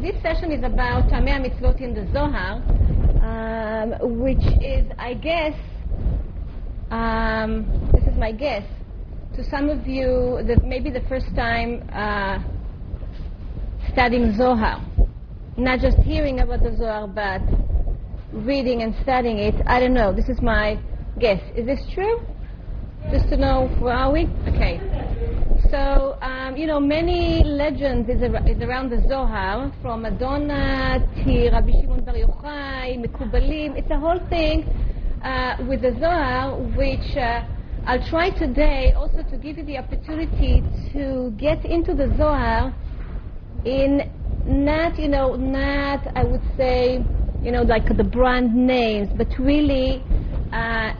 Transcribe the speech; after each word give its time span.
this 0.00 0.14
session 0.22 0.52
is 0.52 0.62
about 0.62 1.08
Taamei 1.10 1.40
Mitzvot 1.44 1.80
in 1.80 1.92
the 1.92 2.06
Zohar, 2.12 2.62
um, 3.20 4.20
which 4.20 4.44
is, 4.62 4.86
I 4.96 5.14
guess, 5.14 5.54
um, 6.90 7.90
this 7.92 8.04
is 8.04 8.16
my 8.16 8.30
guess, 8.30 8.62
to 9.34 9.42
some 9.50 9.68
of 9.68 9.86
you, 9.88 10.40
the, 10.46 10.60
maybe 10.64 10.90
the 10.90 11.02
first 11.08 11.26
time 11.34 11.82
uh, 11.92 12.38
studying 13.92 14.36
Zohar. 14.36 14.84
Not 15.56 15.80
just 15.80 15.96
hearing 15.98 16.40
about 16.40 16.62
the 16.62 16.76
Zohar, 16.76 17.08
but 17.08 17.42
reading 18.32 18.82
and 18.82 18.94
studying 19.02 19.38
it. 19.38 19.54
I 19.66 19.80
don't 19.80 19.94
know. 19.94 20.12
This 20.12 20.28
is 20.28 20.40
my 20.40 20.78
guess. 21.18 21.40
Is 21.56 21.66
this 21.66 21.80
true? 21.92 22.20
Just 23.10 23.28
to 23.30 23.36
know, 23.36 23.66
where 23.80 23.94
are 23.94 24.12
we? 24.12 24.28
Okay. 24.46 25.07
So, 25.70 26.16
um, 26.22 26.56
you 26.56 26.66
know, 26.66 26.80
many 26.80 27.44
legends 27.44 28.08
is, 28.08 28.22
ar- 28.22 28.48
is 28.48 28.58
around 28.62 28.88
the 28.90 29.06
Zohar, 29.06 29.70
from 29.82 30.00
Madonna 30.00 30.98
to 31.22 31.50
Rabbi 31.50 31.72
Shimon 31.72 32.04
Bar 32.04 32.14
Yochai, 32.14 32.96
Mekubalim. 33.04 33.76
It's 33.76 33.90
a 33.90 33.98
whole 33.98 34.18
thing 34.30 34.64
uh, 35.22 35.56
with 35.68 35.82
the 35.82 35.94
Zohar, 36.00 36.56
which 36.74 37.16
uh, 37.18 37.42
I'll 37.84 38.02
try 38.08 38.30
today 38.30 38.92
also 38.96 39.22
to 39.22 39.36
give 39.36 39.58
you 39.58 39.66
the 39.66 39.76
opportunity 39.76 40.62
to 40.92 41.32
get 41.36 41.62
into 41.66 41.92
the 41.94 42.14
Zohar 42.16 42.72
in 43.66 44.02
not, 44.46 44.98
you 44.98 45.08
know, 45.08 45.34
not, 45.34 46.06
I 46.16 46.24
would 46.24 46.42
say, 46.56 47.04
you 47.42 47.52
know, 47.52 47.60
like 47.62 47.94
the 47.94 48.04
brand 48.04 48.54
names, 48.54 49.10
but 49.18 49.28
really 49.38 50.02
uh, 50.50 50.92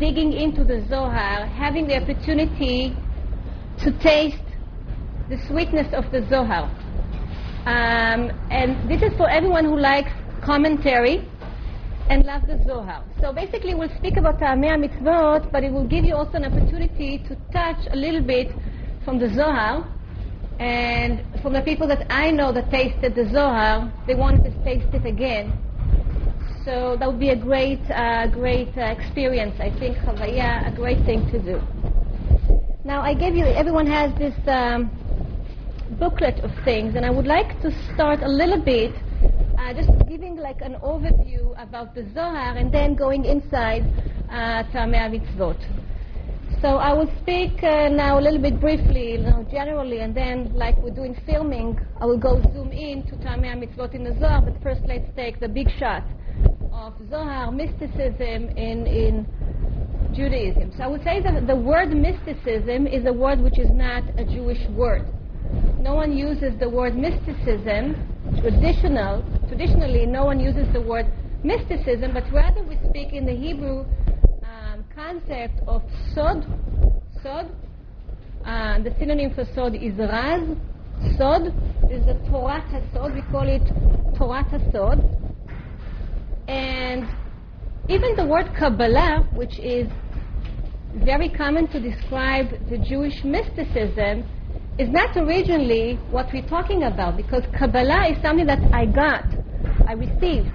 digging 0.00 0.32
into 0.32 0.64
the 0.64 0.84
Zohar, 0.88 1.46
having 1.46 1.86
the 1.86 2.02
opportunity 2.02 2.96
to 3.84 3.92
taste 3.98 4.42
the 5.28 5.38
sweetness 5.46 5.92
of 5.94 6.10
the 6.10 6.26
Zohar. 6.28 6.64
Um, 7.66 8.30
and 8.50 8.88
this 8.88 9.02
is 9.02 9.16
for 9.16 9.28
everyone 9.28 9.64
who 9.64 9.78
likes 9.78 10.10
commentary 10.42 11.28
and 12.08 12.24
loves 12.24 12.46
the 12.46 12.62
Zohar. 12.66 13.04
So 13.20 13.32
basically, 13.32 13.74
we'll 13.74 13.94
speak 13.98 14.16
about 14.16 14.38
Ta'amei 14.38 14.88
Mitzvot, 14.88 15.52
but 15.52 15.62
it 15.62 15.72
will 15.72 15.86
give 15.86 16.04
you 16.04 16.14
also 16.14 16.34
an 16.34 16.44
opportunity 16.44 17.18
to 17.28 17.36
touch 17.52 17.78
a 17.90 17.96
little 17.96 18.22
bit 18.22 18.48
from 19.04 19.18
the 19.18 19.28
Zohar. 19.34 19.86
And 20.58 21.22
from 21.42 21.52
the 21.52 21.60
people 21.62 21.86
that 21.88 22.06
I 22.10 22.30
know 22.30 22.52
that 22.52 22.70
tasted 22.70 23.14
the 23.14 23.28
Zohar, 23.30 23.92
they 24.06 24.14
wanted 24.14 24.44
to 24.44 24.64
taste 24.64 24.92
it 24.94 25.06
again. 25.06 25.52
So 26.64 26.96
that 26.98 27.08
would 27.08 27.20
be 27.20 27.30
a 27.30 27.36
great, 27.36 27.80
uh, 27.90 28.26
great 28.28 28.76
uh, 28.76 28.82
experience. 28.96 29.54
I 29.60 29.70
think 29.78 29.98
Chavaya, 29.98 30.72
a 30.72 30.74
great 30.74 31.04
thing 31.04 31.30
to 31.30 31.38
do. 31.38 31.62
Now, 32.88 33.02
I 33.02 33.12
gave 33.12 33.34
you, 33.34 33.44
everyone 33.44 33.86
has 33.86 34.16
this 34.16 34.32
um, 34.46 34.90
booklet 36.00 36.40
of 36.40 36.50
things, 36.64 36.94
and 36.96 37.04
I 37.04 37.10
would 37.10 37.26
like 37.26 37.60
to 37.60 37.70
start 37.92 38.20
a 38.22 38.26
little 38.26 38.64
bit 38.64 38.94
uh, 39.58 39.74
just 39.74 39.90
giving 40.08 40.36
like 40.36 40.62
an 40.62 40.76
overview 40.82 41.52
about 41.62 41.94
the 41.94 42.08
Zohar 42.14 42.56
and 42.56 42.72
then 42.72 42.94
going 42.94 43.26
inside 43.26 43.82
uh, 44.30 44.64
Taamei. 44.72 45.20
So 46.62 46.68
I 46.78 46.94
will 46.94 47.12
speak 47.20 47.62
uh, 47.62 47.90
now 47.90 48.18
a 48.18 48.22
little 48.22 48.40
bit 48.40 48.58
briefly, 48.58 49.12
you 49.12 49.18
know, 49.18 49.46
generally, 49.50 49.98
and 50.00 50.14
then, 50.14 50.54
like 50.54 50.78
we're 50.78 50.94
doing 50.94 51.14
filming, 51.26 51.78
I 52.00 52.06
will 52.06 52.16
go 52.16 52.40
zoom 52.54 52.72
in 52.72 53.02
to 53.08 53.16
Taamei 53.16 53.52
Mitzvot 53.52 53.94
in 53.94 54.02
the 54.02 54.18
Zohar. 54.18 54.40
But 54.40 54.62
first, 54.62 54.80
let's 54.86 55.14
take 55.14 55.40
the 55.40 55.48
big 55.48 55.68
shot 55.78 56.04
of 56.72 56.94
Zohar 57.10 57.52
mysticism 57.52 58.48
in 58.56 58.86
in 58.86 59.26
Judaism. 60.18 60.72
So 60.76 60.82
I 60.82 60.86
would 60.88 61.04
say 61.04 61.22
that 61.22 61.46
the 61.46 61.54
word 61.54 61.90
mysticism 61.94 62.88
is 62.88 63.06
a 63.06 63.12
word 63.12 63.40
which 63.40 63.58
is 63.58 63.70
not 63.70 64.02
a 64.18 64.24
Jewish 64.24 64.58
word. 64.70 65.06
No 65.78 65.94
one 65.94 66.12
uses 66.16 66.58
the 66.58 66.68
word 66.68 66.96
mysticism, 66.96 67.94
traditional, 68.40 69.22
traditionally 69.46 70.06
no 70.06 70.24
one 70.24 70.40
uses 70.40 70.66
the 70.72 70.80
word 70.80 71.06
mysticism, 71.44 72.12
but 72.12 72.24
rather 72.32 72.64
we 72.64 72.76
speak 72.90 73.12
in 73.12 73.24
the 73.24 73.32
Hebrew 73.32 73.84
um, 74.42 74.84
concept 74.92 75.54
of 75.68 75.82
sod, 76.14 76.44
sod. 77.22 77.46
Uh, 78.44 78.82
the 78.82 78.92
synonym 78.98 79.32
for 79.34 79.44
sod 79.54 79.76
is 79.76 79.94
raz. 79.98 80.42
Sod 81.16 81.46
is 81.92 82.04
the 82.06 82.18
Torah 82.28 82.64
Hasod. 82.72 83.14
We 83.14 83.22
call 83.30 83.46
it 83.46 83.62
Torah 84.18 84.44
Hasod. 84.50 84.98
And 86.48 87.04
even 87.88 88.16
the 88.16 88.26
word 88.26 88.50
Kabbalah, 88.58 89.28
which 89.34 89.58
is 89.60 89.88
very 91.04 91.28
common 91.28 91.68
to 91.68 91.80
describe 91.80 92.50
the 92.68 92.78
Jewish 92.78 93.24
mysticism, 93.24 94.24
is 94.78 94.88
not 94.90 95.16
originally 95.16 95.96
what 96.10 96.32
we're 96.32 96.46
talking 96.46 96.84
about 96.84 97.16
because 97.16 97.42
Kabbalah 97.58 98.12
is 98.12 98.22
something 98.22 98.46
that 98.46 98.60
I 98.72 98.86
got, 98.86 99.26
I 99.88 99.94
received. 99.94 100.52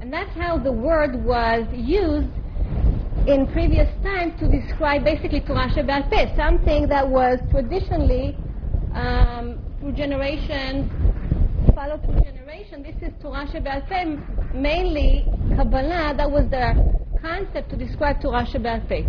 And 0.00 0.12
that's 0.12 0.30
how 0.36 0.56
the 0.56 0.70
word 0.70 1.24
was 1.24 1.66
used 1.74 2.30
in 3.26 3.48
previous 3.52 3.90
times 4.04 4.38
to 4.38 4.48
describe 4.48 5.02
basically 5.02 5.40
Torah 5.40 5.68
Peh, 5.74 6.36
something 6.36 6.86
that 6.86 7.08
was 7.08 7.40
traditionally 7.50 8.36
um, 8.94 9.58
through 9.80 9.92
generation, 9.92 10.88
followed 11.74 12.04
through 12.04 12.20
generation. 12.22 12.84
This 12.84 12.94
is 13.02 13.12
Torah 13.20 13.46
Shebal 13.46 13.88
Peh, 13.88 14.04
mainly 14.54 15.26
Kabbalah, 15.56 16.14
that 16.16 16.30
was 16.30 16.48
the 16.50 16.70
concept 17.20 17.70
to 17.70 17.76
describe 17.76 18.22
Torah 18.22 18.46
Shebal 18.46 18.88
Peh. 18.88 19.02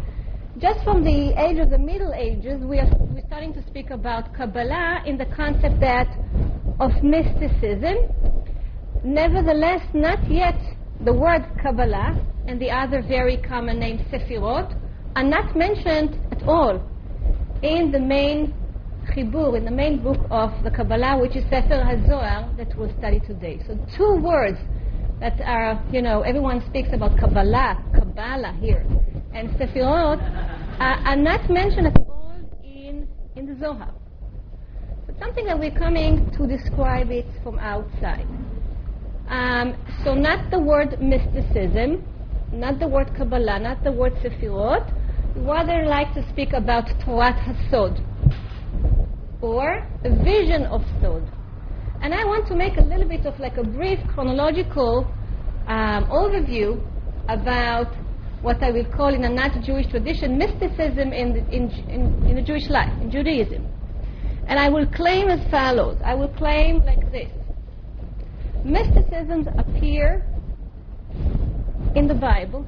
Just 0.59 0.83
from 0.83 1.03
the 1.03 1.39
age 1.39 1.59
of 1.59 1.69
the 1.69 1.77
Middle 1.77 2.13
Ages, 2.15 2.63
we 2.63 2.79
are 2.79 2.89
we're 2.99 3.21
starting 3.27 3.53
to 3.53 3.61
speak 3.67 3.91
about 3.91 4.33
Kabbalah 4.33 5.03
in 5.05 5.15
the 5.15 5.27
concept 5.27 5.79
that 5.81 6.07
of 6.79 6.89
mysticism. 7.03 8.09
Nevertheless, 9.03 9.81
not 9.93 10.17
yet 10.27 10.59
the 11.05 11.13
word 11.13 11.45
Kabbalah 11.61 12.19
and 12.47 12.59
the 12.59 12.71
other 12.71 13.03
very 13.03 13.37
common 13.37 13.79
name 13.79 13.99
Sefirot 14.11 14.75
are 15.15 15.23
not 15.23 15.55
mentioned 15.55 16.17
at 16.31 16.41
all 16.47 16.81
in 17.61 17.91
the 17.91 17.99
main 17.99 18.51
Chibur, 19.13 19.55
in 19.55 19.63
the 19.63 19.69
main 19.69 20.01
book 20.01 20.25
of 20.31 20.49
the 20.63 20.71
Kabbalah, 20.71 21.19
which 21.21 21.35
is 21.35 21.43
Sefer 21.51 21.85
HaZohar 21.85 22.57
that 22.57 22.75
we'll 22.75 22.91
study 22.97 23.19
today. 23.19 23.61
So 23.67 23.77
two 23.95 24.15
words 24.23 24.57
that 25.19 25.39
are, 25.41 25.79
you 25.91 26.01
know, 26.01 26.21
everyone 26.21 26.65
speaks 26.67 26.89
about 26.93 27.15
Kabbalah, 27.19 27.83
Kabbalah 27.93 28.53
here, 28.59 28.83
and 29.37 29.51
Sefirot 29.51 30.19
uh, 30.79 31.09
are 31.09 31.15
not 31.15 31.47
mentioned 31.47 31.85
at 31.85 31.97
all 32.09 32.33
in, 32.63 33.07
in 33.35 33.45
the 33.45 33.55
Zohar. 33.59 33.93
So 35.05 35.09
it's 35.09 35.19
something 35.19 35.45
that 35.45 35.59
we're 35.59 35.77
coming 35.77 36.31
to 36.31 36.47
describe 36.47 37.11
it 37.11 37.27
from 37.43 37.59
outside. 37.59 38.27
Um, 39.29 39.75
so 40.03 40.15
not 40.15 40.49
the 40.49 40.57
word 40.57 40.99
mysticism, 40.99 42.03
not 42.51 42.79
the 42.79 42.87
word 42.87 43.13
Kabbalah, 43.15 43.59
not 43.59 43.83
the 43.83 43.91
word 43.91 44.13
Sefirot. 44.23 44.91
Rather 45.35 45.85
like 45.85 46.11
to 46.15 46.27
speak 46.29 46.53
about 46.53 46.87
Torah 47.05 47.33
Hasod, 47.45 48.01
or 49.41 49.85
a 50.03 50.09
vision 50.23 50.63
of 50.63 50.81
Sod. 50.99 51.21
And 52.01 52.11
I 52.11 52.25
want 52.25 52.47
to 52.47 52.55
make 52.55 52.77
a 52.77 52.81
little 52.81 53.07
bit 53.07 53.27
of 53.27 53.39
like 53.39 53.57
a 53.57 53.63
brief 53.63 53.99
chronological 54.07 55.05
um, 55.67 56.05
overview 56.05 56.81
about 57.29 57.93
what 58.41 58.61
I 58.61 58.71
will 58.71 58.85
call 58.85 59.13
in 59.13 59.23
a 59.23 59.29
not 59.29 59.61
Jewish 59.63 59.87
tradition 59.87 60.37
mysticism 60.37 61.11
in 61.11 61.33
the, 61.33 61.39
in, 61.49 61.69
in, 61.89 62.27
in 62.27 62.35
the 62.35 62.41
Jewish 62.41 62.69
life, 62.69 62.93
in 63.01 63.09
Judaism. 63.09 63.67
And 64.47 64.59
I 64.59 64.69
will 64.69 64.85
claim 64.87 65.29
as 65.29 65.49
follows. 65.49 65.97
I 66.03 66.13
will 66.15 66.29
claim 66.29 66.83
like 66.85 67.11
this. 67.11 67.31
Mysticisms 68.63 69.47
appear 69.57 70.25
in 71.95 72.07
the 72.07 72.13
Bible, 72.13 72.65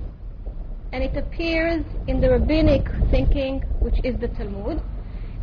and 0.91 1.03
it 1.03 1.15
appears 1.15 1.85
in 2.07 2.19
the 2.19 2.29
rabbinic 2.29 2.87
thinking, 3.11 3.61
which 3.79 3.99
is 4.03 4.19
the 4.19 4.27
Talmud. 4.29 4.81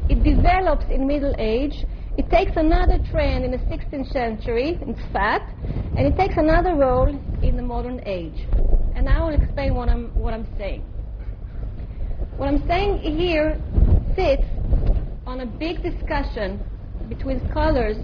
It 0.09 0.23
develops 0.23 0.85
in 0.91 1.07
Middle 1.07 1.35
Age. 1.39 1.85
It 2.19 2.31
takes 2.31 2.53
another 2.57 2.99
trend 3.11 3.45
in 3.45 3.51
the 3.51 3.59
16th 3.59 4.11
century 4.11 4.79
in 4.81 4.95
Tzfat, 4.95 5.53
and 5.97 6.07
it 6.07 6.17
takes 6.17 6.35
another 6.39 6.75
role 6.75 7.09
in 7.43 7.57
the 7.57 7.63
modern 7.63 8.01
age. 8.07 8.47
And 8.95 9.07
I'll 9.09 9.29
explain 9.29 9.75
what 9.75 9.91
I'm, 9.91 10.15
what 10.15 10.33
I'm 10.33 10.47
saying. 10.57 10.81
What 12.39 12.49
I'm 12.49 12.67
saying 12.67 12.99
here 13.19 13.61
sits 14.15 14.45
on 15.27 15.41
a 15.41 15.47
big 15.47 15.83
discussion 15.83 16.59
between 17.09 17.47
scholars 17.51 17.99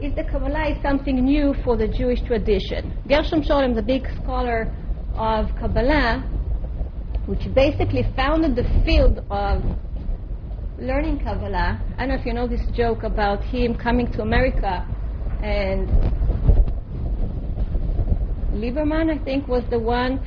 is 0.00 0.14
the 0.14 0.24
Kabbalah 0.24 0.70
is 0.70 0.82
something 0.82 1.24
new 1.24 1.54
for 1.64 1.76
the 1.76 1.88
Jewish 1.88 2.20
tradition. 2.22 2.98
Gershom 3.08 3.42
Scholem, 3.42 3.74
the 3.74 3.82
big 3.82 4.06
scholar 4.22 4.70
of 5.14 5.46
Kabbalah, 5.58 6.20
which 7.26 7.42
basically 7.54 8.02
founded 8.16 8.56
the 8.56 8.64
field 8.84 9.24
of 9.30 9.62
learning 10.82 11.20
Kabbalah. 11.20 11.80
I 11.96 12.00
don't 12.00 12.08
know 12.08 12.14
if 12.20 12.26
you 12.26 12.34
know 12.34 12.48
this 12.48 12.66
joke 12.74 13.04
about 13.04 13.44
him 13.44 13.76
coming 13.76 14.10
to 14.12 14.22
America 14.22 14.84
and 15.40 15.88
Lieberman, 18.52 19.08
I 19.08 19.22
think, 19.24 19.46
was 19.46 19.62
the 19.70 19.78
one 19.78 20.18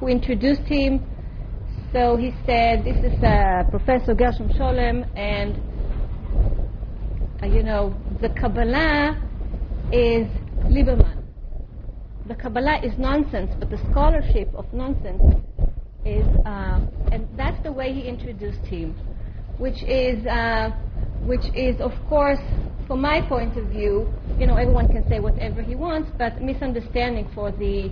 who 0.00 0.08
introduced 0.08 0.62
him. 0.62 1.06
So 1.92 2.16
he 2.16 2.32
said, 2.46 2.84
This 2.84 2.96
is 3.04 3.22
uh, 3.22 3.64
Professor 3.70 4.14
Gershom 4.14 4.48
Scholem, 4.48 5.06
and 5.14 5.60
uh, 7.42 7.46
you 7.46 7.62
know, 7.62 7.94
the 8.22 8.30
Kabbalah 8.30 9.14
is 9.92 10.26
Lieberman. 10.72 11.22
The 12.26 12.34
Kabbalah 12.34 12.80
is 12.82 12.92
nonsense, 12.98 13.52
but 13.58 13.68
the 13.68 13.78
scholarship 13.90 14.48
of 14.54 14.72
nonsense 14.72 15.22
is, 16.06 16.26
uh, 16.46 16.80
and 17.12 17.28
that's 17.36 17.62
the 17.62 17.72
way 17.72 17.92
he 17.92 18.08
introduced 18.08 18.64
him, 18.64 18.94
which 19.58 19.82
is, 19.82 20.24
uh, 20.26 20.70
which 21.22 21.44
is 21.54 21.80
of 21.80 21.92
course, 22.08 22.40
from 22.86 23.02
my 23.02 23.20
point 23.28 23.56
of 23.58 23.66
view, 23.66 24.08
you 24.38 24.46
know, 24.46 24.56
everyone 24.56 24.88
can 24.88 25.06
say 25.08 25.20
whatever 25.20 25.62
he 25.62 25.74
wants, 25.74 26.10
but 26.16 26.40
misunderstanding 26.40 27.28
for 27.34 27.50
the 27.50 27.90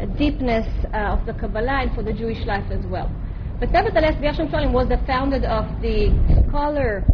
uh, 0.00 0.06
deepness 0.16 0.66
uh, 0.94 1.18
of 1.18 1.26
the 1.26 1.34
Kabbalah 1.34 1.82
and 1.82 1.94
for 1.94 2.02
the 2.02 2.12
Jewish 2.12 2.44
life 2.46 2.64
as 2.70 2.84
well. 2.86 3.10
But 3.60 3.72
nevertheless, 3.72 4.14
Gershom 4.20 4.48
Scholem 4.48 4.72
was 4.72 4.88
the 4.88 4.98
founder 5.06 5.44
of 5.46 5.82
the 5.82 6.14
scholar 6.46 7.04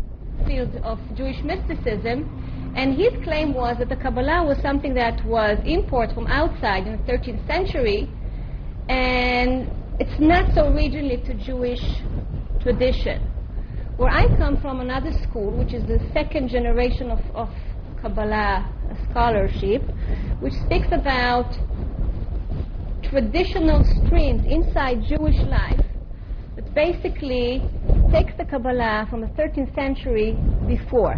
field 0.47 0.77
of 0.85 0.99
Jewish 1.17 1.43
mysticism, 1.43 2.73
and 2.77 2.95
his 2.95 3.13
claim 3.25 3.55
was 3.55 3.79
that 3.79 3.89
the 3.89 3.97
Kabbalah 3.97 4.45
was 4.45 4.59
something 4.61 4.95
that 4.95 5.25
was 5.25 5.59
import 5.65 6.13
from 6.13 6.27
outside 6.27 6.87
in 6.87 6.99
the 6.99 7.13
13th 7.13 7.47
century, 7.47 8.11
and 8.89 9.71
it's 9.99 10.21
not 10.21 10.55
so 10.55 10.69
originally 10.69 11.17
to 11.25 11.35
Jewish 11.35 11.81
tradition. 12.61 13.34
Where 13.97 14.11
I 14.11 14.27
come 14.37 14.61
from, 14.61 14.81
another 14.81 15.13
school, 15.23 15.53
which 15.53 15.73
is 15.73 15.87
the 15.87 16.01
second 16.13 16.49
generation 16.49 17.13
of, 17.13 17.21
of 17.33 17.49
Kabbalah 18.03 18.69
scholarship, 19.09 19.83
which 20.41 20.53
speaks 20.67 20.89
about 20.91 21.47
traditional 23.05 23.85
streams 23.85 24.45
inside 24.47 25.05
Jewish 25.07 25.39
life 25.47 25.81
that 26.57 26.75
basically 26.75 27.63
takes 28.11 28.33
the 28.37 28.45
Kabbalah 28.45 29.07
from 29.09 29.21
the 29.21 29.29
13th 29.29 29.73
century 29.77 30.37
before. 30.67 31.15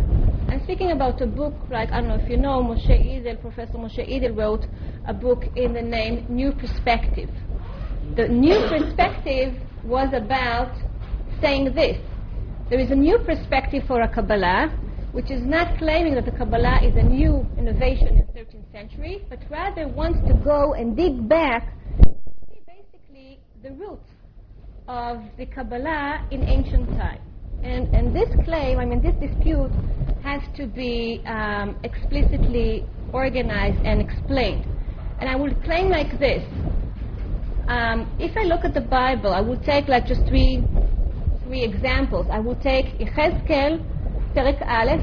I'm 0.49 0.63
speaking 0.65 0.91
about 0.91 1.23
a 1.23 1.27
book 1.27 1.55
like, 1.71 1.91
I 1.93 2.03
don't 2.03 2.09
know 2.09 2.23
if 2.23 2.29
you 2.29 2.37
know, 2.37 2.63
Moshe 2.63 2.91
Idel, 2.91 3.41
Professor 3.41 3.79
Moshe 3.79 4.07
Idel 4.07 4.37
wrote 4.37 4.67
a 5.07 5.15
book 5.15 5.45
in 5.57 5.73
the 5.73 5.81
name 5.81 6.27
New 6.29 6.53
Perspective. 6.53 7.31
The 8.17 8.29
New 8.29 8.59
Perspective 8.69 9.55
was 9.83 10.13
about 10.13 10.77
saying 11.41 11.73
this. 11.75 11.97
There 12.69 12.81
is 12.81 12.91
a 12.91 12.97
new 12.97 13.19
perspective 13.19 13.85
for 13.87 14.01
a 14.01 14.09
Kabbalah, 14.09 14.69
which 15.13 15.31
is 15.31 15.41
not 15.45 15.79
claiming 15.79 16.17
that 16.17 16.25
the 16.25 16.33
Kabbalah 16.33 16.81
is 16.83 16.97
a 16.97 17.03
new 17.03 17.47
innovation 17.57 18.09
in 18.09 18.17
the 18.17 18.33
13th 18.33 18.73
century, 18.73 19.25
but 19.29 19.39
rather 19.49 19.87
wants 19.87 20.19
to 20.27 20.35
go 20.35 20.75
and 20.75 20.97
dig 20.97 21.29
back 21.29 21.73
basically 22.67 23.39
the 23.63 23.71
roots 23.71 24.11
of 24.89 25.23
the 25.39 25.47
Kabbalah 25.47 26.27
in 26.33 26.43
ancient 26.43 26.89
time. 26.99 27.21
And, 27.63 27.87
and 27.95 28.15
this 28.15 28.29
claim, 28.45 28.81
I 28.81 28.85
mean, 28.85 29.01
this 29.01 29.15
dispute 29.15 29.71
has 30.25 30.43
to 30.57 30.67
be 30.67 31.23
um, 31.25 31.79
explicitly 31.85 32.85
organized 33.13 33.79
and 33.85 34.01
explained. 34.01 34.67
And 35.21 35.31
I 35.31 35.37
will 35.37 35.55
claim 35.63 35.89
like 35.89 36.19
this. 36.19 36.43
Um, 37.69 38.11
if 38.19 38.37
I 38.37 38.43
look 38.43 38.65
at 38.65 38.75
the 38.75 38.81
Bible, 38.81 39.33
I 39.33 39.41
will 39.41 39.59
take 39.61 39.87
like 39.87 40.07
just 40.07 40.27
three, 40.27 40.65
three 41.47 41.63
examples. 41.63 42.27
I 42.31 42.41
will 42.41 42.57
take 42.57 42.99
Yechezkel, 42.99 43.83
Perek 44.35 44.61
Aleph, 44.67 45.03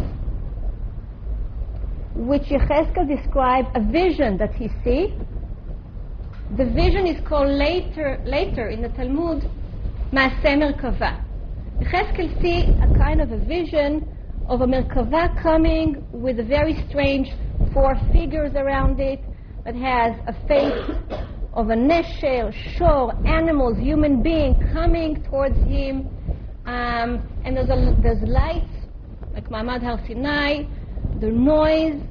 which 2.15 2.43
Yechezkel 2.43 3.07
describes 3.07 3.69
a 3.75 3.81
vision 3.81 4.37
that 4.37 4.53
he 4.55 4.67
see. 4.83 5.13
The 6.57 6.65
vision 6.65 7.07
is 7.07 7.25
called 7.27 7.49
later, 7.49 8.21
later 8.25 8.69
in 8.69 8.81
the 8.81 8.89
Talmud, 8.89 9.49
Maaseh 10.11 10.57
Merkava. 10.61 11.23
Yechezkel 11.79 12.41
see 12.41 12.61
a 12.61 12.97
kind 12.97 13.21
of 13.21 13.31
a 13.31 13.37
vision 13.37 14.07
of 14.47 14.61
a 14.61 14.67
Merkava 14.67 15.41
coming 15.41 16.05
with 16.11 16.37
very 16.47 16.75
strange 16.89 17.29
four 17.73 17.95
figures 18.11 18.51
around 18.55 18.99
it 18.99 19.23
that 19.63 19.75
has 19.75 20.13
a 20.27 20.33
face 20.47 21.17
of 21.53 21.69
a 21.69 21.75
neshel, 21.75 22.51
shor, 22.77 23.13
animals, 23.25 23.77
human 23.77 24.21
being 24.21 24.53
coming 24.73 25.23
towards 25.23 25.55
him 25.65 26.09
um, 26.65 27.27
and 27.43 27.57
there's, 27.57 27.69
a, 27.69 27.95
there's 28.01 28.21
lights, 28.27 28.71
like 29.33 29.49
Ma'amad 29.49 29.83
Har 29.83 29.99
Sinai, 30.07 30.63
the 31.19 31.27
noise, 31.27 32.01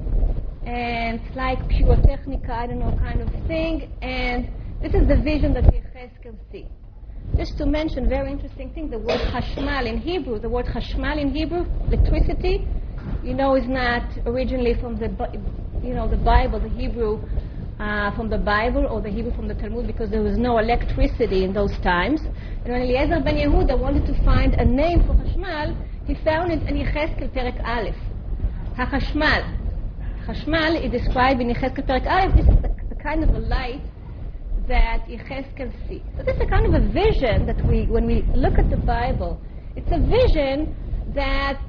and 0.65 1.19
it's 1.19 1.35
like 1.35 1.59
pyrotechnica, 1.69 2.49
I 2.49 2.67
don't 2.67 2.79
know, 2.79 2.95
kind 2.99 3.21
of 3.21 3.29
thing. 3.47 3.91
And 4.01 4.49
this 4.81 4.93
is 4.93 5.07
the 5.07 5.21
vision 5.23 5.53
that 5.55 5.63
Yechezkel 5.65 6.35
sees. 6.51 6.65
Just 7.37 7.57
to 7.57 7.65
mention, 7.65 8.07
very 8.07 8.31
interesting 8.31 8.71
thing, 8.73 8.89
the 8.89 8.99
word 8.99 9.19
hashmal 9.19 9.87
in 9.87 9.97
Hebrew, 9.97 10.39
the 10.39 10.49
word 10.49 10.65
hashmal 10.67 11.19
in 11.19 11.33
Hebrew, 11.33 11.65
electricity, 11.87 12.67
you 13.23 13.33
know, 13.33 13.55
is 13.55 13.67
not 13.67 14.03
originally 14.25 14.75
from 14.79 14.97
the, 14.97 15.09
you 15.81 15.93
know, 15.93 16.07
the 16.07 16.17
Bible, 16.17 16.59
the 16.59 16.69
Hebrew 16.69 17.21
uh, 17.79 18.15
from 18.15 18.29
the 18.29 18.37
Bible 18.37 18.85
or 18.85 19.01
the 19.01 19.09
Hebrew 19.09 19.33
from 19.35 19.47
the 19.47 19.55
Talmud 19.55 19.87
because 19.87 20.09
there 20.09 20.21
was 20.21 20.37
no 20.37 20.57
electricity 20.59 21.43
in 21.43 21.53
those 21.53 21.77
times. 21.79 22.21
And 22.63 22.73
when 22.73 22.81
Eliezer 22.83 23.19
ben 23.21 23.35
Yehuda 23.35 23.77
wanted 23.77 24.05
to 24.05 24.13
find 24.23 24.53
a 24.55 24.65
name 24.65 25.01
for 25.05 25.13
hashmal, 25.13 25.75
he 26.05 26.15
found 26.23 26.51
it 26.51 26.61
in 26.67 26.75
Yechezkel 26.75 27.33
Perek 27.33 27.63
Aleph. 27.65 27.95
HaChashmal. 28.77 29.59
Chashmal 30.25 30.83
is 30.83 30.91
described 30.91 31.41
in 31.41 31.53
Yechezkel 31.53 31.85
Perek 31.87 32.05
Aleph. 32.07 32.35
This 32.35 32.45
is 32.45 32.61
the, 32.61 32.95
the 32.95 33.01
kind 33.01 33.23
of 33.23 33.29
a 33.29 33.39
light 33.39 33.81
that 34.67 35.05
Yechezkel 35.07 35.71
sees. 35.87 36.01
So 36.17 36.23
this 36.23 36.35
is 36.35 36.41
a 36.41 36.47
kind 36.47 36.65
of 36.65 36.73
a 36.73 36.87
vision 36.91 37.45
that 37.45 37.65
we, 37.65 37.85
when 37.87 38.05
we 38.05 38.21
look 38.35 38.57
at 38.57 38.69
the 38.69 38.77
Bible, 38.77 39.41
it's 39.75 39.89
a 39.91 39.99
vision 39.99 40.75
that 41.13 41.59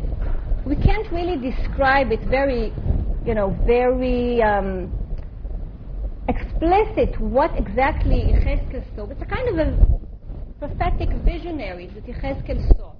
we 0.64 0.76
can't 0.76 1.10
really 1.10 1.36
describe 1.36 2.12
it 2.12 2.20
very, 2.28 2.72
you 3.26 3.34
know, 3.34 3.56
very 3.66 4.42
um, 4.42 4.92
explicit 6.29 7.21
what 7.21 7.50
exactly 7.59 8.23
Yechezkel 8.32 8.82
saw. 8.97 9.09
It's 9.11 9.23
a 9.23 9.26
kind 9.26 9.49
of 9.49 9.69
a 9.69 10.00
prophetic 10.59 11.11
visionary 11.25 11.87
that 11.88 12.06
Yechezkel 12.06 12.67
saw. 12.76 12.93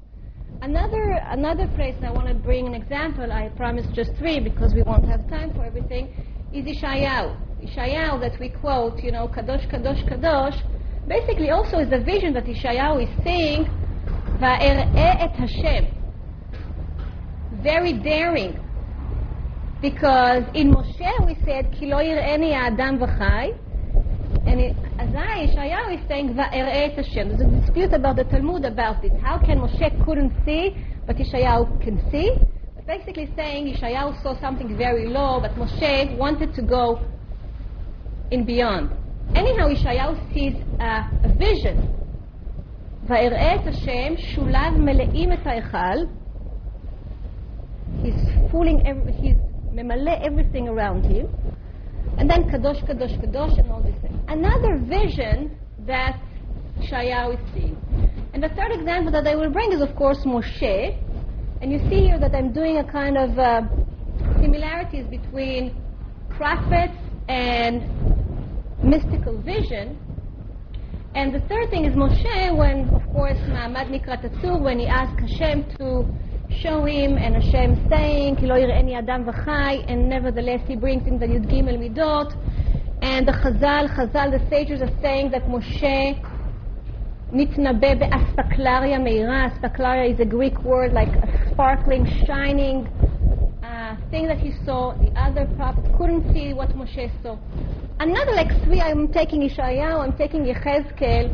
Another, 0.63 1.21
another 1.29 1.67
place 1.69 1.95
I 2.03 2.11
want 2.11 2.29
to 2.29 2.35
bring 2.35 2.67
an 2.67 2.75
example, 2.75 3.31
I 3.33 3.49
promised 3.57 3.93
just 3.93 4.15
three 4.15 4.41
because 4.41 4.73
we 4.75 4.83
won't 4.83 5.07
have 5.07 5.29
time 5.29 5.53
for 5.55 5.65
everything, 5.65 6.09
is 6.53 6.65
Ishayahu. 6.65 7.37
Ishayahu 7.63 8.21
that 8.21 8.39
we 8.39 8.49
quote, 8.49 9.03
you 9.03 9.13
know, 9.13 9.29
Kadosh, 9.29 9.69
Kadosh, 9.71 10.03
Kadosh, 10.09 10.59
basically 11.09 11.51
also 11.51 11.79
is 11.79 11.93
a 11.93 12.03
vision 12.03 12.33
that 12.35 12.45
Ishayahu 12.45 13.03
is 13.03 13.25
seeing, 13.25 13.65
Va'er'e 14.41 14.95
et 14.97 15.35
Hashem. 15.37 15.87
Very 17.63 17.95
daring. 17.95 18.59
Because 19.84 20.44
in 20.54 20.74
Moshe 20.74 21.26
we 21.26 21.36
said, 21.46 21.72
Ki 21.72 21.86
lo 21.86 21.98
yir'eni 21.98 22.52
Adam 22.54 23.00
v'chai, 23.00 23.58
and 24.46 24.60
it, 24.60 24.76
Azai, 24.98 25.54
Ishayahu 25.54 26.02
is 26.02 26.08
saying, 26.08 26.34
Va'er'e 26.34 26.90
et 26.90 26.96
Hashem. 26.96 27.30
There's 27.30 27.42
a 27.42 27.60
dispute 27.62 27.94
about 27.94 28.18
the 28.18 28.26
Talmud 28.26 28.66
about 28.66 29.02
this. 29.02 29.12
How 29.22 29.38
can 29.38 29.60
Moshe 29.60 30.06
couldn't 30.06 30.34
see, 30.46 30.76
but 31.08 31.16
Ishayahu 31.16 31.82
can 31.82 32.10
see? 32.12 32.36
Basically 32.86 33.32
saying 33.36 33.76
Ishayahu 33.76 34.22
saw 34.24 34.40
something 34.42 34.76
very 34.76 35.08
low, 35.08 35.40
but 35.40 35.52
Moshe 35.52 36.18
wanted 36.18 36.54
to 36.56 36.62
go 36.62 37.00
in 38.32 38.46
beyond. 38.46 38.90
Anyhow, 39.36 39.68
Ishayahu 39.70 40.34
sees 40.34 40.56
uh, 40.80 41.04
a 41.24 41.34
vision. 41.38 41.96
ויראה 43.10 43.56
את 43.56 43.68
השם 43.68 44.14
שוליו 44.18 44.72
מלאים 44.78 45.34
את 45.34 45.48
ההיכל. 45.48 46.06
He's 48.04 48.52
fooling, 48.52 48.86
every, 48.86 49.12
he's 49.14 49.38
memale 49.75 50.25
everything 50.25 50.69
around 50.69 51.05
him. 51.05 51.29
And 52.19 52.31
then 52.31 52.45
Kadosh, 52.45 52.83
Kadosh, 52.89 53.19
Kadosh, 53.21 53.59
and 53.59 53.71
all 53.71 53.83
these 53.83 54.01
things. 54.01 54.19
Another 54.29 54.79
vision 54.79 55.59
that 55.87 56.21
Shayahu 56.81 57.35
is 57.35 57.55
seeing. 57.55 57.77
And 58.33 58.43
the 58.43 58.49
third 58.51 58.73
example 58.73 59.13
that 59.13 59.27
I 59.27 59.35
will 59.35 59.51
bring 59.51 59.73
is, 59.73 59.81
of 59.81 59.95
course, 59.97 60.19
Moshe. 60.25 60.99
And 61.61 61.73
you 61.73 61.79
see 61.91 62.07
here 62.07 62.19
that 62.19 62.35
I'm 62.35 62.53
doing 62.53 62.79
a 62.79 62.85
kind 62.85 63.17
of 63.17 63.39
uh, 63.39 63.63
similarities 64.41 65.07
between 65.07 65.75
prophets 66.31 66.99
and 67.29 67.83
mystical 68.83 69.41
vision. 69.41 69.99
And 71.15 71.35
the 71.35 71.41
third 71.49 71.71
thing 71.71 71.85
is 71.85 71.95
Moshe, 71.95 72.57
when, 72.57 72.89
of 72.91 73.03
course, 73.13 73.39
Ma'amad 73.39 73.89
Nikra 73.89 74.61
when 74.61 74.79
he 74.79 74.87
asked 74.87 75.19
Hashem 75.21 75.65
to 75.79 76.07
show 76.62 76.86
him, 76.86 77.18
and 77.18 77.36
Hashem 77.36 77.88
saying, 77.90 78.38
Ki 78.38 78.46
lo 78.46 78.56
yir'eni 78.56 78.98
adam 78.98 79.26
v'chai, 79.26 79.86
and 79.88 80.10
nevertheless 80.10 80.62
he 80.68 80.76
brings 80.76 81.08
in 81.08 81.20
the 81.20 81.26
Yud 81.26 81.46
Gimel 81.52 81.78
Midot. 81.78 82.36
And 83.02 83.28
the 83.28 83.32
Chazal, 83.32 83.88
Chazal, 83.96 84.32
the 84.32 84.50
sages 84.50 84.82
are 84.82 85.02
saying 85.02 85.32
that 85.32 85.46
Moshe 85.46 86.20
מתנבא 87.32 87.94
באספקלריה 87.96 89.00
meira. 89.00 89.52
Aspaklaria 89.52 90.14
is 90.14 90.20
a 90.20 90.26
Greek 90.26 90.64
word 90.64 90.94
like 90.94 91.10
a 91.10 91.50
sparkling, 91.52 92.06
shining 92.26 92.88
uh, 93.64 93.96
thing 94.10 94.28
that 94.28 94.40
he 94.40 94.52
saw. 94.66 94.94
The 94.96 95.12
other 95.20 95.46
prophet 95.56 95.86
couldn't 95.98 96.34
see 96.34 96.54
what 96.54 96.70
Moshe 96.70 97.12
saw. 97.22 97.38
Another 98.00 98.32
like 98.32 98.52
three, 98.64 98.82
I'm 98.82 99.10
taking 99.10 99.48
Ishayahu, 99.48 100.00
I'm 100.06 100.18
taking 100.18 100.44
Yechezkel, 100.46 101.30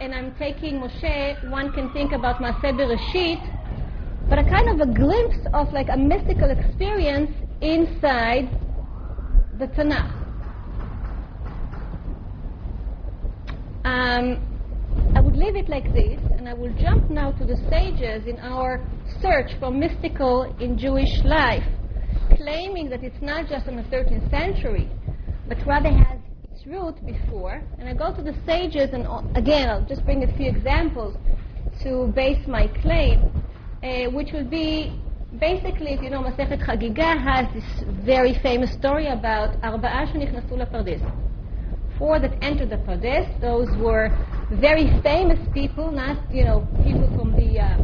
and 0.00 0.14
I'm 0.14 0.34
taking 0.34 0.80
Moshe. 0.80 1.48
One 1.48 1.72
can 1.72 1.92
think 1.92 2.12
about 2.12 2.40
Maaseh 2.40 2.72
Bereshit, 2.78 3.40
but 4.31 4.39
a 4.39 4.43
kind 4.45 4.69
of 4.69 4.79
a 4.79 4.89
glimpse 4.93 5.45
of 5.53 5.73
like 5.73 5.89
a 5.89 5.97
mystical 5.97 6.49
experience 6.51 7.29
inside 7.59 8.47
the 9.59 9.67
Tanakh. 9.67 10.09
Um, 13.83 14.39
I 15.17 15.19
would 15.19 15.35
leave 15.35 15.57
it 15.57 15.67
like 15.67 15.93
this, 15.93 16.21
and 16.37 16.47
I 16.47 16.53
will 16.53 16.73
jump 16.79 17.09
now 17.09 17.31
to 17.31 17.45
the 17.45 17.57
sages 17.69 18.25
in 18.25 18.39
our 18.39 18.79
search 19.21 19.51
for 19.59 19.69
mystical 19.69 20.55
in 20.61 20.77
Jewish 20.77 21.25
life, 21.25 21.65
claiming 22.37 22.89
that 22.89 23.03
it's 23.03 23.21
not 23.21 23.49
just 23.49 23.67
in 23.67 23.75
the 23.75 23.83
13th 23.83 24.29
century, 24.29 24.89
but 25.49 25.57
rather 25.67 25.89
has 25.89 26.19
its 26.53 26.65
root 26.65 26.95
before. 27.05 27.61
And 27.79 27.89
I 27.89 27.93
go 27.93 28.15
to 28.15 28.21
the 28.23 28.35
sages, 28.45 28.91
and 28.93 29.05
again, 29.35 29.69
I'll 29.69 29.85
just 29.85 30.05
bring 30.05 30.23
a 30.23 30.37
few 30.37 30.47
examples 30.47 31.17
to 31.83 32.13
base 32.15 32.47
my 32.47 32.67
claim, 32.81 33.29
uh, 33.83 34.11
which 34.11 34.31
will 34.31 34.45
be 34.47 34.93
basically, 35.39 35.93
if 35.93 36.03
you 36.03 36.11
know, 36.11 36.21
Masechet 36.21 36.63
Chagiga 36.63 37.17
has 37.19 37.51
this 37.51 37.83
very 38.05 38.37
famous 38.43 38.71
story 38.73 39.07
about 39.07 39.59
Arba'a 39.63 40.05
Shenichnassu 40.05 40.69
Pardes. 40.71 41.01
Four 41.97 42.19
that 42.19 42.31
entered 42.43 42.69
the 42.69 42.77
Pardes, 42.77 43.25
those 43.41 43.67
were 43.77 44.09
very 44.51 44.85
famous 45.01 45.39
people, 45.51 45.91
not, 45.91 46.31
you 46.31 46.43
know, 46.43 46.67
people 46.83 47.07
from 47.17 47.31
the 47.35 47.59
uh, 47.59 47.77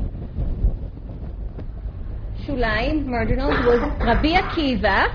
Shulaim, 2.46 3.08
marginals. 3.08 3.58
was 3.66 3.82
Rabbi 4.00 4.40
Akiva, 4.40 5.08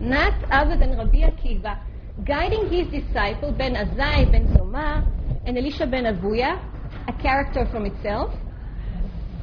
not 0.00 0.34
other 0.50 0.76
than 0.76 0.98
Rabbi 0.98 1.20
Akiva, 1.20 1.78
guiding 2.26 2.68
his 2.68 2.88
disciple, 2.88 3.52
Ben 3.52 3.74
Azai, 3.74 4.32
Ben 4.32 4.48
Zoma 4.48 5.06
and 5.46 5.56
Elisha 5.56 5.86
Ben 5.86 6.04
Avuya, 6.04 6.60
a 7.06 7.12
character 7.22 7.66
from 7.70 7.86
itself, 7.86 8.34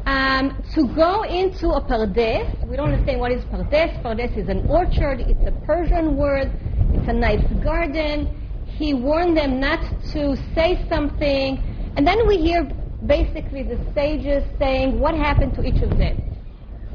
um, 0.10 0.64
to 0.74 0.88
go 0.96 1.22
into 1.22 1.70
a 1.70 1.82
pardes, 1.82 2.68
we 2.68 2.76
don't 2.76 2.92
understand 2.92 3.20
what 3.20 3.32
is 3.32 3.44
pardes. 3.46 4.02
Pardes 4.02 4.36
is 4.36 4.50
an 4.50 4.66
orchard, 4.68 5.20
it's 5.20 5.46
a 5.46 5.52
Persian 5.68 6.18
word, 6.18 6.52
it's 6.96 7.08
a 7.08 7.14
nice 7.14 7.46
garden. 7.64 8.28
He 8.66 8.96
warned 8.96 9.38
them 9.38 9.60
not 9.60 9.82
to 10.14 10.36
say 10.56 10.84
something. 10.90 11.62
And 11.96 12.08
then 12.08 12.28
we 12.28 12.38
hear 12.38 12.64
basically 13.06 13.62
the 13.62 13.78
sages 13.94 14.44
saying 14.58 15.00
what 15.00 15.14
happened 15.14 15.54
to 15.58 15.64
each 15.64 15.84
of 15.84 15.96
them, 16.00 16.18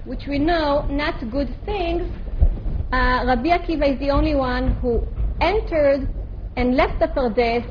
which 0.06 0.26
we 0.26 0.40
know 0.40 0.84
not 0.90 1.14
good 1.30 1.54
things. 1.64 2.10
Uh, 2.92 3.22
Rabbi 3.28 3.50
Akiva 3.56 3.92
is 3.92 3.98
the 4.00 4.10
only 4.10 4.34
one 4.34 4.74
who 4.82 5.06
entered 5.40 6.08
and 6.56 6.74
left 6.74 6.98
the 6.98 7.06
Pardes 7.06 7.64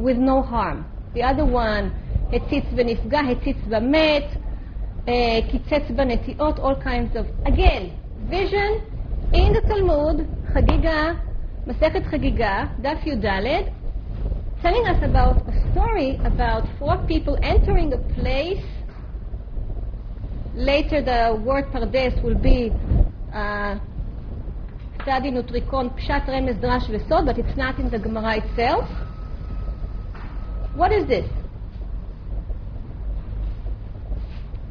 with 0.00 0.16
no 0.16 0.42
harm. 0.42 0.84
The 1.14 1.22
other 1.22 1.44
one, 1.44 1.92
Hetzitz 2.32 2.72
v'nifga, 2.74 3.20
Hetzitz 3.30 3.62
v'met, 3.68 4.39
קיצץ 5.51 5.91
בנטיעות, 5.95 6.59
all 6.59 6.75
kinds 6.83 7.15
of, 7.15 7.25
again, 7.45 7.89
vision 8.29 8.81
in 9.33 9.53
the 9.53 9.61
Talmud, 9.67 10.21
חגיגה, 10.53 11.11
מסכת 11.67 12.05
חגיגה, 12.05 12.63
דף 12.81 13.05
י"ד, 13.05 13.25
telling 14.61 14.87
us 14.87 15.03
about 15.03 15.37
a 15.47 15.53
story 15.71 16.19
about 16.23 16.63
four 16.79 16.97
people 17.07 17.37
entering 17.43 17.93
a 17.93 18.01
place. 18.15 18.65
Later 20.55 21.01
the 21.01 21.21
word 21.45 21.65
pardes 21.71 22.15
will 22.23 22.39
be 22.51 22.71
uh, 23.33 23.75
study 25.03 25.29
nutricon, 25.29 25.85
pshat, 25.99 26.25
remez, 26.27 26.57
drash, 26.63 26.87
vesod, 26.89 27.25
but 27.27 27.37
it's 27.37 27.55
not 27.57 27.77
in 27.77 27.89
the 27.91 27.99
Gemara 27.99 28.37
itself. 28.37 28.87
What 30.75 30.91
is 30.91 31.05
this? 31.07 31.27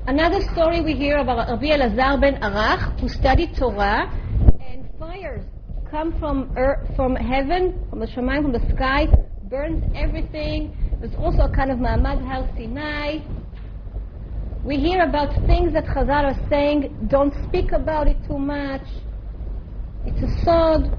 Another 0.10 0.42
story 0.54 0.82
we 0.82 0.96
hear 0.96 1.18
about 1.18 1.48
Rabbi 1.50 1.68
Elazar 1.68 2.20
ben 2.20 2.42
Arach, 2.42 3.00
who 3.00 3.08
studied 3.08 3.56
Torah, 3.56 4.10
and 4.60 4.90
fires 4.98 5.46
come 5.92 6.18
from 6.18 6.52
earth, 6.58 6.96
from 6.96 7.16
heaven, 7.16 7.86
from 7.92 8.00
the 8.00 8.08
Shemayim, 8.08 8.42
from 8.42 8.52
the 8.52 8.74
sky, 8.74 9.06
burns 9.52 9.84
everything. 9.94 10.76
There's 11.00 11.14
also 11.14 11.44
a 11.44 11.50
kind 11.56 11.70
of 11.70 11.78
Ma'amad 11.78 12.26
Har 12.26 12.50
Sinai. 12.56 13.20
We 14.64 14.78
hear 14.78 15.04
about 15.04 15.30
things 15.46 15.74
that 15.74 15.86
Chazal 15.86 16.34
are 16.34 16.50
saying, 16.50 17.06
don't 17.08 17.36
speak 17.48 17.72
about 17.72 18.08
it 18.08 18.18
too 18.28 18.40
much. 18.40 18.88
It's 20.08 20.24
a 20.24 20.44
sod. 20.44 20.90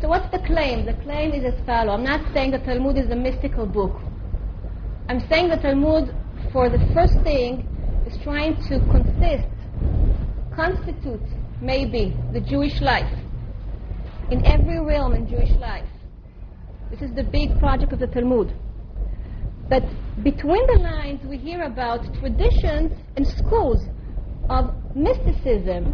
So 0.00 0.06
what's 0.06 0.30
the 0.30 0.38
claim? 0.46 0.86
The 0.86 0.94
claim 1.02 1.32
is 1.32 1.52
as 1.52 1.66
follows. 1.66 1.98
I'm 1.98 2.04
not 2.04 2.32
saying 2.32 2.52
the 2.52 2.58
Talmud 2.58 2.96
is 2.96 3.10
a 3.10 3.16
mystical 3.16 3.66
book. 3.66 4.00
I'm 5.08 5.18
saying 5.28 5.48
the 5.48 5.56
Talmud 5.56 6.14
for 6.56 6.70
the 6.70 6.78
first 6.94 7.12
thing 7.22 7.68
is 8.06 8.16
trying 8.22 8.56
to 8.56 8.80
consist, 8.90 9.46
constitute 10.56 11.20
maybe 11.60 12.16
the 12.32 12.40
Jewish 12.40 12.80
life 12.80 13.12
in 14.30 14.42
every 14.46 14.80
realm 14.80 15.12
in 15.12 15.28
Jewish 15.28 15.50
life. 15.60 15.86
This 16.90 17.02
is 17.02 17.14
the 17.14 17.24
big 17.24 17.58
project 17.58 17.92
of 17.92 17.98
the 17.98 18.06
Talmud. 18.06 18.56
But 19.68 19.82
between 20.22 20.66
the 20.68 20.78
lines, 20.78 21.20
we 21.26 21.36
hear 21.36 21.62
about 21.64 22.00
traditions 22.20 22.90
and 23.18 23.26
schools 23.26 23.82
of 24.48 24.72
mysticism 24.96 25.92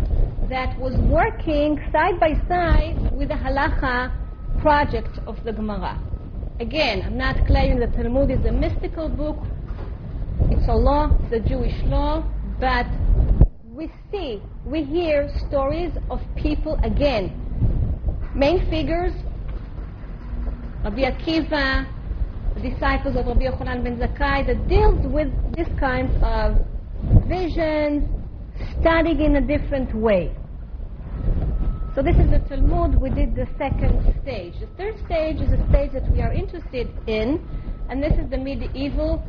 that 0.49 0.79
was 0.79 0.95
working 1.11 1.77
side 1.91 2.21
by 2.21 2.35
side 2.47 3.11
with 3.11 3.31
the 3.31 3.35
halacha 3.35 4.13
project 4.61 5.19
of 5.27 5.43
the 5.43 5.53
Gemara. 5.53 6.01
Again, 6.61 7.03
I'm 7.03 7.19
not 7.19 7.49
claiming 7.49 7.81
that 7.81 7.95
Talmud 7.95 8.31
is 8.31 8.45
a 8.45 8.53
mystical 8.53 9.09
book 9.09 9.39
it's 10.51 10.69
a 10.69 10.75
law, 10.75 11.11
a 11.33 11.41
Jewish 11.41 11.75
law, 11.85 12.25
but 12.61 12.87
we 13.65 13.91
see, 14.11 14.43
we 14.65 14.85
hear 14.85 15.29
stories 15.49 15.93
of 16.11 16.21
people 16.37 16.79
again, 16.85 17.33
main 18.35 18.69
figures, 18.71 19.13
Rabbi 20.85 21.03
Akiva, 21.03 21.87
the 22.55 22.71
disciples 22.71 23.17
of 23.17 23.27
Rabbi 23.27 23.45
Yochanan 23.45 23.83
ben 23.83 23.97
Zakkai, 23.97 24.47
that 24.47 24.69
deals 24.69 25.01
with 25.07 25.29
this 25.57 25.69
kind 25.81 26.11
of 26.23 26.59
visions, 27.27 28.05
studying 28.81 29.21
in 29.21 29.37
a 29.37 29.41
different 29.41 29.95
way. 29.95 30.35
So 31.95 32.03
this 32.03 32.17
is 32.17 32.31
the 32.31 32.39
Talmud. 32.49 33.01
We 33.01 33.11
did 33.11 33.35
the 33.35 33.47
second 33.59 34.17
stage. 34.23 34.55
The 34.61 34.67
third 34.79 34.97
stage 35.05 35.37
is 35.37 35.53
a 35.53 35.69
stage 35.69 35.93
that 35.93 36.11
we 36.11 36.23
are 36.23 36.33
interested 36.33 36.89
in, 37.07 37.39
and 37.91 38.03
this 38.03 38.13
is 38.15 38.31
the 38.31 38.39
medieval, 38.39 39.23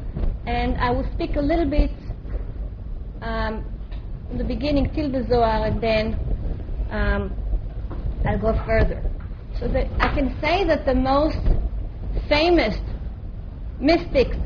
and 0.46 0.76
I 0.78 0.90
will 0.90 1.08
speak 1.14 1.36
a 1.36 1.40
little 1.40 1.68
bit 1.68 1.90
um, 3.22 3.64
in 4.30 4.38
the 4.38 4.44
beginning 4.44 4.90
till 4.94 5.10
the 5.10 5.24
Zohar, 5.28 5.66
and 5.66 5.80
then 5.80 6.18
um, 6.90 7.32
I'll 8.26 8.38
go 8.38 8.52
further. 8.64 9.02
So 9.58 9.68
that 9.68 9.86
I 10.00 10.14
can 10.14 10.38
say 10.40 10.64
that 10.64 10.86
the 10.86 10.94
most 10.94 11.38
famous 12.28 12.76
mystics 13.80 14.36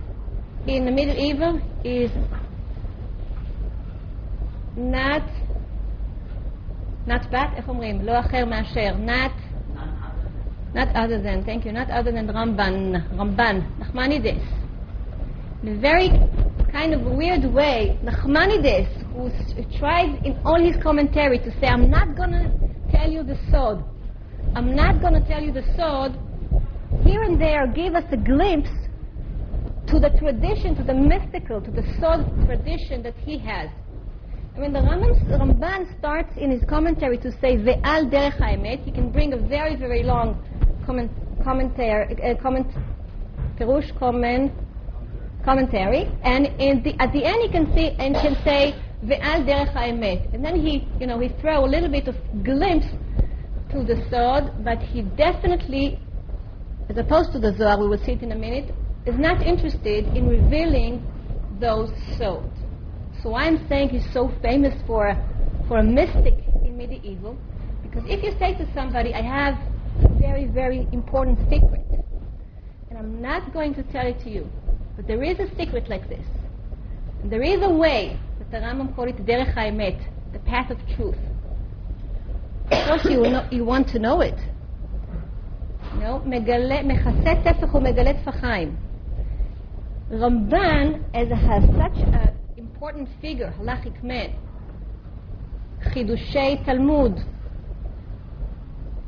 in 0.67 0.85
the 0.85 0.91
medieval 0.91 1.61
is 1.85 2.11
not 4.77 5.23
not 7.07 7.31
בת, 7.31 7.51
איך 7.57 7.69
אומרים? 7.69 8.01
לא 8.03 8.21
אחר 8.21 8.45
מאשר, 8.45 8.95
not 9.07 9.33
not 10.75 10.89
other 10.95 11.21
than, 11.21 11.45
thank 11.45 11.67
you, 11.67 11.73
not 11.73 11.91
other 11.91 12.11
than 12.12 12.27
Ramban, 12.29 12.97
Ramban, 13.19 13.62
Nachmanides. 13.79 14.56
In 15.68 15.80
a 15.80 15.82
very 15.82 16.08
kind 16.72 16.94
of 16.94 17.02
weird 17.02 17.44
way, 17.54 18.00
Nachmanides, 18.02 18.88
who 19.12 19.30
tries 19.78 20.18
in 20.24 20.40
all 20.46 20.64
his 20.64 20.82
commentary 20.82 21.40
to 21.40 21.52
say, 21.60 21.68
I'm 21.68 21.90
not 21.90 22.16
going 22.16 22.32
to 22.32 22.50
tell 22.90 23.12
you 23.12 23.22
the 23.22 23.38
sod. 23.52 23.84
I'm 24.56 24.74
not 24.78 25.02
going 25.02 25.22
to 25.22 25.28
tell 25.28 25.44
you 25.44 25.52
the 25.52 25.66
sod. 25.76 26.18
Here 27.04 27.22
and 27.24 27.38
there, 27.42 27.68
give 27.68 27.96
us 27.96 28.06
a 28.14 28.16
glimpse 28.16 28.70
to 29.88 30.00
the 30.00 30.10
tradition, 30.18 30.74
to 30.78 30.84
the 30.84 30.94
mystical, 30.94 31.60
to 31.60 31.70
the 31.70 31.84
sod 32.00 32.24
tradition 32.46 33.04
that 33.04 33.16
he 33.18 33.38
has. 33.40 33.70
I 34.56 34.60
mean, 34.60 34.72
the 34.72 34.80
Ramban 34.80 36.00
starts 36.00 36.32
in 36.38 36.50
his 36.50 36.64
commentary 36.70 37.18
to 37.18 37.32
say 37.42 37.58
ve'al 37.58 38.10
derech 38.10 38.40
haemet. 38.40 38.86
He 38.86 38.92
can 38.94 39.12
bring 39.12 39.34
a 39.34 39.38
very, 39.38 39.76
very 39.76 40.04
long 40.04 40.42
comment, 40.86 41.12
commentary, 41.44 42.16
uh, 42.24 42.42
comment, 42.42 42.68
perush 43.60 43.92
comment, 44.00 44.54
commentary, 45.48 46.04
and 46.24 46.44
the, 46.84 46.94
at 47.00 47.12
the 47.13 47.24
end 47.32 47.39
he 47.46 47.50
can 47.58 47.66
see 47.74 47.88
and 48.04 48.13
can 48.16 48.36
say 48.44 48.75
ve'al 49.10 49.39
derech 49.48 49.72
haemet, 49.74 50.34
and 50.34 50.44
then 50.44 50.56
he, 50.66 50.74
you 51.00 51.08
know, 51.08 51.18
he 51.20 51.30
throw 51.39 51.63
a 51.63 51.70
little 51.75 51.92
bit 51.98 52.08
of 52.12 52.16
glimpse 52.44 52.89
to 53.72 53.84
the 53.89 53.98
sod, 54.10 54.44
but 54.63 54.80
he 54.92 55.04
definitely, 55.25 56.00
as 56.89 56.98
opposed 56.98 57.32
to 57.32 57.39
the 57.39 57.51
Zohar, 57.58 57.80
we 57.80 57.88
will 57.88 58.04
see 58.06 58.13
it 58.13 58.24
in 58.24 58.32
a 58.34 58.39
minute, 58.48 58.68
is 59.06 59.18
not 59.18 59.38
interested 59.42 60.06
in 60.18 60.27
revealing 60.27 60.94
those 61.62 61.92
sods. 62.18 62.56
So 63.24 63.36
I'm 63.36 63.58
saying 63.70 63.89
he's 63.89 64.10
so 64.13 64.24
famous 64.42 64.75
for 64.86 65.16
for 65.68 65.80
a 65.80 65.84
mystic 65.84 66.36
in 66.66 66.77
medieval, 66.77 67.38
because 67.84 68.04
if 68.08 68.24
you 68.24 68.32
say 68.39 68.54
to 68.62 68.66
somebody, 68.74 69.13
I 69.13 69.22
have 69.22 69.56
a 70.04 70.10
very, 70.20 70.46
very 70.46 70.88
important 70.92 71.39
secret. 71.50 71.86
And 72.89 72.98
I'm 73.00 73.22
not 73.22 73.54
going 73.54 73.74
to 73.75 73.84
tell 73.84 74.08
it 74.08 74.20
to 74.24 74.30
you. 74.30 74.50
But 74.98 75.08
there 75.08 75.24
is 75.24 75.39
a 75.39 75.48
secret 75.56 75.88
like 75.88 76.10
this. 76.10 76.25
And 77.22 77.32
there 77.32 77.44
is 77.44 77.62
a 77.62 77.70
way 77.70 78.20
that 78.39 78.51
the 78.51 78.58
Ramban 78.58 78.96
called 78.96 79.10
it 79.10 79.25
derech 79.25 79.56
haemet, 79.56 80.01
the 80.34 80.39
path 80.39 80.72
of 80.72 80.80
truth. 80.96 81.16
Of 82.72 82.88
course, 82.88 83.06
you, 83.06 83.22
know, 83.22 83.48
you 83.51 83.63
want 83.63 83.88
to 83.89 84.00
know 84.00 84.22
it. 84.22 84.38
No, 86.00 86.20
know, 86.20 86.84
מכסה 86.84 87.44
טפח 87.44 87.74
ומגלה 87.74 88.13
Ramban, 90.10 91.04
as 91.13 91.27
has 91.27 91.63
such 91.77 91.98
an 91.98 92.34
important 92.58 93.10
figure, 93.22 93.54
halachic 93.60 94.01
man, 94.04 94.34
Chidushei 95.92 96.63
Talmud, 96.66 97.18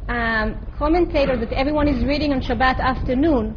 um, 0.10 0.68
commentator 0.78 1.38
that 1.38 1.54
everyone 1.54 1.88
is 1.88 2.04
reading 2.04 2.34
on 2.34 2.42
Shabbat 2.42 2.80
afternoon, 2.80 3.56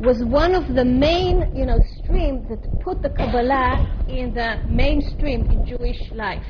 was 0.00 0.22
one 0.24 0.54
of 0.54 0.74
the 0.74 0.84
main, 0.84 1.54
you 1.54 1.66
know, 1.66 1.78
streams 2.02 2.48
that 2.48 2.60
put 2.80 3.02
the 3.02 3.10
Kabbalah 3.10 4.04
in 4.08 4.34
the 4.34 4.60
mainstream 4.66 5.44
in 5.50 5.64
Jewish 5.64 6.10
life. 6.12 6.44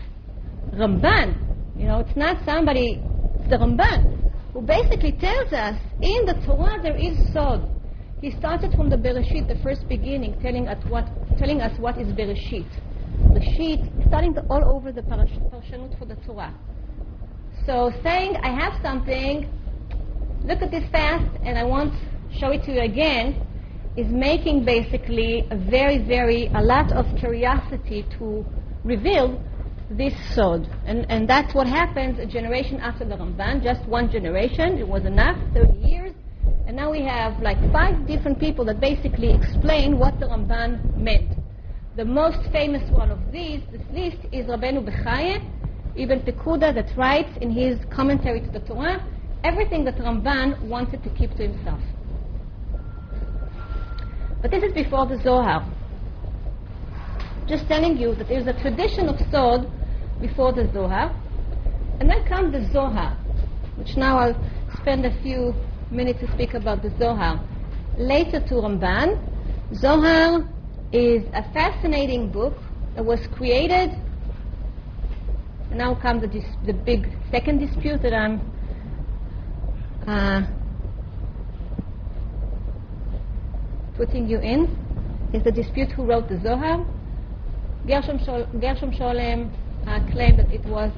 Ramban, 0.73 1.37
you 1.77 1.87
know, 1.87 2.01
it's 2.01 2.17
not 2.17 2.45
somebody, 2.45 3.01
it's 3.39 3.51
the 3.51 3.57
Ramban, 3.57 4.53
who 4.53 4.63
basically 4.63 5.13
tells 5.13 5.53
us 5.53 5.79
in 6.01 6.25
the 6.27 6.35
Torah 6.47 6.81
there 6.83 6.97
is 6.97 7.17
Sod. 7.33 7.71
He 8.21 8.31
started 8.39 8.73
from 8.73 8.89
the 8.89 8.97
Bereshit, 8.97 9.47
the 9.49 9.61
first 9.63 9.87
beginning, 9.89 10.41
telling 10.41 10.67
us 10.67 10.83
what, 10.89 11.07
telling 11.39 11.61
us 11.61 11.79
what 11.79 11.99
is 12.01 12.09
Bereshit. 12.09 12.67
Bereshit, 13.29 14.09
starting 14.09 14.35
all 14.49 14.65
over 14.75 14.91
the 14.91 15.03
parash- 15.03 15.51
Parshanut 15.51 15.99
for 15.99 16.07
the 16.07 16.17
Torah. 16.27 16.55
So 17.67 17.93
saying, 18.03 18.37
I 18.43 18.51
have 18.59 18.81
something, 18.83 19.49
look 20.45 20.63
at 20.63 20.71
this 20.71 20.85
fast, 20.91 21.31
and 21.45 21.59
I 21.59 21.65
want 21.65 21.93
show 22.39 22.51
it 22.51 22.63
to 22.65 22.73
you 22.73 22.81
again, 22.83 23.41
is 23.97 24.09
making 24.09 24.65
basically 24.65 25.47
a 25.51 25.57
very, 25.57 25.99
very, 25.99 26.47
a 26.55 26.61
lot 26.63 26.91
of 26.93 27.07
curiosity 27.17 28.05
to 28.19 28.45
reveal 28.83 29.41
this 29.91 30.15
sod. 30.35 30.69
And, 30.87 31.07
and 31.11 31.29
that's 31.29 31.55
what 31.55 31.67
happens 31.67 32.19
a 32.19 32.27
generation 32.27 32.81
after 32.81 33.05
the 33.05 33.17
Ramban, 33.17 33.63
just 33.63 33.87
one 33.87 34.11
generation, 34.11 34.79
it 34.79 34.89
was 34.89 35.05
enough, 35.05 35.37
30 35.55 35.79
years. 35.79 36.13
And 36.67 36.77
now 36.77 36.91
we 36.91 37.03
have 37.03 37.41
like 37.41 37.59
five 37.73 38.07
different 38.07 38.41
people 38.41 38.65
that 38.65 38.81
basically 38.81 39.33
explain 39.33 39.99
what 39.99 40.19
the 40.19 40.27
Ramban 40.27 40.97
meant. 40.97 41.31
The 41.97 42.05
most 42.05 42.51
famous 42.51 42.83
one 42.91 43.11
of 43.11 43.21
these, 43.31 43.61
this 43.71 43.83
list, 43.93 44.19
is 44.33 44.47
Rabbeinu 44.47 44.85
Bechaye, 44.85 45.39
Ibn 45.97 46.21
Pekuda, 46.23 46.75
that 46.75 46.97
writes 46.97 47.31
in 47.41 47.51
his 47.51 47.79
commentary 47.95 48.41
to 48.41 48.51
the 48.51 48.61
Torah 48.61 49.07
everything 49.45 49.85
that 49.85 49.97
Ramban 49.99 50.61
wanted 50.63 51.05
to 51.05 51.11
keep 51.11 51.31
to 51.37 51.47
himself. 51.47 51.81
But 54.45 54.51
this 54.51 54.63
is 54.63 54.75
before 54.75 55.07
the 55.07 55.17
Zohar. 55.23 55.65
Just 57.49 57.67
telling 57.67 57.97
you 57.97 58.15
that 58.17 58.29
there's 58.29 58.47
a 58.47 58.53
tradition 58.53 59.09
of 59.09 59.19
Sod 59.31 59.67
before 60.21 60.53
the 60.53 60.71
Zohar, 60.71 61.17
and 61.99 62.11
then 62.11 62.23
comes 62.27 62.53
the 62.53 62.71
Zohar, 62.71 63.17
which 63.77 63.97
now 63.97 64.19
I'll 64.19 64.37
spend 64.83 65.07
a 65.07 65.23
few 65.23 65.55
minutes 65.91 66.21
to 66.21 66.31
speak 66.35 66.53
about 66.53 66.83
the 66.83 66.91
Zohar. 66.99 67.43
Later 67.97 68.39
to 68.39 68.55
Ramban, 68.57 69.17
Zohar 69.77 70.45
is 70.93 71.25
a 71.33 71.43
fascinating 71.55 72.31
book 72.31 72.53
that 72.97 73.03
was 73.03 73.27
created. 73.29 73.93
And 75.71 75.79
now 75.79 75.95
comes 75.95 76.21
the, 76.21 76.29
dis- 76.29 76.57
the 76.67 76.75
big 76.75 77.09
second 77.31 77.61
dispute 77.67 78.03
that 78.03 78.13
I'm 78.13 78.43
uh, 80.07 80.43
putting 83.97 84.29
you 84.29 84.39
in. 84.39 84.79
Is 85.33 85.43
the 85.43 85.53
dispute 85.53 85.91
who 85.93 86.07
wrote 86.07 86.29
the 86.29 86.41
Zohar. 86.41 86.85
Gershom, 87.87 88.19
Shol- 88.19 88.49
Gershom 88.61 88.93
Scholem 88.93 89.51
uh, 89.87 90.01
claimed 90.13 90.39
that 90.39 90.51
it 90.53 90.65
was 90.67 90.93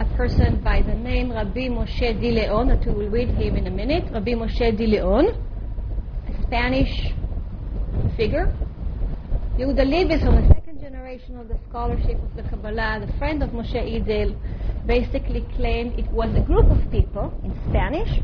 a 0.00 0.04
person 0.16 0.60
by 0.62 0.82
the 0.82 0.94
name 0.94 1.30
Rabbi 1.32 1.68
Moshe 1.68 2.20
Di 2.20 2.30
Leon, 2.32 2.68
that 2.68 2.84
we 2.86 2.92
will 2.92 3.10
read 3.10 3.28
him 3.30 3.56
in 3.56 3.66
a 3.66 3.70
minute. 3.70 4.04
Rabbi 4.12 4.32
Moshe 4.32 4.76
Di 4.76 4.86
Leon, 4.86 5.26
a 5.26 6.42
Spanish 6.42 7.12
figure. 8.16 8.52
Yehuda 9.58 9.84
Liebes 9.86 10.24
from 10.24 10.36
the 10.42 10.48
second 10.54 10.80
generation 10.80 11.38
of 11.38 11.48
the 11.48 11.58
scholarship 11.68 12.18
of 12.22 12.36
the 12.36 12.42
Kabbalah, 12.48 13.04
the 13.04 13.12
friend 13.18 13.42
of 13.42 13.50
Moshe 13.50 13.74
Idel, 13.74 14.36
basically 14.86 15.46
claimed 15.56 15.98
it 15.98 16.10
was 16.12 16.34
a 16.36 16.40
group 16.40 16.66
of 16.66 16.78
people 16.90 17.32
in 17.44 17.52
Spanish, 17.68 18.20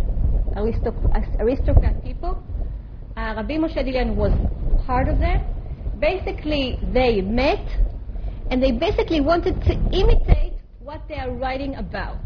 aristoc- 0.56 1.40
aristocrat 1.40 2.02
people. 2.04 2.42
Rabbi 3.16 3.56
Moshe 3.56 3.74
Di 3.74 3.92
Leon 3.92 4.16
was 4.16 4.32
part 4.86 5.08
of 5.08 5.18
that. 5.20 5.44
Basically, 6.00 6.78
they 6.92 7.20
met 7.20 7.64
and 8.50 8.62
they 8.62 8.72
basically 8.72 9.20
wanted 9.20 9.60
to 9.62 9.72
imitate 9.92 10.54
what 10.80 11.02
they 11.08 11.14
are 11.14 11.30
writing 11.30 11.76
about. 11.76 12.20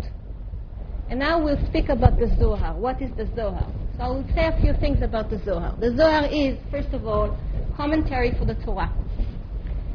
And 1.09 1.19
now 1.19 1.43
we'll 1.43 1.65
speak 1.69 1.89
about 1.89 2.19
the 2.19 2.35
Zohar. 2.39 2.75
What 2.75 3.01
is 3.01 3.11
the 3.17 3.27
Zohar? 3.35 3.67
So 3.97 4.03
I 4.03 4.09
will 4.09 4.27
say 4.35 4.47
a 4.47 4.61
few 4.61 4.75
things 4.81 5.03
about 5.03 5.31
the 5.31 5.39
Zohar. 5.45 5.77
The 5.79 5.97
Zohar 5.97 6.27
is, 6.27 6.59
first 6.71 6.93
of 6.93 7.07
all, 7.07 7.39
commentary 7.77 8.33
for 8.39 8.45
the 8.45 8.55
Torah. 8.65 8.93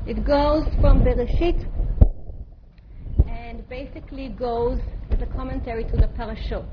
It 0.07 0.25
goes 0.25 0.65
from 0.81 1.03
Bereshit 1.03 1.65
and 3.27 3.67
basically 3.69 4.29
goes 4.29 4.79
as 5.11 5.21
a 5.21 5.25
commentary 5.27 5.83
to 5.85 5.97
the 5.97 6.07
parashot. 6.17 6.67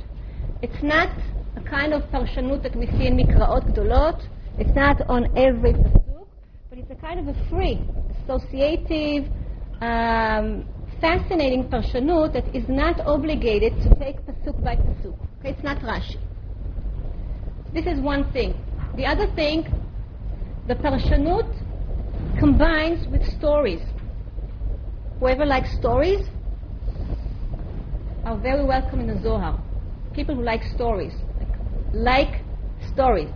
It's 0.62 0.82
not 0.82 1.10
a 1.56 1.60
kind 1.62 1.92
of 1.92 2.02
parshanut 2.10 2.62
that 2.62 2.76
we 2.76 2.86
see 2.86 3.06
in 3.06 3.16
Mikraot 3.16 3.74
Gdolot. 3.74 4.22
It's 4.58 4.74
not 4.74 5.00
on 5.08 5.26
every 5.36 5.72
pasuk, 5.72 6.26
but 6.68 6.78
it's 6.78 6.90
a 6.90 6.94
kind 6.94 7.20
of 7.20 7.34
a 7.34 7.48
free, 7.48 7.80
associative, 8.22 9.30
um, 9.80 10.66
fascinating 11.00 11.64
parshanut 11.68 12.32
that 12.34 12.54
is 12.54 12.68
not 12.68 13.00
obligated 13.00 13.72
to 13.82 13.94
take 13.96 14.16
pasuk 14.26 14.62
by 14.62 14.76
pasuk. 14.76 15.16
Okay, 15.40 15.50
it's 15.50 15.62
not 15.62 15.78
Rashi. 15.78 16.18
This 17.72 17.86
is 17.86 18.00
one 18.00 18.30
thing. 18.32 18.54
The 18.96 19.06
other 19.06 19.26
thing, 19.34 19.64
the 20.68 20.74
parshanut 20.74 21.48
combines 22.38 23.06
with 23.08 23.24
stories. 23.38 23.80
Whoever 25.18 25.46
likes 25.46 25.72
stories 25.78 26.28
are 28.24 28.36
very 28.36 28.64
welcome 28.64 29.00
in 29.00 29.06
the 29.06 29.20
Zohar. 29.22 29.58
People 30.14 30.34
who 30.34 30.42
like 30.42 30.62
stories, 30.74 31.12
like, 31.92 32.42
stories. 32.92 33.30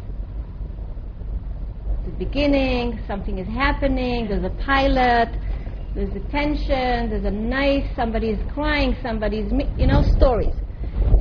The 2.04 2.12
beginning, 2.12 3.00
something 3.06 3.38
is 3.38 3.48
happening, 3.48 4.28
there's 4.28 4.44
a 4.44 4.54
pilot, 4.64 5.30
there's 5.94 6.14
a 6.14 6.20
tension, 6.30 7.10
there's 7.10 7.24
a 7.24 7.30
knife, 7.30 7.84
somebody 7.96 8.30
is 8.30 8.52
crying, 8.52 8.96
somebody 9.02 9.38
is, 9.38 9.52
you 9.78 9.86
know, 9.86 10.02
stories. 10.16 10.54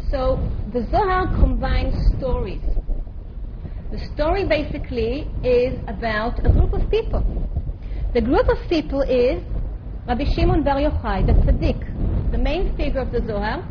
So 0.10 0.38
the 0.74 0.86
Zohar 0.92 1.28
combines 1.40 1.96
stories. 2.18 2.62
The 3.92 4.00
story 4.14 4.46
basically 4.48 5.28
is 5.44 5.80
about 5.88 6.40
a 6.46 6.50
group 6.52 6.74
of 6.74 6.90
people. 6.90 7.22
The 8.14 8.22
group 8.22 8.48
of 8.50 8.58
people 8.70 9.02
is 9.04 9.42
Rabbi 10.08 10.26
Shimon 10.36 10.64
Bar 10.64 10.78
Yochai, 10.82 11.26
the 11.26 11.34
tzaddik, 11.34 12.32
the 12.32 12.38
main 12.38 12.76
figure 12.76 13.02
of 13.02 13.12
the 13.12 13.22
Zohar, 13.26 13.64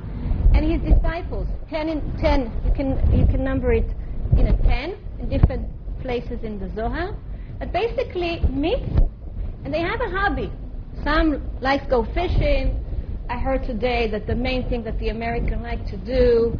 and 0.54 0.70
his 0.70 0.80
disciples. 0.94 1.46
Ten 1.70 1.88
in 1.88 2.00
ten, 2.18 2.52
you 2.64 2.72
can 2.72 3.18
you 3.18 3.26
can 3.26 3.44
number 3.44 3.72
it 3.72 3.88
in 4.36 4.48
a 4.48 4.56
ten 4.62 4.96
in 5.18 5.28
different 5.28 5.68
places 6.00 6.42
in 6.42 6.58
the 6.58 6.70
Zohar. 6.74 7.16
But 7.58 7.72
basically 7.72 8.40
meet, 8.50 8.82
and 9.64 9.72
they 9.72 9.80
have 9.80 10.00
a 10.00 10.10
hobby. 10.10 10.50
Some 11.04 11.42
like 11.60 11.88
go 11.88 12.04
fishing. 12.14 12.78
I 13.28 13.38
heard 13.38 13.64
today 13.64 14.08
that 14.10 14.26
the 14.26 14.34
main 14.34 14.68
thing 14.68 14.82
that 14.84 14.98
the 14.98 15.08
American 15.08 15.62
like 15.62 15.86
to 15.86 15.96
do 15.96 16.58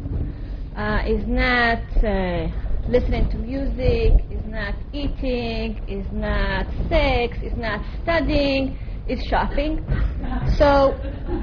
uh, 0.75 1.03
is 1.05 1.27
not 1.27 1.83
uh, 2.03 2.47
listening 2.87 3.29
to 3.29 3.37
music, 3.37 4.25
is 4.31 4.43
not 4.47 4.73
eating, 4.91 5.83
is 5.87 6.05
not 6.11 6.65
sex, 6.89 7.37
is 7.43 7.55
not 7.57 7.81
studying, 8.01 8.77
is 9.07 9.23
shopping. 9.25 9.85
So 10.57 10.97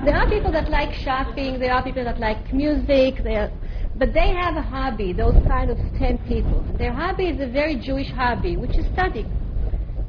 there 0.04 0.16
are 0.16 0.28
people 0.28 0.52
that 0.52 0.70
like 0.70 0.94
shopping, 0.94 1.58
there 1.58 1.72
are 1.72 1.82
people 1.82 2.04
that 2.04 2.18
like 2.18 2.52
music, 2.52 3.22
they 3.22 3.36
are, 3.36 3.50
but 3.96 4.12
they 4.14 4.34
have 4.34 4.56
a 4.56 4.62
hobby, 4.62 5.12
those 5.12 5.34
kind 5.46 5.70
of 5.70 5.78
10 5.98 6.18
people. 6.26 6.64
Their 6.78 6.92
hobby 6.92 7.28
is 7.28 7.40
a 7.40 7.46
very 7.46 7.76
Jewish 7.76 8.10
hobby, 8.10 8.56
which 8.56 8.78
is 8.78 8.86
studying. 8.92 9.30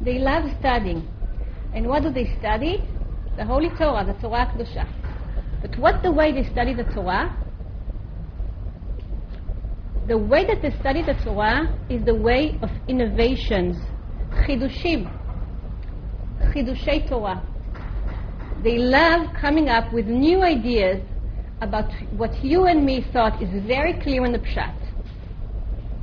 They 0.01 0.19
love 0.19 0.49
studying. 0.59 1.07
And 1.73 1.87
what 1.87 2.03
do 2.03 2.11
they 2.11 2.35
study? 2.39 2.83
The 3.37 3.45
Holy 3.45 3.69
Torah, 3.69 4.05
the 4.05 4.13
Torah 4.21 4.51
Kedusha. 4.53 4.87
But 5.61 5.77
what 5.77 6.03
the 6.03 6.11
way 6.11 6.31
they 6.31 6.49
study 6.51 6.73
the 6.73 6.83
Torah? 6.83 7.37
The 10.07 10.17
way 10.17 10.45
that 10.45 10.61
they 10.61 10.71
study 10.79 11.03
the 11.03 11.13
Torah 11.23 11.77
is 11.89 12.03
the 12.03 12.15
way 12.15 12.57
of 12.61 12.69
innovations, 12.87 13.77
chidushim, 14.31 15.20
chidushei 16.51 17.07
Torah. 17.07 17.41
They 18.63 18.77
love 18.77 19.33
coming 19.39 19.69
up 19.69 19.91
with 19.91 20.05
new 20.05 20.43
ideas 20.43 21.01
about 21.61 21.91
what 22.11 22.43
you 22.43 22.65
and 22.65 22.85
me 22.85 23.05
thought 23.13 23.41
is 23.41 23.49
very 23.65 23.93
clear 24.01 24.25
in 24.25 24.31
the 24.31 24.39
pshat. 24.39 24.75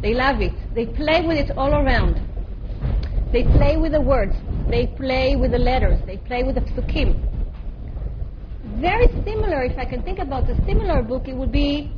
They 0.00 0.14
love 0.14 0.40
it. 0.40 0.54
They 0.74 0.87
play 0.87 1.26
with 1.26 1.38
it 1.38 1.56
all 1.56 1.74
around. 1.74 2.20
They 3.32 3.42
play 3.42 3.76
with 3.76 3.92
the 3.92 4.00
words. 4.00 4.34
They 4.68 4.87
play 4.87 5.37
with 5.37 5.50
the 5.50 5.58
letters. 5.58 6.00
They 6.06 6.16
play 6.16 6.42
with 6.42 6.54
the 6.54 6.62
psukim. 6.62 7.28
very 8.80 9.08
similar, 9.24 9.64
if 9.64 9.76
I 9.76 9.84
can 9.84 10.02
think 10.02 10.18
about 10.18 10.48
a 10.48 10.54
similar 10.64 11.02
book, 11.02 11.26
it 11.26 11.34
would 11.34 11.50
be 11.50 11.90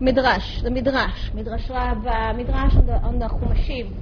Midrash, 0.00 0.62
the 0.62 0.70
Midrash, 0.70 1.32
Midrash 1.32 1.70
Rabbah, 1.70 2.32
Midrash 2.32 2.74
on 2.74 2.86
the, 2.86 2.94
on 2.94 3.18
the 3.20 3.28
Chumashim, 3.28 3.94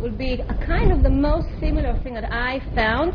would 0.00 0.16
be 0.16 0.34
a 0.34 0.54
kind 0.64 0.92
of 0.92 1.02
the 1.02 1.10
most 1.10 1.48
similar 1.58 1.98
thing 2.02 2.14
that 2.14 2.32
I 2.32 2.60
found 2.74 3.12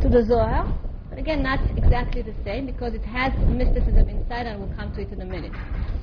to 0.00 0.08
the 0.08 0.24
Zohar. 0.24 0.72
But 1.08 1.18
again, 1.18 1.42
not 1.42 1.60
exactly 1.76 2.22
the 2.22 2.34
same 2.44 2.66
because 2.66 2.94
it 2.94 3.04
has 3.04 3.32
mysticism 3.48 4.08
inside, 4.08 4.46
and 4.46 4.60
we'll 4.60 4.76
come 4.76 4.94
to 4.94 5.00
it 5.00 5.12
in 5.12 5.20
a 5.22 5.24
minute. 5.24 5.52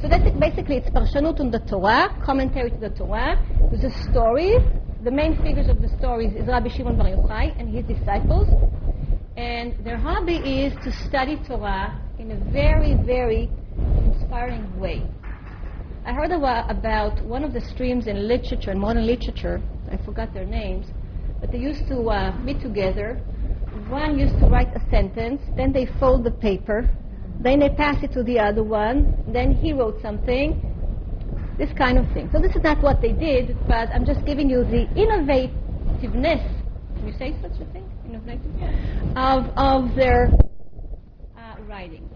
So 0.02 0.08
that's 0.08 0.26
it. 0.26 0.40
basically 0.40 0.78
it's 0.78 0.90
Parshanut 0.90 1.40
on 1.40 1.52
the 1.52 1.60
Torah, 1.60 2.10
commentary 2.26 2.72
to 2.72 2.78
the 2.78 2.90
Torah. 2.90 3.38
A 3.72 4.12
story. 4.12 4.58
The 5.04 5.12
main 5.12 5.36
figures 5.44 5.68
of 5.68 5.82
the 5.82 5.90
stories 6.00 6.34
is 6.34 6.48
Rabbi 6.48 6.70
Shimon 6.70 6.98
Bar 6.98 7.08
Yochai 7.08 7.60
and 7.60 7.68
his 7.68 7.86
disciples, 7.86 8.48
and 9.36 9.76
their 9.84 9.98
hobby 9.98 10.38
is 10.38 10.74
to 10.86 10.92
study 11.08 11.36
Torah 11.46 12.00
in 12.20 12.32
a 12.32 12.52
very, 12.52 12.96
very 13.06 13.50
inspiring 14.06 14.80
way. 14.80 15.04
I 16.06 16.14
heard 16.14 16.32
about 16.32 17.24
one 17.26 17.44
of 17.44 17.54
the 17.54 17.62
streams 17.62 18.08
in 18.08 18.28
literature, 18.28 18.72
in 18.72 18.80
modern 18.80 19.06
literature, 19.06 19.62
I 19.92 19.98
forgot 20.06 20.34
their 20.34 20.46
names, 20.46 20.88
but 21.40 21.52
they 21.52 21.58
used 21.58 21.88
to 21.90 22.10
uh, 22.10 22.38
meet 22.40 22.62
together. 22.62 23.22
One 23.94 24.18
used 24.18 24.40
to 24.40 24.48
write 24.48 24.76
a 24.76 24.82
sentence, 24.90 25.40
then 25.56 25.72
they 25.72 25.86
fold 26.00 26.24
the 26.24 26.32
paper, 26.32 26.90
then 27.40 27.60
they 27.60 27.70
pass 27.70 28.04
it 28.04 28.12
to 28.14 28.24
the 28.24 28.40
other 28.40 28.64
one, 28.64 29.24
then 29.32 29.54
he 29.54 29.72
wrote 29.72 30.02
something, 30.02 30.60
this 31.60 31.70
kind 31.78 32.00
of 32.00 32.12
thing. 32.12 32.28
So 32.34 32.42
this 32.42 32.56
is 32.56 32.64
not 32.64 32.82
what 32.82 33.04
they 33.04 33.12
did, 33.12 33.56
but 33.68 33.90
I'm 33.94 34.04
just 34.04 34.26
giving 34.26 34.50
you 34.50 34.64
the 34.64 34.88
innovativeness, 34.98 36.42
can 36.98 37.08
you 37.08 37.14
say 37.20 37.36
such 37.40 37.62
a 37.62 37.72
thing? 37.72 37.84
Innovative? 38.04 38.52
Of, 39.16 39.46
of 39.58 39.96
their 39.96 40.32
uh, 41.38 41.56
writing. 41.70 42.10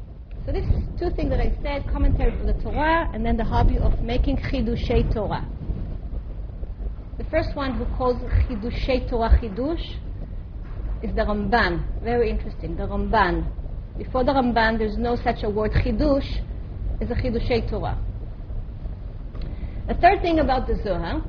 So 0.47 0.51
this 0.51 0.65
two 0.97 1.11
things 1.11 1.29
that 1.29 1.39
I 1.39 1.55
said, 1.61 1.87
commentary 1.91 2.35
for 2.39 2.45
the 2.47 2.53
Torah, 2.53 3.07
and 3.13 3.23
then 3.23 3.37
the 3.37 3.43
hobby 3.43 3.77
of 3.77 4.01
making 4.01 4.37
chidushei 4.37 5.13
Torah. 5.13 5.47
The 7.19 7.25
first 7.25 7.55
one 7.55 7.75
who 7.75 7.85
calls 7.95 8.17
chidushei 8.49 9.07
Torah 9.07 9.37
chidush 9.39 9.93
is 11.07 11.15
the 11.15 11.21
Ramban. 11.21 12.03
Very 12.03 12.29
interesting, 12.29 12.75
the 12.75 12.83
Ramban. 12.83 13.51
Before 13.97 14.23
the 14.23 14.31
Ramban, 14.31 14.77
there's 14.77 14.97
no 14.97 15.15
such 15.15 15.43
a 15.43 15.49
word 15.49 15.71
chidush 15.71 16.41
as 17.01 17.09
a 17.09 17.15
chidushei 17.15 17.69
Torah. 17.69 17.97
The 19.87 19.93
third 19.95 20.21
thing 20.21 20.39
about 20.39 20.67
the 20.67 20.75
Zohar, 20.83 21.23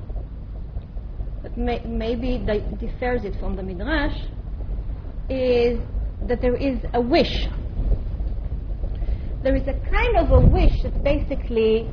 that 1.42 1.56
may, 1.56 1.80
maybe 1.84 2.38
differs 2.78 3.24
it 3.24 3.38
from 3.38 3.56
the 3.56 3.62
Midrash, 3.62 4.18
is 5.30 5.78
that 6.26 6.40
there 6.40 6.56
is 6.56 6.78
a 6.94 7.00
wish 7.00 7.46
there 9.42 9.54
is 9.54 9.62
a 9.68 9.74
kind 9.88 10.16
of 10.16 10.32
a 10.32 10.40
wish 10.40 10.82
that 10.82 11.04
basically 11.04 11.88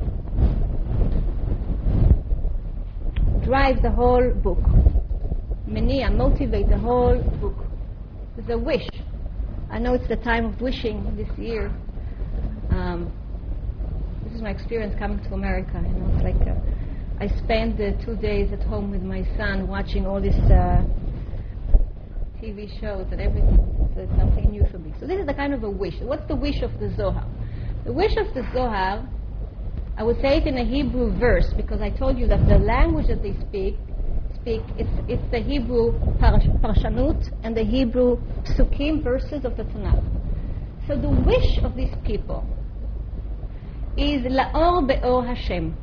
drives 3.44 3.80
the 3.82 3.90
whole 3.90 4.32
book. 4.34 4.58
Mania, 5.66 6.10
motivate 6.10 6.68
the 6.68 6.78
whole 6.78 7.22
book. 7.40 7.65
There's 8.36 8.50
a 8.50 8.58
wish. 8.58 8.86
I 9.70 9.78
know 9.78 9.94
it's 9.94 10.08
the 10.08 10.16
time 10.16 10.44
of 10.44 10.60
wishing 10.60 11.16
this 11.16 11.38
year. 11.38 11.68
Um, 12.70 13.10
this 14.24 14.34
is 14.34 14.42
my 14.42 14.50
experience 14.50 14.94
coming 14.98 15.18
to 15.24 15.32
America. 15.32 15.72
You 15.82 15.94
know, 15.94 16.12
it's 16.14 16.22
like 16.22 16.46
uh, 16.46 16.54
I 17.18 17.28
spent 17.44 17.80
uh, 17.80 17.92
two 18.04 18.14
days 18.16 18.52
at 18.52 18.62
home 18.62 18.90
with 18.90 19.00
my 19.00 19.24
son 19.38 19.66
watching 19.66 20.06
all 20.06 20.20
these 20.20 20.34
uh, 20.34 20.84
TV 22.42 22.68
shows 22.78 23.06
and 23.10 23.22
everything. 23.22 23.56
So 23.94 24.02
it's 24.02 24.16
something 24.18 24.50
new 24.50 24.66
for 24.70 24.78
me. 24.78 24.92
So 25.00 25.06
this 25.06 25.18
is 25.18 25.26
the 25.26 25.34
kind 25.34 25.54
of 25.54 25.64
a 25.64 25.70
wish. 25.70 25.94
What's 26.02 26.28
the 26.28 26.36
wish 26.36 26.60
of 26.60 26.78
the 26.78 26.94
Zohar? 26.94 27.26
The 27.86 27.92
wish 27.92 28.16
of 28.18 28.34
the 28.34 28.42
Zohar, 28.52 29.08
I 29.96 30.02
would 30.02 30.20
say 30.20 30.36
it 30.36 30.46
in 30.46 30.58
a 30.58 30.64
Hebrew 30.64 31.18
verse 31.18 31.50
because 31.56 31.80
I 31.80 31.88
told 31.88 32.18
you 32.18 32.26
that 32.26 32.46
the 32.46 32.58
language 32.58 33.06
that 33.06 33.22
they 33.22 33.34
speak, 33.48 33.78
speak 34.46 34.62
it's, 34.78 34.88
it's 35.08 35.30
the 35.32 35.40
Hebrew 35.40 35.98
parshanut 36.20 37.32
and 37.42 37.56
the 37.56 37.64
Hebrew 37.64 38.16
psukim 38.44 39.02
verses 39.02 39.44
of 39.44 39.56
the 39.56 39.64
Tanakh. 39.64 40.04
So 40.86 40.96
the 40.96 41.08
wish 41.10 41.58
of 41.64 41.74
these 41.74 41.92
people 42.04 42.46
is 43.96 44.22
la'or 44.22 44.86
be'or 44.86 45.26
Hashem. 45.26 45.76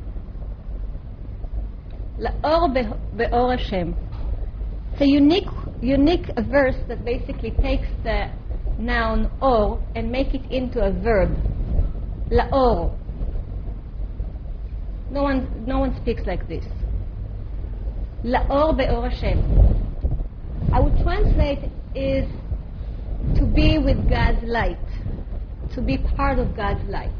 La'or 2.18 2.72
be'or 3.18 3.54
Hashem. 3.54 3.94
It's 4.92 5.02
a 5.02 5.08
unique, 5.08 5.48
unique 5.82 6.30
verse 6.48 6.76
that 6.88 7.04
basically 7.04 7.50
takes 7.50 7.88
the 8.02 8.30
noun 8.78 9.30
or 9.42 9.84
and 9.94 10.10
make 10.10 10.32
it 10.32 10.50
into 10.50 10.80
a 10.80 10.90
verb. 10.90 11.36
La'or. 12.30 12.96
No 15.10 15.22
one, 15.22 15.64
no 15.66 15.80
one 15.80 15.94
speaks 16.00 16.22
like 16.24 16.48
this. 16.48 16.64
La'or 18.23 18.75
be'or 18.77 19.09
Hashem. 19.09 19.39
I 20.73 20.79
would 20.79 20.97
translate 21.03 21.71
is 21.95 22.27
to 23.35 23.45
be 23.45 23.77
with 23.77 24.09
God's 24.09 24.43
light, 24.43 24.77
to 25.73 25.81
be 25.81 25.97
part 25.97 26.39
of 26.39 26.55
God's 26.55 26.83
light. 26.89 27.11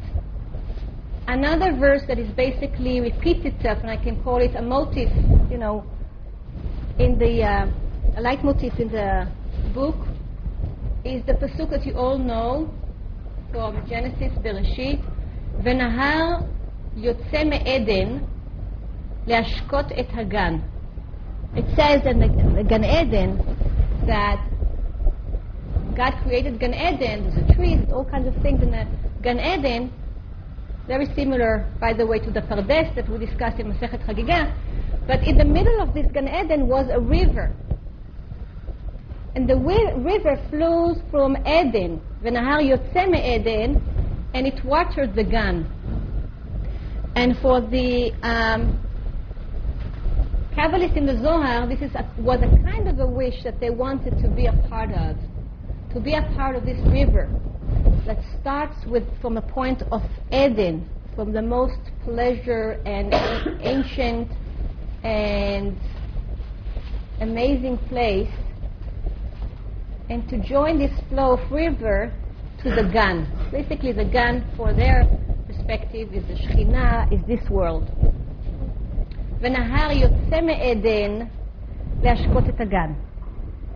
Another 1.28 1.73
verse 1.78 2.02
that 2.08 2.19
is 2.19 2.30
basically 2.32 2.99
repeats 3.02 3.45
itself, 3.45 3.80
and 3.80 3.89
I 3.89 3.97
can 3.97 4.21
call 4.23 4.38
it 4.38 4.56
a 4.56 4.62
motif, 4.62 5.10
you 5.49 5.58
know, 5.58 5.86
in 6.97 7.17
the 7.17 7.43
uh, 7.43 7.67
a 8.17 8.21
leitmotif 8.21 8.80
in 8.80 8.89
the 8.89 9.28
book, 9.73 9.95
is 11.06 11.23
the 11.25 11.34
pasuk 11.34 11.69
that 11.69 11.86
you 11.86 11.93
all 11.93 12.17
know 12.17 12.73
from 13.52 13.88
Genesis, 13.88 14.34
Bereshit, 14.43 15.02
ונהר 15.63 16.39
יוצא 16.95 17.43
מעדן 17.43 18.17
להשקות 19.28 19.91
את 19.91 20.08
הגן. 20.13 20.58
It 21.57 21.67
says 21.77 22.03
in 22.05 22.19
the, 22.19 22.27
in 22.27 22.55
the 22.55 22.64
Gan 22.64 22.85
Eden 22.85 23.38
that 24.07 24.45
God 25.97 26.12
created 26.25 26.59
Gan 26.59 26.75
Eden. 26.75 27.31
There's 27.31 27.51
a 27.51 27.55
tree, 27.55 27.77
there's 27.77 27.93
all 27.93 28.05
kinds 28.05 28.27
of 28.27 28.35
things 28.43 28.61
in 28.62 28.73
the 28.73 28.87
Gan 29.23 29.38
Eden. 29.38 29.93
Very 30.88 31.07
similar, 31.14 31.67
by 31.81 31.93
the 31.93 32.07
way, 32.07 32.19
to 32.19 32.31
the 32.31 32.40
Pardes 32.43 32.95
that 32.97 33.09
we 33.09 33.25
discussed 33.25 33.61
in 33.61 33.73
Masechet 33.73 34.05
Chagiga. 34.05 34.53
But 35.07 35.23
in 35.23 35.38
the 35.38 35.45
middle 35.45 35.81
of 35.81 35.95
this 35.95 36.07
Gan 36.12 36.29
Eden 36.29 36.67
was 36.67 36.88
a 36.93 37.01
river. 37.01 37.55
And 39.37 39.49
the 39.49 39.55
wi- 39.55 39.93
river 39.97 40.37
flows 40.51 41.01
from 41.11 41.37
Eden, 41.47 42.01
Venahar 42.23 42.62
Yotze 42.62 43.14
Eden, 43.14 43.81
and 44.35 44.47
it 44.47 44.64
watered 44.64 45.14
the 45.14 45.25
Gan. 45.25 45.71
And 47.17 47.38
for 47.38 47.61
the 47.61 48.12
um, 48.23 48.84
Kabbalists 50.57 50.97
in 50.97 51.05
the 51.05 51.21
Zohar, 51.21 51.67
this 51.67 51.81
is 51.81 51.93
a, 51.97 52.09
was 52.17 52.38
a 52.40 52.62
kind 52.62 52.88
of 52.88 53.01
a 53.01 53.07
wish 53.07 53.43
that 53.43 53.59
they 53.59 53.71
wanted 53.71 54.17
to 54.23 54.29
be 54.29 54.47
a 54.47 54.53
part 54.69 54.90
of, 54.93 55.17
to 55.93 56.01
be 56.01 56.14
a 56.14 56.23
part 56.37 56.55
of 56.55 56.64
this 56.64 56.79
river 56.93 57.29
that 58.07 58.19
starts 58.40 58.77
with 58.87 59.03
from 59.21 59.37
a 59.37 59.43
point 59.43 59.83
of 59.90 60.01
Eden, 60.31 60.88
from 61.17 61.33
the 61.33 61.43
most 61.43 61.81
pleasure 62.05 62.81
and 62.87 63.12
ancient 63.62 64.31
and 65.03 65.77
amazing 67.21 67.77
place 67.88 68.31
and 70.09 70.29
to 70.29 70.38
join 70.38 70.79
this 70.79 70.93
flow 71.09 71.37
of 71.37 71.51
river 71.51 72.12
to 72.62 72.71
the 72.71 72.88
Gan. 72.93 73.27
Basically, 73.51 73.93
the 73.93 74.05
Gan, 74.05 74.49
for 74.57 74.73
their 74.73 75.05
perspective, 75.47 76.12
is 76.12 76.25
the 76.27 76.35
Shekhinah, 76.35 77.12
is 77.12 77.27
this 77.27 77.49
world. 77.51 77.90
ונהר 79.43 79.91
יוצא 79.91 80.41
מעדן 80.41 81.25
להשקות 82.04 82.49
את 82.49 82.62
הגן. 82.62 82.91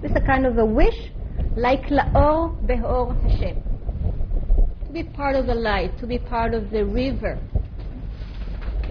This 0.01 0.11
is 0.11 0.15
a 0.15 0.21
kind 0.21 0.45
of 0.45 0.57
a 0.57 0.65
wish, 0.65 1.11
like 1.55 1.91
לאור 1.91 2.49
באור 2.61 3.13
Hashem. 3.23 3.55
To 4.87 4.93
be 4.93 5.03
part 5.03 5.35
of 5.35 5.45
the 5.47 5.55
light, 5.55 5.97
to 5.99 6.07
be 6.07 6.17
part 6.17 6.53
of 6.53 6.71
the 6.71 6.85
river. 6.85 7.37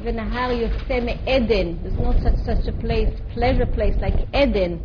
ונהר 0.02 0.50
יוצא 0.52 1.00
מעדן, 1.00 1.74
there's 1.82 1.98
no 1.98 2.12
such, 2.22 2.38
such 2.44 2.66
a 2.68 2.72
place, 2.72 3.12
pleasure 3.34 3.66
place 3.66 3.96
like 4.00 4.34
Eden, 4.34 4.78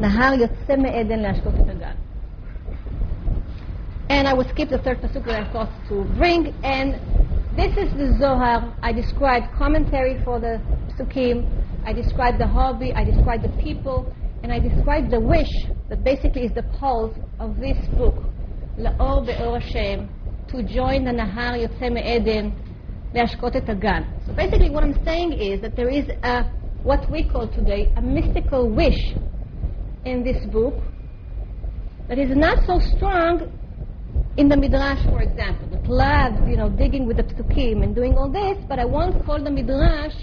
נהר 0.00 0.32
יוצא 0.32 0.76
מעדן 0.76 1.18
להשקות 1.18 1.54
את 1.54 1.68
הגן. 1.68 1.94
And 4.08 4.28
I 4.28 4.34
will 4.34 4.48
skip 4.48 4.68
the 4.68 4.78
third 4.78 5.00
pasuk 5.00 5.24
that 5.24 5.42
I 5.42 5.52
thought 5.52 5.70
to 5.88 6.04
bring. 6.18 6.52
And 6.62 6.96
this 7.57 7.75
is 7.75 7.91
the 7.97 8.15
Zohar. 8.19 8.77
I 8.83 8.93
described 8.93 9.47
commentary 9.57 10.23
for 10.23 10.39
the 10.39 10.61
psukim. 10.91 11.49
I 11.85 11.91
described 11.91 12.39
the 12.39 12.45
hobby. 12.45 12.93
I 12.93 13.03
described 13.03 13.43
the 13.43 13.63
people. 13.63 14.13
And 14.43 14.53
I 14.53 14.59
described 14.59 15.09
the 15.09 15.19
wish 15.19 15.49
that 15.89 16.03
basically 16.03 16.43
is 16.43 16.53
the 16.53 16.61
pulse 16.79 17.17
of 17.39 17.59
this 17.59 17.77
book, 17.97 18.13
La'or 18.77 19.25
Be'or 19.25 19.59
Hashem, 19.59 20.07
to 20.49 20.63
join 20.63 21.03
the 21.03 21.11
Nahar 21.11 21.57
Yotze 21.57 21.91
Me'eden, 21.91 22.53
Le'ashkot 23.15 23.55
et 23.55 23.67
Agan. 23.67 24.05
So 24.27 24.33
basically 24.33 24.69
what 24.69 24.83
I'm 24.83 25.03
saying 25.03 25.33
is 25.33 25.59
that 25.61 25.75
there 25.75 25.89
is 25.89 26.07
a, 26.21 26.43
what 26.83 27.09
we 27.09 27.27
call 27.27 27.47
today, 27.47 27.91
a 27.97 28.01
mystical 28.03 28.69
wish 28.69 29.15
in 30.05 30.23
this 30.23 30.45
book 30.45 30.75
that 32.07 32.19
is 32.19 32.29
not 32.37 32.63
so 32.67 32.77
strong 32.95 33.51
in 34.37 34.49
the 34.49 34.55
Midrash, 34.55 35.03
for 35.05 35.21
example, 35.21 35.67
that 35.71 35.87
loves, 35.87 36.37
you 36.47 36.57
know, 36.57 36.69
digging 36.69 37.07
with 37.07 37.17
the 37.17 37.23
psukim 37.23 37.83
and 37.83 37.95
doing 37.95 38.15
all 38.15 38.29
this, 38.31 38.63
but 38.69 38.77
I 38.77 38.85
won't 38.85 39.25
call 39.25 39.43
the 39.43 39.49
Midrash 39.49 40.13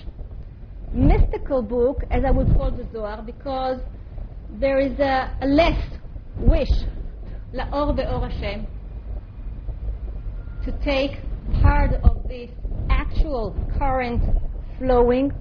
mystical 0.92 1.62
book 1.62 2.02
as 2.12 2.22
I 2.24 2.30
would 2.30 2.46
call 2.54 2.70
the 2.70 2.86
Zohar 2.92 3.22
because 3.22 3.80
there 4.60 4.78
is 4.78 4.96
a, 5.00 5.36
a 5.42 5.46
less 5.46 5.82
wish, 6.38 6.70
la'or 7.52 7.96
be'or 7.96 8.28
Hashem, 8.28 8.66
to 10.64 10.72
take 10.84 11.18
part 11.60 11.94
of 12.04 12.28
this 12.28 12.50
actual 12.90 13.56
current 13.76 14.22
flowing, 14.78 15.32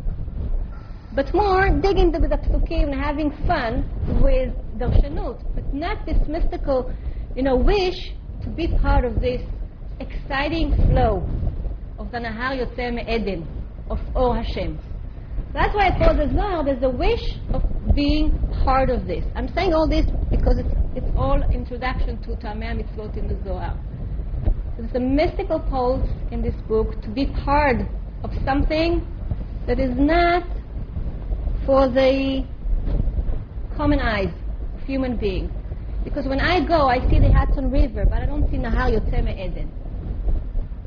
but 1.13 1.31
more 1.35 1.69
digging 1.69 2.11
with 2.11 2.31
the 2.31 2.37
psukim 2.37 2.91
and 2.91 2.95
having 2.95 3.29
fun 3.45 3.87
with 4.19 4.51
the 4.79 4.85
darshanut, 4.85 5.43
but 5.53 5.71
not 5.73 6.03
this 6.07 6.17
mystical, 6.27 6.91
you 7.35 7.43
know, 7.43 7.55
wish 7.55 8.13
to 8.43 8.49
be 8.49 8.67
part 8.67 9.05
of 9.05 9.21
this 9.21 9.41
exciting 9.99 10.75
flow 10.87 11.27
of 11.97 12.11
the 12.11 12.17
Nahar 12.17 12.59
Yotzeh 12.59 13.09
Eden, 13.09 13.47
of 13.89 13.99
Or 14.15 14.35
Hashem. 14.35 14.79
That's 15.53 15.73
why 15.75 15.89
I 15.89 15.97
call 15.97 16.15
the 16.15 16.31
Zohar, 16.33 16.65
there's 16.65 16.83
a 16.83 16.89
wish 16.89 17.23
of 17.53 17.63
being 17.95 18.37
part 18.63 18.89
of 18.89 19.05
this. 19.05 19.23
I'm 19.35 19.53
saying 19.53 19.73
all 19.73 19.87
this 19.87 20.05
because 20.29 20.57
it's, 20.57 20.73
it's 20.95 21.11
all 21.15 21.41
introduction 21.51 22.21
to 22.23 22.29
Taamei 22.29 22.81
Mitzvot 22.81 23.17
in 23.17 23.27
the 23.27 23.37
Zohar. 23.43 23.77
There's 24.77 24.95
a 24.95 24.99
mystical 24.99 25.59
pulse 25.59 26.09
in 26.31 26.41
this 26.41 26.55
book 26.67 26.99
to 27.03 27.09
be 27.09 27.27
part 27.45 27.77
of 28.23 28.31
something 28.43 29.05
that 29.67 29.79
is 29.79 29.91
not 29.95 30.43
for 31.65 31.87
the 31.87 32.45
common 33.77 33.99
eyes 33.99 34.33
of 34.75 34.81
human 34.87 35.17
being. 35.17 35.51
Because 36.03 36.25
when 36.25 36.39
I 36.39 36.59
go, 36.65 36.87
I 36.87 36.99
see 37.09 37.19
the 37.19 37.31
Hudson 37.31 37.71
River, 37.71 38.05
but 38.05 38.21
I 38.21 38.25
don't 38.25 38.49
see 38.51 38.57
Nahar 38.57 38.91
Yotzeh 38.91 39.29
Eden. 39.33 39.71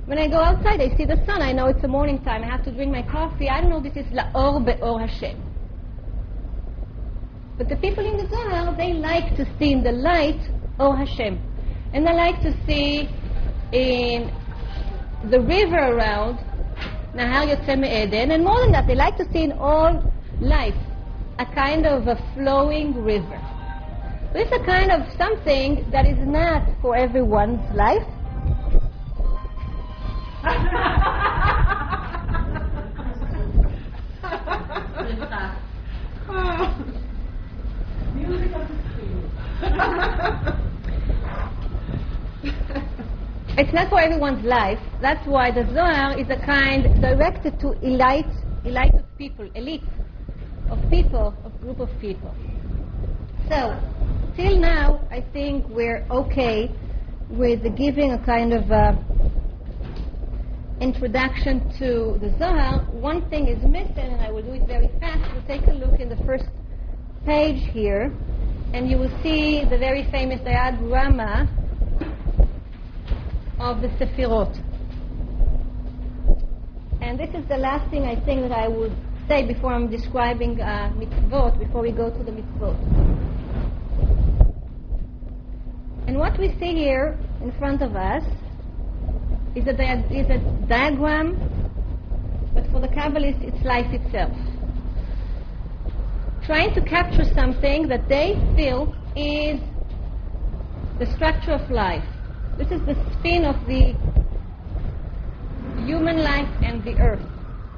When 0.06 0.18
I 0.18 0.28
go 0.28 0.38
outside, 0.38 0.80
I 0.80 0.96
see 0.96 1.04
the 1.04 1.16
sun. 1.26 1.42
I 1.42 1.52
know 1.52 1.66
it's 1.66 1.82
the 1.82 1.88
morning 1.88 2.22
time. 2.22 2.44
I 2.44 2.46
have 2.46 2.64
to 2.64 2.70
drink 2.70 2.92
my 2.92 3.02
coffee. 3.02 3.48
I 3.48 3.60
don't 3.60 3.70
know 3.70 3.80
this 3.80 3.96
is 3.96 4.06
La'or 4.12 4.64
Be'or 4.64 5.00
Hashem. 5.00 5.42
But 7.58 7.68
the 7.68 7.76
people 7.76 8.06
in 8.06 8.16
the 8.18 8.28
Zohar, 8.28 8.76
they 8.76 8.92
like 8.92 9.36
to 9.36 9.46
see 9.58 9.72
in 9.72 9.82
the 9.82 9.92
light 9.92 10.40
Or 10.78 10.96
Hashem. 10.96 11.40
And 11.94 12.06
they 12.06 12.12
like 12.12 12.40
to 12.42 12.52
see 12.66 13.08
in 13.72 14.30
the 15.30 15.40
river 15.40 15.76
around 15.76 16.38
Nahar 17.14 17.48
Yotzeh 17.48 18.06
Eden. 18.06 18.30
And 18.30 18.44
more 18.44 18.60
than 18.60 18.72
that, 18.72 18.86
they 18.86 18.94
like 18.94 19.16
to 19.16 19.24
see 19.32 19.42
in 19.44 19.52
all 19.52 20.12
life 20.40 20.74
a 21.38 21.46
kind 21.46 21.86
of 21.86 22.06
a 22.06 22.16
flowing 22.34 23.02
river. 23.02 23.40
Is 24.36 24.52
a 24.52 24.62
kind 24.66 24.92
of 24.92 25.00
something 25.16 25.88
that 25.90 26.04
is 26.04 26.18
not 26.18 26.62
for 26.82 26.94
everyone's 26.94 27.64
life. 27.74 28.04
it's 43.56 43.72
not 43.72 43.88
for 43.88 43.98
everyone's 43.98 44.44
life. 44.44 44.78
That's 45.00 45.26
why 45.26 45.50
the 45.50 45.64
Zohar 45.72 46.18
is 46.20 46.28
a 46.28 46.36
kind 46.44 47.00
directed 47.00 47.58
to 47.60 47.72
elite, 47.80 48.26
elite 48.66 48.94
of 48.94 49.16
people, 49.16 49.48
elite 49.54 49.82
of 50.70 50.78
people, 50.90 51.34
of 51.42 51.58
group 51.62 51.80
of 51.80 51.88
people. 52.02 52.34
So, 53.48 53.78
till 54.36 54.58
now, 54.58 55.00
I 55.10 55.22
think 55.32 55.66
we're 55.68 56.06
okay 56.10 56.70
with 57.30 57.62
giving 57.76 58.12
a 58.12 58.24
kind 58.24 58.52
of 58.52 58.70
uh, 58.70 58.92
introduction 60.80 61.60
to 61.78 62.18
the 62.20 62.34
Zohar. 62.38 62.84
One 62.92 63.28
thing 63.30 63.48
is 63.48 63.62
missing, 63.64 64.12
and 64.12 64.20
I 64.20 64.30
will 64.30 64.42
do 64.42 64.52
it 64.52 64.66
very 64.66 64.88
fast. 65.00 65.32
We'll 65.32 65.46
take 65.46 65.66
a 65.68 65.72
look 65.72 66.00
in 66.00 66.10
the 66.10 66.22
first 66.26 66.44
page 67.24 67.70
here, 67.72 68.14
and 68.74 68.90
you 68.90 68.98
will 68.98 69.22
see 69.22 69.64
the 69.64 69.78
very 69.78 70.08
famous 70.10 70.40
diagrama 70.42 71.48
of 73.58 73.80
the 73.80 73.88
Sefirot. 73.96 74.54
And 77.00 77.18
this 77.18 77.30
is 77.34 77.48
the 77.48 77.56
last 77.56 77.90
thing 77.90 78.04
I 78.04 78.22
think 78.26 78.42
that 78.42 78.52
I 78.52 78.68
would 78.68 78.94
say 79.28 79.46
before 79.46 79.72
I'm 79.72 79.90
describing 79.90 80.60
uh, 80.60 80.92
mitzvot, 80.94 81.58
before 81.58 81.80
we 81.80 81.90
go 81.90 82.10
to 82.10 82.22
the 82.22 82.32
mitzvot. 82.32 83.35
And 86.06 86.18
what 86.18 86.38
we 86.38 86.48
see 86.60 86.74
here 86.74 87.18
in 87.42 87.52
front 87.58 87.82
of 87.82 87.96
us 87.96 88.22
is 89.56 89.66
a, 89.66 89.72
dia- 89.72 90.06
is 90.10 90.28
a 90.30 90.38
diagram, 90.68 91.36
but 92.54 92.64
for 92.70 92.80
the 92.80 92.88
Kabbalists, 92.88 93.42
it's 93.42 93.64
life 93.64 93.92
itself. 93.92 94.36
Trying 96.44 96.74
to 96.74 96.80
capture 96.82 97.24
something 97.34 97.88
that 97.88 98.08
they 98.08 98.34
feel 98.54 98.94
is 99.16 99.60
the 101.00 101.06
structure 101.16 101.52
of 101.52 101.68
life. 101.70 102.04
This 102.56 102.68
is 102.70 102.80
the 102.86 102.94
spin 103.18 103.44
of 103.44 103.56
the 103.66 103.94
human 105.84 106.22
life 106.22 106.48
and 106.62 106.84
the 106.84 106.94
earth. 107.00 107.26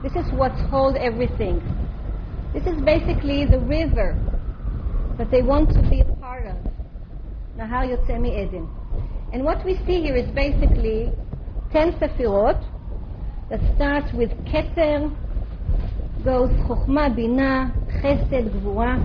This 0.02 0.12
is 0.12 0.30
what's 0.32 0.60
hold 0.70 0.96
everything. 0.96 1.62
This 2.52 2.64
is 2.66 2.80
basically 2.82 3.46
the 3.46 3.58
river 3.58 4.16
that 5.16 5.30
they 5.30 5.42
want 5.42 5.70
to 5.70 5.82
be 5.90 6.00
a 6.00 6.04
part 6.20 6.46
of. 6.46 6.77
Nahar 7.58 7.88
Yotzeh 7.90 8.24
Eden. 8.24 8.68
And 9.32 9.42
what 9.44 9.64
we 9.64 9.74
see 9.84 10.00
here 10.00 10.14
is 10.14 10.30
basically 10.30 11.10
10 11.72 11.94
Sefirot 11.94 12.62
that 13.50 13.58
starts 13.74 14.12
with 14.12 14.30
Keter, 14.44 15.10
goes 16.24 16.50
Chokhmah, 16.50 17.16
Bina, 17.16 17.74
Chesed, 18.00 18.48
Gvura, 18.50 19.02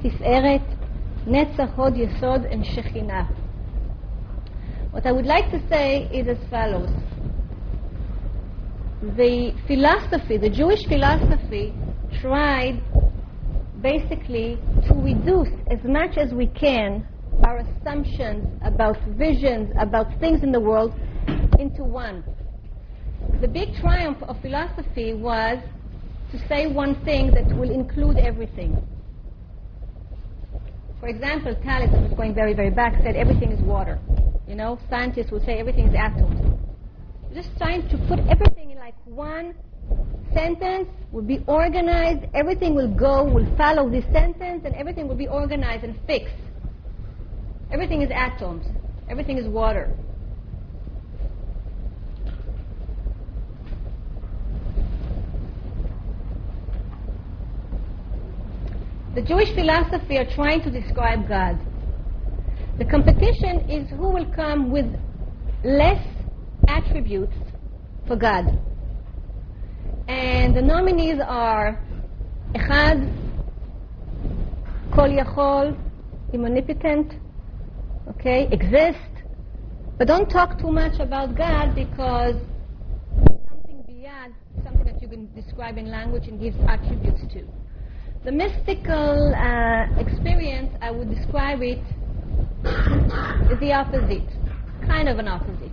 Tiferet, 0.00 0.64
Netzach, 1.26 1.74
Hod, 1.74 1.92
Yesod, 1.92 2.50
and 2.50 2.64
Shekhinah. 2.64 3.28
What 4.90 5.04
I 5.04 5.12
would 5.12 5.26
like 5.26 5.50
to 5.50 5.60
say 5.68 6.08
is 6.10 6.26
as 6.26 6.38
follows. 6.48 6.88
The 9.02 9.52
philosophy, 9.66 10.38
the 10.38 10.48
Jewish 10.48 10.86
philosophy, 10.86 11.74
tried 12.22 12.80
basically 13.82 14.58
to 14.86 14.94
reduce 14.94 15.52
as 15.70 15.84
much 15.84 16.16
as 16.16 16.32
we 16.32 16.46
can 16.46 17.06
our 17.42 17.58
assumptions 17.58 18.46
about 18.62 18.96
visions, 19.18 19.72
about 19.78 20.06
things 20.20 20.42
in 20.42 20.52
the 20.52 20.60
world, 20.60 20.94
into 21.58 21.82
one. 21.82 22.22
The 23.40 23.48
big 23.48 23.74
triumph 23.80 24.22
of 24.22 24.40
philosophy 24.40 25.14
was 25.14 25.58
to 26.32 26.48
say 26.48 26.66
one 26.66 27.04
thing 27.04 27.32
that 27.32 27.46
will 27.56 27.70
include 27.70 28.18
everything. 28.18 28.76
For 31.00 31.08
example, 31.08 31.54
Thales, 31.62 31.90
who 31.90 32.00
was 32.00 32.12
going 32.16 32.34
very, 32.34 32.54
very 32.54 32.70
back, 32.70 32.94
said 33.02 33.16
everything 33.16 33.52
is 33.52 33.60
water. 33.60 33.98
You 34.46 34.54
know, 34.54 34.78
scientists 34.88 35.30
will 35.30 35.44
say 35.44 35.58
everything 35.58 35.88
is 35.88 35.94
atoms. 35.94 36.40
Just 37.34 37.50
trying 37.58 37.88
to 37.88 37.98
put 38.08 38.20
everything 38.20 38.70
in 38.70 38.78
like 38.78 38.94
one 39.04 39.54
sentence, 40.32 40.88
will 41.12 41.22
be 41.22 41.44
organized, 41.46 42.26
everything 42.34 42.74
will 42.74 42.92
go, 42.92 43.24
will 43.24 43.46
follow 43.56 43.88
this 43.88 44.04
sentence, 44.12 44.62
and 44.64 44.74
everything 44.74 45.06
will 45.06 45.16
be 45.16 45.28
organized 45.28 45.84
and 45.84 45.96
fixed. 46.06 46.34
Everything 47.74 48.02
is 48.02 48.10
atoms. 48.14 48.64
Everything 49.10 49.36
is 49.36 49.48
water. 49.48 49.92
The 59.16 59.22
Jewish 59.22 59.52
philosophy 59.56 60.18
are 60.18 60.34
trying 60.36 60.62
to 60.62 60.70
describe 60.70 61.28
God. 61.28 61.58
The 62.78 62.84
competition 62.84 63.68
is 63.68 63.90
who 63.90 64.08
will 64.08 64.32
come 64.36 64.70
with 64.70 64.86
less 65.64 66.00
attributes 66.68 67.34
for 68.06 68.14
God. 68.14 68.56
And 70.06 70.56
the 70.56 70.62
nominees 70.62 71.18
are 71.26 71.82
Echad, 72.54 73.12
Kol 74.94 75.08
Yachol, 75.08 75.76
omnipotent, 76.32 77.23
okay, 78.10 78.48
exist. 78.50 78.98
But 79.98 80.08
don't 80.08 80.28
talk 80.28 80.58
too 80.58 80.72
much 80.72 80.98
about 81.00 81.36
God 81.36 81.74
because 81.74 82.34
something 83.48 83.84
beyond 83.86 84.34
something 84.64 84.84
that 84.86 85.00
you 85.00 85.08
can 85.08 85.32
describe 85.34 85.78
in 85.78 85.90
language 85.90 86.26
and 86.26 86.40
gives 86.40 86.56
attributes 86.68 87.20
to. 87.32 87.46
The 88.24 88.32
mystical 88.32 89.34
uh, 89.34 90.00
experience, 90.00 90.74
I 90.80 90.90
would 90.90 91.14
describe 91.14 91.62
it, 91.62 91.78
is 93.52 93.60
the 93.60 93.72
opposite, 93.72 94.28
kind 94.86 95.08
of 95.08 95.18
an 95.18 95.28
opposite. 95.28 95.72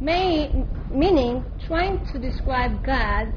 May, 0.00 0.52
meaning 0.90 1.44
trying 1.66 2.06
to 2.12 2.18
describe 2.18 2.84
God 2.84 3.32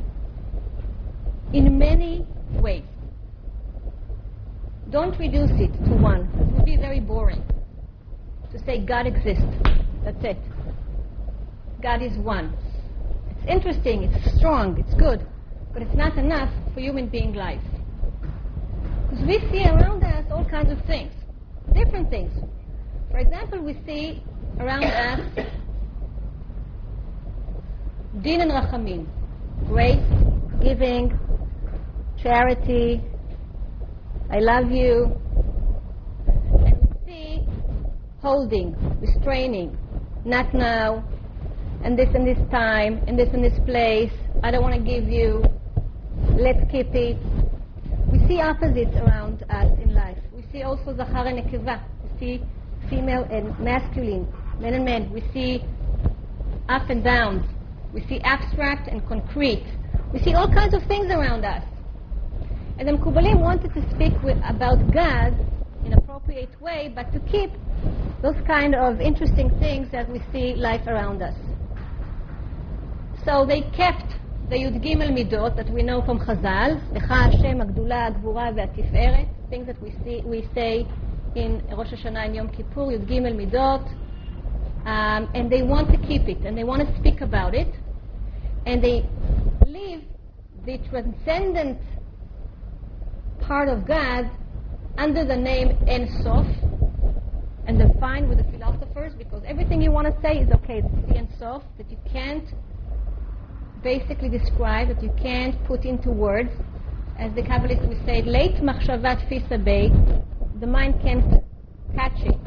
in 1.53 1.77
many 1.77 2.27
ways. 2.53 2.83
Don't 4.91 5.17
reduce 5.17 5.51
it 5.51 5.73
to 5.85 5.91
one. 5.95 6.29
It 6.39 6.53
would 6.53 6.65
be 6.65 6.77
very 6.77 6.99
boring 6.99 7.43
to 8.57 8.65
say 8.65 8.79
God 8.79 9.05
exists. 9.05 9.43
That's 10.03 10.23
it. 10.23 10.37
God 11.81 12.01
is 12.01 12.17
one. 12.17 12.55
It's 13.29 13.49
interesting, 13.49 14.03
it's 14.03 14.37
strong, 14.37 14.79
it's 14.79 14.93
good, 14.93 15.27
but 15.73 15.81
it's 15.81 15.95
not 15.95 16.17
enough 16.17 16.49
for 16.73 16.79
human 16.79 17.09
being 17.09 17.33
life. 17.33 17.61
Because 19.09 19.25
we 19.25 19.39
see 19.51 19.65
around 19.65 20.03
us 20.03 20.25
all 20.31 20.45
kinds 20.45 20.71
of 20.71 20.83
things, 20.85 21.11
different 21.73 22.09
things. 22.09 22.31
For 23.11 23.17
example, 23.17 23.61
we 23.61 23.73
see 23.85 24.23
around 24.59 24.85
us 24.85 25.19
din 28.21 28.39
and 28.39 28.51
rachamim, 28.51 29.05
grace, 29.67 29.99
giving, 30.63 31.19
charity, 32.23 33.01
I 34.31 34.39
love 34.39 34.71
you. 34.71 35.19
And 36.65 36.79
we 36.81 36.87
see 37.05 37.45
holding, 38.25 38.75
restraining, 38.99 39.77
not 40.25 40.51
now, 40.51 41.07
and 41.83 41.95
this 41.95 42.09
and 42.15 42.25
this 42.25 42.39
time, 42.49 42.99
and 43.05 43.19
this 43.19 43.29
and 43.33 43.43
this 43.43 43.53
place, 43.67 44.11
I 44.41 44.49
don't 44.49 44.63
want 44.63 44.73
to 44.73 44.81
give 44.81 45.07
you, 45.07 45.45
let's 46.31 46.59
keep 46.71 46.87
it. 46.95 47.17
We 48.11 48.17
see 48.27 48.41
opposites 48.41 48.95
around 48.97 49.43
us 49.51 49.69
in 49.79 49.93
life. 49.93 50.17
We 50.33 50.43
see 50.51 50.63
also 50.63 50.97
zachar 50.97 51.27
and 51.27 51.37
nekeva. 51.37 51.83
We 52.01 52.19
see 52.19 52.43
female 52.89 53.27
and 53.29 53.59
masculine, 53.59 54.27
men 54.59 54.73
and 54.73 54.85
men. 54.85 55.13
We 55.13 55.21
see 55.31 55.63
up 56.67 56.89
and 56.89 57.03
downs. 57.03 57.45
We 57.93 58.01
see 58.07 58.21
abstract 58.21 58.87
and 58.87 59.07
concrete. 59.07 59.67
We 60.11 60.19
see 60.23 60.33
all 60.33 60.51
kinds 60.51 60.73
of 60.73 60.81
things 60.87 61.11
around 61.11 61.45
us. 61.45 61.63
And 62.79 62.87
the 62.87 62.93
Mekubalim 62.93 63.39
wanted 63.39 63.71
to 63.75 63.81
speak 63.93 64.19
with, 64.23 64.37
about 64.43 64.79
God 64.91 65.37
in 65.85 65.93
an 65.93 65.99
appropriate 65.99 66.59
way, 66.59 66.91
but 66.93 67.13
to 67.13 67.19
keep 67.31 67.51
those 68.21 68.35
kind 68.47 68.75
of 68.75 68.99
interesting 68.99 69.49
things 69.59 69.91
that 69.91 70.09
we 70.09 70.21
see 70.31 70.55
life 70.55 70.87
around 70.87 71.21
us. 71.21 71.35
So 73.25 73.45
they 73.45 73.61
kept 73.61 74.13
the 74.49 74.55
Yud 74.55 74.83
Gimel 74.83 75.09
Midot 75.09 75.55
that 75.55 75.69
we 75.71 75.81
know 75.81 76.01
from 76.03 76.19
Chazal, 76.19 76.79
Lecha 76.93 77.31
Hashem, 77.31 77.59
Agdula, 77.59 78.13
Agvura, 78.13 78.53
Ve'atiferet, 78.53 79.27
things 79.49 79.65
that 79.65 79.81
we 79.81 79.95
see, 80.03 80.21
we 80.23 80.47
say 80.53 80.87
in 81.35 81.63
Rosh 81.75 81.91
Hashanah 81.91 82.25
and 82.25 82.35
Yom 82.35 82.49
Kippur, 82.49 82.81
Yud 82.81 83.07
Gimel 83.09 83.33
Midot, 83.33 83.83
um, 84.85 85.29
and 85.33 85.51
they 85.51 85.63
want 85.63 85.89
to 85.89 85.97
keep 86.07 86.29
it, 86.29 86.37
and 86.45 86.55
they 86.55 86.63
want 86.63 86.87
to 86.87 86.99
speak 86.99 87.21
about 87.21 87.55
it, 87.55 87.73
and 88.67 88.83
they 88.83 89.03
leave 89.65 90.03
the 90.65 90.77
transcendent 90.89 91.79
part 93.41 93.67
of 93.67 93.87
God 93.87 94.29
under 94.97 95.25
the 95.25 95.35
name 95.35 95.75
En 95.87 96.07
Sof, 96.23 96.45
and 97.67 97.79
the 97.79 97.91
fine 97.99 98.29
with 98.29 98.37
the 98.37 98.43
philosophers 98.51 99.13
because 99.17 99.41
everything 99.45 99.81
you 99.81 99.91
want 99.91 100.07
to 100.07 100.21
say 100.21 100.39
is 100.39 100.49
okay. 100.51 100.81
It's 100.83 101.09
the 101.09 101.17
En 101.17 101.27
Sof. 101.39 101.63
that 101.77 101.89
you 101.89 101.97
can't 102.11 102.47
basically 103.83 104.29
describe, 104.29 104.87
that 104.89 105.01
you 105.01 105.11
can't 105.21 105.55
put 105.65 105.85
into 105.85 106.11
words. 106.11 106.51
As 107.17 107.33
the 107.33 107.41
Kabbalists 107.41 107.87
would 107.87 108.05
say, 108.05 108.21
late 108.21 108.55
machshavat 108.61 109.27
fisabei, 109.29 109.89
the 110.59 110.67
mind 110.67 111.01
can't 111.01 111.41
catch 111.95 112.19
it. 112.19 112.37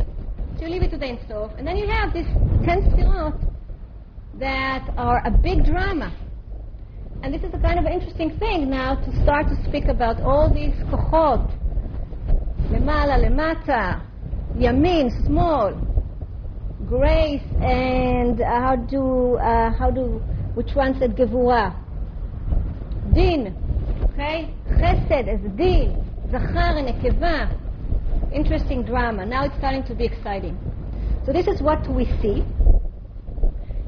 So 0.56 0.66
you 0.66 0.70
leave 0.70 0.82
it 0.82 0.90
to 0.90 0.98
the 0.98 1.06
En 1.06 1.18
Sof, 1.28 1.52
and 1.56 1.66
then 1.66 1.76
you 1.76 1.88
have 1.88 2.12
these 2.12 2.26
ten 2.64 2.82
sfirot 2.90 3.38
that 4.38 4.88
are 4.96 5.26
a 5.26 5.30
big 5.30 5.64
drama. 5.64 6.14
And 7.22 7.34
this 7.34 7.42
is 7.42 7.52
a 7.52 7.58
kind 7.58 7.78
of 7.78 7.86
interesting 7.86 8.38
thing 8.38 8.70
now 8.70 8.94
to 8.94 9.22
start 9.22 9.46
to 9.48 9.56
speak 9.68 9.86
about 9.86 10.20
all 10.20 10.52
these 10.52 10.74
kochot 10.92 11.50
למעלה, 12.70 13.18
למטה, 13.18 13.98
Yamin, 14.56 15.10
Smol. 15.26 15.88
Grace 16.86 17.42
and 17.60 18.40
uh, 18.40 18.60
how 18.60 18.76
do 18.76 19.36
uh, 19.36 19.70
how 19.76 19.90
do 19.90 20.22
we 20.56 20.62
translate 20.62 21.16
gevura, 21.16 21.74
Din, 23.12 23.52
okay? 24.04 24.54
Chesed 24.78 25.28
is 25.28 25.40
Din, 25.56 26.02
Zachar 26.30 26.78
and 26.78 26.88
Ekeva. 26.88 27.52
Interesting 28.32 28.84
drama. 28.84 29.26
Now 29.26 29.44
it's 29.44 29.56
starting 29.58 29.82
to 29.84 29.94
be 29.94 30.04
exciting. 30.04 30.56
So 31.26 31.32
this 31.32 31.46
is 31.48 31.60
what 31.60 31.86
we 31.88 32.06
see. 32.22 32.44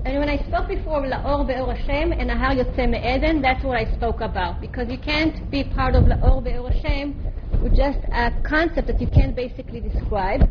And 0.05 0.18
when 0.18 0.29
I 0.29 0.38
spoke 0.49 0.68
before 0.68 1.01
Laor 1.03 1.46
Be'or 1.46 1.75
Hashem 1.75 2.12
and 2.12 2.29
Ahar 2.29 2.57
Yotzei 2.57 2.88
Me'eden, 2.90 3.40
that's 3.40 3.62
what 3.62 3.77
I 3.77 3.85
spoke 3.94 4.20
about. 4.20 4.61
Because 4.61 4.88
you 4.90 4.99
can't 4.99 5.51
be 5.51 5.62
part 5.62 5.94
of 5.94 6.05
Laor 6.05 6.42
Be'or 6.42 6.70
Hashem 6.70 7.30
with 7.62 7.77
just 7.77 7.99
a 8.12 8.31
concept 8.42 8.87
that 8.88 9.01
you 9.01 9.07
can't 9.07 9.37
basically 9.37 9.81
describe 9.81 10.42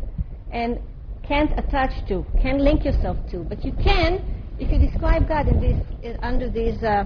and 0.52 0.78
can't 1.26 1.52
attach 1.58 1.92
to, 2.08 2.24
can't 2.42 2.60
link 2.60 2.84
yourself 2.84 3.16
to. 3.30 3.38
But 3.38 3.64
you 3.64 3.72
can 3.72 4.40
if 4.60 4.70
you 4.70 4.78
describe 4.78 5.26
God 5.26 5.48
in 5.48 5.58
this, 5.58 5.86
in, 6.02 6.22
under 6.22 6.50
these 6.50 6.82
uh. 6.82 7.04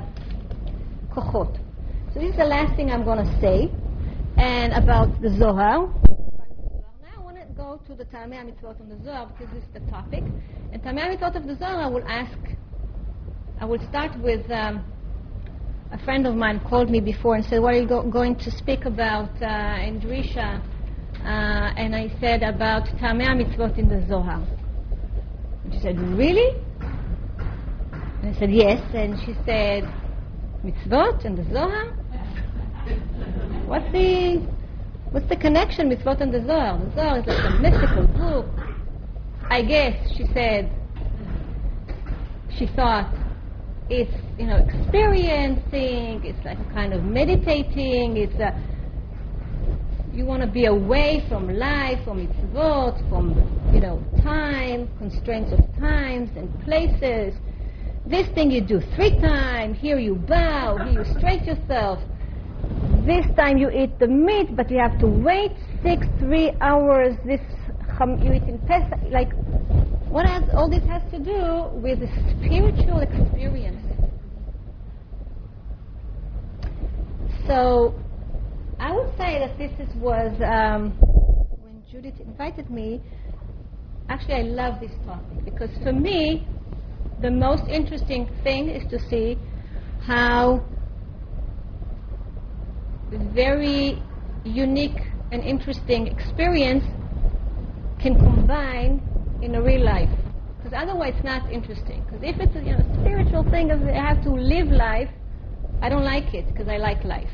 So 1.15 2.21
this 2.21 2.31
is 2.31 2.37
the 2.37 2.45
last 2.45 2.75
thing 2.75 2.91
I'm 2.91 3.05
going 3.05 3.25
to 3.25 3.41
say 3.41 3.71
and 4.37 4.73
about 4.73 5.23
the 5.23 5.31
Zohar. 5.39 5.87
Now 5.87 7.15
I 7.17 7.21
want 7.21 7.37
to 7.37 7.47
go 7.57 7.81
to 7.87 7.95
the 7.95 8.05
Taamei 8.07 8.45
Mitzvot 8.45 8.81
on 8.81 8.89
the 8.89 8.99
Zohar 9.05 9.29
because 9.29 9.55
this 9.55 9.63
is 9.63 9.71
the 9.73 9.89
topic. 9.89 10.25
And 10.73 10.83
Taamei 10.83 11.17
Mitzvot 11.17 11.37
of 11.37 11.47
the 11.47 11.55
Zohar 11.55 11.83
I 11.83 11.87
will 11.87 12.03
ask, 12.09 12.37
I 13.61 13.65
will 13.65 13.79
start 13.89 14.19
with 14.19 14.51
um, 14.51 14.85
a 15.95 15.99
friend 16.05 16.27
of 16.27 16.35
mine 16.35 16.61
called 16.69 16.91
me 16.91 16.99
before 16.99 17.37
and 17.37 17.45
said, 17.45 17.63
what 17.63 17.73
are 17.73 17.81
you 17.81 17.87
go- 17.87 18.03
going 18.03 18.35
to 18.35 18.51
speak 18.51 18.85
about 18.85 19.31
uh, 19.41 19.87
in 19.87 20.01
Drisha? 20.01 20.61
Uh, 21.21 21.73
and 21.77 21.95
I 21.95 22.13
said 22.19 22.43
about 22.43 22.87
Taamei 22.99 23.29
Mitzvot 23.41 23.79
in 23.79 23.89
the 23.89 24.05
Zohar. 24.09 24.43
And 25.63 25.73
she 25.73 25.79
said, 25.79 25.97
really? 26.19 26.61
And 28.23 28.35
I 28.35 28.39
said, 28.41 28.53
yes. 28.53 28.83
And 28.93 29.17
she 29.21 29.35
said, 29.47 29.85
mitzvot 30.65 31.25
and 31.25 31.39
the 31.39 31.45
Zohar? 31.53 31.93
What's 33.67 33.91
the 33.93 34.39
what's 35.13 35.29
the 35.29 35.37
connection 35.37 35.89
mitzvot 35.89 36.21
and 36.21 36.35
the 36.35 36.45
Zohar? 36.45 36.77
The 36.77 36.95
Zohar 36.97 37.19
is 37.21 37.27
like 37.27 37.45
a 37.45 37.59
mystical 37.61 38.07
book. 38.09 38.47
I 39.49 39.63
guess 39.63 40.11
she 40.17 40.27
said 40.35 40.73
she 42.59 42.67
thought 42.67 43.15
it's 43.91 44.13
you 44.39 44.47
know 44.47 44.57
experiencing, 44.57 46.25
it's 46.25 46.45
like 46.45 46.59
a 46.59 46.73
kind 46.73 46.93
of 46.93 47.05
meditating, 47.05 48.17
it's 48.17 48.35
a 48.41 48.53
you 50.13 50.25
want 50.25 50.43
to 50.43 50.49
be 50.49 50.67
away 50.67 51.25
from 51.29 51.49
life, 51.49 51.99
from 52.05 52.27
mitzvot, 52.27 53.09
from 53.09 53.35
you 53.75 53.81
know 53.81 54.03
time, 54.23 54.89
constraints 54.99 55.53
of 55.53 55.61
times 55.79 56.31
and 56.37 56.49
places. 56.65 57.35
This 58.07 58.29
thing 58.35 58.51
you 58.51 58.61
do 58.61 58.81
three 58.95 59.19
times, 59.21 59.79
here 59.79 59.99
you 59.99 60.15
bow, 60.15 60.77
here 60.85 61.03
you 61.03 61.19
straight 61.19 61.43
yourself. 61.45 61.99
This 63.07 63.27
time 63.37 63.59
you 63.59 63.71
eat 63.71 63.99
the 63.99 64.07
meat, 64.07 64.55
but 64.57 64.71
you 64.71 64.79
have 64.79 64.99
to 65.01 65.07
wait 65.07 65.53
six, 65.83 66.07
three 66.19 66.53
hours. 66.61 67.17
This 67.25 67.41
you 68.01 68.33
eat 68.33 68.43
in 68.43 68.59
Pesach. 68.67 68.99
Like, 69.11 69.31
what 70.15 70.27
has 70.27 70.45
all 70.55 70.71
this 70.71 70.85
has 70.85 71.03
to 71.11 71.19
do 71.19 71.69
with 71.75 71.99
the 71.99 72.07
spiritual 72.39 73.01
experience? 73.01 73.85
So, 77.49 78.01
I 78.79 78.93
would 78.93 79.11
say 79.19 79.41
that 79.41 79.59
this 79.59 79.73
is, 79.81 79.93
was 79.97 80.31
um, 80.41 80.93
when 81.65 81.83
Judith 81.91 82.21
invited 82.21 82.71
me. 82.71 83.03
Actually, 84.09 84.35
I 84.35 84.43
love 84.43 84.79
this 84.81 84.93
topic 85.05 85.45
because 85.45 85.71
for 85.83 85.93
me, 85.93 86.47
the 87.21 87.33
most 87.33 87.65
interesting 87.69 88.31
thing 88.45 88.69
is 88.69 88.89
to 88.91 89.01
see 89.09 89.37
how 90.01 90.65
very 93.11 94.01
unique 94.45 95.01
and 95.33 95.43
interesting 95.43 96.07
experience 96.07 96.85
can 97.99 98.15
combine 98.15 99.03
in 99.45 99.55
a 99.55 99.63
real 99.63 99.85
life. 99.85 100.09
Because 100.57 100.73
otherwise, 100.75 101.13
it's 101.17 101.25
not 101.25 101.53
interesting. 101.53 102.03
Because 102.05 102.23
if 102.23 102.41
it's 102.41 102.57
a 102.57 102.61
you 102.61 102.73
know, 102.73 102.85
spiritual 103.01 103.45
thing, 103.51 103.71
I 103.71 104.09
have 104.09 104.23
to 104.25 104.31
live 104.31 104.69
life, 104.69 105.11
I 105.83 105.89
don't 105.89 106.05
like 106.05 106.33
it 106.33 106.47
because 106.47 106.69
I 106.69 106.79
like 106.79 107.05
life. 107.05 107.29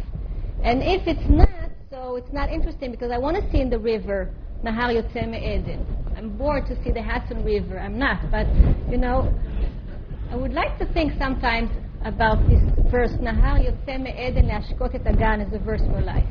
And 0.65 0.83
if 0.83 1.07
it's 1.07 1.29
not, 1.29 1.49
so 1.91 2.17
it's 2.17 2.33
not 2.33 2.51
interesting 2.51 2.91
because 2.91 3.11
I 3.13 3.19
want 3.19 3.37
to 3.37 3.51
see 3.53 3.61
in 3.61 3.71
the 3.71 3.79
river 3.79 4.35
Nahar 4.65 4.93
Yotze 4.93 5.17
Eden. 5.17 5.87
I'm 6.17 6.37
bored 6.37 6.67
to 6.67 6.83
see 6.83 6.91
the 6.91 7.03
Hudson 7.03 7.45
River. 7.45 7.79
I'm 7.79 7.99
not, 7.99 8.31
but 8.31 8.47
you 8.91 8.99
know, 8.99 9.33
I 10.31 10.37
would 10.37 10.53
like 10.53 10.79
to 10.79 10.93
think 10.93 11.13
sometimes 11.19 11.71
about 12.05 12.47
this 12.49 12.61
verse, 12.91 13.13
Nahar 13.13 13.59
Yotze 13.65 13.89
Eden 13.89 14.47
Leashkot 14.49 14.95
Et 14.95 15.07
Agan, 15.07 15.41
as 15.41 15.53
a 15.53 15.59
verse 15.59 15.81
for 15.81 16.03
life. 16.03 16.27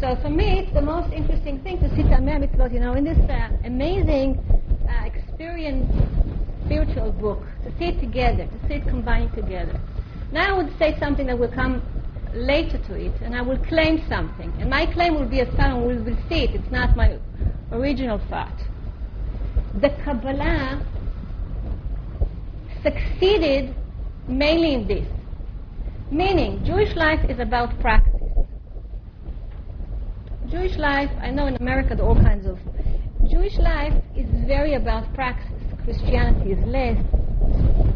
So 0.00 0.14
for 0.20 0.28
me, 0.28 0.58
it's 0.58 0.72
the 0.74 0.82
most 0.82 1.10
interesting 1.10 1.58
thing 1.62 1.78
to 1.80 1.88
see 1.96 2.02
Taamei 2.02 2.46
Mitzvot, 2.46 2.70
you 2.70 2.80
know, 2.80 2.92
in 2.92 3.04
this 3.04 3.18
uh, 3.30 3.48
amazing 3.64 4.36
uh, 4.86 5.06
experience, 5.06 5.90
spiritual 6.66 7.12
book, 7.12 7.40
to 7.64 7.70
see 7.78 7.86
it 7.86 8.00
together, 8.00 8.44
to 8.44 8.68
see 8.68 8.74
it 8.74 8.86
combined 8.86 9.32
together. 9.34 9.80
Now 10.32 10.54
I 10.54 10.62
would 10.62 10.78
say 10.78 10.98
something 10.98 11.26
that 11.28 11.38
will 11.38 11.50
come 11.50 11.80
later 12.34 12.76
to 12.76 12.94
it, 12.94 13.12
and 13.22 13.34
I 13.34 13.40
will 13.40 13.56
claim 13.56 14.04
something. 14.06 14.52
And 14.60 14.68
my 14.68 14.84
claim 14.92 15.14
will 15.14 15.28
be 15.28 15.40
a 15.40 15.46
thought, 15.46 15.80
we 15.80 15.96
will 15.96 16.18
see 16.28 16.44
it. 16.44 16.50
It's 16.54 16.70
not 16.70 16.94
my 16.94 17.18
original 17.72 18.18
thought. 18.28 18.60
The 19.80 19.88
Kabbalah 20.04 20.84
succeeded 22.82 23.74
mainly 24.28 24.74
in 24.74 24.86
this. 24.86 25.08
Meaning, 26.10 26.62
Jewish 26.66 26.94
life 26.96 27.24
is 27.30 27.38
about 27.38 27.80
practice. 27.80 28.15
Jewish 30.50 30.76
life, 30.76 31.10
I 31.20 31.30
know 31.30 31.46
in 31.46 31.56
America 31.56 31.96
there 31.96 32.04
are 32.04 32.08
all 32.08 32.14
kinds 32.14 32.46
of. 32.46 32.58
Jewish 33.28 33.58
life 33.58 33.92
is 34.16 34.26
very 34.46 34.74
about 34.74 35.12
praxis. 35.12 35.50
Christianity 35.82 36.52
is 36.52 36.64
less, 36.66 36.96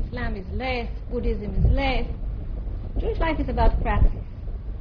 Islam 0.07 0.37
is 0.37 0.47
less, 0.53 0.89
Buddhism 1.13 1.55
is 1.55 1.71
less. 1.71 2.07
Jewish 2.99 3.19
life 3.21 3.39
is 3.39 3.49
about 3.49 3.81
praxis. 3.83 4.21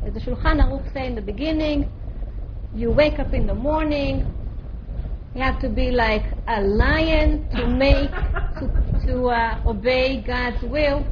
As 0.03 0.13
the 0.13 0.20
Shulchan 0.20 0.59
Aruch 0.59 0.91
say 0.93 1.05
in 1.05 1.13
the 1.13 1.22
beginning, 1.22 1.91
you 2.74 2.89
wake 2.89 3.20
up 3.20 3.34
in 3.34 3.45
the 3.45 3.53
morning, 3.53 4.26
you 5.36 5.41
have 5.43 5.61
to 5.61 5.70
be 5.70 5.91
like 5.91 6.24
a 6.47 6.61
lion 6.61 7.47
to 7.51 7.67
make, 7.67 8.09
to, 8.59 9.05
to 9.05 9.28
uh, 9.28 9.61
obey 9.67 10.24
God's 10.26 10.63
will. 10.63 11.05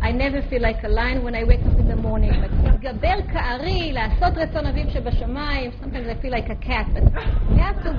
I 0.00 0.10
never 0.10 0.42
feel 0.50 0.60
like 0.60 0.82
a 0.82 0.88
lion 0.88 1.22
when 1.22 1.36
I 1.36 1.44
wake 1.44 1.60
up 1.60 1.78
in 1.78 1.86
the 1.86 1.94
morning. 1.94 2.32
להתגבר 2.81 3.15
כארי, 3.33 3.93
לעשות 3.93 4.37
רצון 4.37 4.65
אביו 4.65 4.89
שבשמיים. 4.89 5.71
Sometimes 5.81 6.07
I 6.07 6.15
feel 6.21 6.31
like 6.31 6.49
a 6.49 6.55
cat, 6.55 6.87
but 6.93 7.03
you 7.51 7.57
have 7.57 7.83
to, 7.83 7.91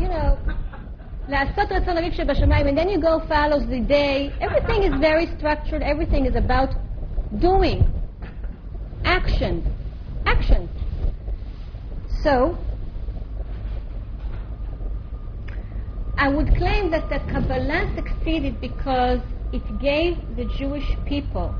you 0.00 0.08
know, 0.08 0.36
לעשות 1.28 1.72
רצון 1.72 1.98
אביו 1.98 2.12
שבשמיים, 2.12 2.66
and 2.66 2.78
then 2.78 2.88
you 2.88 3.00
go 3.00 3.20
follows 3.28 3.66
the 3.68 3.80
day. 3.80 4.32
Everything 4.40 4.82
is 4.82 4.94
very 5.00 5.26
structured. 5.38 5.82
Everything 5.82 6.26
is 6.26 6.36
about 6.36 6.70
doing, 7.40 7.84
action, 9.04 9.54
action. 10.26 10.68
So, 12.22 12.56
I 16.18 16.28
would 16.28 16.54
claim 16.56 16.90
that 16.90 17.08
the 17.10 17.20
Kabbalah 17.30 17.92
succeeded 17.94 18.60
because 18.60 19.20
it 19.52 19.62
gave 19.80 20.16
the 20.36 20.46
Jewish 20.58 20.88
people, 21.04 21.54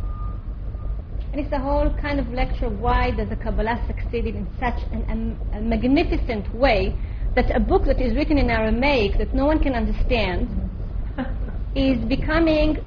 and 1.32 1.40
it's 1.40 1.54
a 1.54 1.60
whole 1.60 1.90
kind 2.02 2.20
of 2.20 2.28
lecture 2.30 2.70
why 2.70 3.12
does 3.12 3.30
the 3.30 3.36
Kabbalah 3.36 3.82
succeeded 3.88 4.36
in 4.36 4.48
such 4.60 4.80
an, 4.92 5.38
a, 5.54 5.58
a 5.58 5.62
magnificent 5.62 6.54
way 6.54 6.96
that 7.36 7.50
a 7.56 7.60
book 7.60 7.86
that 7.86 8.02
is 8.02 8.14
written 8.16 8.38
in 8.38 8.50
Aramaic 8.50 9.18
that 9.18 9.34
no 9.34 9.46
one 9.46 9.60
can 9.60 9.74
understand 9.74 10.50
is 11.76 11.98
becoming 12.10 12.78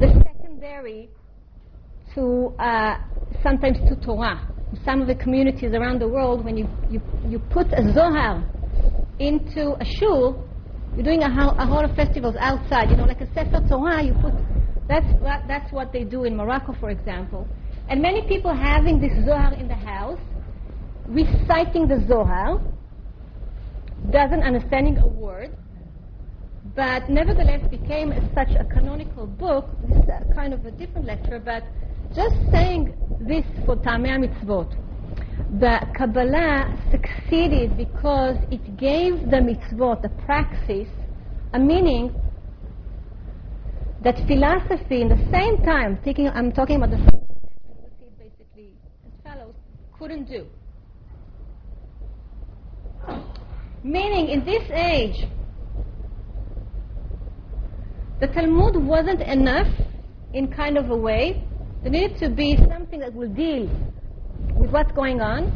the 0.00 0.08
secondary 0.24 1.10
to 2.14 2.54
uh, 2.58 2.96
sometimes 3.42 3.78
to 3.88 3.96
Torah. 4.04 4.48
Some 4.84 5.00
of 5.00 5.06
the 5.06 5.14
communities 5.14 5.72
around 5.74 6.00
the 6.00 6.08
world, 6.08 6.44
when 6.44 6.56
you, 6.56 6.68
you, 6.90 7.00
you 7.28 7.38
put 7.38 7.66
a 7.72 7.92
Zohar 7.94 8.42
into 9.18 9.76
a 9.80 9.84
shul, 9.84 10.44
you're 10.94 11.04
doing 11.04 11.22
a, 11.22 11.30
whole, 11.32 11.54
a 11.58 11.66
whole 11.66 11.84
of 11.84 11.94
festivals 11.94 12.34
outside, 12.40 12.90
you 12.90 12.96
know, 12.96 13.04
like 13.04 13.20
a 13.20 13.32
Sefer 13.34 13.62
Torah, 13.68 14.02
you 14.02 14.14
put, 14.14 14.32
that's, 14.88 15.06
that's 15.46 15.72
what 15.72 15.92
they 15.92 16.04
do 16.04 16.24
in 16.24 16.36
Morocco, 16.36 16.74
for 16.80 16.90
example. 16.90 17.46
And 17.88 18.02
many 18.02 18.26
people 18.26 18.54
having 18.54 19.00
this 19.00 19.12
Zohar 19.24 19.54
in 19.54 19.68
the 19.68 19.74
house, 19.74 20.18
reciting 21.06 21.86
the 21.86 22.04
Zohar, 22.08 22.60
doesn't 24.10 24.42
understanding 24.42 24.98
a 24.98 25.06
word, 25.06 25.56
but 26.74 27.08
nevertheless 27.08 27.62
became 27.70 28.12
such 28.34 28.50
a 28.58 28.64
canonical 28.64 29.26
book. 29.26 29.68
This 29.88 29.98
is 29.98 30.08
a 30.08 30.34
kind 30.34 30.52
of 30.52 30.64
a 30.66 30.70
different 30.70 31.06
lecture, 31.06 31.38
but 31.38 31.62
just 32.14 32.34
saying 32.50 32.94
this 33.20 33.44
for 33.64 33.76
Taamei 33.76 34.18
Mitzvot 34.18 34.74
the 35.60 35.78
Kabbalah 35.96 36.76
succeeded 36.90 37.76
because 37.76 38.36
it 38.50 38.76
gave 38.76 39.30
the 39.30 39.36
mitzvot, 39.36 40.02
the 40.02 40.08
praxis, 40.24 40.88
a 41.52 41.58
meaning 41.58 42.14
that 44.02 44.16
philosophy, 44.26 45.02
in 45.02 45.08
the 45.08 45.28
same 45.32 45.62
time, 45.64 45.98
taking, 46.04 46.28
I'm 46.28 46.52
talking 46.52 46.76
about 46.76 46.90
the 46.90 46.98
couldn't 49.98 50.28
do. 50.28 50.46
Meaning, 53.82 54.28
in 54.28 54.44
this 54.44 54.62
age, 54.72 55.28
the 58.20 58.26
Talmud 58.28 58.76
wasn't 58.76 59.20
enough 59.20 59.68
in 60.32 60.52
kind 60.52 60.76
of 60.76 60.90
a 60.90 60.96
way. 60.96 61.44
There 61.82 61.92
needed 61.92 62.18
to 62.18 62.30
be 62.30 62.56
something 62.68 63.00
that 63.00 63.14
will 63.14 63.28
deal 63.28 63.68
with 64.56 64.70
what's 64.70 64.92
going 64.92 65.20
on. 65.20 65.52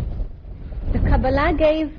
The 0.92 0.98
Kabbalah 1.00 1.54
gave 1.58 1.92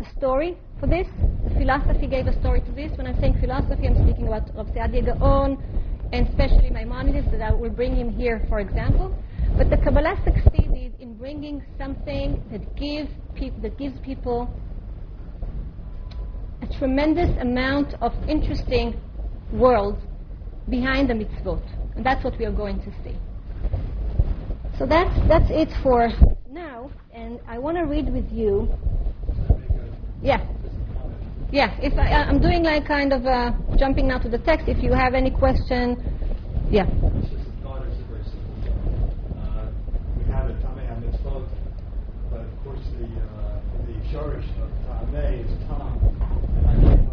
a 0.00 0.18
story 0.18 0.56
for 0.78 0.86
this. 0.86 1.06
The 1.44 1.54
philosophy 1.54 2.06
gave 2.06 2.26
a 2.26 2.38
story 2.40 2.60
to 2.60 2.72
this. 2.72 2.92
When 2.96 3.06
I'm 3.06 3.18
saying 3.20 3.38
philosophy, 3.40 3.86
I'm 3.86 4.06
speaking 4.06 4.28
about 4.28 4.54
Rav 4.54 4.66
Saadia 4.68 5.18
Gaon 5.18 5.58
and 6.12 6.28
especially 6.28 6.70
Maimonides 6.70 7.30
that 7.32 7.40
I 7.40 7.52
will 7.52 7.70
bring 7.70 7.96
him 7.96 8.10
here, 8.12 8.44
for 8.48 8.60
example. 8.60 9.16
But 9.56 9.70
the 9.70 9.76
Kabbalah 9.76 10.16
succeeded 10.24 10.94
in 10.98 11.14
bringing 11.18 11.62
something 11.78 12.42
that 12.50 12.76
gives, 12.76 13.10
that 13.62 13.78
gives 13.78 13.98
people 14.00 14.48
a 16.62 16.78
tremendous 16.78 17.30
amount 17.40 17.94
of 18.00 18.12
interesting 18.28 19.00
world 19.52 19.98
behind 20.68 21.10
the 21.10 21.14
mitzvot. 21.14 21.62
And 21.96 22.06
that's 22.06 22.24
what 22.24 22.38
we 22.38 22.44
are 22.44 22.52
going 22.52 22.80
to 22.80 22.90
see. 23.04 23.16
So 24.78 24.86
that's, 24.86 25.14
that's 25.28 25.50
it 25.50 25.68
for 25.82 26.08
now, 26.50 26.90
and 27.12 27.38
I 27.46 27.58
want 27.58 27.76
to 27.76 27.82
read 27.84 28.12
with 28.12 28.30
you. 28.32 28.72
Yeah. 30.22 30.46
Yeah, 31.50 31.76
if 31.82 31.92
I, 31.98 32.08
I'm 32.08 32.40
doing 32.40 32.62
like 32.62 32.86
kind 32.86 33.12
of 33.12 33.26
uh, 33.26 33.52
jumping 33.76 34.08
now 34.08 34.18
to 34.18 34.28
the 34.28 34.38
text, 34.38 34.68
if 34.68 34.82
you 34.82 34.92
have 34.92 35.12
any 35.12 35.30
question, 35.30 35.96
yeah. 36.70 36.86
we 40.16 40.24
have 40.32 40.48
a 40.48 40.54
Taamei 40.54 40.88
mitzvot, 41.04 41.46
course 42.82 42.94
the 42.98 43.06
uh, 43.20 43.60
the 43.86 44.18
of 44.18 44.70
Taamei 44.86 45.44
is 45.44 45.52
Tam, 45.66 45.98
and 46.56 46.66
I 46.66 46.74
can't 46.80 47.12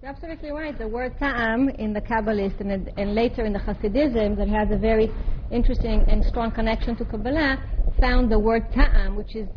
You're 0.00 0.10
absolutely 0.10 0.50
right. 0.50 0.76
The 0.76 0.88
word 0.88 1.16
ta'am 1.18 1.68
in 1.68 1.92
the 1.92 2.00
Kabbalist 2.00 2.60
and, 2.60 2.90
and 2.96 3.14
later 3.14 3.44
in 3.44 3.52
the 3.52 3.60
Hasidism 3.60 4.36
that 4.36 4.48
has 4.48 4.68
a 4.70 4.76
very 4.76 5.10
interesting 5.50 6.04
and 6.08 6.24
strong 6.24 6.50
connection 6.50 6.96
to 6.96 7.04
Kabbalah 7.04 7.62
found 8.00 8.30
the 8.30 8.38
word 8.38 8.64
ta'am, 8.72 9.14
which 9.14 9.36
is 9.36 9.48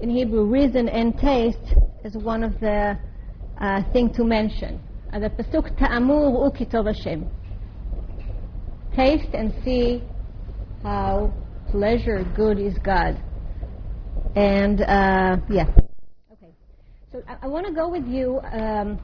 in 0.00 0.08
Hebrew 0.08 0.44
reason 0.44 0.88
and 0.88 1.16
taste, 1.18 1.74
as 2.04 2.14
one 2.16 2.44
of 2.44 2.60
the 2.60 2.98
uh, 3.60 3.82
thing 3.92 4.12
to 4.12 4.24
mention. 4.24 4.78
Uh, 5.12 5.20
the 5.20 5.30
pasuk 5.30 5.74
ta'amur 5.78 6.50
ukitov 6.50 6.86
Hashem. 6.94 7.26
Taste 8.94 9.32
and 9.32 9.54
see 9.64 10.02
how 10.82 11.32
pleasure 11.70 12.22
good 12.36 12.58
is 12.58 12.74
God. 12.84 13.20
And 14.36 14.82
uh, 14.82 15.38
yeah. 15.48 15.64
Okay. 16.30 16.52
So 17.10 17.22
I, 17.26 17.36
I 17.42 17.46
want 17.46 17.66
to 17.66 17.72
go 17.72 17.88
with 17.88 18.06
you. 18.06 18.38
Um, 18.52 19.00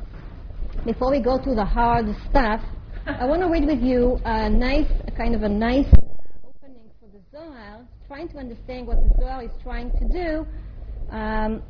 before 0.85 1.11
we 1.11 1.21
go 1.23 1.39
to 1.43 1.55
the 1.55 1.65
hard 1.65 2.05
stuff, 2.29 2.61
I 3.07 3.25
want 3.25 3.41
to 3.41 3.49
read 3.49 3.67
with 3.67 3.81
you 3.81 4.21
a 4.27 4.51
nice, 4.51 4.91
a 5.09 5.11
kind 5.11 5.35
of 5.35 5.43
a 5.43 5.49
nice 5.49 5.87
uh, 5.87 6.49
opening 6.49 6.91
for 7.01 7.07
the 7.07 7.21
Zohar, 7.33 7.87
trying 8.07 8.29
to 8.29 8.37
understand 8.37 8.87
what 8.87 8.99
the 8.99 9.11
Zohar 9.19 9.43
is 9.43 9.51
trying 9.63 9.91
to 9.91 10.07
do 10.13 10.47
um, 11.11 11.63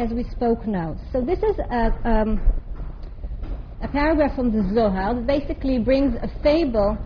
as 0.00 0.10
we 0.14 0.24
spoke 0.24 0.66
now. 0.66 0.96
So 1.12 1.20
this 1.20 1.38
is 1.40 1.58
a, 1.58 1.92
um, 2.08 2.40
a 3.82 3.88
paragraph 3.88 4.34
from 4.34 4.50
the 4.50 4.62
Zohar 4.74 5.14
that 5.14 5.26
basically 5.26 5.78
brings 5.78 6.14
a 6.22 6.28
fable 6.42 6.96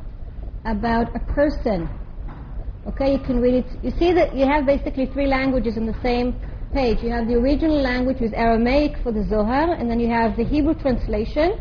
about 0.65 1.15
a 1.17 1.19
person. 1.19 1.89
Okay, 2.87 3.13
you 3.15 3.19
can 3.19 3.41
read 3.41 3.55
it. 3.55 3.67
You 3.83 3.91
see 3.99 4.13
that 4.13 4.37
you 4.37 4.47
have 4.47 4.65
basically 4.65 5.07
three 5.07 5.27
languages 5.27 5.77
on 5.77 5.87
the 5.87 6.01
same 6.03 6.39
page. 6.73 6.99
You 7.03 7.11
have 7.11 7.27
the 7.27 7.35
original 7.35 7.83
language 7.83 8.21
with 8.21 8.33
Aramaic 8.33 9.03
for 9.03 9.11
the 9.11 9.25
Zohar, 9.25 9.75
and 9.75 9.91
then 9.91 9.99
you 9.99 10.09
have 10.11 10.37
the 10.37 10.45
Hebrew 10.45 10.75
translation. 10.75 11.59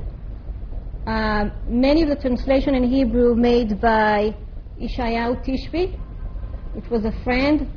Uh, 1.07 1.49
many 1.67 2.03
of 2.03 2.09
the 2.09 2.15
translation 2.15 2.75
in 2.75 2.83
Hebrew 2.83 3.33
made 3.33 3.81
by 3.81 4.35
Ishayahu 4.79 5.43
Tishbi, 5.43 5.97
which 6.75 6.89
was 6.91 7.05
a 7.05 7.23
friend 7.23 7.67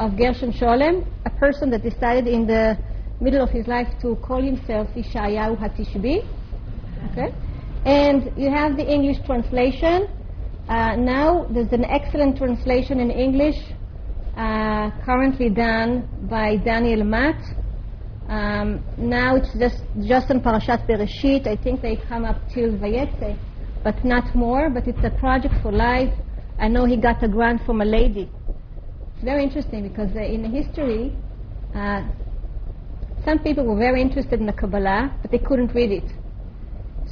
of 0.00 0.16
Gershom 0.16 0.52
Scholem, 0.52 1.06
a 1.26 1.30
person 1.30 1.70
that 1.70 1.82
decided 1.82 2.26
in 2.26 2.46
the 2.46 2.78
middle 3.20 3.42
of 3.42 3.50
his 3.50 3.66
life 3.66 3.88
to 4.02 4.16
call 4.16 4.42
himself 4.42 4.88
Ishayahu 4.96 5.56
HaTishbi. 5.58 6.26
Okay? 7.10 7.34
And 7.84 8.32
you 8.36 8.50
have 8.50 8.76
the 8.76 8.90
English 8.90 9.18
translation. 9.26 10.08
Uh, 10.68 10.96
now 10.96 11.46
there's 11.50 11.72
an 11.72 11.84
excellent 11.84 12.38
translation 12.38 12.98
in 12.98 13.10
English 13.10 13.56
uh, 14.36 14.90
currently 15.04 15.50
done 15.50 16.08
by 16.28 16.56
Daniel 16.56 17.04
Matt. 17.04 17.40
Um, 18.28 18.82
now 18.96 19.36
it's 19.36 19.52
just 19.58 19.82
just 20.08 20.30
on 20.30 20.40
Parashat 20.40 20.86
Bereshit. 20.88 21.46
I 21.46 21.56
think 21.56 21.82
they 21.82 21.96
come 22.08 22.24
up 22.24 22.40
till 22.48 22.70
Vayetze, 22.72 23.38
but 23.82 24.02
not 24.04 24.34
more. 24.34 24.70
But 24.70 24.88
it's 24.88 25.04
a 25.04 25.10
project 25.10 25.54
for 25.62 25.70
life. 25.70 26.12
I 26.58 26.68
know 26.68 26.86
he 26.86 26.96
got 26.96 27.22
a 27.22 27.28
grant 27.28 27.60
from 27.66 27.82
a 27.82 27.84
lady. 27.84 28.30
It's 29.14 29.24
very 29.24 29.44
interesting 29.44 29.86
because 29.86 30.10
uh, 30.16 30.20
in 30.20 30.44
history, 30.50 31.14
uh, 31.74 32.02
some 33.24 33.38
people 33.38 33.64
were 33.64 33.78
very 33.78 34.02
interested 34.02 34.40
in 34.40 34.46
the 34.46 34.52
Kabbalah, 34.52 35.16
but 35.22 35.30
they 35.30 35.38
couldn't 35.38 35.74
read 35.74 35.90
it. 35.90 36.10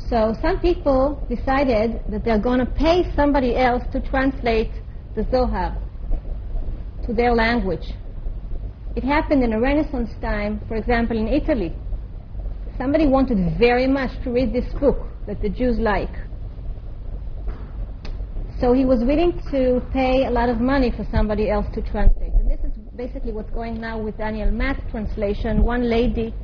So 0.09 0.35
some 0.43 0.61
people 0.61 1.25
decided 1.29 2.03
that 2.11 2.25
they're 2.25 2.39
going 2.39 2.59
to 2.59 2.67
pay 2.67 3.11
somebody 3.17 3.57
else 3.57 3.83
to 3.93 4.01
translate 4.01 4.71
the 5.15 5.27
Zohar 5.31 5.77
to 7.07 7.13
their 7.13 7.35
language. 7.35 7.93
It 8.95 9.05
happened 9.05 9.43
in 9.43 9.55
a 9.55 9.61
Renaissance 9.61 10.11
time, 10.21 10.61
for 10.69 10.77
example, 10.77 11.17
in 11.17 11.29
Italy. 11.29 11.75
Somebody 12.77 13.07
wanted 13.07 13.59
very 13.59 13.87
much 13.87 14.11
to 14.25 14.31
read 14.31 14.53
this 14.53 14.71
book 14.75 14.99
that 15.27 15.41
the 15.41 15.49
Jews 15.49 15.79
like. 15.79 16.15
So 18.61 18.73
he 18.73 18.85
was 18.85 19.03
willing 19.03 19.41
to 19.51 19.83
pay 19.93 20.27
a 20.27 20.31
lot 20.31 20.49
of 20.49 20.61
money 20.61 20.91
for 20.91 21.07
somebody 21.11 21.51
else 21.51 21.67
to 21.75 21.83
translate. 21.83 22.42
And 22.93 22.99
this 23.01 23.07
is 23.07 23.13
basically 23.13 23.33
what's 23.33 23.51
going 23.51 23.81
now 23.81 23.99
with 23.99 24.19
Daniel 24.19 24.51
Matt's 24.51 24.83
translation. 24.91 25.63
One 25.63 25.89
lady 25.89 26.35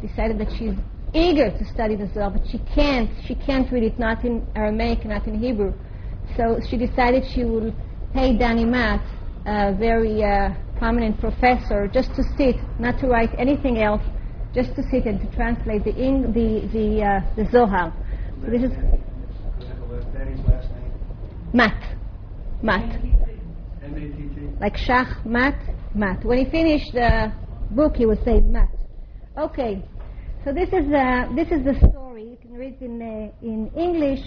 decided 0.00 0.38
that 0.38 0.48
she's 0.58 0.72
eager 1.12 1.50
to 1.50 1.64
study 1.66 1.96
the 1.96 2.08
Zohar, 2.14 2.30
but 2.30 2.46
she 2.50 2.58
can't. 2.74 3.10
She 3.26 3.34
can't 3.34 3.70
read 3.70 3.82
it, 3.82 3.98
not 3.98 4.24
in 4.24 4.46
Aramaic, 4.54 5.04
not 5.04 5.26
in 5.26 5.38
Hebrew. 5.38 5.74
So 6.36 6.60
she 6.68 6.76
decided 6.78 7.24
she 7.34 7.44
will 7.44 7.74
pay 8.14 8.36
Danny 8.38 8.64
Matt, 8.64 9.02
a 9.46 9.74
very 9.74 10.22
uh, 10.24 10.54
prominent 10.78 11.20
professor, 11.20 11.88
just 11.88 12.14
to 12.14 12.22
sit, 12.36 12.56
not 12.78 12.98
to 13.00 13.06
write 13.08 13.30
anything 13.38 13.82
else, 13.82 14.02
just 14.54 14.74
to 14.76 14.82
sit 14.90 15.04
and 15.04 15.20
to 15.20 15.36
translate 15.36 15.84
the 15.84 15.94
Eng- 15.94 16.32
the 16.32 16.68
the, 16.72 17.02
uh, 17.02 17.20
the 17.36 17.50
Zohar. 17.50 17.92
So 18.42 18.50
this 18.50 18.62
is 18.62 18.70
Danny's 20.14 20.40
last 20.46 20.70
name? 20.70 20.92
Matt, 21.52 21.96
Matt, 22.62 22.94
M-A-T-T? 23.82 24.48
like 24.60 24.76
Shach 24.76 25.24
Matt, 25.26 25.58
Matt. 25.97 26.23
When 26.25 26.37
he 26.37 26.45
finished 26.49 26.93
the 26.93 27.33
book, 27.71 27.95
he 27.95 28.05
would 28.05 28.23
say 28.23 28.39
Matt. 28.39 28.69
Okay, 29.37 29.83
so 30.43 30.53
this 30.53 30.69
is 30.69 30.91
uh, 30.91 31.27
this 31.35 31.47
is 31.49 31.63
the 31.63 31.75
story. 31.89 32.23
You 32.31 32.37
can 32.41 32.53
read 32.53 32.75
in 32.81 33.01
uh, 33.01 33.45
in 33.47 33.71
English. 33.75 34.21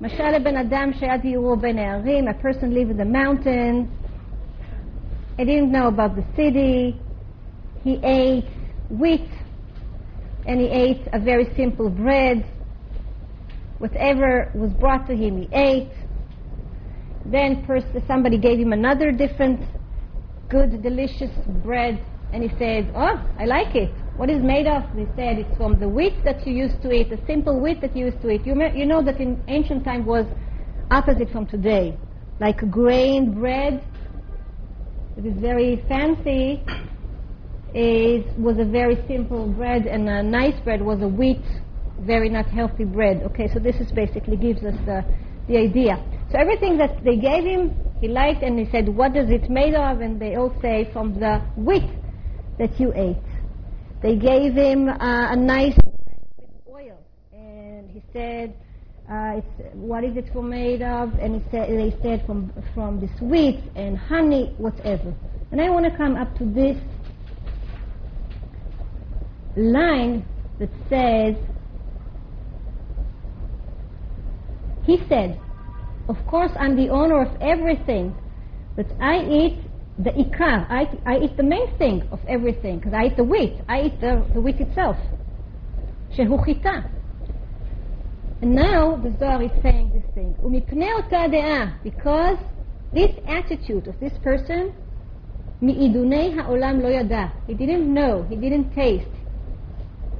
משל 0.00 0.30
לבן 0.30 0.56
אדם 0.56 0.90
שהיה 0.92 1.16
דיורו 1.16 1.56
בין 1.56 1.78
הערים, 1.78 2.28
a 2.28 2.34
person 2.34 2.74
lived 2.74 2.90
in 2.90 2.96
the 2.96 3.04
mountains. 3.04 3.86
He 5.38 5.44
didn't 5.44 5.70
know 5.70 5.86
about 5.86 6.16
the 6.16 6.24
city. 6.36 7.00
He 7.84 8.00
ate 8.02 8.50
wheat 8.90 9.28
and 10.46 10.60
he 10.60 10.68
ate 10.68 11.06
a 11.12 11.18
very 11.18 11.46
simple 11.56 11.88
bread. 11.88 12.44
Whatever 13.78 14.50
was 14.54 14.72
brought 14.72 15.06
to 15.08 15.16
him, 15.16 15.38
he 15.38 15.48
ate. 15.52 15.92
Then 17.24 17.64
pers- 17.64 17.84
somebody 18.06 18.38
gave 18.38 18.58
him 18.58 18.72
another 18.72 19.12
different, 19.12 19.60
good, 20.49 20.81
delicious 20.81 21.31
bread, 21.63 21.99
and 22.33 22.43
he 22.43 22.49
said, 22.57 22.91
"Oh, 22.95 23.15
I 23.37 23.45
like 23.45 23.75
it. 23.75 23.91
What 24.17 24.29
is 24.29 24.41
made 24.41 24.67
of?" 24.67 24.83
They 24.95 25.07
said, 25.15 25.39
"It's 25.39 25.55
from 25.57 25.79
the 25.79 25.87
wheat 25.89 26.23
that 26.23 26.45
you 26.47 26.53
used 26.53 26.81
to 26.83 26.91
eat, 26.91 27.09
the 27.09 27.19
simple 27.27 27.59
wheat 27.59 27.81
that 27.81 27.95
you 27.95 28.05
used 28.05 28.21
to 28.21 28.29
eat." 28.29 28.45
You, 28.45 28.55
you 28.75 28.85
know 28.85 29.01
that 29.03 29.19
in 29.19 29.41
ancient 29.47 29.83
time 29.83 30.05
was 30.05 30.25
opposite 30.91 31.29
from 31.29 31.45
today, 31.45 31.97
like 32.39 32.57
grain 32.71 33.33
bread. 33.33 33.83
It 35.17 35.25
is 35.25 35.37
very 35.39 35.83
fancy. 35.87 36.63
Is 37.73 38.23
was 38.37 38.57
a 38.59 38.65
very 38.65 38.97
simple 39.07 39.47
bread, 39.47 39.85
and 39.87 40.09
a 40.09 40.23
nice 40.23 40.59
bread 40.61 40.81
was 40.81 41.01
a 41.01 41.07
wheat, 41.07 41.43
very 41.99 42.29
not 42.29 42.47
healthy 42.47 42.85
bread. 42.85 43.23
Okay, 43.23 43.47
so 43.53 43.59
this 43.59 43.75
is 43.75 43.91
basically 43.91 44.37
gives 44.37 44.63
us 44.63 44.75
the 44.85 45.03
the 45.47 45.57
idea. 45.57 46.01
So 46.31 46.37
everything 46.39 46.77
that 46.77 47.03
they 47.03 47.17
gave 47.17 47.43
him, 47.43 47.75
he 47.99 48.07
liked, 48.07 48.43
and 48.43 48.59
he 48.59 48.69
said, 48.71 48.87
"What 48.89 49.15
is 49.15 49.29
it 49.29 49.49
made 49.49 49.75
of?" 49.75 50.01
And 50.01 50.19
they 50.19 50.35
all 50.35 50.53
say, 50.61 50.89
"From 50.93 51.19
the 51.19 51.41
wheat 51.55 51.89
that 52.57 52.79
you 52.79 52.93
ate." 52.95 53.17
They 54.01 54.15
gave 54.15 54.53
him 54.53 54.87
uh, 54.89 55.31
a 55.31 55.35
nice 55.35 55.77
oil, 56.69 56.97
and 57.33 57.89
he 57.89 58.03
said, 58.13 58.55
uh, 59.09 59.41
"What 59.73 60.03
is 60.03 60.15
it 60.15 60.33
made 60.35 60.81
of?" 60.81 61.13
And 61.19 61.35
he 61.35 61.41
said, 61.49 61.69
they 61.69 61.95
said, 62.01 62.25
"From 62.25 62.51
from 62.73 62.99
this 62.99 63.21
wheat 63.21 63.63
and 63.75 63.97
honey, 63.97 64.53
whatever." 64.57 65.13
And 65.51 65.61
I 65.61 65.69
want 65.69 65.85
to 65.85 65.97
come 65.97 66.15
up 66.15 66.37
to 66.37 66.45
this 66.45 66.77
line 69.55 70.25
that 70.59 70.69
says, 70.89 71.35
He 74.87 74.97
said, 75.09 75.37
Of 76.08 76.16
course, 76.26 76.52
I'm 76.58 76.76
the 76.76 76.88
owner 76.90 77.22
of 77.22 77.40
everything, 77.40 78.14
but 78.76 78.86
I 79.00 79.18
eat 79.20 79.58
the 79.98 80.10
ikar. 80.10 80.66
I, 80.68 80.88
I 81.06 81.18
eat 81.18 81.36
the 81.36 81.42
main 81.42 81.76
thing 81.78 82.08
of 82.10 82.20
everything, 82.28 82.78
because 82.78 82.94
I 82.94 83.06
eat 83.06 83.16
the 83.16 83.24
wheat. 83.24 83.54
I 83.68 83.82
eat 83.82 84.00
the, 84.00 84.26
the 84.34 84.40
wheat 84.40 84.60
itself. 84.60 84.96
Shehu 86.16 86.44
chita. 86.44 86.90
And 88.42 88.54
now 88.54 88.96
the 88.96 89.14
Zohar 89.18 89.42
is 89.42 89.52
saying 89.62 89.92
this 89.94 90.14
thing. 90.14 90.34
ומפני 90.42 90.88
אותה 90.92 91.28
דעה, 91.30 91.72
because 91.84 92.38
this 92.92 93.12
attitude 93.26 93.86
of 93.86 93.94
this 94.00 94.12
person, 94.24 94.72
מעידוני 95.62 96.40
העולם 96.40 96.80
לא 96.80 96.88
ידע. 96.88 97.26
He 97.48 97.54
didn't 97.54 97.94
know, 97.94 98.24
he 98.28 98.36
didn't 98.36 98.74
taste. 98.74 99.14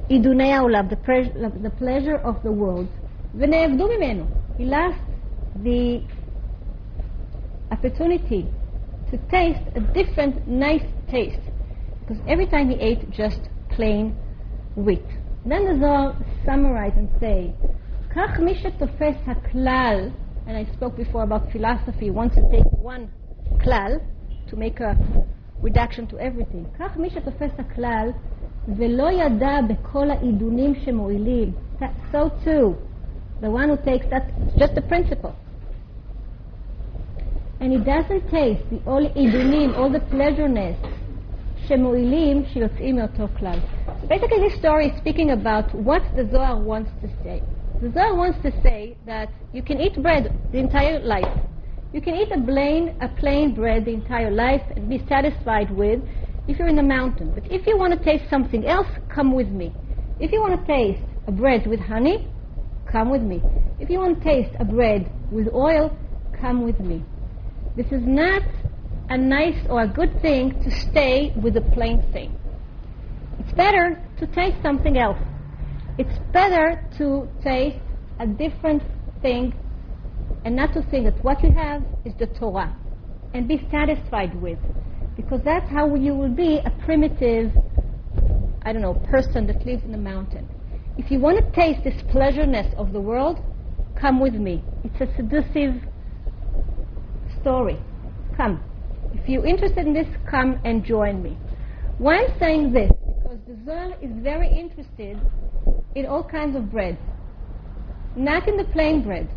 עידוני 0.09 0.53
העולם, 0.53 0.87
the, 0.89 0.95
pre- 0.95 1.31
the 1.63 1.69
pleasure 1.69 2.19
of 2.23 2.35
the 2.43 2.51
world. 2.51 2.87
ונעבדו 3.35 3.87
ממנו. 3.97 4.23
He 4.57 4.65
lost 4.65 5.06
the 5.63 6.01
opportunity 7.71 8.47
to 9.11 9.17
taste 9.29 9.61
a 9.75 9.81
different, 9.93 10.47
nice 10.47 10.85
taste. 11.09 11.39
Because 11.99 12.21
every 12.27 12.47
time 12.47 12.69
he 12.69 12.75
ate 12.75 13.09
just 13.11 13.39
plain 13.69 14.15
wheat. 14.75 15.05
Then 15.45 15.65
the 15.65 15.79
Zohar 15.79 16.15
summarize 16.45 16.93
and 16.95 17.09
say, 17.19 17.53
כך 18.15 18.39
מי 18.39 18.55
שתופס 18.55 19.27
הכלל, 19.27 20.11
and 20.47 20.57
I 20.57 20.65
spoke 20.73 20.95
before 20.95 21.23
about 21.23 21.51
philosophy, 21.51 22.09
wants 22.09 22.35
to 22.35 22.41
take 22.51 22.65
one 22.81 23.09
כלל 23.63 23.99
to 24.49 24.55
make 24.55 24.79
a 24.79 24.95
reduction 25.61 26.07
to 26.07 26.19
everything. 26.19 26.65
כך 26.79 26.97
מי 26.97 27.09
שתופס 27.09 27.59
הכלל 27.59 28.09
ולא 28.67 29.11
ידע 29.11 29.57
בכל 29.69 30.11
העידונים 30.11 30.75
שמועילים, 30.75 31.51
so 32.11 32.29
too, 32.45 32.75
the 33.41 33.49
one 33.49 33.69
who 33.69 33.77
takes 33.77 34.05
that, 34.09 34.31
just 34.57 34.75
the 34.75 34.81
principle. 34.81 35.35
And 37.59 37.71
he 37.71 37.77
doesn't 37.77 38.29
taste 38.29 38.63
the 38.69 38.81
all 38.85 39.05
עידונים, 39.15 39.77
all 39.77 39.89
the 39.89 39.99
pleasureness 39.99 40.77
שמועילים 41.67 42.45
שיוצאים 42.45 42.95
מאותו 42.95 43.27
כלל. 43.37 43.59
So 44.01 44.07
basically 44.07 44.39
this 44.39 44.55
story 44.55 44.87
is 44.87 44.97
speaking 44.97 45.31
about 45.31 45.73
what 45.73 46.03
the 46.15 46.25
Zohar 46.31 46.59
wants 46.59 46.91
to 47.01 47.07
say. 47.23 47.41
The 47.81 47.89
Zohar 47.91 48.15
wants 48.15 48.39
to 48.43 48.51
say 48.61 48.97
that 49.05 49.29
you 49.53 49.61
can 49.61 49.79
eat 49.79 49.95
bread 50.01 50.23
the 50.51 50.59
entire 50.59 50.99
life. 50.99 51.33
You 51.93 52.01
can 52.01 52.15
eat 52.15 52.31
a 52.31 52.41
plain, 52.41 52.95
a 53.01 53.07
plain 53.07 53.53
bread 53.53 53.85
the 53.85 53.93
entire 53.93 54.31
life 54.31 54.63
and 54.75 54.89
be 54.89 54.99
satisfied 55.07 55.69
with 55.71 55.99
if 56.47 56.57
you're 56.57 56.67
in 56.67 56.75
the 56.75 56.89
mountain. 56.97 57.31
But 57.33 57.49
if 57.51 57.67
you 57.67 57.77
want 57.77 57.93
to 57.97 58.03
taste 58.03 58.29
something 58.29 58.65
else, 58.65 58.87
come 59.15 59.33
with 59.33 59.47
me. 59.47 59.71
If 60.19 60.31
you 60.31 60.41
want 60.41 60.59
to 60.59 60.65
taste 60.65 61.03
a 61.27 61.31
bread 61.31 61.65
with 61.67 61.79
honey, 61.79 62.27
come 62.90 63.10
with 63.10 63.22
me. 63.22 63.42
If 63.78 63.90
you 63.90 63.98
want 63.98 64.18
to 64.18 64.24
taste 64.24 64.54
a 64.58 64.64
bread 64.64 65.10
with 65.30 65.48
oil, 65.52 65.96
come 66.40 66.64
with 66.64 66.80
me. 66.80 67.04
This 67.76 67.86
is 67.86 68.02
not 68.04 68.42
a 69.10 69.16
nice 69.16 69.58
or 69.68 69.82
a 69.82 69.88
good 69.88 70.20
thing 70.20 70.60
to 70.62 70.70
stay 70.70 71.32
with 71.42 71.54
the 71.54 71.60
plain 71.60 72.02
thing. 72.12 72.36
It's 73.38 73.52
better 73.52 74.02
to 74.18 74.26
taste 74.26 74.56
something 74.62 74.98
else. 74.98 75.18
It's 75.98 76.18
better 76.32 76.84
to 76.98 77.28
taste 77.42 77.78
a 78.20 78.26
different 78.26 78.82
thing 79.22 79.54
and 80.44 80.54
not 80.54 80.72
to 80.74 80.82
think 80.90 81.04
that 81.04 81.22
what 81.24 81.42
you 81.42 81.52
have 81.52 81.82
is 82.04 82.12
the 82.18 82.26
Torah 82.26 82.76
and 83.34 83.48
be 83.48 83.66
satisfied 83.70 84.40
with. 84.40 84.58
Because 85.16 85.40
that's 85.44 85.68
how 85.70 85.94
you 85.94 86.14
will 86.14 86.34
be 86.34 86.58
a 86.64 86.70
primitive, 86.84 87.50
I 88.62 88.72
don't 88.72 88.82
know, 88.82 88.94
person 88.94 89.46
that 89.48 89.64
lives 89.66 89.82
in 89.84 89.92
the 89.92 89.98
mountain. 89.98 90.48
If 90.98 91.12
you 91.12 91.20
want 91.20 91.38
to 91.38 91.52
taste 91.52 91.84
this 91.84 91.94
pleasureness 92.10 92.74
of 92.76 92.92
the 92.92 93.00
world, 93.00 93.38
come 93.98 94.18
with 94.18 94.34
me. 94.34 94.62
It's 94.82 95.00
a 95.00 95.06
seductive 95.16 95.74
story. 97.40 97.78
Come. 98.36 98.60
If 99.14 99.28
you're 99.28 99.46
interested 99.46 99.86
in 99.86 99.94
this, 99.94 100.08
come 100.28 100.60
and 100.64 100.84
join 100.84 101.22
me. 101.22 101.38
Why 101.98 102.16
I'm 102.16 102.38
saying 102.40 102.72
this? 102.72 102.90
Because 103.22 103.38
the 103.46 103.56
Zohar 103.64 103.94
is 104.02 104.10
very 104.22 104.48
interested 104.48 105.20
in 105.94 106.04
all 106.04 106.24
kinds 106.24 106.56
of 106.56 106.70
breads, 106.70 106.98
not 108.16 108.48
in 108.48 108.56
the 108.56 108.64
plain 108.64 109.04
bread. 109.04 109.30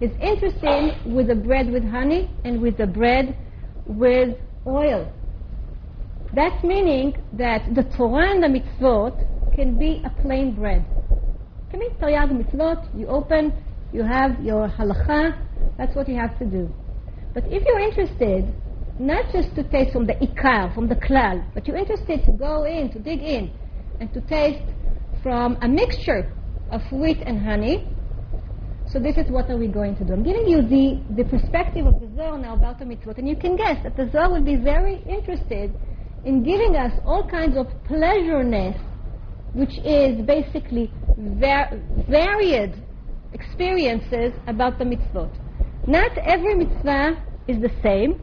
He's 0.00 0.10
interested 0.20 0.94
with 1.06 1.28
the 1.28 1.34
bread 1.34 1.70
with 1.70 1.84
honey 1.84 2.30
and 2.44 2.60
with 2.60 2.78
the 2.78 2.86
bread 2.86 3.36
with 3.86 4.36
oil. 4.66 5.12
That's 6.34 6.64
meaning 6.64 7.16
that 7.34 7.74
the 7.74 7.84
Torah 7.96 8.30
and 8.30 8.42
the 8.42 8.48
mitzvot 8.48 9.35
can 9.56 9.78
be 9.78 10.02
a 10.04 10.10
plain 10.22 10.54
bread. 10.54 10.84
Mitzvot, 11.72 12.88
you 12.94 13.06
open, 13.06 13.52
you 13.92 14.02
have 14.02 14.40
your 14.42 14.68
halacha, 14.68 15.36
that's 15.78 15.96
what 15.96 16.08
you 16.08 16.14
have 16.14 16.38
to 16.38 16.44
do. 16.44 16.72
But 17.34 17.44
if 17.46 17.64
you're 17.66 17.80
interested, 17.80 18.54
not 18.98 19.32
just 19.32 19.54
to 19.56 19.62
taste 19.64 19.92
from 19.92 20.06
the 20.06 20.14
ikar, 20.14 20.74
from 20.74 20.88
the 20.88 20.94
klal, 20.96 21.44
but 21.54 21.66
you're 21.66 21.76
interested 21.76 22.24
to 22.24 22.32
go 22.32 22.64
in, 22.64 22.90
to 22.92 22.98
dig 22.98 23.20
in, 23.20 23.50
and 24.00 24.12
to 24.12 24.20
taste 24.22 24.62
from 25.22 25.58
a 25.62 25.68
mixture 25.68 26.32
of 26.70 26.80
wheat 26.92 27.18
and 27.26 27.40
honey, 27.40 27.88
so 28.88 29.00
this 29.00 29.16
is 29.16 29.30
what 29.30 29.50
are 29.50 29.56
we 29.56 29.66
going 29.66 29.96
to 29.96 30.04
do. 30.04 30.12
I'm 30.12 30.22
giving 30.22 30.46
you 30.46 30.62
the, 30.62 31.02
the 31.16 31.28
perspective 31.28 31.86
of 31.86 32.00
the 32.00 32.08
Zohar 32.14 32.38
now 32.38 32.54
about 32.54 32.78
the 32.78 32.84
mitzvot, 32.84 33.18
and 33.18 33.28
you 33.28 33.36
can 33.36 33.56
guess 33.56 33.82
that 33.82 33.96
the 33.96 34.08
Zohar 34.12 34.30
will 34.32 34.44
be 34.44 34.56
very 34.56 35.02
interested 35.08 35.74
in 36.24 36.42
giving 36.42 36.76
us 36.76 36.92
all 37.04 37.28
kinds 37.28 37.56
of 37.56 37.66
pleasureness, 37.88 38.76
which 39.52 39.78
is 39.84 40.20
basically 40.26 40.90
var- 41.16 41.70
varied 42.08 42.74
experiences 43.32 44.32
about 44.46 44.78
the 44.78 44.84
mitzvot. 44.84 45.32
Not 45.86 46.16
every 46.18 46.54
mitzvah 46.54 47.22
is 47.46 47.60
the 47.60 47.70
same, 47.82 48.20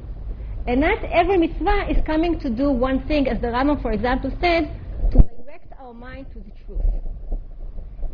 and 0.68 0.82
not 0.82 1.04
every 1.06 1.38
mitzvah 1.38 1.90
is 1.90 1.98
coming 2.06 2.40
to 2.40 2.50
do 2.50 2.72
one 2.72 3.06
thing, 3.08 3.28
as 3.28 3.40
the 3.42 3.48
Rambam, 3.48 3.82
for 3.82 3.92
example, 3.92 4.32
said, 4.42 4.80
to 5.12 5.18
direct 5.18 5.74
our 5.80 5.94
mind 5.94 6.28
to 6.34 6.40
the 6.40 6.52
truth. 6.66 6.82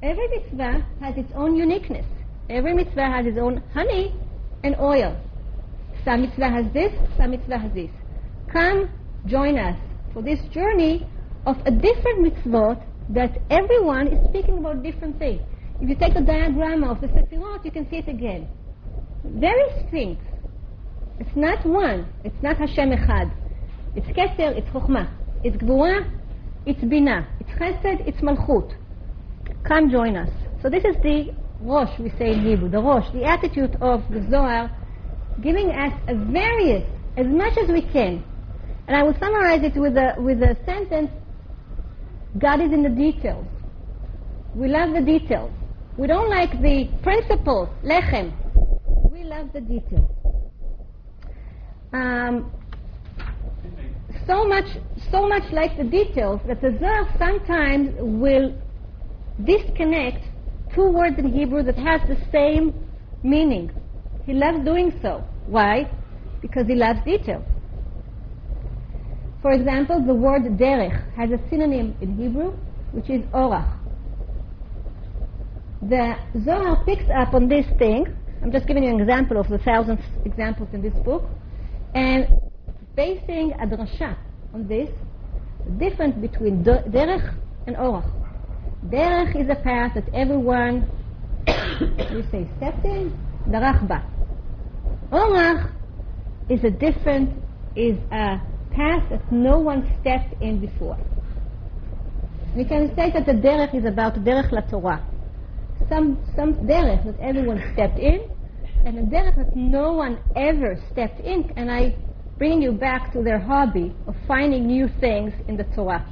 Every 0.02 0.28
mitzvah 0.30 0.86
has 1.02 1.18
its 1.18 1.32
own 1.36 1.56
uniqueness. 1.56 2.06
Every 2.50 2.74
mitzvah 2.74 3.06
has 3.06 3.26
its 3.26 3.38
own 3.38 3.62
honey 3.74 4.14
and 4.64 4.76
oil. 4.80 5.16
Some 6.06 6.22
mitzvah 6.22 6.50
has 6.50 6.66
this, 6.74 6.94
some 7.18 7.32
mitzvah 7.32 7.58
has 7.58 7.74
this. 7.74 7.92
Come, 8.52 8.90
join 9.26 9.60
us 9.60 9.78
for 10.14 10.22
this 10.22 10.40
journey 10.54 11.06
of 11.46 11.58
a 11.66 11.72
different 11.72 12.20
mitzvot 12.26 12.84
that 13.10 13.38
everyone 13.50 14.08
is 14.08 14.30
speaking 14.30 14.60
about 14.60 14.84
different 14.84 15.18
things. 15.18 15.42
If 15.82 15.90
you 15.90 15.96
take 15.96 16.14
the 16.14 16.22
diagram 16.22 16.84
of 16.84 17.02
the 17.02 17.08
Sefirot, 17.08 17.66
you 17.66 17.72
can 17.72 17.90
see 17.90 17.98
it 17.98 18.08
again. 18.08 18.48
Very 19.24 19.82
distinct. 19.82 20.22
It's 21.20 21.36
not 21.36 21.66
one. 21.66 22.08
It's 22.24 22.42
not 22.42 22.58
Hashem 22.58 22.92
Echad. 22.92 23.32
It's 23.96 24.08
Keter, 24.08 24.56
it's 24.56 24.68
Chokhmah. 24.70 25.12
It's 25.44 25.58
Gvura, 25.58 26.10
it's 26.66 26.82
Bina. 26.84 27.28
It's 27.40 27.50
Chesed, 27.52 28.08
it's 28.08 28.20
Malchut. 28.20 28.74
Come 29.68 29.90
join 29.90 30.16
us. 30.16 30.30
So 30.62 30.70
this 30.70 30.84
is 30.84 30.96
the 31.02 31.34
Rosh, 31.62 31.90
we 32.00 32.10
say 32.20 32.34
in 32.34 32.46
Hebrew, 32.46 32.70
the 32.70 32.82
Rosh, 32.82 33.06
the 33.14 33.26
attitude 33.26 33.76
of 33.82 34.02
the 34.10 34.26
Zohar, 34.30 34.70
giving 35.42 35.72
us 35.72 35.94
a 36.08 36.16
various, 36.16 36.88
as 37.18 37.26
much 37.26 37.58
as 37.58 37.70
we 37.70 37.82
can. 37.82 38.24
And 38.88 38.96
I 38.96 39.04
will 39.04 39.16
summarize 39.20 39.64
it 39.64 39.78
with 39.80 39.98
a, 39.98 40.16
with 40.22 40.42
a 40.42 40.56
sentence 40.66 41.12
God 42.38 42.62
is 42.62 42.72
in 42.72 42.84
the 42.84 42.90
details. 42.90 43.46
We 44.54 44.68
love 44.68 44.94
the 44.94 45.02
details. 45.02 45.52
We 45.98 46.08
don't 46.08 46.30
like 46.30 46.52
the 46.62 46.88
principles, 47.02 47.70
lechem. 47.84 48.32
We 49.12 49.24
love 49.24 49.52
the 49.54 49.62
details. 49.62 50.10
Um, 51.92 52.52
so 54.28 54.46
much, 54.46 54.66
so 55.12 55.28
much 55.28 55.52
like 55.52 55.76
the 55.78 55.84
details 55.84 56.40
that 56.48 56.62
the 56.62 56.78
Zohar 56.80 57.10
sometimes 57.18 57.90
will 58.00 58.56
disconnect 59.44 60.24
two 60.76 60.92
words 60.92 61.18
in 61.18 61.34
Hebrew 61.34 61.64
that 61.64 61.78
has 61.78 62.02
the 62.08 62.18
same 62.32 62.74
meaning. 63.24 63.72
He 64.26 64.34
loves 64.34 64.64
doing 64.64 64.98
so. 65.02 65.24
Why? 65.48 65.90
Because 66.42 66.68
he 66.68 66.76
loves 66.76 67.00
details. 67.04 67.44
For 69.42 69.54
example, 69.54 70.04
the 70.06 70.14
word 70.14 70.44
derech 70.58 71.16
has 71.16 71.32
a 71.32 71.40
synonym 71.50 71.96
in 72.02 72.18
Hebrew, 72.18 72.52
which 72.92 73.10
is 73.10 73.22
orach. 73.34 73.78
The 75.82 76.16
Zohar 76.44 76.84
picks 76.84 77.10
up 77.10 77.34
on 77.34 77.48
this 77.48 77.66
thing. 77.78 78.06
I'm 78.44 78.52
just 78.52 78.68
giving 78.68 78.84
you 78.84 78.90
an 78.90 79.00
example 79.00 79.40
of 79.40 79.48
the 79.48 79.58
thousands 79.60 80.02
examples 80.26 80.70
in 80.74 80.82
this 80.82 80.94
book, 81.06 81.24
and 81.96 82.28
basing 82.96 83.54
a 83.54 83.66
drasha 83.66 84.18
on 84.54 84.68
this, 84.68 84.90
the 85.66 85.90
difference 85.90 86.16
between 86.20 86.64
derech 86.64 87.34
and 87.66 87.78
orach. 87.78 88.12
Derech 88.88 89.42
is 89.42 89.50
a 89.50 89.56
path 89.56 89.94
that 89.96 90.14
everyone, 90.14 90.90
you 91.48 92.26
say, 92.30 92.46
stepped 92.58 92.84
in, 92.84 93.18
darach 93.48 93.88
ba. 93.88 94.04
Orach 95.14 95.72
is 96.50 96.62
a 96.66 96.72
different, 96.72 97.42
is 97.78 97.98
a 98.12 98.42
path 98.72 99.04
that 99.10 99.32
no 99.32 99.60
one 99.60 99.90
stepped 100.02 100.42
in 100.42 100.60
before. 100.60 100.98
We 102.56 102.66
can 102.66 102.96
say 102.96 103.12
that 103.12 103.26
the 103.26 103.34
derech 103.34 103.76
is 103.76 103.86
about 103.86 104.16
derech 104.16 104.52
la 104.52 104.62
Torah. 104.62 105.06
Some, 105.88 106.18
some 106.36 106.56
derech 106.68 107.06
that 107.06 107.20
everyone 107.20 107.62
stepped 107.74 108.00
in, 108.00 108.30
and 108.86 108.98
a 108.98 109.04
derech 109.04 109.36
that 109.36 109.56
no 109.56 109.94
one 109.94 110.20
ever 110.36 110.76
stepped 110.92 111.20
in. 111.20 111.52
And 111.56 111.72
I 111.72 111.96
bring 112.38 112.62
you 112.62 112.72
back 112.72 113.14
to 113.14 113.24
their 113.24 113.40
hobby 113.40 113.94
of 114.08 114.16
finding 114.28 114.66
new 114.66 114.88
things 115.00 115.34
in 115.48 115.58
the 115.58 115.66
Torah. 115.76 116.06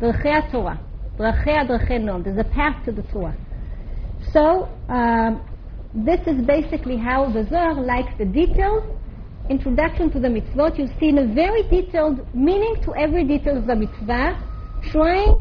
Derechei 0.00 0.50
Torah. 0.50 0.80
Drachei 1.18 1.66
Drachei 1.68 2.02
Nom. 2.02 2.22
There's 2.22 2.38
a 2.38 2.44
path 2.44 2.84
to 2.84 2.92
the 2.92 3.02
Torah. 3.02 3.36
So, 4.32 4.68
um, 4.88 5.42
this 5.94 6.20
is 6.26 6.44
basically 6.46 6.96
how 6.96 7.30
the 7.30 7.44
Zohar 7.44 7.74
likes 7.74 8.12
the 8.18 8.24
details. 8.24 8.84
Introduction 9.50 10.10
to 10.10 10.20
the 10.20 10.28
mitzvot, 10.28 10.78
you 10.78 10.88
see 11.00 11.08
in 11.08 11.18
a 11.18 11.26
very 11.34 11.62
detailed 11.70 12.20
meaning 12.34 12.76
to 12.84 12.94
every 12.94 13.24
detail 13.24 13.56
of 13.56 13.66
the 13.66 13.74
mitzvah, 13.74 14.38
trying 14.92 15.38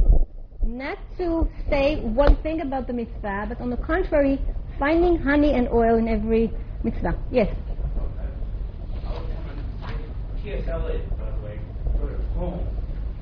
not 0.64 0.97
to 1.18 1.45
say 1.70 1.99
one 1.99 2.38
thing 2.38 2.62
about 2.62 2.88
the 2.88 2.93
mitzvah, 2.93 3.47
but 3.49 3.60
on 3.60 3.70
the 3.70 3.76
contrary, 3.78 4.39
finding 4.80 5.18
honey 5.18 5.53
and 5.53 5.68
oil 5.70 5.97
in 5.97 6.08
every 6.08 6.49
mitzvah. 6.84 7.20
Yes? 7.32 7.53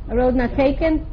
A. 0.08 0.16
Road 0.16 0.36
not 0.36 0.56
taken? 0.56 1.08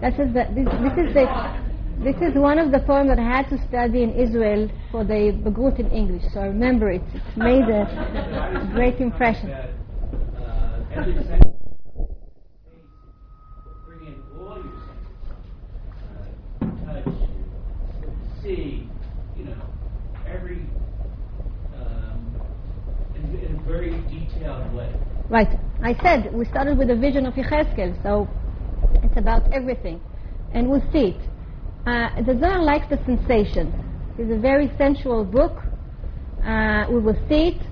This 0.00 0.14
is, 0.14 0.32
the, 0.32 0.46
this, 0.54 0.66
this 0.80 1.08
is 1.08 1.14
the 1.14 1.61
this 2.02 2.16
is 2.16 2.34
one 2.34 2.58
of 2.58 2.72
the 2.72 2.80
poems 2.80 3.08
that 3.10 3.18
I 3.18 3.22
had 3.22 3.48
to 3.50 3.58
study 3.68 4.02
in 4.02 4.10
Israel 4.10 4.68
for 4.90 5.04
the 5.04 5.32
Bagrut 5.44 5.78
in 5.78 5.88
English, 5.90 6.24
so 6.34 6.40
I 6.40 6.46
remember 6.46 6.90
it. 6.90 7.02
It 7.14 7.36
made 7.36 7.68
a 7.68 8.68
great 8.72 8.98
impression. 9.00 9.54
Right. 25.30 25.48
I 25.82 25.94
said 26.02 26.34
we 26.34 26.44
started 26.44 26.76
with 26.76 26.90
a 26.90 26.96
vision 26.96 27.26
of 27.26 27.34
Yechezkel, 27.34 28.02
so 28.02 28.28
it's 29.02 29.16
about 29.16 29.50
everything. 29.52 30.00
And 30.52 30.68
we'll 30.68 30.84
see 30.92 31.16
it. 31.16 31.31
Uh, 31.84 32.22
the 32.22 32.38
Zohar 32.38 32.62
likes 32.62 32.86
the 32.88 32.98
sensation. 33.04 33.74
It's 34.16 34.30
a 34.30 34.38
very 34.38 34.70
sensual 34.78 35.24
book. 35.24 35.58
Uh, 36.44 36.84
we 36.88 37.00
will 37.00 37.18
see 37.28 37.56
it. 37.56 37.62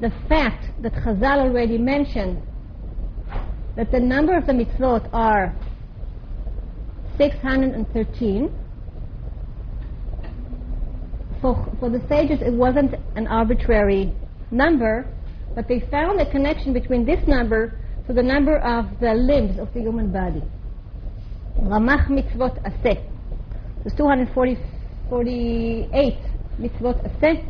The 0.00 0.12
fact 0.28 0.66
that 0.82 0.92
Chazal 0.92 1.40
already 1.40 1.76
mentioned 1.76 2.40
that 3.74 3.90
the 3.90 3.98
number 3.98 4.36
of 4.36 4.46
the 4.46 4.52
mitzvot 4.52 5.08
are 5.12 5.56
613. 7.18 8.54
For, 11.40 11.76
for 11.80 11.90
the 11.90 12.06
sages, 12.08 12.40
it 12.42 12.52
wasn't 12.52 12.94
an 13.16 13.26
arbitrary 13.26 14.12
number, 14.52 15.08
but 15.56 15.66
they 15.66 15.80
found 15.90 16.20
a 16.20 16.30
connection 16.30 16.72
between 16.72 17.04
this 17.04 17.26
number 17.26 17.76
to 18.06 18.12
the 18.12 18.22
number 18.22 18.58
of 18.58 18.86
the 19.00 19.14
limbs 19.14 19.58
of 19.58 19.72
the 19.74 19.80
human 19.80 20.12
body. 20.12 20.42
Ramach 21.58 22.08
mitzvot 22.08 22.60
aseh. 22.62 22.98
There's 23.82 23.96
248 23.96 26.18
mitzvot 26.58 27.00
aseh, 27.08 27.42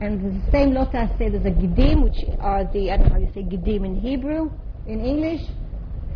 and 0.00 0.20
the 0.20 0.50
same 0.50 0.72
lot 0.72 0.92
aseh. 0.92 1.30
There's 1.30 1.46
a 1.46 1.50
gidim, 1.50 2.02
which 2.02 2.24
are 2.40 2.64
the 2.72 2.90
I 2.90 2.96
don't 2.96 3.08
know 3.08 3.14
how 3.14 3.20
you 3.20 3.30
say 3.34 3.42
gidim 3.42 3.84
in 3.84 4.00
Hebrew, 4.00 4.50
in 4.86 5.04
English. 5.04 5.42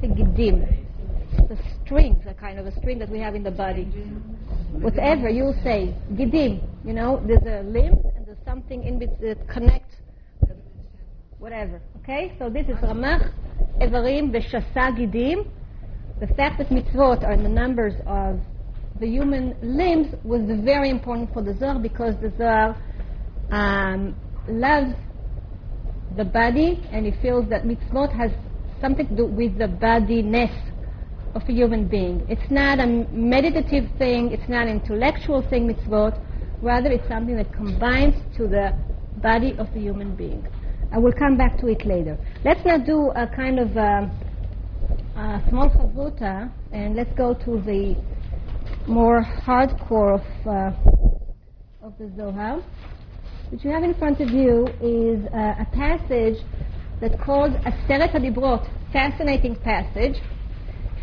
Say 0.01 0.09
gidim. 0.09 0.67
The 1.49 1.57
strings, 1.85 2.25
a 2.27 2.35
kind 2.35 2.59
of 2.59 2.67
a 2.67 2.73
string 2.79 2.99
that 2.99 3.09
we 3.09 3.19
have 3.19 3.35
in 3.35 3.43
the 3.43 3.51
body. 3.51 3.85
Whatever 4.81 5.29
you 5.29 5.53
say, 5.63 5.95
gidim. 6.13 6.61
You 6.85 6.93
know, 6.93 7.23
there's 7.27 7.43
a 7.43 7.63
limb 7.69 7.95
and 8.17 8.27
there's 8.27 8.45
something 8.45 8.85
in 8.85 8.99
between 8.99 9.21
that 9.21 9.49
connects. 9.49 9.97
Whatever. 11.39 11.81
Okay, 11.99 12.35
so 12.39 12.49
this 12.49 12.67
is 12.69 12.77
Ramach, 12.77 13.33
Evarim, 13.81 14.31
Veshasa, 14.31 14.93
Gidim. 14.97 15.47
The 16.23 16.33
fact 16.35 16.59
that 16.59 16.69
mitzvot 16.69 17.25
are 17.25 17.33
in 17.33 17.43
the 17.43 17.49
numbers 17.49 17.95
of 18.07 18.39
the 19.01 19.09
human 19.09 19.57
limbs 19.61 20.15
was 20.23 20.43
very 20.65 20.89
important 20.89 21.33
for 21.33 21.43
the 21.43 21.53
Zohar 21.59 21.81
because 21.81 22.15
the 22.23 22.33
Zohar 22.39 22.77
um, 23.51 24.15
loves 24.47 24.95
the 26.17 26.25
body 26.25 26.81
and 26.93 27.07
he 27.07 27.13
feels 27.21 27.49
that 27.51 27.65
mitzvot 27.65 28.17
has 28.17 28.31
something 28.81 29.09
to 29.09 29.17
do 29.17 29.27
with 29.27 29.59
the 29.59 29.67
bodiness 29.67 30.53
of 31.35 31.43
a 31.49 31.53
human 31.53 31.89
being. 31.89 32.25
It's 32.29 32.49
not 32.53 32.79
a 32.79 32.87
meditative 32.87 33.91
thing, 33.99 34.31
it's 34.31 34.49
not 34.49 34.69
an 34.69 34.81
intellectual 34.81 35.43
thing, 35.51 35.75
mitzvot. 35.75 36.23
Rather, 36.63 36.93
it's 36.93 37.09
something 37.09 37.35
that 37.35 37.53
combines 37.53 38.15
to 38.37 38.47
the 38.47 38.79
body 39.17 39.57
of 39.59 39.67
the 39.75 39.81
human 39.81 40.15
being. 40.15 40.47
I 40.93 40.99
will 40.99 41.15
come 41.15 41.37
back 41.37 41.59
to 41.59 41.67
it 41.67 41.85
later. 41.85 42.17
Let's 42.45 42.65
now 42.65 42.79
do 42.79 43.11
a 43.17 43.27
kind 43.27 43.59
of 43.59 43.77
um, 43.77 44.13
uh, 45.17 45.49
small 45.49 45.69
chavruta, 45.71 46.51
and 46.73 46.95
let's 46.97 47.13
go 47.17 47.35
to 47.35 47.61
the 47.63 47.97
more 48.87 49.23
hardcore 49.23 50.15
of, 50.15 50.47
uh, 50.47 51.87
of 51.87 51.97
the 51.99 52.11
Zohar. 52.17 52.63
What 53.51 53.65
you 53.65 53.71
have 53.71 53.85
in 53.85 53.95
front 53.95 54.21
of 54.21 54.31
you 54.31 54.67
is 54.81 55.27
uh, 55.33 55.55
a 55.61 55.67
passage 55.73 56.39
that's 57.01 57.21
called 57.23 57.53
Aseret 57.65 58.13
HaDibrot, 58.13 58.67
fascinating 58.93 59.57
passage. 59.57 60.17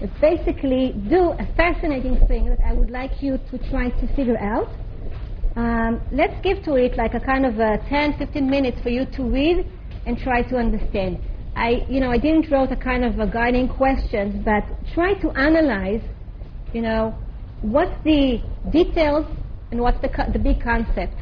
That 0.02 0.10
basically 0.22 0.94
do 1.10 1.32
a 1.32 1.46
fascinating 1.56 2.26
thing 2.28 2.46
that 2.46 2.60
I 2.66 2.74
would 2.74 2.90
like 2.90 3.22
you 3.22 3.38
to 3.52 3.70
try 3.70 3.90
to 3.90 4.16
figure 4.16 4.38
out. 4.38 4.70
Um, 5.56 6.02
let's 6.12 6.40
give 6.42 6.64
to 6.64 6.76
it 6.76 6.98
like 6.98 7.16
a 7.16 7.20
kind 7.20 7.46
of 7.46 7.60
a 7.60 7.78
10, 7.90 8.18
15 8.18 8.50
minutes 8.50 8.80
for 8.82 8.90
you 8.90 9.06
to 9.06 9.24
read 9.24 9.68
and 10.06 10.18
try 10.18 10.42
to 10.44 10.56
understand. 10.56 11.20
I, 11.56 11.86
you 11.90 12.00
know, 12.00 12.12
I 12.12 12.18
didn't 12.18 12.50
wrote 12.52 12.72
a 12.72 12.76
kind 12.76 13.04
of 13.04 13.20
a 13.20 13.28
guiding 13.28 13.68
questions, 13.68 14.44
but 14.46 14.64
try 14.94 15.14
to 15.16 15.30
analyze, 15.32 16.02
you 16.74 16.82
know, 16.82 17.18
what's 17.62 17.96
the 18.04 18.42
details 18.72 19.26
and 19.72 19.82
what's 19.82 20.00
the, 20.02 20.10
the 20.32 20.40
big 20.40 20.62
concept. 20.62 21.16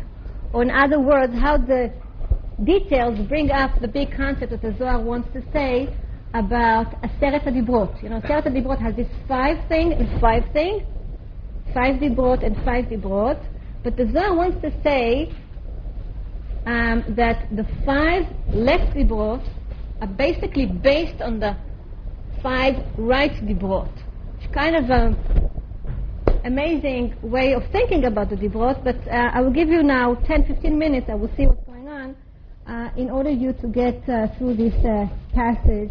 Or 0.53 0.61
in 0.61 0.71
other 0.71 0.99
words, 0.99 1.33
how 1.33 1.57
the 1.57 1.93
details 2.63 3.19
bring 3.27 3.51
up 3.51 3.79
the 3.81 3.87
big 3.87 4.15
concept 4.15 4.51
that 4.51 4.61
the 4.61 4.75
Zohar 4.77 5.01
wants 5.01 5.29
to 5.33 5.41
say 5.51 5.93
about 6.33 7.01
Aseret 7.01 7.43
HaDibrot. 7.45 8.01
You 8.03 8.09
know, 8.09 8.21
Aseret 8.21 8.47
HaDibrot 8.47 8.81
has 8.81 8.95
this 8.95 9.07
five 9.27 9.67
thing 9.67 9.93
and 9.93 10.19
five 10.21 10.43
thing, 10.53 10.85
five 11.73 11.95
Dibrot 11.95 12.45
and 12.45 12.55
five 12.63 12.85
Dibrot, 12.85 13.43
but 13.83 13.97
the 13.97 14.09
Zohar 14.11 14.35
wants 14.35 14.61
to 14.61 14.71
say 14.83 15.31
um, 16.65 17.03
that 17.15 17.47
the 17.55 17.65
five 17.85 18.23
left 18.53 18.95
Dibrot 18.95 19.47
are 20.01 20.07
basically 20.07 20.65
based 20.65 21.21
on 21.21 21.39
the 21.39 21.55
five 22.41 22.75
right 22.97 23.31
Dibrot. 23.31 23.91
It's 24.39 24.53
kind 24.53 24.75
of 24.75 24.89
an 24.89 25.15
amazing 26.45 27.15
way 27.21 27.53
of 27.53 27.63
thinking 27.71 28.05
about 28.05 28.29
the 28.29 28.35
Dibrot, 28.35 28.83
but 28.83 28.95
uh, 29.07 29.31
I 29.33 29.41
will 29.41 29.51
give 29.51 29.69
you 29.69 29.83
now 29.83 30.15
10, 30.15 30.45
15 30.45 30.77
minutes, 30.77 31.07
I 31.09 31.15
will 31.15 31.31
see 31.35 31.47
what's 31.47 31.65
going 31.65 31.87
on, 31.87 32.15
uh, 32.67 32.89
in 32.95 33.09
order 33.09 33.29
you 33.29 33.53
to 33.53 33.67
get 33.67 34.07
uh, 34.07 34.27
through 34.37 34.55
this 34.55 34.73
uh, 34.85 35.07
passage 35.33 35.89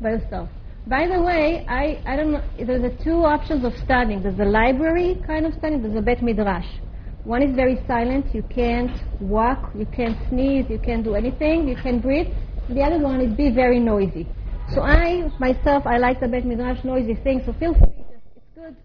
by 0.00 0.10
yourself. 0.10 0.48
By 0.86 1.06
the 1.06 1.22
way, 1.22 1.64
I, 1.68 2.02
I 2.06 2.16
don't 2.16 2.32
know, 2.32 2.42
there's 2.58 2.82
a 2.82 3.04
two 3.04 3.24
options 3.24 3.64
of 3.64 3.72
studying. 3.84 4.20
There's 4.20 4.40
a 4.40 4.44
library 4.44 5.22
kind 5.26 5.46
of 5.46 5.54
studying, 5.54 5.80
there's 5.80 5.96
a 5.96 6.02
Bet 6.02 6.22
Midrash. 6.22 6.66
One 7.22 7.40
is 7.40 7.54
very 7.54 7.80
silent, 7.86 8.34
you 8.34 8.42
can't 8.42 8.90
walk, 9.20 9.70
you 9.76 9.86
can't 9.86 10.16
sneeze, 10.28 10.66
you 10.68 10.80
can't 10.80 11.04
do 11.04 11.14
anything, 11.14 11.68
you 11.68 11.76
can 11.76 12.00
breathe. 12.00 12.26
The 12.68 12.80
other 12.80 12.98
one 12.98 13.20
is 13.20 13.34
be 13.34 13.50
very 13.50 13.78
noisy. 13.78 14.26
So 14.74 14.82
I, 14.82 15.28
myself, 15.38 15.86
I 15.86 15.98
like 15.98 16.20
the 16.20 16.28
Bet 16.28 16.46
Midrash 16.46 16.84
noisy 16.84 17.14
thing, 17.14 17.42
so 17.44 17.52
feel 17.54 17.74
free, 17.74 18.04
it's 18.36 18.46
good. 18.54 18.76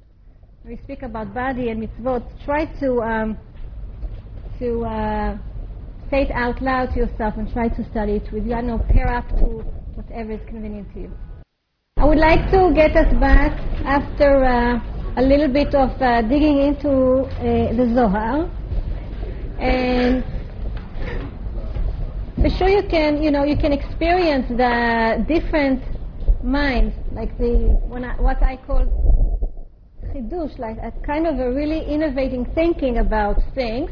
We 0.65 0.77
speak 0.83 1.03
about 1.03 1.33
body 1.33 1.69
and 1.69 1.81
mitzvot, 1.81 2.23
try 2.43 2.65
to, 2.79 3.01
um, 3.01 3.37
to 4.59 4.83
uh, 4.83 5.37
say 6.09 6.23
it 6.23 6.31
out 6.31 6.61
loud 6.61 6.93
to 6.93 6.99
yourself 6.99 7.35
and 7.37 7.51
try 7.53 7.69
to 7.69 7.89
study 7.91 8.13
it 8.13 8.31
with 8.33 8.45
you. 8.45 8.53
I 8.53 8.61
know, 8.61 8.79
pair 8.89 9.07
up 9.07 9.29
to 9.39 9.63
whatever 9.95 10.31
is 10.31 10.41
convenient 10.47 10.93
to 10.93 11.01
you. 11.01 11.11
I 11.97 12.05
would 12.05 12.19
like 12.19 12.51
to 12.51 12.73
get 12.75 12.95
us 12.95 13.11
back 13.19 13.57
after 13.85 14.43
uh, 14.43 14.79
a 15.17 15.21
little 15.21 15.47
bit 15.47 15.73
of 15.73 15.89
uh, 16.01 16.21
digging 16.23 16.59
into 16.59 17.23
uh, 17.23 17.73
the 17.73 17.91
Zohar. 17.95 18.49
And 19.59 20.23
for 22.41 22.49
sure 22.49 22.69
you 22.69 22.83
can, 22.87 23.21
you 23.21 23.31
know, 23.31 23.43
you 23.43 23.57
can 23.57 23.73
experience 23.73 24.47
the 24.49 25.25
different 25.27 25.81
minds, 26.43 26.95
like 27.11 27.35
the, 27.37 27.81
I, 27.91 28.21
what 28.21 28.41
I 28.43 28.57
call 28.57 28.85
chidush, 30.13 30.57
like 30.59 30.77
a 30.77 30.91
kind 31.05 31.25
of 31.25 31.39
a 31.39 31.51
really 31.51 31.83
innovating 31.85 32.45
thinking 32.53 32.99
about 32.99 33.37
things. 33.55 33.89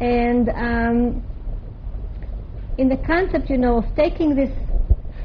And 0.00 0.48
um, 0.48 1.22
in 2.76 2.88
the 2.88 2.96
concept, 3.06 3.50
you 3.50 3.58
know, 3.58 3.78
of 3.78 3.84
taking 3.94 4.34
this 4.34 4.50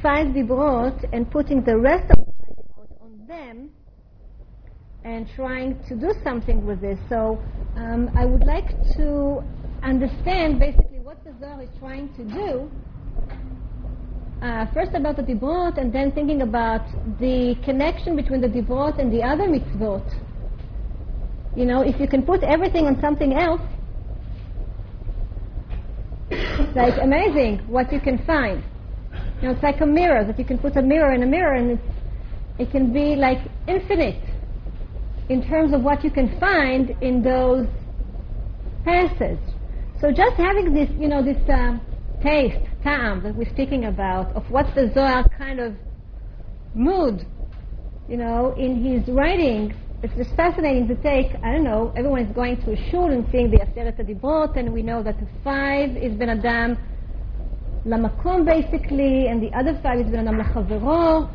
five 0.04 0.28
dibrot 0.28 1.10
and 1.14 1.30
putting 1.32 1.64
the 1.64 1.78
rest 1.78 2.12
of 2.12 2.26
the 2.26 2.32
five 2.46 2.56
dibrot 2.58 3.02
on 3.02 3.28
them 3.28 3.72
and 5.04 5.28
trying 5.36 5.84
to 5.88 5.96
do 5.96 6.14
something 6.24 6.64
with 6.64 6.80
this. 6.80 7.00
So 7.10 7.42
um, 7.76 8.12
I 8.16 8.26
would 8.26 8.46
like 8.46 8.70
to 8.98 9.44
understand 9.82 10.60
basically 10.60 10.93
Zohar 11.44 11.62
is 11.62 11.70
trying 11.78 12.08
to 12.14 12.24
do. 12.24 12.72
Uh, 14.42 14.66
first 14.74 14.92
about 14.94 15.18
the 15.18 15.24
dibrot 15.24 15.78
and 15.78 15.92
then 15.92 16.10
thinking 16.14 16.42
about 16.42 16.86
the 17.20 17.56
connection 17.66 18.16
between 18.16 18.40
the 18.40 18.48
dibrot 18.48 18.98
and 18.98 19.12
the 19.12 19.22
other 19.22 19.50
mitzvot. 19.50 20.08
You 21.58 21.66
know, 21.66 21.82
if 21.82 22.00
you 22.00 22.08
can 22.08 22.24
put 22.24 22.44
everything 22.44 22.86
on 22.86 22.98
something 23.02 23.34
else, 23.34 23.60
it's 26.30 26.76
like 26.84 26.94
amazing 27.02 27.60
what 27.68 27.92
you 27.92 28.00
can 28.00 28.24
find. 28.26 28.64
You 29.42 29.50
know, 29.50 29.54
it's 29.54 29.64
like 29.64 29.82
a 29.82 29.86
mirror 29.86 30.24
that 30.24 30.40
you 30.40 30.46
can 30.46 30.58
put 30.58 30.78
a 30.78 30.82
mirror 30.82 31.12
in 31.12 31.24
a 31.24 31.28
mirror, 31.28 31.56
and 31.56 31.72
it's, 31.72 31.90
it 32.58 32.72
can 32.72 32.94
be 32.94 33.18
like 33.18 33.40
infinite 33.68 34.24
in 35.28 35.46
terms 35.46 35.74
of 35.74 35.82
what 35.82 36.06
you 36.06 36.12
can 36.12 36.40
find 36.40 36.92
in 37.02 37.22
those 37.22 37.68
passages. 38.86 39.53
So 40.04 40.12
just 40.12 40.36
having 40.36 40.74
this, 40.74 40.90
you 41.00 41.08
know, 41.08 41.24
this 41.24 41.38
uh, 41.48 41.78
taste, 42.22 42.60
ta'am, 42.84 43.24
that 43.24 43.34
we're 43.34 43.50
speaking 43.54 43.86
about, 43.86 44.36
of 44.36 44.44
what 44.52 44.66
the 44.76 44.92
Zohar 44.94 45.26
kind 45.30 45.62
of 45.62 45.76
mood, 46.74 47.26
you 48.10 48.18
know, 48.18 48.54
in 48.58 48.84
his 48.84 49.08
writing, 49.08 49.74
it's 50.04 50.14
just 50.16 50.36
fascinating 50.36 50.90
to 50.90 50.96
take, 50.96 51.28
I 51.42 51.54
don't 51.54 51.64
know, 51.64 51.94
everyone 51.96 52.24
is 52.24 52.36
going 52.36 52.58
to 52.66 52.74
a 52.74 52.90
shul 52.92 53.12
and 53.12 53.26
seeing 53.32 53.50
the 53.50 53.60
Aseret 53.60 53.98
HaDibrot, 53.98 54.58
and 54.58 54.74
we 54.74 54.82
know 54.82 55.02
that 55.04 55.18
the 55.22 55.28
five 55.42 55.96
is 55.96 56.12
Ben 56.20 56.32
Adam 56.32 56.78
Lamakom 57.86 58.46
basically, 58.46 59.28
and 59.28 59.42
the 59.42 59.58
other 59.58 59.80
five 59.82 60.00
is 60.00 60.12
Ben 60.12 60.28
Adam 60.28 60.38
Lachavero, 60.38 61.32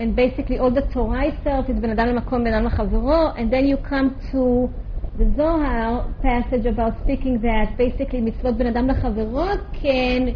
and 0.00 0.14
basically 0.14 0.58
all 0.58 0.70
the 0.70 0.86
Torah 0.92 1.28
itself 1.28 1.70
is 1.70 1.80
Ben 1.80 1.98
Adam 1.98 2.14
Lamakom, 2.14 2.44
Ben 2.44 2.52
Adam 2.52 2.70
Lachavero, 2.70 3.32
and 3.40 3.50
then 3.50 3.64
you 3.64 3.78
come 3.78 4.20
to 4.32 4.68
the 5.16 5.32
Zohar 5.36 6.12
passage 6.22 6.66
about 6.66 7.00
speaking 7.04 7.40
that 7.42 7.76
basically 7.78 8.20
mitzvot 8.20 8.58
Ben 8.58 8.66
Adam 8.66 8.88
Lachavero 8.88 9.62
can, 9.80 10.34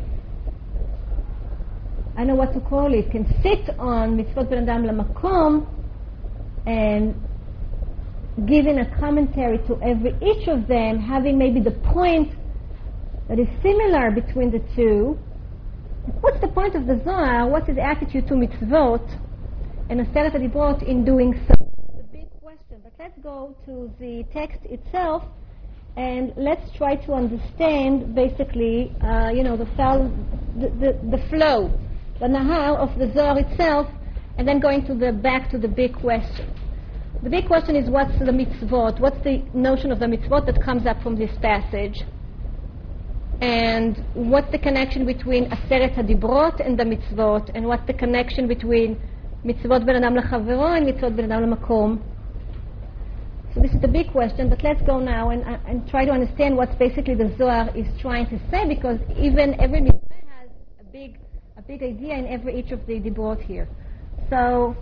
I 2.17 2.23
know 2.23 2.37
what 2.37 2.53
to 2.55 2.61
call 2.61 2.95
it, 2.95 3.11
can 3.11 3.27
sit 3.43 3.77
on 3.79 4.17
mitzvot 4.17 4.49
Ben 4.49 4.69
Adam 4.69 4.85
Lamakom, 4.85 5.67
and 6.65 7.15
giving 8.47 8.79
a 8.79 8.99
commentary 9.01 9.59
to 9.67 9.81
every 9.83 10.15
each 10.23 10.47
of 10.47 10.69
them, 10.69 11.01
having 11.01 11.37
maybe 11.39 11.59
the 11.59 11.73
point 11.93 12.33
that 13.29 13.41
is 13.41 13.49
similar 13.63 14.13
between 14.13 14.53
the 14.53 14.61
two. 14.77 15.19
What's 16.21 16.41
the 16.41 16.49
point 16.49 16.77
of 16.77 16.87
the 16.87 17.01
Zohar? 17.05 17.49
What's 17.49 17.67
his 17.67 17.79
attitude 17.79 18.29
to 18.29 18.35
mitzvot 18.35 19.05
and 19.91 20.07
Aseret 20.07 20.37
HaDibrot 20.37 20.87
in 20.87 21.05
doing 21.05 21.35
so? 21.49 21.55
It's 21.95 22.01
a 22.01 22.13
big 22.13 22.31
question, 22.41 22.81
but 22.83 22.88
let's 22.99 23.19
go 23.23 23.55
to 23.65 23.89
the 24.01 24.25
text 24.33 24.59
itself 24.65 25.23
and 25.97 26.33
let's 26.37 26.69
try 26.77 26.97
to 26.97 27.13
understand 27.13 28.13
basically, 28.13 28.93
uh, 29.03 29.31
you 29.31 29.45
know, 29.45 29.57
the, 29.57 29.67
the, 30.57 30.69
the, 30.81 31.17
the 31.17 31.29
flow, 31.29 31.71
the 32.19 32.27
nahar 32.27 32.77
of 32.77 32.99
the 32.99 33.07
Zohar 33.15 33.39
itself, 33.39 33.87
and 34.37 34.49
then 34.49 34.59
going 34.59 34.85
to 34.85 34.95
the 34.95 35.13
back 35.13 35.49
to 35.51 35.59
the 35.59 35.69
big 35.69 35.95
question. 35.95 36.53
The 37.23 37.31
big 37.31 37.47
question 37.47 37.77
is 37.77 37.89
what's 37.89 38.19
the 38.19 38.33
mitzvot? 38.33 38.99
What's 38.99 39.23
the 39.23 39.45
notion 39.55 39.93
of 39.93 40.01
the 40.01 40.07
mitzvot 40.07 40.47
that 40.47 40.61
comes 40.61 40.85
up 40.85 41.01
from 41.01 41.15
this 41.15 41.31
passage? 41.41 42.03
And 43.41 44.05
what's 44.15 44.51
the 44.51 44.59
connection 44.59 45.07
between 45.07 45.49
Aseret 45.51 45.95
HaDibrot 45.95 46.67
and 46.67 46.77
the 46.77 46.85
mitzvot? 46.85 47.53
And 47.55 47.67
what's 47.67 47.87
the 47.87 47.95
connection 47.95 48.49
between 48.49 49.01
mitzvot 49.45 49.87
ben 49.87 50.03
adam 50.03 50.17
lechavero 50.17 50.77
and 50.77 50.85
mitzvot 50.85 51.17
ben 51.17 51.31
adam? 51.31 52.18
So 53.54 53.62
this 53.62 53.72
is 53.72 53.82
the 53.82 53.88
big 53.88 54.12
question, 54.12 54.50
but 54.50 54.64
let's 54.64 54.82
go 54.82 55.00
now 55.00 55.30
and, 55.30 55.44
uh, 55.44 55.58
and 55.68 55.88
try 55.88 56.06
to 56.06 56.12
understand 56.12 56.58
what 56.58 56.78
basically 56.80 57.14
the 57.14 57.36
Zohar 57.38 57.70
is 57.76 57.86
trying 58.02 58.26
to 58.28 58.40
say, 58.50 58.68
because 58.68 59.00
even 59.18 59.60
every 59.62 59.82
mitzvah 59.82 60.22
has 60.40 60.50
a 60.80 60.84
big, 60.92 61.20
a 61.56 61.62
big 61.62 61.84
idea 61.84 62.16
in 62.16 62.26
every 62.28 62.60
each 62.60 62.72
of 62.72 62.86
the 62.88 63.00
dibrot 63.00 63.42
here. 63.42 63.68
So, 64.30 64.76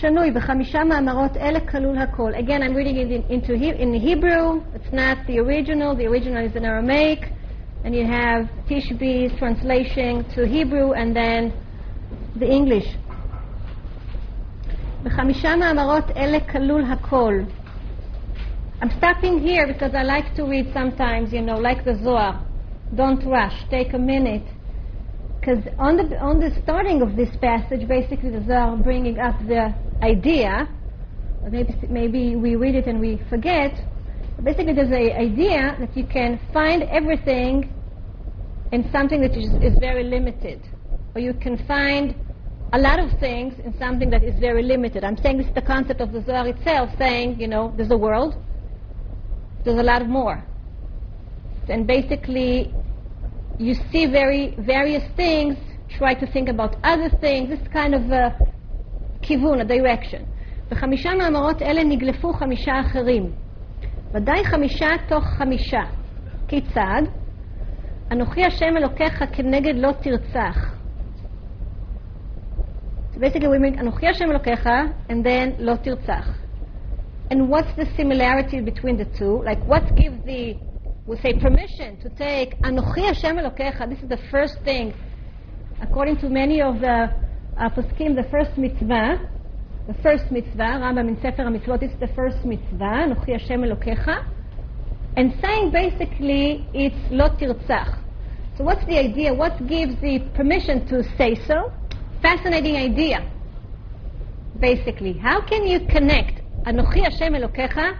שנוי 0.00 0.30
בחמישה 0.30 0.84
מאמרות 0.84 1.36
אלה 1.36 1.60
כלול 1.60 1.98
הכל. 1.98 2.34
Again, 2.34 2.62
I'm 2.62 2.74
reading 2.74 2.96
it 2.96 3.10
in, 3.10 3.22
into 3.30 3.56
he, 3.56 3.70
in 3.70 3.94
Hebrew. 3.94 4.62
It's 4.74 4.92
not 4.92 5.26
the 5.26 5.38
original. 5.38 5.96
The 5.96 6.06
original 6.06 6.44
is 6.44 6.54
in 6.54 6.64
Aramaic. 6.64 7.32
And 7.84 7.94
you 7.94 8.04
have 8.04 8.48
Tishbi's 8.68 9.36
translation 9.38 10.24
to 10.34 10.46
Hebrew 10.46 10.92
and 10.92 11.16
then 11.16 11.52
the 12.36 12.46
English. 12.46 12.84
בחמישה 15.02 15.56
מאמרות 15.56 16.10
אלה 16.16 16.40
כלול 16.40 16.84
הכל. 16.84 17.34
I'm 18.80 18.90
stopping 18.90 19.40
here 19.40 19.66
because 19.66 19.92
I 19.94 20.04
like 20.04 20.34
to 20.36 20.44
read 20.44 20.72
sometimes, 20.72 21.32
you 21.32 21.42
know, 21.42 21.58
like 21.58 21.84
the 21.84 21.94
Zohar. 22.04 22.46
Don't 22.94 23.24
rush. 23.26 23.64
Take 23.70 23.92
a 23.92 23.98
minute. 23.98 24.46
Because 25.40 25.64
on 25.78 25.96
the, 25.96 26.16
on 26.18 26.38
the 26.38 26.50
starting 26.62 27.02
of 27.02 27.16
this 27.16 27.30
passage, 27.40 27.88
basically 27.88 28.30
the 28.30 28.44
Zohar 28.46 28.76
bringing 28.76 29.18
up 29.18 29.36
the 29.48 29.74
idea, 30.02 30.68
or 31.42 31.50
maybe, 31.50 31.74
maybe 31.88 32.36
we 32.36 32.54
read 32.54 32.76
it 32.76 32.86
and 32.86 33.00
we 33.00 33.20
forget, 33.28 33.72
basically 34.44 34.74
there's 34.74 34.90
an 34.90 35.12
idea 35.28 35.76
that 35.80 35.96
you 35.96 36.06
can 36.06 36.38
find 36.52 36.84
everything 36.84 37.72
in 38.70 38.88
something 38.92 39.20
that 39.22 39.36
is, 39.36 39.48
is 39.60 39.76
very 39.80 40.04
limited. 40.04 40.60
Or 41.14 41.20
you 41.20 41.34
can 41.34 41.58
find 41.66 42.14
a 42.72 42.78
lot 42.78 42.98
of 42.98 43.18
things 43.18 43.54
in 43.64 43.76
something 43.78 44.10
that 44.10 44.22
is 44.22 44.38
very 44.38 44.62
limited. 44.62 45.04
I'm 45.04 45.16
saying 45.16 45.38
this 45.38 45.46
is 45.46 45.54
the 45.54 45.62
concept 45.62 46.00
of 46.00 46.12
the 46.12 46.22
Zohar 46.22 46.46
itself, 46.48 46.90
saying, 46.98 47.40
you 47.40 47.48
know, 47.48 47.72
there's 47.76 47.90
a 47.90 47.96
world, 47.96 48.34
there's 49.64 49.78
a 49.78 49.82
lot 49.82 50.06
more. 50.06 50.44
And 51.68 51.86
basically, 51.86 52.72
you 53.58 53.74
see 53.90 54.06
very 54.06 54.54
various 54.58 55.04
things, 55.16 55.56
try 55.88 56.14
to 56.14 56.26
think 56.26 56.48
about 56.48 56.76
other 56.84 57.10
things, 57.20 57.48
this 57.48 57.66
kind 57.72 57.94
of 57.94 58.10
a 58.10 58.36
כיוון, 59.22 59.60
a 59.60 59.64
direction. 59.64 60.24
בחמישה 60.70 61.10
מאמרות 61.14 61.62
אלה 61.62 61.84
נגלפו 61.84 62.32
חמישה 62.32 62.72
אחרים. 62.80 63.32
ודאי 64.14 64.44
חמישה 64.44 64.86
תוך 65.08 65.24
חמישה. 65.24 65.82
כיצד? 66.48 67.02
אנוכי 68.12 68.44
השם 68.44 68.76
אלוקיך 68.76 69.24
כנגד 69.32 69.74
לא 69.76 69.92
תרצח. 69.92 70.74
So 73.13 73.19
basically, 73.19 73.47
we 73.47 73.59
mean 73.59 73.75
Anochi 73.75 74.05
Hashem 74.05 74.27
Elokecha, 74.27 74.91
and 75.07 75.23
then 75.23 75.55
Lo 75.59 75.77
Tirtzach. 75.77 76.35
And 77.29 77.47
what's 77.47 77.71
the 77.75 77.85
similarity 77.95 78.59
between 78.59 78.97
the 78.97 79.05
two? 79.05 79.43
Like, 79.43 79.63
what 79.67 79.95
gives 79.95 80.17
the, 80.25 80.55
we 81.05 81.17
say, 81.17 81.33
permission 81.39 81.97
to 82.01 82.09
take 82.09 82.59
Anochi 82.63 83.05
Hashem 83.05 83.37
Elokecha? 83.37 83.87
This 83.87 83.99
is 84.01 84.09
the 84.09 84.17
first 84.31 84.57
thing, 84.65 84.95
according 85.79 86.17
to 86.21 86.29
many 86.29 86.59
of 86.59 86.79
the 86.79 87.13
uh, 87.55 87.69
poskim, 87.69 88.15
the 88.15 88.27
first 88.31 88.57
mitzvah. 88.57 89.29
The 89.87 89.93
first 90.01 90.31
mitzvah, 90.31 90.79
Rambam 90.81 91.09
in 91.09 91.21
Sefer 91.21 91.43
HaMitzvot, 91.43 91.81
this 91.81 91.91
is 91.91 91.99
the 91.99 92.07
first 92.15 92.43
mitzvah, 92.43 93.05
Anochi 93.05 93.39
Hashem 93.39 93.61
Elokecha. 93.61 94.25
And 95.17 95.35
saying 95.39 95.69
basically, 95.69 96.65
it's 96.73 96.95
Lo 97.11 97.29
Tirtzach. 97.29 97.99
So 98.57 98.63
what's 98.63 98.85
the 98.85 98.97
idea? 98.97 99.33
What 99.33 99.67
gives 99.67 99.99
the 100.01 100.19
permission 100.33 100.87
to 100.87 101.03
say 101.17 101.35
so? 101.47 101.71
fascinating 102.23 102.77
idea. 102.77 103.29
Basically, 104.59 105.13
how 105.13 105.41
can 105.41 105.67
you 105.67 105.81
connect 105.87 106.41
Anochi 106.65 107.03
Hashem 107.03 107.33
Elokecha 107.33 107.97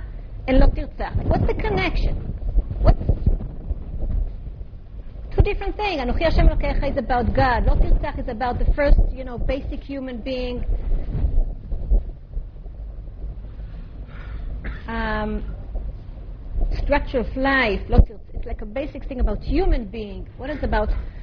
and 0.48 0.60
Lo 0.60 0.68
Tirtzach? 0.68 1.14
What's 1.26 1.46
the 1.46 1.54
connection? 1.54 2.16
What's 2.82 3.04
two 5.36 5.42
different 5.42 5.76
things? 5.76 6.02
Anochi 6.02 6.24
Hashem 6.24 6.48
Elokecha 6.48 6.92
is 6.92 6.98
about 6.98 7.34
God. 7.36 7.66
Lo 7.66 7.76
Tirtzach 7.76 8.18
is 8.18 8.30
about 8.30 8.60
the 8.60 8.74
first, 8.74 8.98
you 9.12 9.26
know, 9.26 9.38
basic 9.38 9.84
human 9.84 10.22
being. 10.22 10.64
Um, 14.88 15.44
structure 16.78 17.20
of 17.20 17.36
life. 17.36 17.82
It's 17.90 18.46
like 18.46 18.62
a 18.62 18.66
basic 18.66 19.06
thing 19.06 19.20
about 19.20 19.44
human 19.44 19.86
being. 19.86 20.30
What 20.38 20.50
is 20.50 20.64
about 20.64 20.90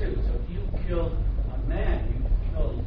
two. 0.00 0.16
So 0.26 0.32
if 0.42 0.50
you 0.50 0.62
kill 0.88 1.12
a 1.54 1.58
man, 1.68 2.08
you 2.08 2.18
kill 2.50 2.82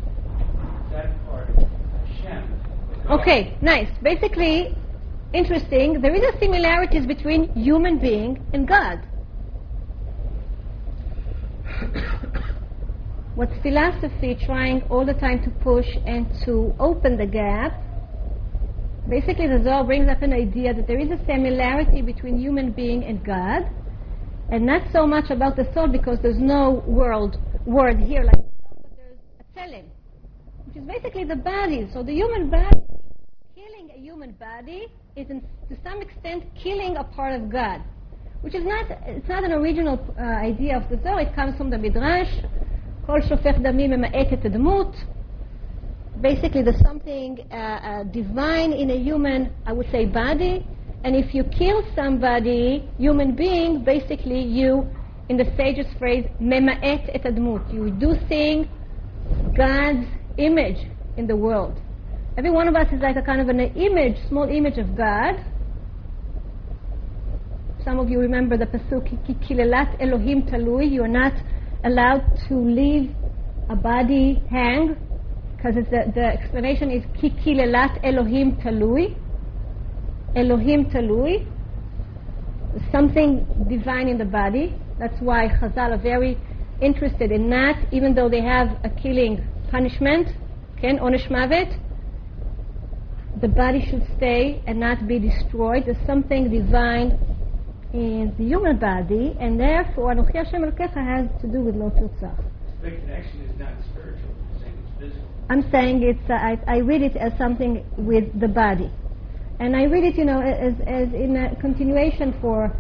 that 0.92 1.10
part 1.30 1.50
of 1.50 1.70
Hashem. 2.08 2.44
Okay, 3.12 3.56
nice. 3.62 3.90
Basically, 4.02 4.76
interesting. 5.34 6.02
There 6.02 6.16
is 6.16 6.24
a 6.24 6.40
similarities 6.40 7.06
between 7.06 7.54
human 7.54 8.00
being 8.00 8.44
and 8.54 8.68
God. 8.68 9.00
What's 13.36 13.56
philosophy 13.62 14.36
trying 14.46 14.82
all 14.90 15.06
the 15.06 15.14
time 15.14 15.44
to 15.44 15.52
push 15.62 15.88
and 16.06 16.26
to 16.46 16.74
open 16.80 17.18
the 17.18 17.28
gap? 17.28 17.80
Basically, 19.08 19.48
the 19.48 19.62
Zohar 19.64 19.84
brings 19.84 20.10
up 20.10 20.22
an 20.22 20.34
idea 20.34 20.74
that 20.74 20.88
there 20.88 21.00
is 21.00 21.12
a 21.12 21.20
similarity 21.26 22.02
between 22.02 22.40
human 22.40 22.72
being 22.72 23.04
and 23.04 23.24
God, 23.24 23.70
and 24.53 24.65
not 24.65 24.83
so 24.93 25.07
much 25.07 25.31
about 25.31 25.57
the 25.57 25.67
soul 25.75 25.89
because 25.89 26.19
there's 26.23 26.39
no 26.39 26.83
world 26.87 27.37
word 27.67 27.99
here 27.99 28.23
like 28.23 28.35
soul, 28.35 28.79
but 28.83 28.93
there's 28.97 29.19
a 29.41 29.59
tzelem, 29.59 29.85
which 30.67 30.77
is 30.77 30.85
basically 30.85 31.25
the 31.25 31.37
body. 31.37 31.89
So 31.93 32.03
the 32.03 32.15
human 32.15 32.49
body, 32.49 32.81
killing 33.55 33.91
a 33.95 33.99
human 34.01 34.33
body 34.33 34.87
is 35.17 35.29
in, 35.29 35.41
to 35.69 35.77
some 35.85 36.01
extent 36.01 36.45
killing 36.63 36.97
a 36.97 37.05
part 37.05 37.35
of 37.35 37.51
God, 37.51 37.83
which 38.41 38.55
is 38.55 38.65
not, 38.65 38.87
it's 39.07 39.29
not 39.29 39.45
an 39.45 39.53
original 39.53 39.99
uh, 40.19 40.23
idea 40.23 40.77
of 40.77 40.89
the 40.89 40.97
Zohar. 41.03 41.21
It 41.21 41.35
comes 41.35 41.57
from 41.57 41.71
the 41.71 41.79
Midrash. 41.79 42.33
כל 43.07 43.23
שופך 43.23 43.59
דמים 43.59 43.91
ממעט 43.91 44.33
את 44.33 44.45
הדמות. 44.45 44.97
Basically, 46.21 46.63
there's 46.63 46.81
something 46.81 47.39
uh, 47.51 47.55
uh, 47.55 48.03
divine 48.05 48.73
in 48.73 48.91
a 48.91 48.99
human, 48.99 49.51
I 49.65 49.73
would 49.73 49.89
say, 49.91 50.05
body. 50.05 50.67
and 51.04 51.16
if 51.16 51.34
you 51.34 51.44
kill 51.44 51.84
somebody, 51.96 52.90
human 52.98 53.36
being, 53.36 53.84
basically 53.84 54.42
you, 54.42 54.90
in 55.30 55.38
the 55.38 55.46
sage's 55.58 55.88
phrase, 56.00 56.26
mema'et 56.42 57.10
et 57.14 57.24
admut. 57.24 57.74
You 57.74 57.84
reducing 57.84 58.70
God's 59.56 60.08
image 60.38 60.88
in 61.18 61.28
the 61.28 61.36
world. 61.36 61.80
Every 62.38 62.52
one 62.52 62.68
of 62.68 62.76
us 62.76 62.88
is 62.92 63.02
like 63.02 63.16
a 63.16 63.22
kind 63.22 63.42
of 63.42 63.50
an 63.50 63.60
image, 63.60 64.18
small 64.28 64.50
image 64.50 64.78
of 64.78 64.96
God. 64.96 65.36
Some 67.84 68.00
of 68.00 68.10
you 68.10 68.20
remember 68.20 68.58
the 68.58 68.66
pasuk, 68.66 69.06
kilelat 69.48 70.02
Elohim 70.02 70.44
talui. 70.44 70.90
You 70.90 71.04
are 71.04 71.08
not 71.08 71.34
allowed 71.84 72.24
to 72.48 72.56
leave 72.56 73.14
a 73.70 73.76
body 73.76 74.42
hang, 74.50 74.96
because 75.56 75.76
the, 75.76 76.12
the 76.16 76.26
explanation 76.26 76.90
is 76.92 77.04
kikilelat 77.22 78.00
Elohim 78.04 78.54
talui. 78.54 79.18
Elohim 80.36 80.86
talui, 80.86 81.48
something 82.92 83.46
divine 83.70 84.08
in 84.08 84.18
the 84.18 84.26
body. 84.26 84.76
That's 85.00 85.20
why 85.22 85.48
Chazal 85.48 85.94
are 85.94 86.02
very 86.02 86.38
interested 86.82 87.32
in 87.32 87.50
that, 87.50 87.88
even 87.92 88.14
though 88.16 88.30
they 88.30 88.42
have 88.42 88.80
a 88.84 88.90
killing 88.90 89.46
punishment, 89.70 90.30
ken 90.80 91.00
onesh 91.00 91.30
mavet, 91.30 91.80
the 93.42 93.48
body 93.48 93.86
should 93.90 94.06
stay 94.18 94.62
and 94.68 94.80
not 94.80 95.08
be 95.08 95.20
destroyed. 95.20 95.84
There's 95.86 96.06
something 96.06 96.50
divine 96.50 97.18
in 97.94 98.34
the 98.38 98.46
human 98.46 98.80
body, 98.80 99.36
and 99.40 99.60
therefore 99.60 100.14
Anochi 100.14 100.36
Hashem 100.36 100.64
Elokecha 100.64 101.04
has 101.04 101.42
to 101.42 101.48
do 101.48 101.62
with 101.62 101.76
lo. 101.76 101.90
The 101.90 102.90
connection 102.90 103.42
is 103.42 103.60
not 103.60 103.74
spiritual, 103.92 104.34
you're 104.52 104.62
saying 104.62 104.78
it's 104.82 105.00
physical. 105.00 105.28
I'm 105.50 105.70
saying 105.72 106.04
it's, 106.04 106.30
uh, 106.30 106.34
I, 106.34 106.58
I 106.68 106.78
read 106.78 107.02
it 107.02 107.16
as 107.16 107.32
something 107.38 107.86
with 107.98 108.40
the 108.40 108.48
body. 108.48 108.92
And 109.60 109.76
I 109.76 109.84
read 109.86 110.04
it, 110.04 110.16
you 110.16 110.26
know, 110.26 110.42
as, 110.42 110.74
as 110.88 111.14
in 111.14 111.38
a 111.38 111.56
continuation 111.62 112.34
for 112.42 112.76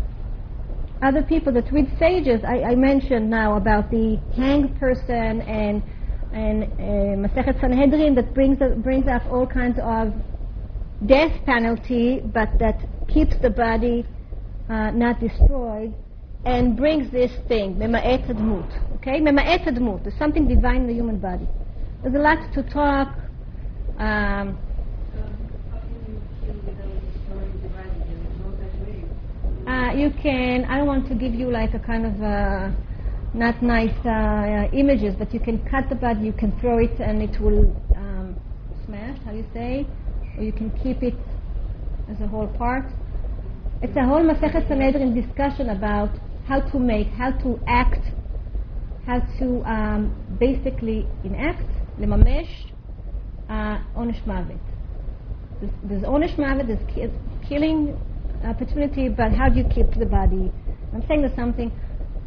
other 1.01 1.21
people 1.23 1.53
that 1.53 1.71
read 1.71 1.87
sages. 1.99 2.41
I, 2.47 2.63
I 2.63 2.75
mentioned 2.75 3.29
now 3.29 3.57
about 3.57 3.91
the 3.91 4.19
hanged 4.35 4.79
person 4.79 5.41
and 5.41 5.83
and 6.33 6.63
uh, 7.27 7.59
Sanhedrin 7.61 8.15
that 8.15 8.33
brings 8.33 8.59
up, 8.59 8.75
brings 8.77 9.07
up 9.07 9.21
all 9.31 9.45
kinds 9.45 9.77
of 9.83 10.13
death 11.05 11.31
penalty, 11.45 12.21
but 12.33 12.49
that 12.59 12.81
keeps 13.07 13.35
the 13.41 13.51
body 13.51 14.03
uh, 14.67 14.89
not 14.91 15.19
destroyed, 15.19 15.93
and 16.45 16.75
brings 16.75 17.11
this 17.11 17.31
thing, 17.47 17.75
mema'et 17.75 18.27
admut. 18.27 18.95
Okay, 18.95 19.21
mema'et 19.21 19.67
admut. 19.67 20.03
There's 20.03 20.17
something 20.17 20.47
divine 20.47 20.81
in 20.81 20.87
the 20.87 20.93
human 20.93 21.19
body. 21.19 21.47
There's 22.01 22.15
a 22.15 22.19
lot 22.19 22.51
to 22.53 22.63
talk. 22.63 23.15
Um, 23.99 24.57
Uh, 29.65 29.93
you 29.95 30.11
can, 30.21 30.65
I 30.65 30.81
want 30.83 31.07
to 31.07 31.15
give 31.15 31.33
you 31.33 31.49
like 31.49 31.73
a 31.73 31.79
kind 31.79 32.05
of 32.05 32.21
uh, 32.21 32.69
not 33.33 33.63
nice 33.63 33.95
uh, 34.03 34.09
uh, 34.09 34.69
images, 34.73 35.15
but 35.17 35.33
you 35.33 35.39
can 35.39 35.57
cut 35.69 35.87
the 35.87 35.95
bud, 35.95 36.21
you 36.21 36.33
can 36.33 36.51
throw 36.59 36.79
it 36.79 36.99
and 36.99 37.21
it 37.21 37.39
will 37.39 37.73
um, 37.95 38.35
smash, 38.85 39.17
how 39.23 39.31
you 39.31 39.45
say, 39.53 39.87
or 40.37 40.43
you 40.43 40.51
can 40.51 40.69
keep 40.83 41.01
it 41.01 41.13
as 42.09 42.19
a 42.19 42.27
whole 42.27 42.47
part. 42.47 42.83
It's 43.81 43.95
a 43.95 44.03
whole 44.03 44.21
Masechet 44.21 44.67
Sanhedrin 44.67 45.15
discussion 45.15 45.69
about 45.69 46.11
how 46.45 46.59
to 46.59 46.79
make, 46.79 47.07
how 47.07 47.31
to 47.31 47.57
act, 47.65 48.01
how 49.05 49.21
to 49.39 49.63
um, 49.63 50.13
basically 50.39 51.07
enact, 51.23 51.63
lemamesh, 51.99 52.49
uh, 53.47 53.79
onesh 53.95 54.21
mavet. 54.25 54.59
There's, 55.61 56.03
onesh 56.03 56.35
mavet, 56.35 56.67
there's 56.67 57.11
killing 57.47 57.97
opportunity, 58.45 59.09
but 59.09 59.31
how 59.31 59.49
do 59.49 59.59
you 59.59 59.65
keep 59.65 59.93
the 59.97 60.05
body? 60.05 60.51
I'm 60.93 61.05
saying 61.07 61.21
there's 61.21 61.35
something. 61.35 61.71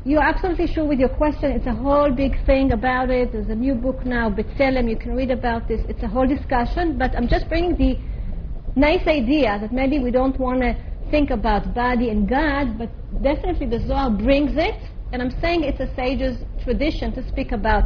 You're 0.05 0.23
absolutely 0.23 0.69
sure 0.69 0.85
with 0.85 0.99
your 0.99 1.09
question. 1.09 1.51
It's 1.51 1.67
a 1.67 1.75
whole 1.75 2.11
big 2.13 2.45
thing 2.47 2.73
about 2.73 3.11
it. 3.11 3.33
There's 3.33 3.49
a 3.49 3.55
new 3.55 3.75
book 3.75 4.05
now, 4.05 4.31
B'Tselem. 4.31 4.89
You 4.89 4.97
can 4.97 5.17
read 5.17 5.31
about 5.31 5.67
this. 5.67 5.81
It's 5.89 6.03
a 6.03 6.09
whole 6.09 6.27
discussion, 6.27 6.97
but 6.97 7.17
I'm 7.17 7.29
just 7.29 7.49
bringing 7.49 7.77
the 7.77 7.99
nice 8.77 9.07
idea 9.07 9.59
that 9.61 9.73
maybe 9.73 9.99
we 9.99 10.11
don't 10.11 10.39
want 10.39 10.61
to 10.61 10.77
think 11.11 11.31
about 11.31 11.75
body 11.75 12.11
and 12.11 12.29
God, 12.29 12.79
but 12.79 12.91
definitely 13.23 13.67
the 13.67 13.87
Zohar 13.87 14.11
brings 14.11 14.53
it, 14.57 14.81
and 15.13 15.23
I'm 15.23 15.31
saying 15.41 15.65
it's 15.65 15.81
a 15.81 15.93
sage's 15.95 16.39
tradition 16.63 17.13
to 17.15 17.27
speak 17.29 17.53
about 17.53 17.85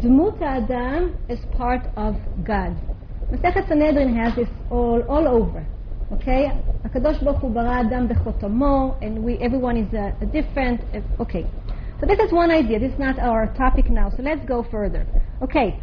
Dmut 0.00 0.40
Adam 0.42 1.16
as 1.28 1.38
part 1.56 1.82
of 1.96 2.16
God. 2.44 2.76
Masechet 3.32 3.66
Sanhedrin 3.68 4.14
has 4.14 4.34
this 4.36 4.48
all, 4.70 5.02
all 5.08 5.26
over, 5.26 5.66
okay? 6.11 6.51
הקדוש 6.85 7.23
ברוך 7.23 7.39
הוא 7.41 7.51
ברא 7.51 7.81
אדם 7.81 8.07
בחותמו, 8.07 8.93
and 9.01 9.23
we, 9.25 9.41
everyone 9.41 9.77
is 9.77 9.93
a, 9.93 10.23
a 10.23 10.25
different, 10.25 10.81
uh, 10.93 11.21
okay. 11.21 11.45
So 11.99 12.07
this 12.07 12.19
is 12.19 12.31
one 12.31 12.51
idea, 12.51 12.79
this 12.79 12.93
is 12.93 12.99
not 12.99 13.19
our 13.19 13.47
topic 13.53 13.89
now, 13.89 14.09
so 14.09 14.23
let's 14.23 14.43
go 14.45 14.63
further. 14.63 15.05
Okay, 15.41 15.79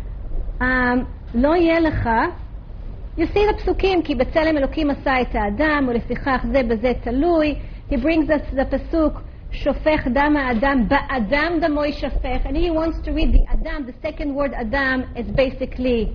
um, 0.60 1.04
לא 1.34 1.56
יהיה 1.56 1.80
לך 1.80 2.08
You 3.18 3.26
see 3.26 3.46
the 3.46 3.54
פסוקים, 3.56 4.02
כי 4.02 4.14
בצלם 4.14 4.56
אלוקים 4.56 4.90
עשה 4.90 5.20
את 5.20 5.34
האדם, 5.34 5.86
ולפיכך 5.88 6.46
זה 6.52 6.62
בזה 6.62 6.92
תלוי. 7.02 7.54
He 7.90 7.94
brings 7.96 8.28
us 8.28 8.54
the 8.54 8.64
פסוק, 8.64 9.20
שופך 9.50 10.06
דם 10.12 10.36
האדם, 10.36 10.88
באדם 10.88 11.52
דמו 11.60 11.84
יישפך. 11.84 12.46
And 12.46 12.56
he 12.56 12.70
wants 12.70 12.98
to 13.04 13.12
read 13.12 13.32
the 13.32 13.44
Adam, 13.52 13.86
the 13.86 13.94
second 14.02 14.34
word 14.34 14.54
Adam 14.54 15.02
is 15.16 15.26
basically 15.36 16.12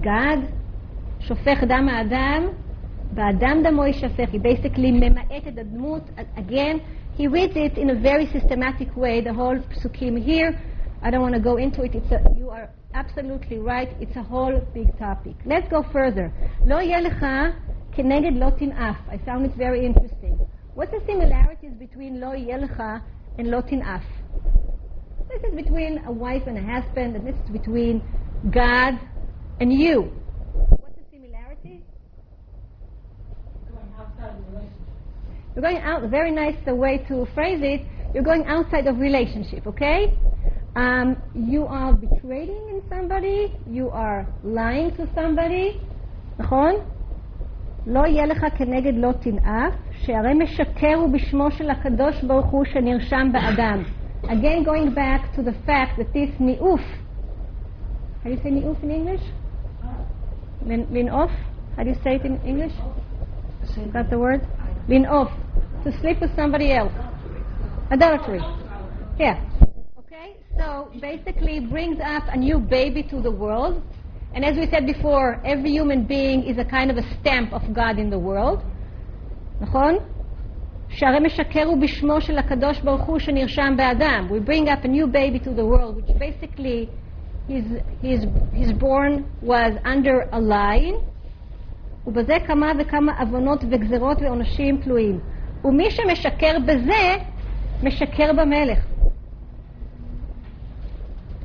God. 0.00 0.55
שופך 1.20 1.64
דם 1.64 1.88
האדם, 1.88 2.42
באדם 3.14 3.62
דמו 3.64 3.84
יישפך. 3.84 4.28
He 4.32 4.38
basically 4.38 4.90
ממעט 4.92 5.46
את 5.48 5.58
הדמות. 5.58 6.10
Again, 6.36 6.80
he 7.18 7.26
reads 7.26 7.56
it 7.56 7.78
in 7.78 7.90
a 7.90 7.94
very 7.94 8.26
systematic 8.32 8.96
way, 8.96 9.20
the 9.20 9.32
whole 9.32 9.58
psukim 9.72 10.16
here. 10.18 10.58
I 11.02 11.10
don't 11.10 11.20
want 11.20 11.34
to 11.34 11.40
go 11.40 11.56
into 11.56 11.82
it. 11.82 11.94
It's 11.94 12.12
a, 12.12 12.20
you 12.38 12.48
are 12.48 12.70
absolutely 12.94 13.58
right. 13.58 13.90
It's 14.00 14.16
a 14.16 14.22
whole 14.22 14.60
big 14.72 14.88
topic. 14.98 15.34
Let's 15.44 15.68
go 15.68 15.82
further. 15.92 16.32
לא 16.66 16.80
יהיה 16.80 17.00
לך 17.00 17.26
כנגד 17.92 18.32
לא 18.36 18.50
תנאף. 18.50 18.96
I 19.08 19.18
found 19.26 19.46
it 19.46 19.54
very 19.56 19.86
interesting. 19.86 20.38
What's 20.74 20.90
the 20.90 21.02
similarities 21.06 21.74
between 21.78 22.20
לא 22.20 22.34
יהיה 22.34 22.56
לך 22.56 22.82
and 23.38 23.42
לא 23.42 23.60
תנאף? 23.60 24.02
This 25.28 25.42
is 25.44 25.54
between 25.54 25.98
a 26.06 26.12
wife 26.12 26.46
and 26.46 26.58
a 26.58 26.62
husband, 26.62 27.16
and 27.16 27.26
this 27.26 27.36
is 27.44 27.50
between 27.50 28.02
God 28.50 28.94
and 29.60 29.72
you. 29.72 30.12
You're 35.56 35.62
going 35.62 35.78
out, 35.78 36.02
very 36.10 36.30
nice 36.30 36.56
the 36.64 36.74
way 36.74 36.98
to 37.08 37.26
phrase 37.34 37.60
it. 37.62 37.80
You're 38.14 38.24
going 38.24 38.44
outside 38.46 38.86
of 38.86 38.98
relationship, 38.98 39.66
okay? 39.66 40.14
Um, 40.76 41.16
you 41.34 41.66
are 41.66 41.92
betraying 41.92 42.62
in 42.72 42.82
somebody, 42.88 43.54
you 43.66 43.90
are 43.90 44.26
lying 44.42 44.90
to 44.96 45.06
somebody, 45.14 45.78
נכון? 46.38 46.74
לא 47.86 48.06
יהיה 48.06 48.26
לך 48.26 48.46
כנגד 48.56 48.92
לא 48.96 49.12
תנאף, 49.12 49.72
שהרי 49.92 50.34
משקר 50.34 50.94
הוא 50.94 51.12
בשמו 51.12 51.50
של 51.50 51.70
הקדוש 51.70 52.24
ברוך 52.24 52.46
הוא 52.46 52.64
שנרשם 52.64 53.28
באדם. 53.32 53.82
Again, 54.24 54.64
going 54.64 54.94
back 54.94 55.34
to 55.36 55.42
the 55.42 55.54
fact 55.66 55.98
that 55.98 56.12
this 56.14 56.40
ניאוף, 56.40 56.80
how 58.24 58.28
do 58.28 58.32
you 58.32 58.36
say 58.42 58.50
ניאוף 58.50 58.82
in 58.82 58.90
English? 58.90 59.24
לנ- 60.66 60.86
לנאוף? 60.90 61.30
How 61.76 61.82
do 61.82 61.88
you 61.88 61.94
say 62.04 62.16
it 62.16 62.24
in 62.24 62.38
English? 62.46 62.74
Is 63.64 63.92
that 63.92 64.10
the 64.10 64.18
word? 64.18 64.40
לנאוף. 64.88 65.28
To 65.84 65.90
sleep 66.00 66.20
with 66.20 66.34
somebody 66.36 66.72
else. 66.72 66.92
Adultery. 67.90 68.40
Yeah. 69.18 69.40
Okay, 69.98 70.36
so 70.58 70.90
basically 71.00 71.60
brings 71.60 71.98
up 72.00 72.22
a 72.28 72.36
new 72.36 72.58
baby 72.58 73.02
to 73.04 73.20
the 73.20 73.30
world. 73.30 73.82
And 74.34 74.44
as 74.44 74.56
we 74.56 74.66
said 74.70 74.86
before, 74.86 75.40
every 75.44 75.70
human 75.70 76.04
being 76.04 76.44
is 76.44 76.56
a 76.58 76.64
kind 76.64 76.90
of 76.90 76.96
a 76.96 77.04
stamp 77.14 77.52
of 77.52 77.62
God 77.74 77.98
in 77.98 78.08
the 78.10 78.18
world. 78.18 78.62
נכון? 79.60 79.98
שהרי 80.88 81.20
משקר 81.20 81.64
הוא 81.64 81.78
בשמו 81.82 82.20
של 82.20 82.38
הקדוש 82.38 82.80
ברוך 82.80 83.02
הוא 83.02 83.18
שנרשם 83.18 83.74
באדם. 83.76 84.28
We 84.30 84.40
bring 84.48 84.68
up 84.68 84.84
a 84.84 84.88
new 84.88 85.06
baby 85.06 85.38
to 85.38 85.54
the 85.54 85.64
world, 85.64 85.96
which 85.96 86.18
basically 86.18 86.88
his, 87.48 87.64
his, 88.02 88.20
his 88.52 88.72
born 88.72 89.24
was 89.42 89.72
under 89.84 90.28
a 90.32 90.40
lie. 90.40 90.92
ובזה 92.07 92.33
כמה 92.47 92.71
וכמה 92.79 93.19
עוונות 93.19 93.63
וגזרות 93.71 94.21
ועונשים 94.21 94.81
תלויים. 94.81 95.19
ומי 95.65 95.91
שמשקר 95.91 96.57
בזה, 96.65 97.15
משקר 97.83 98.31
במלך. 98.33 98.85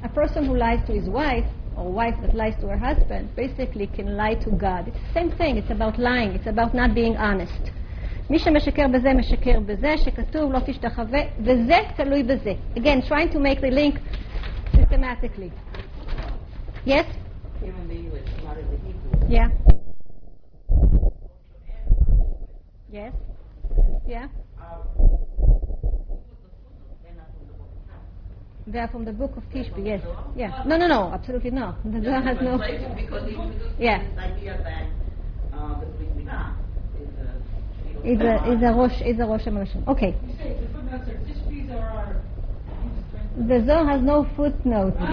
A 0.05 0.09
person 0.09 0.45
who 0.47 0.55
lies 0.55 0.81
to 0.87 0.93
his 0.93 1.09
wife, 1.09 1.47
or 1.77 1.87
wife 2.01 2.17
that 2.23 2.35
lies 2.35 2.57
to 2.61 2.67
her 2.69 2.77
husband, 2.77 3.25
basically 3.35 3.87
can 3.97 4.17
lie 4.17 4.35
to 4.35 4.51
God. 4.51 4.83
It's 4.89 5.03
the 5.09 5.15
same 5.15 5.31
thing, 5.31 5.57
it's 5.57 5.71
about 5.71 5.99
lying, 5.99 6.31
it's 6.37 6.47
about 6.47 6.75
not 6.75 6.95
being 6.95 7.17
honest. 7.17 7.71
מי 8.31 8.39
שמשקר 8.39 8.89
בזה, 8.89 9.15
משקר 9.15 9.61
בזה, 9.61 9.99
שכתוב 9.99 10.53
לא 10.53 10.59
תשתחווה, 10.67 11.21
וזה 11.41 11.77
תלוי 11.97 12.23
בזה. 12.23 12.53
Again, 12.77 13.03
trying 13.09 13.31
to 13.33 13.39
make 13.39 13.61
the 13.61 13.71
link 13.71 13.95
systematically. 14.77 15.51
Yes? 16.87 17.07
Yeah. 19.29 19.49
Yes? 22.91 23.14
Yeah? 24.07 24.28
They 28.66 28.78
are 28.78 28.89
from 28.89 29.05
the 29.05 29.12
book 29.12 29.37
of 29.37 29.43
Tishbi, 29.51 29.85
yes. 29.87 30.03
Yeah. 30.37 30.62
No, 30.66 30.76
no, 30.76 30.87
no, 30.87 31.11
absolutely 31.12 31.51
no. 31.51 31.74
The 31.85 32.01
Zohar 32.03 32.22
has 32.22 32.37
no. 32.41 32.59
Because 32.59 33.28
he 33.28 33.35
introduced 33.35 33.78
Yeah. 33.78 34.05
this 34.05 34.18
idea 34.18 34.61
that 34.62 35.57
uh, 35.57 35.80
the 35.80 35.87
Brit 35.87 36.09
is 36.11 36.28
a 37.18 37.43
Is 38.05 38.20
a 38.20 38.53
is 38.53 38.62
a 38.62 38.72
rosh 38.72 39.01
is 39.03 39.18
a 39.18 39.26
rosh 39.26 39.43
Hashanah. 39.43 39.89
Okay 39.89 40.14
the 43.37 43.64
Zohar 43.66 43.87
has 43.87 44.03
no 44.03 44.26
footnotes. 44.37 44.97
has 44.99 45.09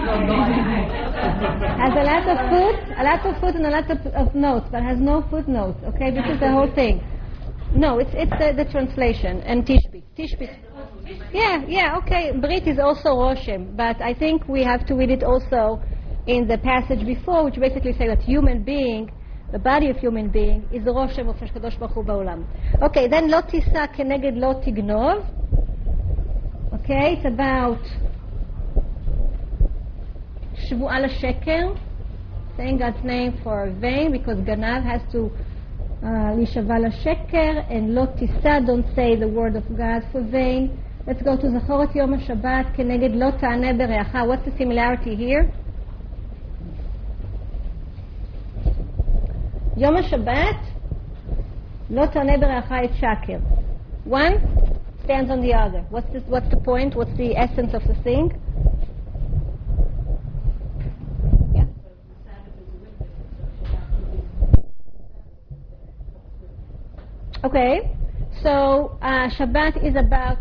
a 1.96 2.04
lot 2.04 2.28
of 2.28 2.38
foot, 2.50 2.76
a 2.98 3.02
lot 3.02 3.24
of 3.26 3.40
foot 3.40 3.54
and 3.54 3.66
a 3.66 3.70
lot 3.70 3.90
of, 3.90 3.98
of 4.08 4.34
notes, 4.34 4.66
but 4.70 4.82
has 4.82 4.98
no 4.98 5.22
footnotes. 5.30 5.78
Okay, 5.84 6.10
this 6.10 6.26
is 6.26 6.38
the 6.38 6.50
whole 6.50 6.70
thing. 6.74 7.02
No, 7.74 7.98
it's 7.98 8.10
it's 8.14 8.32
the, 8.32 8.52
the 8.62 8.70
translation 8.70 9.40
and 9.42 9.64
Tishbit. 9.64 10.02
Tishbi. 10.18 10.48
Yeah, 11.32 11.64
yeah, 11.66 11.96
okay. 11.98 12.32
Brit 12.38 12.66
is 12.66 12.78
also 12.78 13.10
Roshem, 13.10 13.76
but 13.76 14.00
I 14.02 14.12
think 14.12 14.46
we 14.48 14.62
have 14.64 14.86
to 14.86 14.94
read 14.94 15.10
it 15.10 15.22
also 15.22 15.80
in 16.26 16.46
the 16.46 16.58
passage 16.58 17.04
before, 17.06 17.44
which 17.44 17.56
basically 17.56 17.92
says 17.92 18.08
that 18.08 18.20
human 18.20 18.62
being, 18.62 19.10
the 19.52 19.58
body 19.58 19.88
of 19.88 19.96
human 19.96 20.28
being, 20.30 20.68
is 20.72 20.84
the 20.84 20.90
Roshem 20.90 21.28
of 21.28 21.36
Hashkadosh 21.36 21.78
Baruch 21.78 21.94
Hu 21.94 22.02
Ba'olam. 22.02 22.44
Okay, 22.82 23.08
then 23.08 23.30
loti 23.30 23.60
Tisa 23.60 23.88
Keneged 23.96 24.36
Lot 24.36 24.62
Okay, 26.80 27.14
it's 27.16 27.26
about 27.26 27.80
שבועה 30.69 30.99
לשקר, 30.99 31.71
saying 32.57 32.77
God's 32.77 33.03
name 33.03 33.33
for 33.43 33.69
vain, 33.79 34.11
because 34.11 34.39
גנב 34.45 34.83
has 34.83 35.01
to 35.11 35.29
uh, 36.03 36.07
להישבע 36.35 36.79
לשקר, 36.79 37.61
and 37.69 37.89
לא 37.89 38.05
תישא, 38.05 38.59
don't 38.65 38.95
say 38.95 39.15
the 39.15 39.27
word 39.27 39.55
of 39.55 39.77
God 39.77 40.03
for 40.11 40.21
vain. 40.31 40.69
Let's 41.07 41.21
go 41.21 41.35
to 41.37 41.47
זכור 41.47 41.83
את 41.83 41.95
יום 41.95 42.13
השבת 42.13 42.65
כנגד 42.73 43.15
לא 43.15 43.31
תענה 43.31 43.73
ברעך. 43.73 44.15
What's 44.15 44.47
the 44.47 44.61
similarity 44.61 45.15
here? 45.15 45.45
יום 49.77 49.97
השבת, 49.97 50.55
לא 51.89 52.05
תענה 52.05 52.37
ברעך 52.37 52.71
את 52.85 52.93
שקר. 52.93 53.37
One 54.09 54.65
stands 55.03 55.29
on 55.29 55.41
the 55.41 55.53
other. 55.53 55.83
What's, 55.89 56.11
this, 56.13 56.23
what's 56.27 56.49
the 56.49 56.57
point? 56.57 56.95
What's 56.95 57.15
the 57.17 57.35
essence 57.35 57.73
of 57.73 57.83
the 57.87 57.95
thing? 58.03 58.33
Okay, 67.50 67.90
so 68.44 68.96
uh, 69.02 69.28
Shabbat 69.30 69.84
is 69.84 69.96
about 69.96 70.38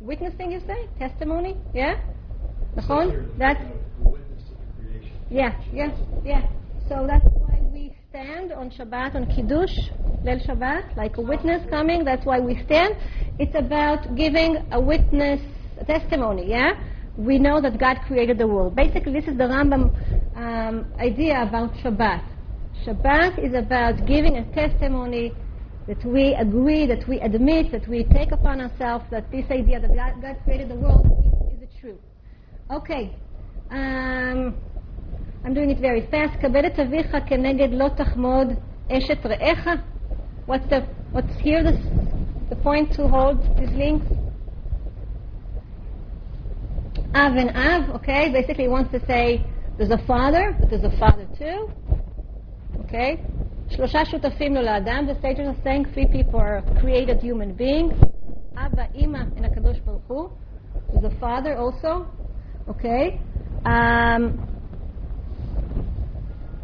witnessing, 0.00 0.52
you 0.52 0.60
say? 0.68 0.86
Testimony? 0.96 1.56
Yeah? 1.74 1.94
Nakhon? 2.76 3.36
That's. 3.36 3.60
Yeah, 5.28 5.50
yeah, 5.72 5.90
yeah. 6.24 6.46
So 6.88 7.08
that's 7.08 7.24
why 7.24 7.58
we 7.72 7.96
stand 8.08 8.52
on 8.52 8.70
Shabbat, 8.70 9.16
on 9.16 9.26
Kiddush, 9.34 9.74
Leil 10.24 10.38
Shabbat, 10.46 10.96
like 10.96 11.16
a 11.16 11.20
witness 11.20 11.68
coming. 11.68 12.04
That's 12.04 12.24
why 12.24 12.38
we 12.38 12.62
stand. 12.66 12.94
It's 13.40 13.56
about 13.56 14.14
giving 14.14 14.58
a 14.70 14.80
witness, 14.80 15.40
a 15.80 15.84
testimony, 15.84 16.48
yeah? 16.48 16.70
We 17.16 17.40
know 17.40 17.60
that 17.60 17.80
God 17.80 17.96
created 18.06 18.38
the 18.38 18.46
world. 18.46 18.76
Basically, 18.76 19.12
this 19.12 19.24
is 19.24 19.36
the 19.36 19.48
Rambam 19.50 19.90
um, 20.36 20.86
idea 21.00 21.42
about 21.42 21.72
Shabbat. 21.82 22.22
Shabbat 22.86 23.44
is 23.44 23.54
about 23.54 24.06
giving 24.06 24.36
a 24.36 24.44
testimony 24.54 25.32
that 25.87 26.03
we 26.03 26.33
agree, 26.33 26.85
that 26.85 27.07
we 27.07 27.19
admit, 27.21 27.71
that 27.71 27.87
we 27.87 28.03
take 28.03 28.31
upon 28.31 28.59
ourselves 28.61 29.05
that 29.09 29.31
this 29.31 29.45
idea 29.49 29.79
that 29.79 29.93
God, 29.95 30.21
God 30.21 30.35
created 30.43 30.69
the 30.69 30.75
world 30.75 31.05
is, 31.53 31.61
is 31.61 31.69
true. 31.79 31.97
Okay. 32.69 33.15
Um, 33.69 34.57
I'm 35.45 35.53
doing 35.53 35.69
it 35.69 35.79
very 35.79 36.07
fast. 36.11 36.39
כבד 36.39 36.65
את 36.65 36.79
אביך 36.79 37.15
כנגד 37.25 37.69
לא 37.71 37.89
תחמוד 37.89 38.47
אשת 38.91 39.25
רעך. 39.25 39.67
What's 40.47 40.67
the 40.69 40.81
what's 41.11 41.39
here 41.39 41.63
the, 41.63 41.73
the 42.49 42.55
point 42.55 42.93
to 42.93 43.07
hold 43.07 43.37
these 43.57 43.71
links? 43.71 44.05
Av 47.15 47.35
and 47.35 47.51
Av, 47.55 47.95
okay, 47.95 48.29
basically 48.31 48.67
wants 48.67 48.91
to 48.91 49.05
say 49.05 49.43
there's 49.77 49.91
a 49.91 50.03
father, 50.05 50.55
but 50.59 50.69
there's 50.69 50.83
a 50.83 50.97
father 50.97 51.25
too. 51.37 51.69
Okay? 52.81 53.21
שלושה 53.71 54.05
שותפים 54.05 54.55
לו 54.55 54.61
לאדם, 54.61 55.05
the 55.09 55.21
sages 55.21 55.47
are 55.47 55.63
saying 55.63 55.85
three 55.93 56.07
people 56.07 56.39
are 56.39 56.61
created 56.81 57.21
human 57.21 57.53
beings. 57.57 58.05
אבא, 58.57 58.83
אימא, 58.95 59.19
and 59.37 59.45
הקדוש 59.45 59.79
ברוך 59.79 60.07
הוא. 60.07 60.29
There's 60.89 61.03
a 61.03 61.19
father 61.19 61.57
also. 61.57 62.05
Okay? 62.69 63.19
Um, 63.65 64.37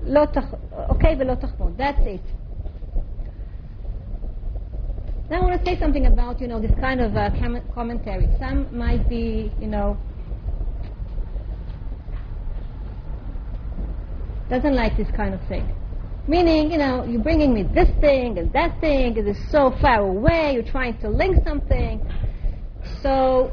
לא 0.04 0.26
תח... 0.26 0.54
אוקיי 0.90 1.16
ולא 1.20 1.36
תחמוד. 1.36 1.82
That's 1.82 2.06
it. 2.06 2.44
Now 5.30 5.38
I 5.38 5.42
want 5.42 5.60
to 5.60 5.66
say 5.66 5.80
something 5.80 6.06
about, 6.06 6.42
you 6.42 6.48
know, 6.48 6.60
this 6.60 6.76
kind 6.80 7.00
of 7.02 7.16
uh, 7.16 7.30
com- 7.40 7.62
commentary. 7.74 8.28
Some 8.40 8.78
might 8.78 9.08
be, 9.10 9.52
you 9.60 9.68
know, 9.68 9.98
doesn't 14.50 14.76
like 14.76 14.96
this 14.98 15.10
kind 15.16 15.34
of 15.34 15.42
thing. 15.48 15.66
Meaning, 16.29 16.71
you 16.71 16.77
know, 16.77 17.05
you're 17.05 17.23
bringing 17.23 17.55
me 17.55 17.63
this 17.63 17.89
thing 18.03 18.37
and 18.37 18.53
that 18.53 18.79
thing, 18.83 19.17
it 19.17 19.27
is 19.27 19.39
so 19.51 19.75
far 19.81 20.01
away, 20.07 20.53
you're 20.53 20.63
trying 20.63 20.99
to 20.99 21.09
link 21.09 21.43
something. 21.43 22.07
So, 23.03 23.51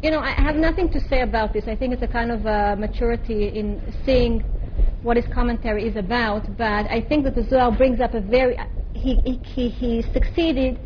you 0.00 0.12
know, 0.12 0.20
I 0.20 0.30
have 0.30 0.54
nothing 0.54 0.88
to 0.90 1.00
say 1.08 1.22
about 1.22 1.52
this. 1.52 1.64
I 1.66 1.74
think 1.74 1.92
it's 1.92 2.04
a 2.04 2.06
kind 2.06 2.30
of 2.30 2.46
uh, 2.46 2.76
maturity 2.78 3.48
in 3.48 3.82
seeing 4.06 4.42
what 5.02 5.16
his 5.16 5.26
commentary 5.34 5.88
is 5.88 5.96
about, 5.96 6.56
but 6.56 6.86
I 6.88 7.04
think 7.08 7.24
that 7.24 7.34
the 7.34 7.42
Zohar 7.42 7.76
brings 7.76 8.00
up 8.00 8.14
a 8.14 8.20
very, 8.20 8.56
he, 8.94 9.16
he, 9.44 9.68
he 9.68 10.02
succeeded 10.12 10.78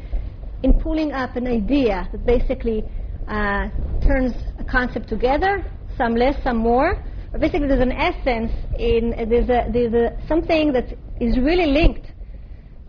in 0.63 0.81
pulling 0.81 1.13
up 1.13 1.37
an 1.37 1.47
idea 1.47 2.09
that 2.11 2.25
basically 2.25 2.83
uh, 3.29 3.69
turns 4.01 4.33
a 4.59 4.65
concept 4.65 5.11
together, 5.11 5.63
some 5.99 6.17
less, 6.17 6.43
some 6.43 6.57
more. 6.57 7.05
Basically, 7.37 7.69
there's 7.69 7.83
an 7.83 7.93
essence 7.93 8.53
in 8.79 9.11
there's 9.29 9.51
a 9.51 9.71
there's 9.71 9.93
a 9.93 10.17
something 10.27 10.73
that 10.73 10.97
is 11.21 11.39
really 11.39 11.67
linked. 11.67 12.07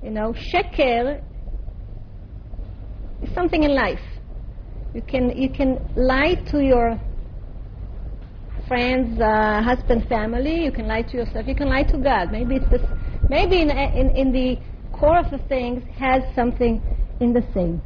You 0.01 0.11
know, 0.11 0.33
sheker 0.33 1.21
is 3.21 3.33
something 3.33 3.63
in 3.63 3.75
life. 3.75 3.99
You 4.93 5.01
can 5.01 5.37
you 5.37 5.49
can 5.49 5.77
lie 5.95 6.35
to 6.51 6.63
your 6.63 6.99
friends, 8.67 9.19
uh, 9.19 9.61
husband, 9.61 10.07
family. 10.07 10.63
You 10.63 10.71
can 10.71 10.87
lie 10.87 11.01
to 11.01 11.17
yourself. 11.17 11.45
You 11.45 11.55
can 11.55 11.67
lie 11.67 11.83
to 11.83 11.97
God. 11.97 12.31
Maybe 12.31 12.55
it's 12.55 12.69
this. 12.69 12.81
Maybe 13.29 13.61
in 13.61 13.69
in, 13.71 14.09
in 14.15 14.31
the 14.31 14.57
core 14.97 15.19
of 15.19 15.29
the 15.31 15.39
things 15.49 15.83
has 15.97 16.23
something 16.33 16.81
in 17.19 17.33
the 17.33 17.43
same. 17.53 17.81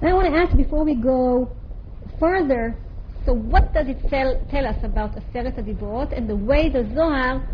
And 0.00 0.10
I 0.10 0.12
want 0.12 0.26
to 0.26 0.36
ask 0.36 0.56
before 0.56 0.84
we 0.84 0.96
go 0.96 1.56
further, 2.18 2.76
so 3.24 3.32
what 3.32 3.72
does 3.72 3.86
it 3.88 3.98
tell, 4.08 4.40
tell 4.50 4.66
us 4.66 4.76
about 4.82 5.14
Aseret 5.14 5.56
HaDibrot 5.58 6.16
and 6.16 6.28
the 6.28 6.36
way 6.36 6.68
the 6.68 6.88
Zohar 6.94 7.46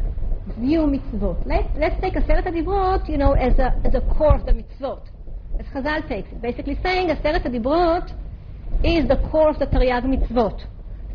view 0.58 0.80
mitzvot? 0.80 1.46
Let, 1.46 1.76
let's 1.76 2.00
take 2.00 2.14
Aseret 2.14 2.46
HaDibrot, 2.46 3.08
you 3.08 3.18
know, 3.18 3.32
as 3.32 3.58
a, 3.58 3.78
as 3.84 3.94
a 3.94 4.00
core 4.14 4.36
of 4.36 4.46
the 4.46 4.52
mitzvot, 4.52 5.02
as 5.58 5.66
Chazal 5.66 6.08
takes 6.08 6.30
it. 6.32 6.40
Basically 6.40 6.78
saying 6.82 7.08
Aseret 7.08 7.44
HaDibrot 7.46 8.14
is 8.82 9.08
the 9.08 9.16
core 9.30 9.50
of 9.50 9.58
the 9.58 9.66
Taryag 9.66 10.04
mitzvot. 10.04 10.64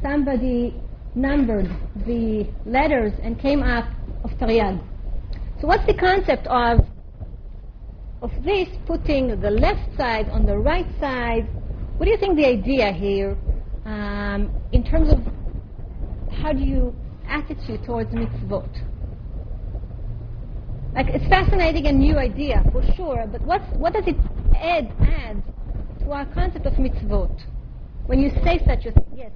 Somebody 0.02 0.76
numbered 1.16 1.70
the 2.06 2.48
letters 2.66 3.14
and 3.24 3.40
came 3.40 3.64
up 3.64 3.86
of 4.24 4.32
Taryag. 4.32 4.82
So 5.62 5.68
what's 5.68 5.86
the 5.86 5.94
concept 5.96 6.46
of 6.48 6.86
of 8.24 8.32
this 8.46 8.70
putting 8.86 9.38
the 9.42 9.50
left 9.52 9.98
side 9.98 10.30
on 10.30 10.46
the 10.46 10.58
right 10.58 10.88
side. 10.98 11.46
What 11.98 12.06
do 12.06 12.12
you 12.12 12.18
think 12.18 12.38
the 12.38 12.46
idea 12.46 12.94
here 12.94 13.38
um, 13.86 14.52
in 14.72 14.84
terms 14.84 15.12
of 15.12 15.20
how 16.32 16.54
do 16.54 16.60
you 16.60 16.96
attitude 17.28 17.84
towards 17.86 18.10
mitzvot? 18.12 18.70
Like 20.96 21.08
it's 21.10 21.28
fascinating 21.28 21.88
and 21.88 22.00
new 22.00 22.18
idea 22.18 22.64
for 22.72 22.84
sure, 22.96 23.26
but 23.32 23.42
what's, 23.46 23.66
what 23.78 23.94
does 23.94 24.04
it 24.08 24.16
add 24.56 24.92
add 25.02 25.44
to 26.04 26.12
our 26.12 26.26
concept 26.34 26.66
of 26.66 26.74
mitzvot 26.74 27.32
when 28.06 28.20
you 28.20 28.30
say 28.44 28.60
such 28.66 28.86
a 28.86 28.92
thing? 28.92 29.14
Yes. 29.16 29.32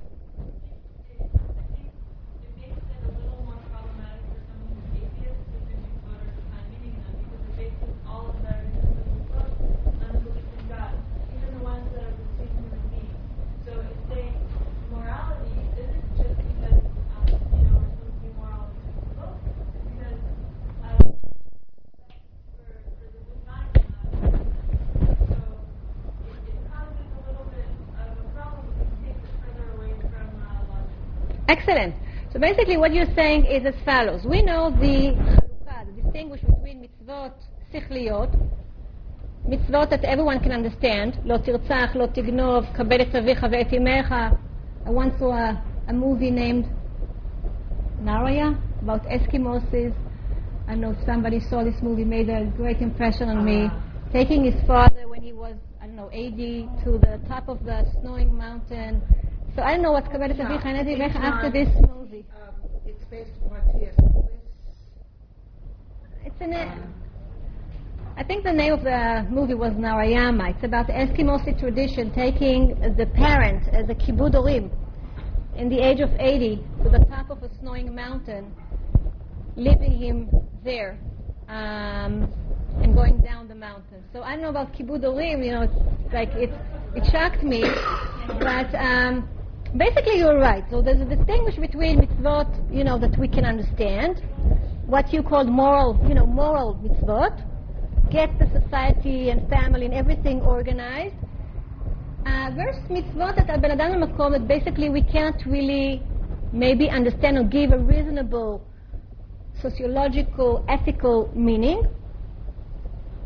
Excellent. 31.48 31.94
So 32.32 32.38
basically 32.40 32.76
what 32.76 32.94
you're 32.94 33.12
saying 33.14 33.44
is 33.46 33.66
as 33.66 33.74
follows. 33.84 34.24
We 34.24 34.42
know 34.42 34.70
the 34.70 35.12
halukah, 35.12 35.86
the 35.86 36.02
distinguish 36.02 36.40
between 36.40 36.88
mitzvot 36.88 37.34
sichliot, 37.72 38.30
mitzvot 39.46 39.90
that 39.90 40.04
everyone 40.04 40.40
can 40.40 40.52
understand, 40.52 41.18
לא 41.24 41.36
תרצח, 41.36 41.94
לא 41.94 42.06
תגנוב, 42.06 42.64
כבד 42.74 43.00
את 43.00 43.14
אביך 43.14 43.46
ואת 43.50 43.72
אמך. 43.72 44.14
I 44.84 44.90
once 44.90 45.14
saw 45.18 45.32
a, 45.32 45.62
a 45.88 45.92
movie 45.92 46.30
named 46.30 46.64
Naraya 48.00 48.58
about 48.80 49.04
Eskimoses. 49.04 49.94
I 50.66 50.74
know 50.74 50.96
somebody 51.06 51.38
saw 51.38 51.62
this 51.62 51.80
movie, 51.82 52.04
made 52.04 52.28
a 52.28 52.46
great 52.56 52.80
impression 52.80 53.28
on 53.28 53.44
me. 53.44 53.68
Taking 54.12 54.44
his 54.44 54.60
father 54.66 55.06
when 55.06 55.22
he 55.22 55.32
was, 55.32 55.54
I 55.80 55.86
don't 55.86 55.96
know, 55.96 56.10
80 56.12 56.68
to 56.84 56.98
the 56.98 57.20
top 57.28 57.48
of 57.48 57.64
the 57.64 57.84
snowing 58.00 58.34
mountain 58.36 59.02
so 59.57 59.63
I 59.63 59.73
don't 59.73 59.81
know 59.81 59.91
what's 59.91 60.07
Kabbalah 60.07 60.35
Tzavich 60.35 60.61
Hanedi 60.61 61.01
after 61.01 61.49
this 61.49 61.67
movie. 61.89 62.23
Um, 62.39 62.53
it's 62.85 63.03
based 63.05 63.31
upon 63.43 63.61
T.S. 63.73 63.95
It's 66.23 66.39
in 66.39 66.53
it. 66.53 66.69
I 68.15 68.23
think 68.23 68.43
the 68.43 68.53
name 68.53 68.73
of 68.73 68.83
the 68.83 69.25
movie 69.31 69.55
was 69.55 69.73
Narayama. 69.73 70.51
It's 70.53 70.63
about 70.63 70.85
the 70.85 70.93
Eskimosi 70.93 71.59
tradition 71.59 72.13
taking 72.13 72.79
the 72.97 73.07
parent 73.07 73.67
as 73.69 73.89
a 73.89 73.95
kibud 73.95 74.35
orim 74.35 74.69
in 75.55 75.69
the 75.69 75.79
age 75.79 76.01
of 76.01 76.11
80 76.19 76.63
to 76.83 76.89
the 76.91 77.03
top 77.09 77.31
of 77.31 77.41
a 77.41 77.49
snowing 77.59 77.95
mountain, 77.95 78.53
leaving 79.55 79.97
him 79.97 80.29
there 80.63 80.99
um, 81.47 82.31
and 82.83 82.93
going 82.93 83.21
down 83.21 83.47
the 83.47 83.55
mountain. 83.55 84.03
So 84.13 84.21
I 84.21 84.33
don't 84.33 84.43
know 84.43 84.49
about 84.49 84.73
kibudorim. 84.73 85.43
You 85.43 85.51
know, 85.51 85.61
it's 85.63 86.13
like 86.13 86.29
it 86.35 86.51
it 86.95 87.09
shocked 87.11 87.41
me, 87.41 87.63
but. 88.39 88.75
Um, 88.75 89.27
basically 89.77 90.17
you're 90.19 90.39
right. 90.39 90.63
So 90.69 90.81
there's 90.81 91.01
a 91.01 91.05
distinction 91.05 91.61
between 91.61 91.99
mitzvot, 91.99 92.73
you 92.73 92.83
know, 92.83 92.97
that 92.97 93.17
we 93.17 93.27
can 93.27 93.45
understand, 93.45 94.23
what 94.85 95.13
you 95.13 95.21
call 95.21 95.43
moral, 95.45 95.99
you 96.07 96.15
know, 96.15 96.25
moral 96.25 96.75
mitzvot, 96.83 97.35
get 98.11 98.29
the 98.39 98.47
society 98.59 99.29
and 99.29 99.47
family 99.49 99.85
and 99.85 99.93
everything 99.93 100.41
organized, 100.41 101.15
uh, 102.25 102.51
versus 102.55 102.83
mitzvot 102.89 103.35
that 103.35 103.49
are 103.49 103.59
ben 103.59 103.71
adam 103.71 103.99
that 104.01 104.47
basically 104.47 104.89
we 104.89 105.01
can't 105.01 105.45
really 105.45 106.01
maybe 106.51 106.89
understand 106.89 107.37
or 107.37 107.43
give 107.43 107.71
a 107.71 107.77
reasonable 107.77 108.65
sociological, 109.61 110.65
ethical 110.69 111.31
meaning. 111.35 111.83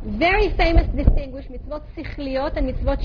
Very 0.04 0.56
famous 0.58 0.88
distinguish 0.96 1.46
mitzvot 1.46 1.84
sichliot 1.96 2.58
and 2.58 2.74
mitzvot 2.74 3.00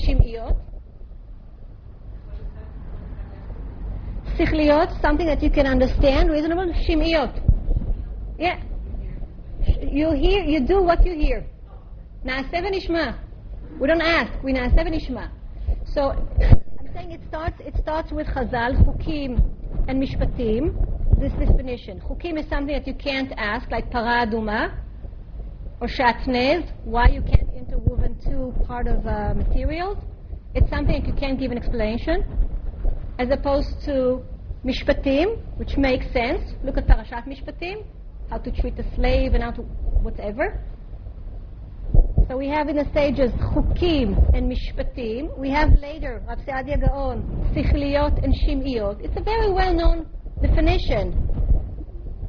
something 5.01 5.25
that 5.25 5.41
you 5.41 5.49
can 5.49 5.65
understand, 5.67 6.29
reasonable. 6.29 6.71
Shim'iot. 6.87 7.41
Yeah. 8.37 8.61
You 9.81 10.13
hear, 10.13 10.43
you 10.43 10.65
do 10.65 10.81
what 10.83 11.05
you 11.05 11.13
hear. 11.13 11.45
Na'aseh 12.25 12.53
v'nishma. 12.53 13.17
We 13.79 13.87
don't 13.87 14.01
ask, 14.01 14.31
we 14.43 14.53
na'aseh 14.53 14.75
v'nishma. 14.75 15.29
So 15.93 16.11
I'm 16.11 16.93
saying 16.93 17.11
it 17.11 17.21
starts, 17.27 17.59
it 17.59 17.75
starts 17.81 18.11
with 18.11 18.27
Chazal, 18.27 18.75
Chukim, 18.85 19.41
and 19.87 20.01
Mishpatim. 20.01 20.73
This 21.19 21.31
definition. 21.33 21.99
Chukim 22.01 22.37
is 22.39 22.47
something 22.47 22.75
that 22.75 22.85
you 22.85 22.93
can't 22.93 23.31
ask, 23.37 23.69
like 23.71 23.89
Paraduma 23.91 24.77
or 25.81 25.87
Shatnez, 25.87 26.71
why 26.83 27.07
you 27.07 27.21
can't 27.21 27.49
interwoven 27.55 28.17
two 28.23 28.53
part 28.65 28.87
of 28.87 29.05
uh, 29.07 29.33
materials. 29.35 29.97
It's 30.53 30.69
something 30.69 31.01
that 31.01 31.07
you 31.07 31.13
can't 31.13 31.39
give 31.39 31.51
an 31.51 31.57
explanation. 31.57 32.23
As 33.19 33.29
opposed 33.31 33.81
to 33.85 34.23
Mishpatim, 34.63 35.37
which 35.57 35.77
makes 35.77 36.05
sense. 36.13 36.53
Look 36.63 36.77
at 36.77 36.87
Parashat 36.87 37.27
Mishpatim, 37.27 37.85
how 38.29 38.37
to 38.37 38.51
treat 38.51 38.77
a 38.79 38.95
slave 38.95 39.33
and 39.33 39.43
how 39.43 39.51
to 39.51 39.61
whatever. 39.61 40.61
So 42.27 42.35
we 42.37 42.49
have 42.49 42.67
in 42.67 42.75
the 42.75 42.85
stages 42.91 43.31
Chukim 43.31 44.35
and 44.35 44.51
Mishpatim. 44.51 45.37
We 45.37 45.49
have 45.49 45.79
later 45.79 46.21
Rav 46.27 46.39
Saadia 46.39 46.77
Gaon, 46.79 47.23
Sichliot 47.55 48.23
and 48.23 48.33
Shim'iot. 48.33 48.99
It's 48.99 49.15
a 49.15 49.23
very 49.23 49.51
well-known 49.51 50.07
definition. 50.41 51.15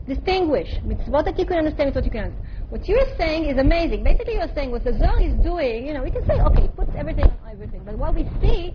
Distinguish. 0.06 0.68
Mitzvot 0.86 1.24
that 1.24 1.38
you 1.38 1.44
can 1.44 1.58
understand, 1.58 1.92
mitzvot 1.92 2.04
you 2.04 2.10
can 2.10 2.24
understand. 2.24 2.70
What 2.70 2.86
you're 2.86 3.16
saying 3.18 3.46
is 3.46 3.58
amazing. 3.58 4.04
Basically, 4.04 4.34
you're 4.34 4.54
saying 4.54 4.70
what 4.70 4.84
the 4.84 4.92
Zohar 4.92 5.20
is 5.20 5.34
doing, 5.42 5.86
you 5.86 5.94
know, 5.94 6.02
we 6.02 6.10
can 6.10 6.24
say, 6.26 6.40
okay, 6.40 6.64
it 6.64 6.76
puts 6.76 6.92
everything 6.96 7.24
on 7.24 7.50
everything. 7.50 7.82
But 7.84 7.98
what 7.98 8.14
we 8.14 8.28
see 8.40 8.74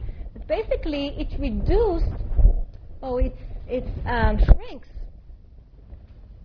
basically 0.54 1.16
it 1.18 1.30
reduced, 1.40 2.14
or 3.02 3.22
it, 3.22 3.36
it's 3.68 3.94
um, 4.06 4.38
shrinks. 4.46 4.90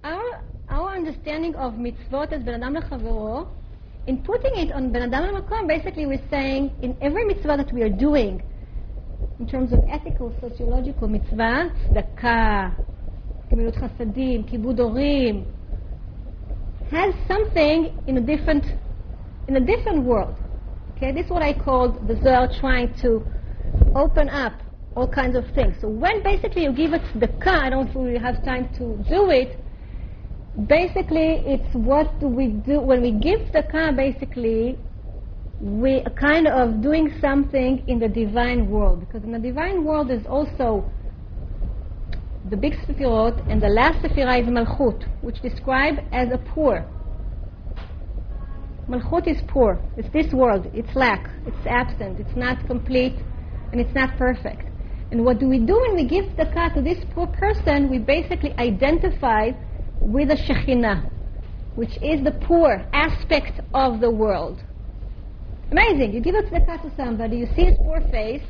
Our, 0.02 0.42
our 0.68 0.96
understanding 0.96 1.54
of 1.56 1.74
mitzvot 1.74 2.32
as 2.32 2.42
Adam 2.48 2.74
Lechavero 2.74 3.48
in 4.06 4.18
putting 4.22 4.54
it 4.56 4.72
on 4.72 4.94
Adam 4.96 5.34
Makom, 5.34 5.68
basically 5.68 6.06
we're 6.06 6.28
saying 6.30 6.72
in 6.80 6.96
every 7.02 7.24
mitzvah 7.26 7.56
that 7.58 7.72
we 7.72 7.82
are 7.82 7.90
doing, 7.90 8.42
in 9.38 9.46
terms 9.46 9.72
of 9.72 9.80
ethical, 9.90 10.34
sociological 10.40 11.08
mitzvah, 11.08 11.70
tzedakah, 11.90 12.74
gemilut 13.50 13.76
chasadim, 13.76 14.48
kibud 14.50 14.78
orim, 14.78 15.44
has 16.90 17.14
something 17.26 17.94
in 18.06 18.16
a 18.16 18.20
different, 18.20 18.64
in 19.48 19.56
a 19.56 19.60
different 19.60 20.04
world. 20.04 20.36
Okay, 20.96 21.12
this 21.12 21.26
is 21.26 21.30
what 21.30 21.42
I 21.42 21.52
call 21.52 21.92
the 21.92 22.16
Zohar 22.22 22.48
trying 22.60 22.94
to 23.02 23.22
open 23.94 24.28
up 24.28 24.54
all 24.96 25.08
kinds 25.08 25.36
of 25.36 25.44
things. 25.54 25.76
So 25.80 25.88
when 25.88 26.22
basically 26.22 26.64
you 26.64 26.72
give 26.72 26.92
it 26.92 27.02
tzedakah, 27.14 27.66
I 27.66 27.70
don't 27.70 27.94
really 27.94 28.18
have 28.18 28.44
time 28.44 28.68
to 28.74 28.96
do 29.08 29.30
it, 29.30 29.58
basically 30.66 31.42
it's 31.46 31.72
what 31.74 32.10
we 32.22 32.48
do 32.48 32.80
when 32.80 33.00
we 33.02 33.12
give 33.12 33.40
tzedakah 33.40 33.96
basically 33.96 34.78
we 35.60 36.02
are 36.06 36.10
kind 36.10 36.46
of 36.46 36.82
doing 36.82 37.12
something 37.20 37.84
in 37.88 37.98
the 37.98 38.08
divine 38.08 38.70
world. 38.70 39.00
Because 39.00 39.24
in 39.24 39.32
the 39.32 39.38
divine 39.38 39.84
world 39.84 40.10
is 40.10 40.24
also 40.26 40.88
the 42.48 42.56
big 42.56 42.74
sefirot 42.86 43.36
and 43.50 43.60
the 43.60 43.68
last 43.68 44.02
sefirah 44.02 44.40
is 44.42 44.48
malchut 44.48 45.04
which 45.22 45.40
describe 45.42 45.96
as 46.12 46.28
a 46.32 46.38
poor. 46.38 46.86
Malchut 48.88 49.28
is 49.28 49.38
poor. 49.48 49.78
It's 49.96 50.08
this 50.12 50.32
world. 50.32 50.70
It's 50.72 50.94
lack. 50.94 51.28
It's 51.46 51.66
absent. 51.66 52.20
It's 52.20 52.36
not 52.36 52.66
complete 52.66 53.16
and 53.72 53.80
it's 53.80 53.94
not 53.94 54.16
perfect 54.16 54.68
and 55.10 55.24
what 55.24 55.38
do 55.38 55.48
we 55.48 55.58
do 55.58 55.80
when 55.80 55.94
we 55.96 56.06
give 56.06 56.26
tzedakah 56.36 56.74
to 56.74 56.82
this 56.82 56.98
poor 57.14 57.26
person 57.26 57.88
we 57.88 57.98
basically 57.98 58.52
identify 58.58 59.50
with 60.00 60.28
the 60.28 60.36
Shekhinah, 60.36 61.10
which 61.74 61.96
is 62.02 62.22
the 62.24 62.32
poor 62.42 62.84
aspect 62.92 63.60
of 63.74 64.00
the 64.00 64.10
world. 64.10 64.62
Amazing. 65.70 66.12
You 66.12 66.20
give 66.20 66.34
a 66.34 66.42
tzedakah 66.42 66.82
to 66.82 66.96
somebody, 66.96 67.38
you 67.38 67.46
see 67.56 67.64
his 67.64 67.76
poor 67.78 68.00
face, 68.10 68.42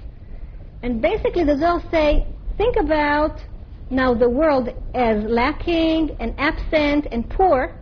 and 0.82 1.00
basically 1.00 1.44
the 1.44 1.56
Zohar 1.56 1.82
say, 1.90 2.26
think 2.56 2.76
about 2.76 3.40
now 3.90 4.14
the 4.14 4.28
world 4.28 4.68
as 4.94 5.24
lacking 5.24 6.16
and 6.20 6.34
absent 6.38 7.06
and 7.10 7.28
poor, 7.30 7.74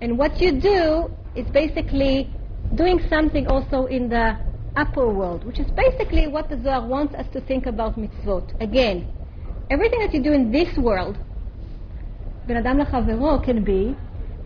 and 0.00 0.16
what 0.18 0.40
you 0.40 0.60
do 0.60 1.10
is 1.34 1.46
basically 1.50 2.30
doing 2.74 3.00
something 3.08 3.46
also 3.48 3.86
in 3.86 4.08
the 4.08 4.36
upper 4.76 5.08
world, 5.08 5.44
which 5.44 5.58
is 5.58 5.70
basically 5.72 6.26
what 6.26 6.48
the 6.48 6.60
Zohar 6.62 6.86
wants 6.86 7.14
us 7.14 7.26
to 7.32 7.40
think 7.40 7.66
about 7.66 7.96
mitzvot. 7.98 8.60
Again, 8.60 9.08
everything 9.70 10.00
that 10.00 10.12
you 10.12 10.22
do 10.22 10.32
in 10.32 10.50
this 10.50 10.76
world, 10.76 11.16
ben 12.46 12.56
adam 12.56 12.78
lachavero 12.78 13.44
can 13.44 13.64
be, 13.64 13.96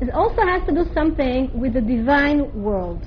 it 0.01 0.11
also 0.11 0.43
has 0.43 0.65
to 0.67 0.75
do 0.75 0.85
something 0.95 1.51
with 1.59 1.75
the 1.75 1.81
divine 1.81 2.63
world. 2.63 3.07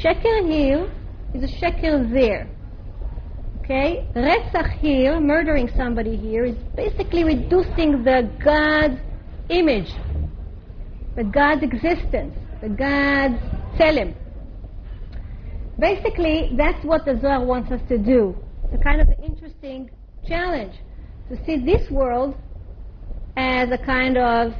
Sheker 0.00 0.48
here 0.50 0.90
is 1.34 1.42
a 1.42 1.52
sheker 1.56 2.12
there. 2.12 2.48
Okay? 3.60 4.06
Retzach 4.14 4.78
here, 4.78 5.18
murdering 5.18 5.68
somebody 5.76 6.16
here, 6.16 6.44
is 6.44 6.56
basically 6.76 7.24
reducing 7.24 8.04
the 8.04 8.30
God's 8.44 9.00
image, 9.48 9.90
the 11.16 11.24
God's 11.24 11.64
existence, 11.64 12.34
the 12.60 12.68
God's 12.68 13.40
Tselem. 13.76 14.14
Basically, 15.78 16.52
that's 16.56 16.82
what 16.84 17.04
the 17.04 17.18
Zohar 17.20 17.44
wants 17.44 17.70
us 17.70 17.80
to 17.88 17.98
do. 17.98 18.34
It's 18.64 18.80
a 18.80 18.84
kind 18.84 19.00
of 19.00 19.08
interesting 19.22 19.90
challenge 20.26 20.74
to 21.28 21.36
see 21.44 21.58
this 21.58 21.90
world 21.90 22.34
as 23.36 23.68
a 23.70 23.78
kind 23.84 24.16
of 24.16 24.52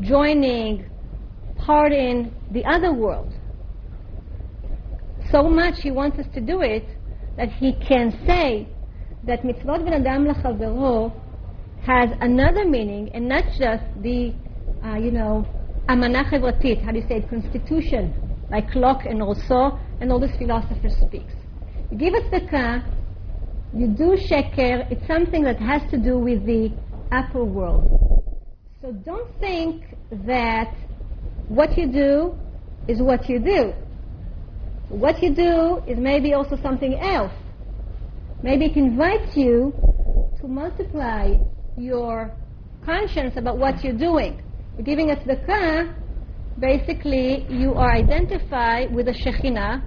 joining 0.00 0.88
part 1.58 1.92
in 1.92 2.32
the 2.52 2.64
other 2.64 2.92
world. 2.92 3.32
So 5.32 5.42
much 5.48 5.80
he 5.82 5.90
wants 5.90 6.18
us 6.18 6.26
to 6.34 6.40
do 6.40 6.62
it 6.62 6.84
that 7.36 7.50
he 7.52 7.72
can 7.86 8.12
say 8.26 8.68
that 9.26 9.42
mitzvot 9.42 9.84
ben 9.84 9.94
adam 9.94 10.26
has 11.82 12.10
another 12.20 12.64
meaning 12.64 13.10
and 13.12 13.28
not 13.28 13.44
just 13.58 13.84
the, 14.02 14.34
uh, 14.84 14.96
you 14.96 15.10
know, 15.10 15.46
amana 15.90 16.22
chevratit, 16.24 16.84
how 16.84 16.92
do 16.92 17.00
you 17.00 17.08
say 17.08 17.16
it, 17.16 17.28
constitution, 17.28 18.14
like 18.48 18.72
Locke 18.76 19.06
and 19.06 19.18
Rousseau 19.18 19.76
and 20.00 20.12
all 20.12 20.20
these 20.20 20.36
philosophers 20.38 20.94
speaks. 21.04 21.34
You 21.90 21.98
give 21.98 22.14
us 22.14 22.22
the 22.30 22.40
tzedakah, 22.42 22.84
you 23.74 23.88
do 23.88 24.16
sheker, 24.16 24.90
it's 24.90 25.04
something 25.08 25.42
that 25.42 25.58
has 25.58 25.82
to 25.90 25.98
do 25.98 26.16
with 26.16 26.46
the 26.46 26.72
upper 27.10 27.44
world. 27.44 27.88
So 28.80 28.92
don't 28.92 29.28
think 29.40 29.96
that 30.26 30.72
what 31.48 31.76
you 31.76 31.90
do 31.90 32.38
is 32.86 33.02
what 33.02 33.28
you 33.28 33.40
do. 33.40 33.72
What 34.88 35.20
you 35.20 35.34
do 35.34 35.82
is 35.88 35.98
maybe 35.98 36.34
also 36.34 36.56
something 36.62 36.94
else. 37.00 37.32
Maybe 38.44 38.66
it 38.66 38.76
invites 38.76 39.36
you 39.36 39.74
to 40.40 40.46
multiply 40.46 41.34
your 41.76 42.32
conscience 42.84 43.36
about 43.36 43.58
what 43.58 43.82
you're 43.82 43.98
doing. 43.98 44.40
Giving 44.78 45.10
us 45.10 45.18
the 45.26 45.36
tzedakah, 45.36 45.94
basically 46.58 47.46
you 47.50 47.74
are 47.74 47.92
identified 47.92 48.94
with 48.94 49.06
the 49.06 49.12
Shekhinah, 49.12 49.82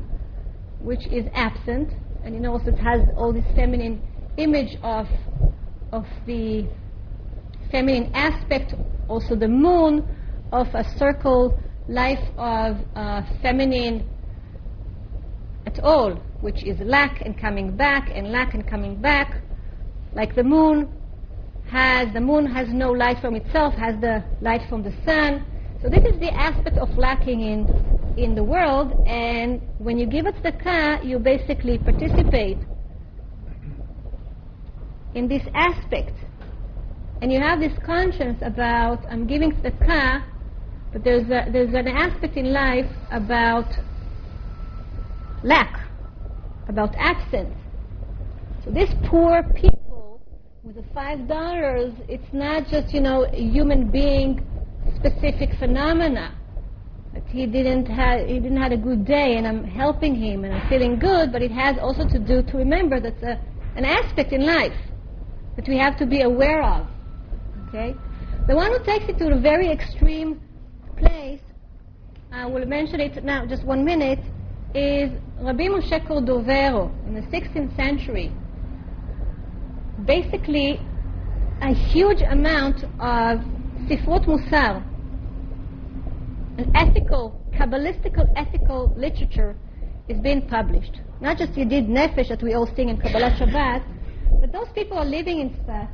which 0.81 1.07
is 1.07 1.25
absent, 1.33 1.93
and 2.23 2.35
you 2.35 2.41
know 2.41 2.51
also 2.51 2.71
it 2.71 2.77
has 2.77 3.01
all 3.17 3.33
this 3.33 3.45
feminine 3.55 4.01
image 4.37 4.77
of 4.83 5.07
of 5.91 6.05
the 6.25 6.67
feminine 7.71 8.11
aspect, 8.13 8.75
also 9.07 9.35
the 9.35 9.47
moon 9.47 10.05
of 10.51 10.67
a 10.73 10.83
circle 10.97 11.57
life 11.87 12.23
of 12.37 12.77
uh, 12.95 13.21
feminine 13.41 14.07
at 15.65 15.79
all, 15.79 16.13
which 16.41 16.63
is 16.63 16.79
lack 16.81 17.21
and 17.21 17.39
coming 17.39 17.75
back 17.75 18.11
and 18.13 18.31
lack 18.31 18.53
and 18.53 18.67
coming 18.67 19.01
back, 19.01 19.41
like 20.13 20.35
the 20.35 20.43
moon 20.43 20.87
has 21.73 22.13
the 22.13 22.21
moon 22.21 22.45
has 22.45 22.67
no 22.69 22.91
light 22.91 23.17
from 23.19 23.35
itself, 23.35 23.73
has 23.73 23.99
the 23.99 24.23
light 24.41 24.61
from 24.69 24.83
the 24.83 24.93
sun. 25.05 25.43
So 25.81 25.89
this 25.89 26.03
is 26.05 26.19
the 26.19 26.31
aspect 26.33 26.77
of 26.77 26.89
lacking 26.97 27.41
in 27.41 27.59
in 28.15 28.35
the 28.35 28.43
world, 28.43 28.91
and 29.07 29.59
when 29.79 29.97
you 29.97 30.05
give 30.05 30.27
it 30.27 30.35
tzedakah, 30.35 31.03
you 31.03 31.17
basically 31.17 31.79
participate 31.79 32.59
in 35.15 35.27
this 35.27 35.41
aspect. 35.55 36.15
And 37.21 37.31
you 37.31 37.39
have 37.39 37.59
this 37.59 37.73
conscience 37.83 38.37
about, 38.43 38.99
I'm 39.09 39.25
giving 39.25 39.51
tzedakah, 39.51 40.23
but 40.91 41.03
there's, 41.03 41.25
a, 41.25 41.51
there's 41.51 41.73
an 41.73 41.87
aspect 41.87 42.37
in 42.37 42.53
life 42.53 42.91
about 43.11 43.71
lack, 45.43 45.79
about 46.67 46.93
absence. 46.99 47.55
So 48.63 48.69
this 48.69 48.89
poor 49.09 49.41
people 49.55 49.82
with 50.63 50.75
the 50.75 50.83
five 50.93 51.27
dollars, 51.27 51.93
it's 52.07 52.31
not 52.31 52.67
just, 52.67 52.93
you 52.93 53.01
know, 53.01 53.25
a 53.25 53.41
human 53.51 53.91
being 53.91 54.45
specific 54.95 55.49
phenomena 55.59 56.35
that 57.13 57.23
he 57.27 57.45
didn't 57.45 57.85
have 57.85 58.25
he 58.27 58.39
didn't 58.39 58.61
have 58.61 58.71
a 58.71 58.77
good 58.77 59.05
day 59.05 59.35
and 59.37 59.45
I'm 59.45 59.63
helping 59.63 60.15
him 60.15 60.45
and 60.45 60.53
I'm 60.53 60.69
feeling 60.69 60.97
good, 60.99 61.31
but 61.31 61.41
it 61.41 61.51
has 61.51 61.77
also 61.81 62.07
to 62.07 62.19
do 62.19 62.41
to 62.43 62.57
remember 62.57 62.99
that's 62.99 63.21
a, 63.23 63.33
uh, 63.33 63.75
an 63.75 63.85
aspect 63.85 64.31
in 64.31 64.45
life 64.45 64.77
that 65.55 65.67
we 65.67 65.77
have 65.77 65.97
to 65.97 66.05
be 66.05 66.21
aware 66.21 66.63
of. 66.63 66.87
Okay? 67.67 67.95
The 68.47 68.55
one 68.55 68.71
who 68.71 68.83
takes 68.85 69.05
it 69.09 69.17
to 69.17 69.33
a 69.33 69.39
very 69.39 69.69
extreme 69.69 70.39
place 70.97 71.41
I 72.31 72.47
will 72.47 72.65
mention 72.65 72.99
it 72.99 73.23
now, 73.23 73.45
just 73.45 73.63
one 73.63 73.85
minute, 73.85 74.17
is 74.73 75.11
Rabbi 75.39 75.67
Moshe 75.67 76.07
Cordovero 76.07 76.91
in 77.05 77.13
the 77.13 77.21
16th 77.21 77.75
century. 77.75 78.31
Basically, 80.05 80.79
a 81.61 81.73
huge 81.73 82.21
amount 82.21 82.83
of 82.99 83.39
Sifrut 83.87 84.25
Musar, 84.25 84.83
an 86.57 86.71
ethical, 86.75 87.39
Kabbalistical 87.53 88.27
ethical 88.35 88.93
literature 88.97 89.55
is 90.09 90.19
being 90.19 90.47
published. 90.47 90.99
Not 91.21 91.37
just 91.37 91.53
Yedid 91.53 91.87
Nefesh 91.87 92.29
that 92.29 92.41
we 92.43 92.53
all 92.53 92.67
sing 92.75 92.89
in 92.89 92.97
Kabbalat 92.97 93.37
Shabbat, 93.37 93.83
but 94.41 94.51
those 94.51 94.67
people 94.75 94.97
are 94.97 95.05
living 95.05 95.39
in 95.39 95.49
Sfat 95.51 95.89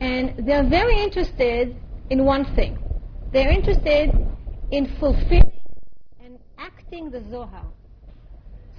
and 0.00 0.46
they're 0.46 0.68
very 0.68 1.00
interested 1.00 1.76
in 2.10 2.24
one 2.24 2.44
thing. 2.54 2.78
They're 3.32 3.50
interested 3.50 4.10
in 4.70 4.86
fulfilling 4.98 5.60
and 6.22 6.38
acting 6.58 7.10
the 7.10 7.22
Zohar. 7.30 7.66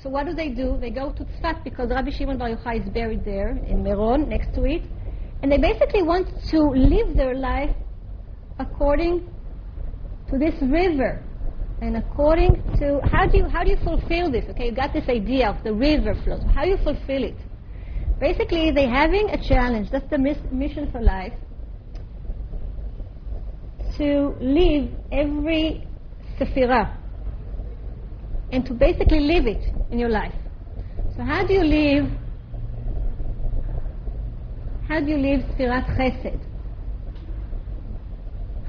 So 0.04 0.10
what 0.10 0.26
do 0.26 0.34
they 0.34 0.50
do? 0.50 0.78
They 0.82 0.90
go 0.90 1.14
to 1.14 1.24
Tzfat 1.24 1.64
because 1.64 1.90
Rabbi 1.90 2.12
Shimon 2.12 2.38
Bar 2.38 2.50
Yochai 2.50 2.86
is 2.86 2.90
buried 2.94 3.24
there 3.24 3.52
in 3.52 3.82
Meron, 3.82 4.28
next 4.28 4.54
to 4.56 4.66
it, 4.66 4.84
and 5.42 5.50
they 5.50 5.58
basically 5.58 6.04
want 6.04 6.28
to 6.50 6.60
live 6.60 7.16
their 7.16 7.36
life 7.36 7.74
according 8.60 9.30
to 10.30 10.38
this 10.38 10.56
river 10.62 11.24
and 11.82 11.96
according 11.96 12.56
to 12.80 13.00
how 13.12 13.26
do 13.26 13.38
you 13.38 13.48
how 13.48 13.64
do 13.64 13.70
you 13.70 13.78
fulfill 13.78 14.30
this? 14.30 14.44
Okay, 14.50 14.66
you 14.66 14.76
got 14.76 14.92
this 14.92 15.08
idea 15.08 15.50
of 15.50 15.64
the 15.64 15.74
river 15.74 16.16
flows. 16.26 16.44
How 16.54 16.64
do 16.64 16.72
you 16.72 16.78
fulfill 16.84 17.24
it? 17.24 17.38
Basically, 18.20 18.72
they're 18.72 18.90
having 18.90 19.30
a 19.30 19.38
challenge. 19.48 19.90
That's 19.90 20.10
the 20.10 20.18
mis- 20.18 20.52
mission 20.52 20.92
for 20.92 21.02
life. 21.02 21.34
To 23.98 24.36
live 24.42 24.90
every 25.14 25.88
sephirah 26.38 27.03
and 28.54 28.64
to 28.68 28.74
basically 28.74 29.20
live 29.20 29.48
it 29.48 29.64
in 29.92 29.98
your 29.98 30.10
life. 30.10 30.34
So 31.18 31.24
how 31.24 31.46
do 31.46 31.54
you 31.54 31.64
live? 31.64 32.06
How 34.88 35.00
do 35.00 35.08
you 35.08 35.18
live 35.18 35.42
Sfirat 35.56 35.88
Chesed? 35.98 36.40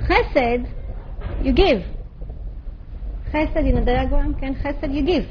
Chesed, 0.08 1.44
you 1.44 1.52
give. 1.52 1.82
Chesed 3.30 3.68
in 3.68 3.76
a 3.76 3.84
diagram, 3.84 4.34
can 4.36 4.54
Chesed, 4.54 4.94
you 4.94 5.04
give. 5.04 5.26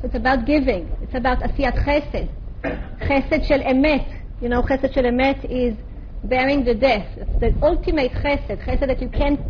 So 0.00 0.06
it's 0.06 0.14
about 0.14 0.46
giving. 0.46 0.88
It's 1.02 1.14
about 1.14 1.40
Asiyat 1.40 1.84
Chesed. 1.84 2.30
Chesed 2.62 3.48
shel 3.48 3.60
Emet. 3.60 4.22
You 4.40 4.50
know, 4.50 4.62
Chesed 4.62 4.94
shel 4.94 5.02
Emet 5.02 5.44
is 5.50 5.74
bearing 6.22 6.64
the 6.64 6.74
death. 6.74 7.08
It's 7.16 7.40
the 7.40 7.66
ultimate 7.66 8.12
Chesed. 8.12 8.64
Chesed 8.64 8.86
that 8.86 9.02
you 9.02 9.08
can't 9.08 9.40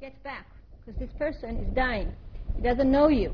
get 0.00 0.22
back 0.22 0.46
because 0.84 1.00
this 1.00 1.10
person 1.18 1.56
is 1.56 1.74
dying. 1.74 2.12
He 2.56 2.62
doesn't 2.62 2.90
know 2.90 3.08
you. 3.08 3.32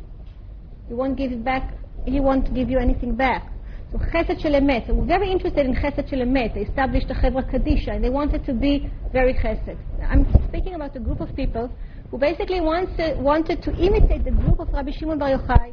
He 0.88 0.94
won't 0.94 1.16
give 1.16 1.32
it 1.32 1.44
back. 1.44 1.74
He 2.04 2.20
won't 2.20 2.52
give 2.54 2.68
you 2.68 2.78
anything 2.78 3.14
back. 3.14 3.52
So 3.92 3.98
Chesed 3.98 4.40
Shel 4.40 4.52
Emet. 4.52 4.86
So 4.86 4.94
we're 4.94 5.06
very 5.06 5.30
interested 5.30 5.66
in 5.66 5.74
Chesed 5.74 6.08
Shel 6.08 6.20
Emet. 6.20 6.54
They 6.54 6.62
established 6.62 7.10
a 7.10 7.14
Chevra 7.14 7.48
Kadisha, 7.50 7.94
and 7.94 8.02
they 8.02 8.10
wanted 8.10 8.44
to 8.46 8.54
be 8.54 8.90
very 9.12 9.34
Chesed. 9.34 9.76
I'm 10.02 10.26
speaking 10.48 10.74
about 10.74 10.96
a 10.96 11.00
group 11.00 11.20
of 11.20 11.34
people 11.36 11.70
who 12.10 12.18
basically 12.18 12.60
wanted, 12.60 13.18
wanted 13.18 13.62
to 13.62 13.74
imitate 13.76 14.24
the 14.24 14.30
group 14.30 14.60
of 14.60 14.68
Rabbi 14.72 14.92
Shimon 14.92 15.18
Bar 15.18 15.38
Yochai 15.38 15.72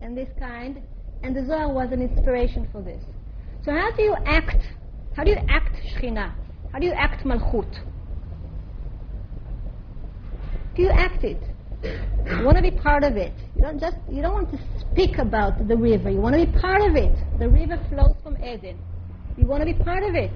and 0.00 0.16
this 0.16 0.28
kind, 0.38 0.80
and 1.22 1.34
the 1.34 1.44
Zohar 1.46 1.72
was 1.72 1.90
an 1.92 2.02
inspiration 2.02 2.68
for 2.72 2.82
this. 2.82 3.02
So 3.64 3.72
how 3.72 3.90
do 3.92 4.02
you 4.02 4.14
act? 4.26 4.62
How 5.16 5.24
do 5.24 5.30
you 5.30 5.38
act 5.48 5.76
Shechina? 5.86 6.32
How 6.72 6.78
do 6.78 6.86
you 6.86 6.92
act 6.92 7.24
Malchut? 7.24 7.72
Do 10.76 10.82
you 10.82 10.90
act 10.90 11.24
it? 11.24 11.42
You 12.38 12.44
want 12.44 12.56
to 12.56 12.62
be 12.62 12.70
part 12.70 13.04
of 13.04 13.16
it. 13.16 13.32
You 13.54 13.62
don't 13.62 13.80
just 13.80 13.96
you 14.10 14.20
don't 14.22 14.34
want 14.34 14.50
to 14.50 14.58
speak 14.80 15.18
about 15.18 15.68
the 15.68 15.76
river. 15.76 16.10
You 16.10 16.20
want 16.20 16.34
to 16.36 16.44
be 16.44 16.58
part 16.58 16.82
of 16.82 16.96
it. 16.96 17.16
The 17.38 17.48
river 17.48 17.78
flows 17.88 18.16
from 18.22 18.36
Eden. 18.42 18.78
You 19.36 19.46
want 19.46 19.60
to 19.60 19.66
be 19.66 19.74
part 19.74 20.02
of 20.02 20.14
it. 20.14 20.30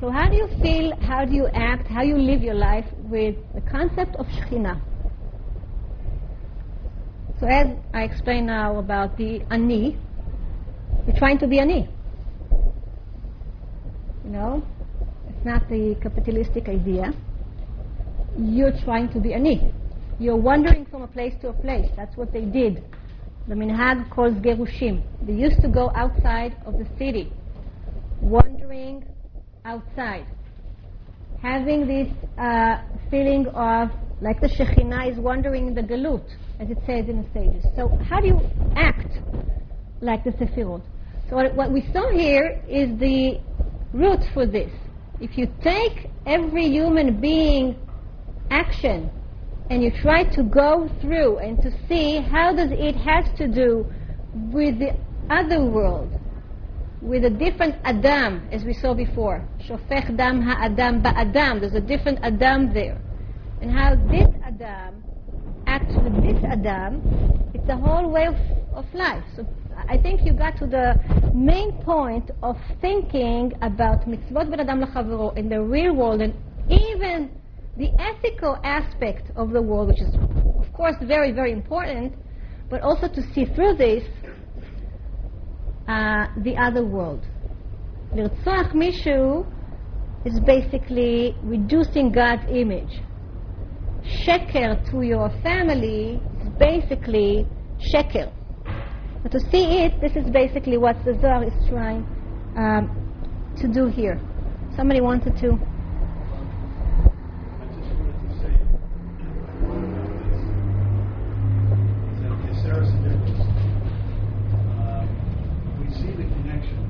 So 0.00 0.10
how 0.10 0.28
do 0.28 0.36
you 0.36 0.48
feel? 0.62 0.92
How 1.00 1.24
do 1.24 1.32
you 1.32 1.46
act? 1.48 1.86
How 1.88 2.02
you 2.02 2.16
live 2.16 2.42
your 2.42 2.54
life 2.54 2.86
with 3.04 3.36
the 3.54 3.60
concept 3.70 4.16
of 4.16 4.26
Shekhinah? 4.26 4.80
So 7.40 7.46
as 7.46 7.66
I 7.92 8.02
explain 8.04 8.46
now 8.46 8.78
about 8.78 9.16
the 9.18 9.42
ani, 9.50 9.98
you're 11.06 11.16
trying 11.18 11.38
to 11.38 11.46
be 11.46 11.58
ani. 11.58 11.88
You 14.24 14.30
know, 14.30 14.62
it's 15.28 15.44
not 15.44 15.68
the 15.68 15.96
capitalistic 16.00 16.68
idea. 16.68 17.12
You're 18.38 18.72
trying 18.84 19.12
to 19.12 19.20
be 19.20 19.34
ani. 19.34 19.72
You're 20.20 20.36
wandering 20.36 20.86
from 20.86 21.02
a 21.02 21.08
place 21.08 21.34
to 21.40 21.48
a 21.48 21.52
place. 21.52 21.88
That's 21.96 22.16
what 22.16 22.32
they 22.32 22.44
did. 22.44 22.84
The 23.48 23.54
Minhag 23.54 24.10
calls 24.10 24.34
Gerushim. 24.34 25.02
They 25.26 25.32
used 25.32 25.60
to 25.62 25.68
go 25.68 25.90
outside 25.94 26.56
of 26.64 26.74
the 26.78 26.86
city, 26.96 27.32
wandering 28.20 29.04
outside, 29.64 30.26
having 31.42 31.86
this 31.86 32.08
uh, 32.38 32.82
feeling 33.10 33.46
of 33.48 33.90
like 34.20 34.40
the 34.40 34.48
Shekhinah 34.48 35.10
is 35.10 35.18
wandering 35.18 35.66
in 35.66 35.74
the 35.74 35.82
Galut, 35.82 36.24
as 36.60 36.70
it 36.70 36.78
says 36.86 37.08
in 37.08 37.22
the 37.22 37.28
sages. 37.34 37.64
So 37.76 37.88
how 38.08 38.20
do 38.20 38.28
you 38.28 38.40
act 38.76 39.18
like 40.00 40.22
the 40.24 40.30
Sefirot? 40.30 40.82
So 41.28 41.36
what, 41.36 41.54
what 41.54 41.72
we 41.72 41.82
saw 41.92 42.10
here 42.10 42.62
is 42.68 42.98
the 42.98 43.40
root 43.92 44.20
for 44.32 44.46
this. 44.46 44.70
If 45.20 45.36
you 45.36 45.52
take 45.62 46.08
every 46.24 46.68
human 46.68 47.20
being 47.20 47.76
action 48.50 49.10
and 49.70 49.82
you 49.82 49.90
try 50.02 50.24
to 50.24 50.42
go 50.42 50.88
through 51.00 51.38
and 51.38 51.60
to 51.62 51.70
see 51.88 52.20
how 52.20 52.54
does 52.54 52.70
it 52.72 52.96
has 52.96 53.24
to 53.38 53.48
do 53.48 53.86
with 54.52 54.78
the 54.78 54.94
other 55.30 55.64
world, 55.64 56.10
with 57.00 57.24
a 57.24 57.30
different 57.30 57.76
Adam, 57.84 58.46
as 58.52 58.64
we 58.64 58.74
saw 58.74 58.94
before. 58.94 59.46
Shofech 59.66 60.16
dam 60.16 60.42
ha'adam 60.42 61.02
ba'adam. 61.02 61.60
There's 61.60 61.74
a 61.74 61.80
different 61.80 62.18
Adam 62.22 62.72
there. 62.74 63.00
And 63.62 63.70
how 63.70 63.94
this 64.10 64.28
Adam 64.44 65.02
acts 65.66 65.94
with 65.94 66.22
this 66.22 66.44
Adam, 66.44 67.00
it's 67.54 67.68
a 67.68 67.76
whole 67.76 68.10
way 68.10 68.26
of, 68.26 68.36
of 68.74 68.84
life. 68.92 69.24
So 69.36 69.46
I 69.88 69.96
think 69.98 70.22
you 70.24 70.32
got 70.32 70.58
to 70.58 70.66
the 70.66 70.94
main 71.34 71.72
point 71.82 72.30
of 72.42 72.56
thinking 72.80 73.52
about 73.62 74.06
mitzvot 74.06 74.50
ben 74.50 74.60
adam 74.60 74.80
lachavero 74.80 75.36
in 75.36 75.48
the 75.48 75.60
real 75.60 75.94
world 75.94 76.20
and 76.20 76.34
even 76.68 77.30
the 77.76 77.90
ethical 77.98 78.58
aspect 78.62 79.30
of 79.36 79.50
the 79.50 79.60
world, 79.60 79.88
which 79.88 80.00
is, 80.00 80.14
of 80.14 80.72
course, 80.72 80.94
very, 81.02 81.32
very 81.32 81.52
important, 81.52 82.14
but 82.70 82.80
also 82.82 83.08
to 83.08 83.22
see 83.32 83.44
through 83.44 83.74
this 83.76 84.04
uh, 85.88 86.26
the 86.42 86.56
other 86.56 86.84
world. 86.84 87.26
Lirtzach 88.14 88.72
Mishu 88.72 89.44
is 90.24 90.38
basically 90.40 91.36
reducing 91.42 92.12
God's 92.12 92.44
image. 92.48 93.00
Sheker 94.04 94.90
to 94.90 95.02
your 95.02 95.30
family 95.42 96.20
is 96.40 96.48
basically 96.58 97.46
sheker. 97.92 98.32
But 99.22 99.32
to 99.32 99.40
see 99.50 99.78
it, 99.82 100.00
this 100.00 100.12
is 100.16 100.30
basically 100.30 100.76
what 100.76 100.96
the 101.04 101.14
Zohar 101.20 101.44
is 101.44 101.68
trying 101.68 102.06
um, 102.56 103.52
to 103.56 103.68
do 103.68 103.86
here. 103.86 104.20
Somebody 104.76 105.00
wanted 105.00 105.36
to. 105.38 105.58
That 112.74 112.80
the 112.80 112.90
Sarah 112.90 113.06
Sedikus, 113.06 113.38
uh, 114.82 115.06
we 115.78 115.86
see 115.94 116.10
the 116.10 116.26
connection 116.26 116.82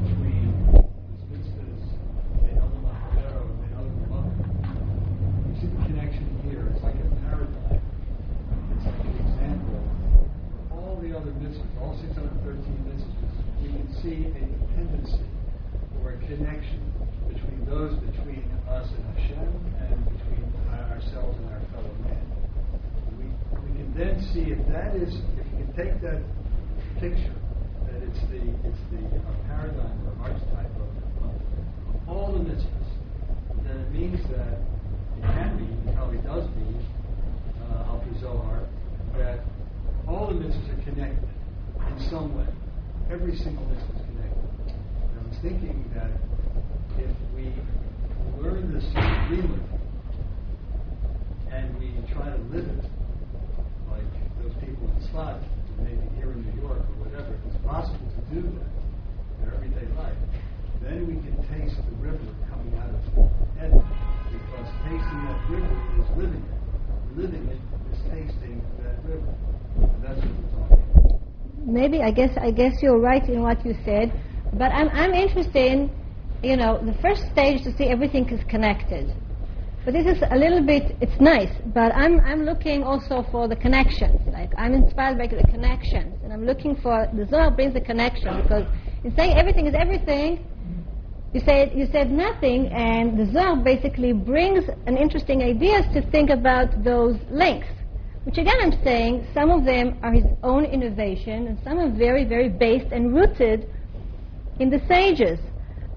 between 0.00 0.48
the 0.72 1.28
mitzvahs, 1.28 1.84
the 2.40 2.56
Elder 2.56 2.80
Machavero, 2.80 3.44
and 3.44 3.60
the 3.60 3.68
Elder 3.76 4.00
Mother. 4.08 4.32
We 5.44 5.60
see 5.60 5.68
the 5.68 5.76
connection 5.92 6.24
here. 6.48 6.72
It's 6.72 6.80
like 6.80 6.96
a 6.96 7.08
paradigm. 7.28 7.84
It's 8.80 8.86
like 8.88 8.96
an 8.96 9.12
example. 9.28 9.76
For 10.72 10.80
all 10.80 10.96
the 11.04 11.12
other 11.12 11.32
mitzvahs, 11.36 11.84
all 11.84 11.92
613 12.00 12.56
mitzvahs, 12.88 13.36
we 13.60 13.68
can 13.76 13.92
see 14.00 14.32
a 14.32 14.40
dependency 14.40 15.20
or 16.00 16.12
a 16.12 16.18
connection 16.24 16.80
between 17.28 17.60
those 17.68 17.92
between 18.08 18.40
us 18.72 18.88
and 18.88 19.04
Hashem 19.20 19.52
and 19.84 20.00
between 20.16 20.48
ourselves 20.72 21.36
and 21.36 21.48
our 21.52 21.60
fellow 21.76 21.92
man. 22.08 22.24
We, 23.20 23.24
we 23.60 23.70
can 23.76 23.92
then 23.96 24.20
see 24.32 24.52
if 24.52 24.60
that 24.68 24.96
is, 24.96 25.14
if 25.14 25.46
you 25.52 25.64
can 25.64 25.72
take 25.76 26.00
that 26.02 26.20
picture, 27.00 27.34
that 27.88 28.02
it's 28.02 28.20
the 28.28 28.40
it's 28.64 28.82
the 28.92 29.00
uh, 29.16 29.32
paradigm 29.48 29.96
or 30.04 30.12
archetype 30.24 30.72
of, 30.76 30.90
of, 31.24 31.32
of 31.32 32.08
all 32.08 32.32
the 32.32 32.40
mitzvahs, 32.44 32.90
then 33.64 33.76
it 33.76 33.90
means 33.92 34.20
that 34.30 34.60
it 35.16 35.22
can 35.22 35.56
be, 35.56 35.90
it 35.90 35.94
probably 35.96 36.18
does 36.18 36.48
mean, 36.56 36.84
uh, 37.62 37.88
Al 37.88 38.04
Zohar, 38.20 38.60
that 39.16 39.40
all 40.06 40.26
the 40.28 40.34
mitzvahs 40.34 40.78
are 40.78 40.82
connected 40.82 41.28
in 41.88 42.10
some 42.10 42.36
way. 42.36 42.46
Every 43.10 43.36
single 43.36 43.64
mitzvah 43.66 43.96
is 43.96 44.04
connected. 44.06 44.44
And 44.66 45.20
I 45.20 45.28
was 45.28 45.38
thinking 45.40 45.90
that 45.94 46.10
if 46.98 47.10
we 47.34 47.52
learn 48.42 48.74
this 48.74 48.84
agreement 48.90 49.62
and 51.52 51.78
we 51.78 51.92
try 52.12 52.28
to 52.28 52.40
live 52.50 52.66
it, 52.66 52.84
like 53.90 54.12
those 54.42 54.52
people 54.60 54.88
in 54.88 54.96
Tzfat, 55.08 55.40
maybe 55.80 56.04
here 56.16 56.32
in 56.32 56.44
New 56.44 56.62
York 56.62 56.80
or 56.80 56.96
whatever, 57.04 57.32
if 57.32 57.40
it's 57.48 57.60
possible 57.64 58.08
to 58.12 58.22
do 58.34 58.42
that 58.42 58.70
in 59.40 59.48
our 59.48 59.54
everyday 59.56 59.88
life, 59.96 60.16
then 60.82 61.06
we 61.06 61.14
can 61.20 61.36
taste 61.48 61.76
the 61.76 61.96
river 62.04 62.20
coming 62.50 62.76
out 62.76 62.90
of 62.92 63.00
heaven. 63.56 63.80
Because 64.32 64.68
tasting 64.84 65.20
that 65.24 65.40
river 65.48 65.76
is 66.00 66.08
living 66.16 66.44
it. 66.44 66.60
Living 67.16 67.44
it 67.48 67.60
is 67.92 67.98
tasting 68.12 68.60
that 68.82 69.00
river. 69.08 69.32
And 69.80 70.02
that's 70.04 70.20
what 70.20 70.34
we're 70.36 70.52
talking 70.60 70.84
about. 70.92 71.20
Maybe 71.88 72.02
I 72.02 72.10
guess 72.10 72.36
I 72.36 72.50
guess 72.50 72.74
you're 72.82 72.98
right 72.98 73.26
in 73.28 73.42
what 73.42 73.64
you 73.64 73.74
said, 73.84 74.12
but 74.54 74.72
I'm 74.72 74.88
I'm 74.88 75.14
interested 75.14 75.56
in, 75.72 75.90
you 76.42 76.56
know, 76.56 76.72
the 76.84 76.94
first 77.00 77.22
stage 77.30 77.62
to 77.62 77.70
see 77.76 77.84
everything 77.84 78.28
is 78.30 78.42
connected. 78.48 79.14
But 79.84 79.94
this 79.94 80.06
is 80.16 80.20
a 80.32 80.36
little 80.36 80.64
bit 80.66 80.96
it's 81.00 81.20
nice, 81.20 81.52
but 81.66 81.94
I'm 81.94 82.18
I'm 82.20 82.42
looking 82.44 82.82
also 82.82 83.24
for 83.30 83.46
the 83.46 83.54
connections. 83.54 84.20
Like 84.32 84.50
I'm 84.58 84.74
inspired 84.74 85.16
by 85.16 85.28
the 85.28 85.44
connections 85.44 86.12
and 86.24 86.32
I'm 86.32 86.44
looking 86.44 86.74
for 86.74 87.06
the 87.12 87.24
Zohar 87.26 87.52
brings 87.52 87.74
the 87.74 87.80
connection 87.80 88.42
because 88.42 88.66
in 89.04 89.14
saying 89.14 89.38
everything 89.38 89.66
is 89.66 89.74
everything, 89.78 90.44
you 91.34 91.40
said 91.40 91.70
you 91.72 91.86
said 91.92 92.10
nothing 92.10 92.66
and 92.72 93.16
the 93.16 93.26
Zohar 93.32 93.62
basically 93.62 94.12
brings 94.12 94.64
an 94.86 94.96
interesting 94.96 95.40
ideas 95.42 95.84
to 95.94 96.02
think 96.10 96.30
about 96.30 96.82
those 96.82 97.16
links. 97.30 97.68
Which 98.26 98.38
again 98.38 98.56
I'm 98.60 98.82
saying 98.82 99.28
some 99.32 99.52
of 99.52 99.64
them 99.64 100.00
are 100.02 100.10
his 100.12 100.24
own 100.42 100.64
innovation 100.64 101.46
and 101.46 101.56
some 101.62 101.78
are 101.78 101.88
very, 101.96 102.24
very 102.24 102.48
based 102.48 102.90
and 102.90 103.14
rooted 103.14 103.68
in 104.58 104.68
the 104.68 104.80
sages. 104.88 105.38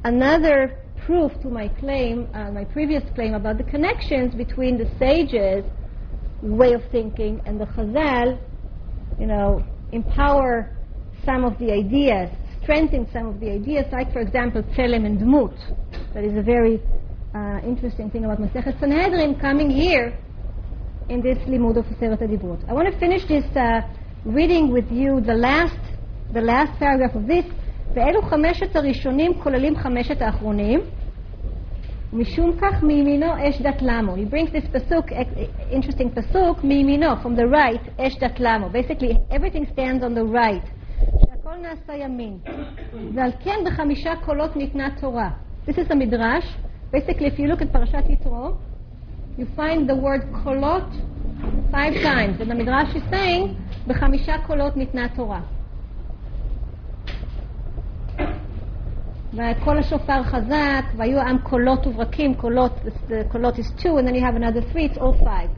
Another 0.03 0.77
proof 1.07 1.31
to 1.41 1.49
my 1.49 1.67
claim, 1.67 2.27
uh, 2.35 2.51
my 2.51 2.65
previous 2.65 3.01
claim 3.15 3.33
about 3.33 3.57
the 3.57 3.63
connections 3.63 4.35
between 4.35 4.77
the 4.77 4.87
sages' 4.99 5.65
way 6.43 6.73
of 6.73 6.83
thinking 6.91 7.41
and 7.47 7.59
the 7.59 7.65
Chazal, 7.65 8.37
you 9.19 9.25
know, 9.25 9.65
empower 9.91 10.69
some 11.25 11.43
of 11.43 11.57
the 11.57 11.71
ideas, 11.71 12.29
strengthen 12.61 13.07
some 13.11 13.25
of 13.25 13.39
the 13.39 13.49
ideas, 13.49 13.87
like 13.91 14.13
for 14.13 14.19
example, 14.19 14.61
Tselem 14.77 15.03
and 15.03 15.17
Dmut. 15.17 15.57
That 16.13 16.23
is 16.23 16.37
a 16.37 16.43
very 16.43 16.79
uh, 17.33 17.59
interesting 17.65 18.11
thing 18.11 18.25
about 18.25 18.39
Masechet 18.39 18.79
Sanhedrin 18.79 19.39
coming 19.39 19.71
here 19.71 20.15
in 21.08 21.20
this 21.20 21.38
limud 21.46 21.76
of 21.76 21.84
Aseret 21.86 22.20
Adibrot. 22.22 22.68
I 22.68 22.72
want 22.72 22.92
to 22.92 22.98
finish 22.98 23.26
this 23.28 23.44
uh, 23.56 23.82
reading 24.24 24.72
with 24.72 24.90
you 24.90 25.20
the 25.20 25.34
last, 25.34 25.78
the 26.32 26.40
last 26.40 26.78
paragraph 26.78 27.14
of 27.14 27.26
this. 27.26 27.44
ואלו 27.94 28.22
חמשת 28.22 28.76
הראשונים 28.76 29.34
כוללים 29.42 29.76
חמשת 29.76 30.22
האחרונים. 30.22 30.80
משום 32.12 32.52
כך 32.60 32.82
מימינו 32.82 33.26
אש 33.48 33.62
דת 33.62 33.82
למו. 33.82 34.14
He 34.14 34.24
brings 34.24 34.50
this 34.50 34.66
pasuk, 34.76 35.12
interesting 35.70 36.10
pasuk, 36.18 36.64
מימינו, 36.64 37.06
from 37.22 37.36
the 37.36 37.46
right, 37.46 38.00
אש 38.00 38.18
דת 38.18 38.40
למו. 38.40 38.68
Basically, 38.68 39.16
everything 39.30 39.64
stands 39.74 40.02
on 40.02 40.14
the 40.14 40.24
right. 40.24 40.66
שהכל 41.20 41.56
נעשה 41.62 41.94
ימין. 41.96 42.38
ועל 43.14 43.30
כן 43.40 43.56
בחמישה 43.66 44.12
קולות 44.24 44.56
ניתנה 44.56 44.88
תורה. 45.00 45.30
This 45.66 45.74
is 45.74 45.90
a 45.90 45.94
midrash. 45.94 46.46
Basically, 46.92 47.26
if 47.26 47.38
you 47.38 47.46
look 47.46 47.62
at 47.62 47.72
פרשת 47.72 48.04
יתרו, 48.08 48.50
you 49.38 49.46
find 49.56 49.88
the 49.88 49.94
word 49.94 50.22
קולות 50.44 50.88
five 51.70 51.94
times. 52.02 52.40
And 52.40 52.50
the 52.50 52.54
midrash 52.54 52.94
is 52.94 53.02
saying, 53.10 53.54
בחמישה 53.86 54.32
קולות 54.46 54.76
ניתנה 54.76 55.08
תורה. 55.08 55.40
וקול 59.32 59.78
השופר 59.78 60.22
חזק, 60.22 60.84
והיו 60.96 61.18
העם 61.18 61.38
קולות 61.38 61.86
וברקים, 61.86 62.34
קולות, 62.34 62.72
the 63.08 63.32
קולות 63.32 63.58
is 63.58 63.82
two, 63.82 63.96
and 63.98 64.06
then 64.06 64.14
you 64.14 64.20
have 64.20 64.36
another 64.36 64.62
three, 64.72 64.84
it's 64.84 64.98
all 64.98 65.14
five. 65.24 65.50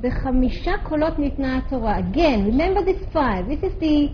בחמישה 0.00 0.72
קולות 0.82 1.18
ניתנה 1.18 1.58
התורה. 1.58 1.98
Again, 1.98 2.46
remember 2.46 2.82
this 2.82 3.04
five. 3.12 3.48
This 3.48 3.62
is 3.62 3.74
the, 3.80 4.08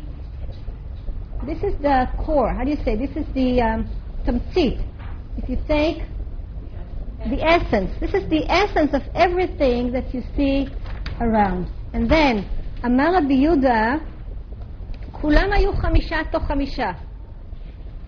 this 1.47 1.63
is 1.63 1.75
the 1.83 2.07
core. 2.17 2.53
How 2.55 2.65
do 2.65 2.71
you 2.71 2.79
say? 2.85 2.97
This 2.97 3.17
is 3.17 3.27
the 3.35 3.61
um, 3.63 3.85
תמצית. 4.25 4.79
If 5.39 5.49
you 5.49 5.57
take 5.69 6.03
the 7.31 7.43
essence, 7.43 7.91
this 8.01 8.13
is 8.15 8.29
the 8.29 8.45
essence 8.49 8.93
of 8.93 9.03
everything 9.15 9.93
that 9.93 10.13
you 10.13 10.23
see 10.37 10.69
around. 11.21 11.67
And 11.93 12.09
then, 12.11 12.45
אמר 12.85 13.17
רבי 13.17 13.35
יהודה, 13.35 13.95
כולם 15.13 15.53
היו 15.53 15.73
חמישה 15.73 16.17
תוך 16.31 16.43
חמישה. 16.43 16.91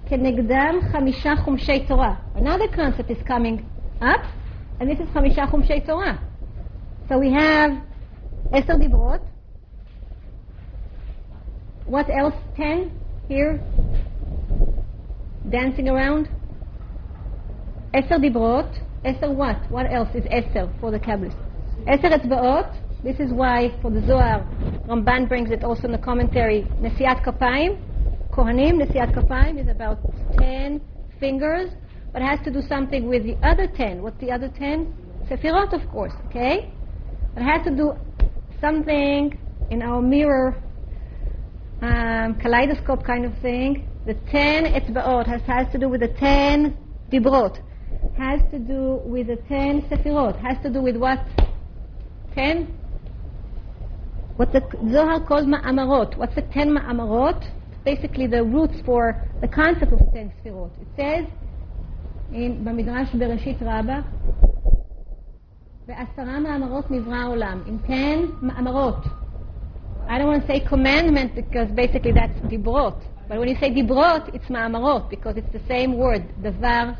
כנגדם 0.07 0.75
חמישה 0.93 1.33
חומשי 1.37 1.87
תורה. 1.87 2.15
Another 2.35 2.69
concept 2.77 3.11
is 3.11 3.23
coming 3.23 3.65
up, 4.03 4.25
and 4.81 4.91
this 4.91 5.01
is 5.01 5.09
חמישה 5.15 5.47
חומשי 5.47 5.81
תורה. 5.81 6.13
So 7.09 7.13
we 7.19 7.31
have 7.31 7.71
עשר 8.53 8.77
דיברות. 8.77 9.21
What 11.89 12.11
else? 12.11 12.35
Ten 12.57 12.91
here? 13.29 13.61
Dancing 15.51 15.89
around? 15.89 16.29
עשר 17.93 18.19
דיברות. 18.19 18.67
Eser 19.04 19.34
what? 19.34 19.58
What 19.72 19.92
else 19.92 20.10
is 20.14 20.24
Eser 20.26 20.72
for 20.80 20.92
the 20.92 21.00
Kabbalists? 21.00 21.36
Eser 21.88 22.12
etzbaot. 22.12 22.78
This 23.04 23.20
is 23.20 23.34
why 23.34 23.76
for 23.82 23.90
the 23.90 24.02
Zohar, 24.06 24.46
Ramban 24.88 25.28
brings 25.28 25.50
it 25.50 25.64
also 25.64 25.86
in 25.86 25.92
the 25.92 25.98
commentary. 25.98 26.68
Nesiat 26.80 27.26
kapayim, 27.26 27.82
kohanim. 28.32 28.74
Nesiat 28.80 29.12
kapayim 29.16 29.60
is 29.60 29.68
about 29.68 29.98
ten 30.38 30.80
fingers, 31.20 31.72
but 32.14 32.22
has 32.22 32.40
to 32.44 32.52
do 32.52 32.62
something 32.62 33.08
with 33.08 33.24
the 33.24 33.36
other 33.42 33.66
ten. 33.66 34.04
What's 34.04 34.20
the 34.20 34.32
other 34.32 34.50
ten? 34.50 34.94
Sefirot, 35.28 35.74
of 35.74 35.90
course. 35.90 36.14
Okay, 36.28 36.72
but 37.34 37.42
has 37.42 37.66
to 37.66 37.72
do 37.76 37.94
something 38.60 39.36
in 39.72 39.82
our 39.82 40.00
mirror, 40.00 40.56
um, 41.82 42.36
kaleidoscope 42.36 43.04
kind 43.04 43.26
of 43.26 43.36
thing. 43.40 43.88
The 44.06 44.14
ten 44.30 44.66
etzbaot 44.66 45.26
has 45.26 45.42
has 45.48 45.72
to 45.72 45.80
do 45.80 45.90
with 45.90 46.02
the 46.02 46.10
ten 46.20 46.78
dibrot 47.12 47.64
Has 48.17 48.41
to 48.51 48.59
do 48.59 49.01
with 49.05 49.27
the 49.27 49.37
10 49.49 49.83
sefirot. 49.83 50.41
Has 50.41 50.57
to 50.63 50.71
do 50.71 50.81
with 50.81 50.97
what? 50.97 51.19
10? 52.35 52.67
What 54.37 54.53
the 54.53 54.63
Zohar 54.91 55.27
calls 55.27 55.45
ma'amarot. 55.45 56.17
What's 56.17 56.35
the 56.35 56.43
10 56.43 56.71
ma'amarot? 56.71 57.43
basically 57.87 58.27
the 58.27 58.43
roots 58.43 58.79
for 58.85 59.03
the 59.41 59.49
concept 59.49 59.93
of 59.93 60.01
ten 60.13 60.33
sfirot. 60.39 60.73
It 60.83 60.91
says 60.99 61.25
in 62.33 62.65
במדרש 62.65 63.15
בראשית 63.15 63.63
רבה, 63.63 64.01
בעשרה 65.87 66.41
מאמרות 66.41 66.91
נברא 66.91 67.15
העולם, 67.15 67.63
in 67.67 67.89
ten 67.89 68.19
מאמרות. 68.43 69.07
I 70.09 70.19
don't 70.19 70.29
want 70.29 70.47
to 70.47 70.53
say 70.53 70.61
commandment 70.61 71.35
because 71.35 71.69
basically 71.71 72.13
that's 72.13 72.39
דיברות, 72.49 72.99
but 73.29 73.39
when 73.39 73.49
you 73.49 73.57
say 73.61 73.71
דיברות, 73.71 74.35
it's 74.35 74.51
מאמרות 74.51 75.09
because 75.11 75.37
it's 75.37 75.53
the 75.53 75.65
same 75.69 75.97
word, 75.97 76.23
דבר, 76.43 76.93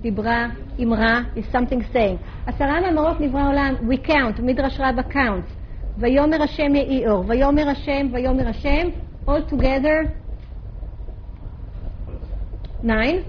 דיברה, 0.00 0.46
אמרה, 0.82 1.20
is 1.36 1.54
something 1.54 1.94
saying. 1.94 2.46
עשרה 2.46 2.80
מאמרות 2.80 3.20
נברא 3.20 3.40
העולם, 3.40 3.74
we 3.88 4.08
count, 4.08 4.42
מדרש 4.42 4.80
רבה 4.80 5.02
counts. 5.02 5.52
ויאמר 5.98 6.42
השם 6.42 6.74
יהי 6.74 7.08
אור, 7.08 7.24
ויאמר 7.26 7.68
השם, 7.68 8.06
ויאמר 8.12 8.48
השם, 8.48 8.88
all 9.28 9.42
together 9.50 10.08
nine. 12.82 13.24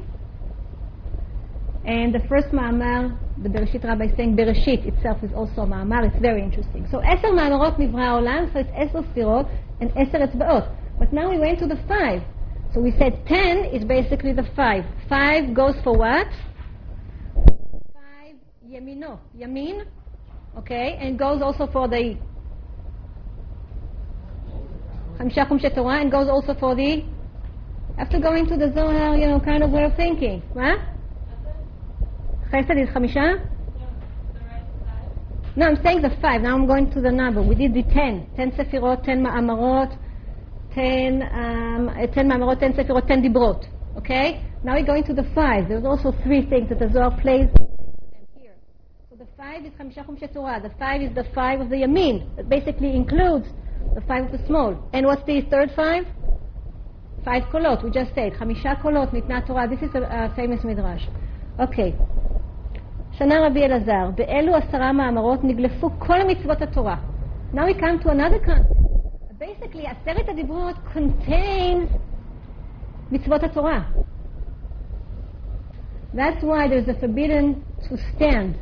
And 1.86 2.16
the 2.16 2.22
first 2.30 2.48
ma'amar, 2.54 3.18
the 3.44 3.50
Bereshit 3.50 3.84
Rabbi 3.84 4.06
is 4.06 4.16
saying 4.16 4.38
Bereshit 4.38 4.86
itself 4.86 5.22
is 5.22 5.34
also 5.34 5.62
a 5.62 5.68
ma'amar. 5.68 6.06
It's 6.08 6.22
very 6.22 6.42
interesting. 6.42 6.88
So 6.92 7.02
עשר 7.04 7.32
מאמרות 7.36 7.80
נברא 7.80 8.02
העולם, 8.02 8.46
so 8.54 8.58
it's 8.58 8.72
עשר 8.74 9.02
ספירות 9.12 9.46
and 9.82 9.90
עשר 9.96 10.24
אצבעות. 10.24 10.64
But 11.00 11.12
now 11.12 11.30
we 11.30 11.40
went 11.40 11.60
to 11.60 11.68
the 11.68 11.78
five. 11.88 12.22
So 12.74 12.80
we 12.80 12.92
said 12.92 13.26
ten 13.28 13.66
is 13.66 13.84
basically 13.84 14.34
the 14.34 14.48
five. 14.56 14.86
Five 15.10 15.54
goes 15.54 15.76
for 15.84 15.94
what? 15.98 16.28
Yemino, 18.69 19.19
Yamin, 19.35 19.87
okay, 20.59 20.99
and 21.01 21.19
goes 21.19 21.41
also 21.41 21.67
for 21.73 21.89
the 21.89 22.19
Hamshach 25.19 25.49
Humshet 25.49 25.75
Torah 25.75 26.01
and 26.01 26.11
goes 26.11 26.29
also 26.29 26.53
for 26.61 26.75
the 26.75 27.03
after 27.97 28.21
going 28.21 28.47
to 28.47 28.59
the 28.59 28.71
Zohar, 28.75 29.17
you 29.17 29.27
know, 29.27 29.41
kind 29.41 29.63
of 29.63 29.71
way 29.71 29.85
of 29.85 29.97
thinking, 29.97 30.43
huh? 30.55 30.77
Chesed 32.53 32.83
is 32.83 32.91
Hamisha? 32.91 33.49
No, 35.57 35.67
I'm 35.67 35.83
saying 35.83 36.03
the 36.03 36.11
five. 36.21 36.43
Now 36.43 36.55
I'm 36.55 36.67
going 36.67 36.91
to 36.93 37.01
the 37.01 37.11
number. 37.11 37.41
We 37.43 37.55
did 37.55 37.73
the 37.73 37.85
ten. 37.85 38.29
Ten 38.37 38.53
Sefirot, 38.53 39.03
ten 39.03 39.25
Ma'amarot, 39.25 39.97
ten, 40.75 41.23
um, 41.33 41.89
uh, 41.89 42.07
ten 42.09 42.29
Ma'amarot, 42.29 42.61
ten 42.61 42.75
Sefirot, 42.75 43.09
ten 43.09 43.23
Dibrot. 43.23 43.67
Okay? 43.97 44.45
Now 44.63 44.75
we're 44.75 44.87
going 44.87 45.05
to 45.05 45.15
the 45.15 45.25
five. 45.35 45.69
There's 45.69 45.87
also 45.87 46.13
three 46.23 46.45
things 46.49 46.69
that 46.69 46.79
the 46.79 46.91
Zohar 46.93 47.19
plays 47.19 47.49
five 49.48 49.66
is 49.66 49.72
חמישה 49.78 50.04
חומשי 50.04 50.28
תורה. 50.28 50.58
The 50.58 50.80
five 50.80 51.02
is 51.02 51.14
the 51.16 51.36
five 51.36 51.62
of 51.62 51.70
the 51.70 51.78
yamin. 51.84 52.36
That 52.36 52.50
basically 52.50 52.96
includes 52.96 53.48
the 53.96 54.02
five 54.02 54.26
of 54.26 54.32
the 54.32 54.46
small. 54.48 54.72
And 54.94 55.06
what's 55.06 55.24
the 55.26 55.42
third 55.50 55.72
five? 55.76 56.06
Five 57.26 57.44
kolot, 57.52 57.84
we 57.84 57.90
just 57.92 58.14
said. 58.16 58.34
חמישה 58.34 58.72
קולות 58.82 59.14
ניתנה 59.14 59.42
תורה. 59.42 59.66
This 59.68 59.82
is 59.82 59.96
a, 59.96 60.02
a 60.02 60.36
famous 60.36 60.64
midrash. 60.64 61.08
Okay. 61.60 61.94
שנה 63.12 63.36
רבי 63.48 63.66
אלעזר, 63.66 64.10
באלו 64.16 64.56
עשרה 64.56 64.92
מאמרות 64.92 65.44
נגלפו 65.44 65.90
כל 66.00 66.20
מצוות 66.28 66.62
התורה. 66.62 66.96
Now 67.54 67.66
we 67.66 67.74
come 67.74 68.00
to 68.04 68.10
another 68.10 68.40
concept. 68.46 68.84
Basically, 69.40 69.88
עשרת 69.88 70.30
הדיברות 70.30 70.76
contains 70.96 71.98
מצוות 73.12 73.44
התורה. 73.44 73.82
That's 76.14 76.44
why 76.44 76.68
there's 76.68 76.88
a 76.88 77.00
forbidden 77.00 77.64
to 77.90 77.98
stand 77.98 78.56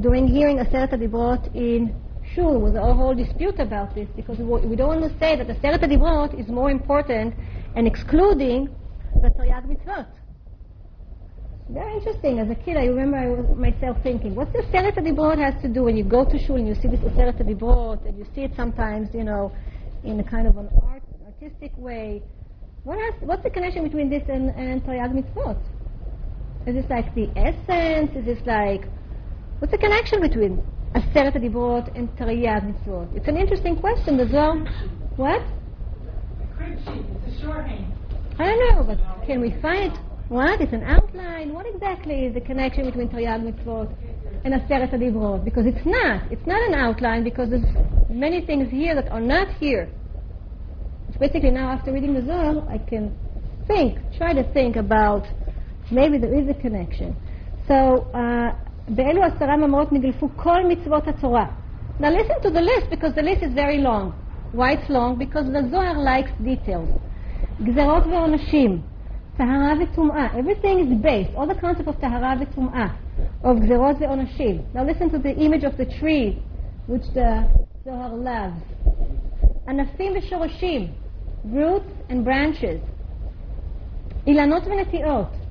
during 0.00 0.26
hearing 0.26 0.58
Aseret 0.58 0.92
HaDibrot 0.92 1.54
in 1.54 1.94
Shul 2.34 2.60
was 2.60 2.74
a 2.74 2.80
whole 2.80 3.14
dispute 3.14 3.58
about 3.58 3.94
this 3.94 4.08
because 4.16 4.38
we 4.38 4.76
don't 4.76 4.88
want 4.88 5.02
to 5.02 5.18
say 5.18 5.36
that 5.36 5.48
Aseret 5.48 5.82
HaDibrot 5.82 6.38
is 6.40 6.48
more 6.48 6.70
important 6.70 7.34
and 7.76 7.86
excluding 7.86 8.68
the 9.20 9.28
Taryag 9.28 9.66
Mitzvot. 9.66 10.06
Very 11.70 11.94
interesting. 11.94 12.38
As 12.38 12.50
a 12.50 12.54
kid, 12.54 12.76
I 12.76 12.86
remember 12.86 13.16
I 13.16 13.28
was 13.28 13.56
myself 13.56 13.96
thinking, 14.02 14.34
what's 14.34 14.52
the 14.52 14.62
Aseret 14.62 14.96
HaDibrot 14.96 15.38
has 15.38 15.60
to 15.62 15.68
do 15.68 15.84
when 15.84 15.96
you 15.96 16.04
go 16.04 16.24
to 16.24 16.38
Shul 16.46 16.56
and 16.56 16.66
you 16.66 16.74
see 16.74 16.88
this 16.88 17.00
Aseret 17.00 17.40
HaDibrot 17.40 18.06
and 18.06 18.18
you 18.18 18.26
see 18.34 18.42
it 18.42 18.52
sometimes, 18.56 19.08
you 19.12 19.24
know, 19.24 19.52
in 20.04 20.18
a 20.18 20.24
kind 20.24 20.46
of 20.46 20.56
an 20.56 20.68
art, 20.82 21.02
artistic 21.26 21.72
way. 21.76 22.22
What 22.84 22.98
has, 22.98 23.14
what's 23.22 23.42
the 23.42 23.50
connection 23.50 23.84
between 23.84 24.10
this 24.10 24.22
and, 24.28 24.50
and 24.50 24.82
Taryag 24.82 25.12
Mitzvot? 25.12 25.60
Is 26.66 26.74
this 26.74 26.86
like 26.90 27.14
the 27.14 27.28
essence? 27.36 28.10
Is 28.16 28.24
this 28.24 28.38
like 28.46 28.84
what's 29.62 29.70
the 29.70 29.78
connection 29.78 30.20
between 30.20 30.58
Aseret 30.96 31.36
Adibrot 31.36 31.96
and 31.96 32.08
Taryag 32.16 32.66
Mitzvot? 32.66 33.16
It's 33.16 33.28
an 33.28 33.36
interesting 33.36 33.76
question. 33.76 34.16
The 34.16 34.26
Zohar, 34.26 34.58
what? 35.14 35.40
It's 36.58 36.88
a 36.88 37.40
shorthand. 37.40 37.94
I 38.40 38.46
don't 38.46 38.58
know, 38.58 38.82
but 38.82 39.24
can 39.24 39.40
we 39.40 39.54
find 39.62 39.96
what? 40.28 40.60
It's 40.60 40.72
an 40.72 40.82
outline. 40.82 41.54
What 41.54 41.66
exactly 41.72 42.26
is 42.26 42.34
the 42.34 42.40
connection 42.40 42.86
between 42.86 43.08
Taryag 43.08 43.40
Mitzvot 43.46 43.94
and 44.44 44.52
Aseret 44.52 44.92
Adibrot? 44.92 45.44
Because 45.44 45.66
it's 45.66 45.86
not. 45.86 46.32
It's 46.32 46.44
not 46.44 46.60
an 46.66 46.74
outline 46.74 47.22
because 47.22 47.50
there's 47.50 47.62
many 48.10 48.44
things 48.44 48.68
here 48.68 48.96
that 48.96 49.12
are 49.12 49.20
not 49.20 49.46
here. 49.60 49.88
It's 51.08 51.18
basically 51.18 51.52
now 51.52 51.70
after 51.70 51.92
reading 51.92 52.14
the 52.14 52.22
Zohar, 52.22 52.68
I 52.68 52.78
can 52.78 53.16
think, 53.68 54.00
try 54.18 54.32
to 54.32 54.42
think 54.52 54.74
about 54.74 55.24
maybe 55.92 56.18
there 56.18 56.34
is 56.36 56.48
a 56.48 56.60
connection. 56.60 57.14
So, 57.68 58.10
uh, 58.12 58.58
באלו 58.88 59.22
עשרה 59.22 59.56
מאמרות 59.56 59.92
נגלפו 59.92 60.28
כל 60.36 60.66
מצוות 60.68 61.08
התורה. 61.08 61.46
Now 62.00 62.10
listen 62.10 62.42
to 62.42 62.50
the 62.50 62.60
list 62.60 62.90
because 62.90 63.14
the 63.14 63.22
list 63.22 63.42
is 63.42 63.52
very 63.54 63.78
long. 63.78 64.12
Why 64.52 64.72
it's 64.72 64.90
long? 64.90 65.18
Because 65.18 65.46
the 65.52 65.62
Zohar 65.70 65.94
likes 65.96 66.32
details. 66.44 66.88
גזרות 67.62 68.06
ועונשים, 68.06 68.80
טהרה 69.36 69.72
וטומאה. 69.82 70.28
Everything 70.34 70.78
is 70.80 71.04
based, 71.04 71.36
all 71.36 71.46
the 71.46 71.60
concept 71.60 71.88
of 71.88 72.00
טהרה 72.00 72.34
וטומאה, 72.40 72.86
of 73.44 73.60
גזרות 73.60 73.96
ועונשים. 74.00 74.58
Now 74.74 74.82
listen 74.82 75.10
to 75.10 75.18
the 75.18 75.34
image 75.36 75.64
of 75.64 75.76
the 75.76 75.86
tree, 76.00 76.38
which 76.88 77.06
the 77.14 77.44
Zohar 77.84 78.12
loves. 78.24 78.62
ענפים 79.68 80.12
ושורשים, 80.18 80.86
roots 81.52 82.10
and 82.10 82.24
branches. 82.24 82.80
אילנות 84.26 84.62
ונטיעות, 84.66 85.41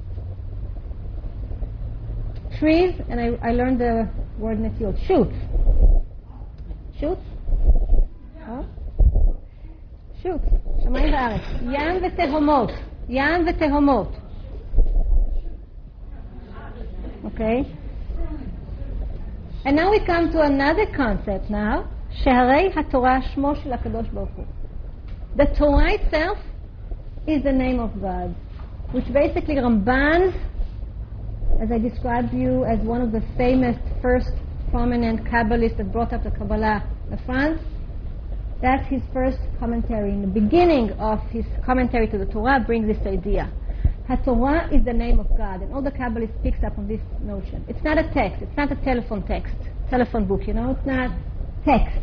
Trees, 2.61 2.95
and 3.11 3.21
I, 3.21 3.49
I 3.49 3.53
learned 3.53 3.81
the 3.81 4.09
word 4.39 4.59
נטיעות, 4.59 4.97
shoots. 5.07 5.37
shoots? 7.01 7.21
Huh? 8.47 8.63
shoots, 10.23 10.49
שמיים 10.85 11.13
וארץ. 11.15 11.41
ים 11.63 12.05
ותהומות. 12.05 12.71
ים 13.09 13.47
ותהומות. 13.47 14.09
Okay? 17.25 17.67
And 19.65 19.75
now 19.77 19.91
we 19.91 20.01
come 20.07 20.31
to 20.33 20.41
another 20.43 20.87
concept 20.97 21.51
now, 21.51 21.85
שהרי 22.11 22.71
התורה 22.77 23.23
שמו 23.23 23.55
של 23.57 23.73
הקדוש 23.73 24.09
ברוך 24.09 24.31
הוא. 24.37 24.45
The 25.37 25.47
Torah 25.59 25.93
itself 25.93 26.39
is 27.27 27.43
the 27.43 27.53
name 27.53 27.81
of 27.81 28.01
God, 28.01 28.35
which 28.93 29.13
basically 29.13 29.57
Ramban's, 29.57 30.35
as 31.62 31.72
I 31.72 31.78
described 31.78 32.34
you 32.34 32.66
as 32.66 32.80
one 32.80 33.02
of 33.02 33.12
the 33.12 33.22
famous 33.38 33.78
first 34.02 34.32
prominent 34.72 35.24
Kabbalists 35.26 35.78
that 35.78 35.92
brought 35.92 36.12
up 36.12 36.24
the 36.24 36.32
Kabbalah 36.32 36.84
in 37.12 37.20
France, 37.20 37.62
that's 38.64 38.88
his 38.88 39.02
first 39.14 39.38
commentary. 39.60 40.10
In 40.10 40.22
the 40.22 40.28
beginning 40.28 40.92
of 40.94 41.20
his 41.30 41.46
commentary 41.64 42.08
to 42.08 42.18
the 42.18 42.26
Torah 42.26 42.64
brings 42.66 42.88
this 42.88 43.06
idea. 43.06 43.52
HaTorah 44.10 44.74
is 44.74 44.84
the 44.84 44.94
name 44.94 45.20
of 45.20 45.28
God, 45.38 45.62
and 45.62 45.72
all 45.72 45.84
the 45.84 45.92
Kabbalists 45.92 46.42
picks 46.42 46.64
up 46.64 46.78
on 46.80 46.88
this 46.88 47.02
notion. 47.22 47.64
It's 47.68 47.84
not 47.84 48.00
a 48.00 48.12
text. 48.12 48.42
It's 48.42 48.58
not 48.58 48.72
a 48.72 48.76
telephone 48.84 49.22
text, 49.28 49.54
telephone 49.90 50.26
book. 50.26 50.48
You 50.48 50.54
know, 50.54 50.72
it's 50.72 50.86
not 50.86 51.12
text. 51.64 52.00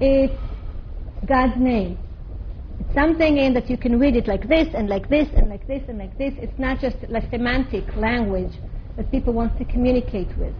It's 0.00 0.34
God's 1.26 1.58
name. 1.58 1.98
It's 2.79 2.93
something 2.93 3.37
in 3.37 3.53
that 3.53 3.69
you 3.69 3.77
can 3.77 3.99
read 3.99 4.15
it 4.15 4.27
like 4.27 4.47
this 4.47 4.67
and 4.73 4.89
like 4.89 5.07
this 5.09 5.27
and 5.35 5.49
like 5.49 5.65
this 5.67 5.83
and 5.87 5.97
like 5.97 6.17
this. 6.17 6.33
It's 6.37 6.59
not 6.59 6.79
just 6.79 6.97
like 7.09 7.29
semantic 7.29 7.85
language 7.95 8.55
that 8.97 9.11
people 9.11 9.33
want 9.33 9.57
to 9.59 9.65
communicate 9.65 10.31
with. 10.37 10.55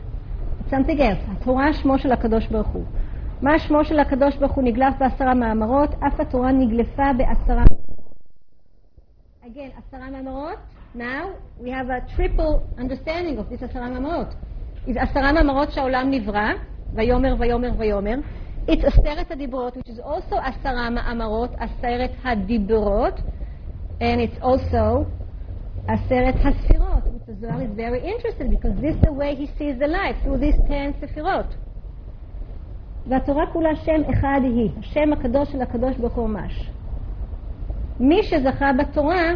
It's 0.60 0.69
something 0.69 0.99
else. 1.01 1.19
התורה 1.27 1.73
שמו 1.73 1.97
של 1.97 2.11
הקדוש 2.11 2.47
ברוך 2.47 2.68
הוא. 2.68 2.84
מה 3.41 3.60
שמו 3.60 3.85
של 3.85 3.99
הקדוש 3.99 4.38
ברוך 4.38 4.51
הוא 4.51 4.64
נגלף 4.64 4.93
בעשרה 4.99 5.34
מאמרות, 5.34 5.89
אף 6.07 6.19
התורה 6.19 6.51
נגלפה 6.51 7.14
בעשרה 7.18 7.64
Again, 9.43 9.72
עשרה 9.77 10.10
מאמרות. 10.11 10.57
Now 10.95 11.26
we 11.60 11.69
have 11.69 11.89
a 11.89 12.15
triple 12.15 12.64
understanding 12.77 13.38
of 13.38 13.49
this 13.49 13.64
עשרה 13.64 13.89
מאמרות. 13.89 14.27
Is 14.88 14.97
עשרה 14.97 15.34
מאמרות 15.34 15.72
שהעולם 15.72 16.11
נברא, 16.11 16.49
ויאמר 16.93 17.35
ויאמר 17.39 17.72
ויאמר. 17.77 18.15
It's 18.69 18.85
עשרת 18.86 19.31
הדיברות, 19.31 19.77
which 19.77 19.89
is 19.89 20.01
also 20.01 20.36
עשרה 20.36 20.90
מאמרות, 20.90 21.51
עשרת 21.59 22.11
הדיברות, 22.24 23.20
and 24.01 24.20
it's 24.20 24.43
also 24.43 25.05
עשרת 25.89 26.35
הספירות, 26.35 27.05
which 27.05 27.28
Zohar 27.40 27.62
is 27.62 27.74
very 27.77 28.01
interested 28.01 28.51
because 28.51 28.74
this 28.81 28.95
is 28.97 29.01
the 29.01 29.12
way 29.12 29.35
he 29.35 29.47
sees 29.59 29.78
the 29.78 29.86
life, 29.86 30.16
through 30.23 30.39
these 30.39 30.59
ten 30.69 30.93
ספירות. 31.01 31.55
והתורה 33.07 33.53
כולה 33.53 33.77
שם 33.77 34.11
אחד 34.11 34.40
היא, 34.43 34.70
השם 34.78 35.12
הקדוש 35.12 35.53
של 35.53 35.62
הקדוש 35.62 35.97
ברוך 35.97 36.15
הוא 36.15 36.28
ממש. 36.28 36.70
מי 38.01 38.23
שזכה 38.23 38.70
בתורה, 38.78 39.32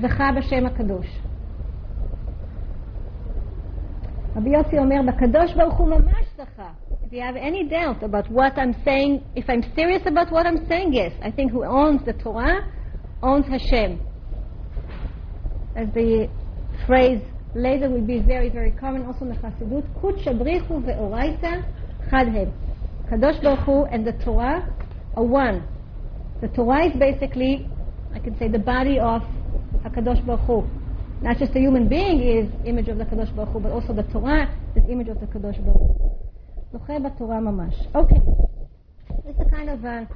זכה 0.00 0.30
בשם 0.36 0.66
הקדוש. 0.66 1.22
רבי 4.36 4.50
יוסי 4.50 4.78
אומר, 4.78 5.00
בקדוש 5.06 5.54
ברוך 5.54 5.78
הוא 5.78 5.88
ממש 5.88 6.26
זכה. 6.36 6.87
If 7.08 7.14
you 7.14 7.22
have 7.22 7.36
any 7.36 7.66
doubt 7.66 8.02
about 8.02 8.30
what 8.30 8.58
I'm 8.58 8.76
saying, 8.84 9.24
if 9.34 9.48
I'm 9.48 9.62
serious 9.74 10.02
about 10.04 10.30
what 10.30 10.46
I'm 10.46 10.68
saying, 10.68 10.92
yes. 10.92 11.10
I 11.22 11.30
think 11.30 11.50
who 11.50 11.64
owns 11.64 12.04
the 12.04 12.12
Torah 12.12 12.70
owns 13.22 13.46
Hashem. 13.46 13.98
As 15.74 15.88
the 15.94 16.28
phrase 16.86 17.22
later 17.54 17.88
will 17.88 18.06
be 18.06 18.18
very, 18.18 18.50
very 18.50 18.72
common 18.72 19.06
also 19.06 19.24
in 19.24 19.30
the 19.30 19.36
Chassidut, 19.36 19.88
Kudsha 20.02 20.38
Brich 20.38 20.66
Hu 20.66 20.82
ve'oraita 20.82 21.64
chadhem. 22.10 22.52
Kadosh 23.10 23.42
Baruch 23.42 23.60
Hu 23.60 23.84
and 23.84 24.06
the 24.06 24.12
Torah 24.22 24.68
are 25.16 25.24
one. 25.24 25.66
The 26.42 26.48
Torah 26.48 26.88
is 26.88 26.92
basically, 26.98 27.70
I 28.14 28.18
can 28.18 28.38
say, 28.38 28.48
the 28.48 28.58
body 28.58 28.98
of 28.98 29.22
HaKadosh 29.82 30.26
Baruch 30.26 30.40
Hu. 30.40 30.68
Not 31.22 31.38
just 31.38 31.54
the 31.54 31.60
human 31.60 31.88
being 31.88 32.20
is 32.20 32.52
image 32.66 32.88
of 32.88 32.98
the 32.98 33.04
Kadosh 33.04 33.34
Baruch 33.34 33.54
Hu, 33.54 33.60
but 33.60 33.72
also 33.72 33.94
the 33.94 34.02
Torah 34.12 34.54
is 34.76 34.82
image 34.90 35.08
of 35.08 35.18
the 35.20 35.26
Kadosh 35.26 35.64
Baruch 35.64 35.78
Hu. 35.78 36.27
זוכה 36.71 36.99
בתורה 36.99 37.39
ממש. 37.39 37.87
Okay. 37.95 38.19
This 39.25 39.35
is 39.35 39.41
a 39.47 39.49
kind 39.55 39.69
of 39.69 39.85
a, 39.85 40.07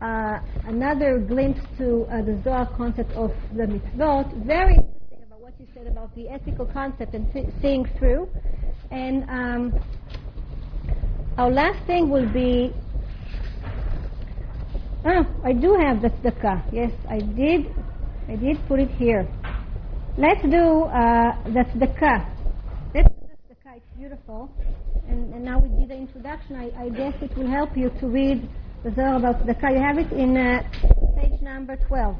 uh, 0.00 0.38
another 0.66 1.18
glimpse 1.18 1.60
to 1.78 2.06
uh, 2.10 2.22
the 2.22 2.40
Zohar 2.44 2.66
concept 2.76 3.12
of 3.12 3.30
the 3.56 3.64
mitzvot. 3.64 4.26
Very 4.46 4.74
interesting 4.74 5.22
about 5.26 5.40
what 5.40 5.54
you 5.58 5.66
said 5.74 5.86
about 5.86 6.14
the 6.14 6.28
ethical 6.28 6.66
concept 6.66 7.14
and 7.14 7.32
th- 7.32 7.46
seeing 7.60 7.84
through. 7.98 8.28
And 8.90 9.24
um, 9.28 9.72
our 11.38 11.50
last 11.50 11.84
thing 11.86 12.10
will 12.10 12.30
be. 12.32 12.72
Ah, 15.04 15.24
I 15.42 15.52
do 15.52 15.76
have 15.84 16.02
the 16.02 16.10
tzedakah. 16.10 16.72
Yes, 16.72 16.92
I 17.08 17.18
did. 17.18 17.60
I 18.28 18.36
did 18.36 18.56
put 18.68 18.78
it 18.78 18.90
here. 18.90 19.26
Let's 20.16 20.42
do 20.42 20.84
uh, 20.84 21.42
the 21.56 21.64
tzedakah. 21.70 22.18
Let's 22.94 23.08
do 23.08 23.26
the 23.26 23.54
tzedakah. 23.54 23.76
It's 23.76 23.90
beautiful. 23.96 24.50
And, 25.07 25.33
and 25.33 25.43
now 25.43 25.59
we 25.59 25.69
did 25.69 25.89
the 25.89 25.95
introduction. 25.95 26.55
I, 26.55 26.71
I 26.83 26.89
guess 26.89 27.13
it 27.21 27.35
will 27.37 27.49
help 27.49 27.77
you 27.77 27.89
to 27.99 28.07
read 28.07 28.49
the 28.83 28.91
Zohar 28.91 29.17
about. 29.17 29.45
You 29.45 29.81
have 29.81 29.97
it 29.97 30.11
in 30.11 30.35
uh, 30.37 30.63
page 31.15 31.41
number 31.41 31.75
12. 31.87 32.15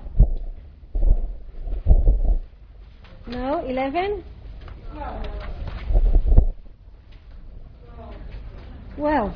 No, 3.27 3.65
11? 3.65 4.23
12. 8.95 9.33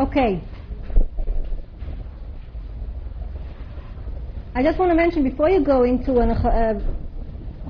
Okay. 0.00 0.42
I 4.54 4.62
just 4.62 4.78
want 4.78 4.90
to 4.90 4.96
mention 4.96 5.22
before 5.22 5.50
you 5.50 5.62
go 5.62 5.84
into 5.84 6.18
an 6.18 6.30
uh, 6.30 6.80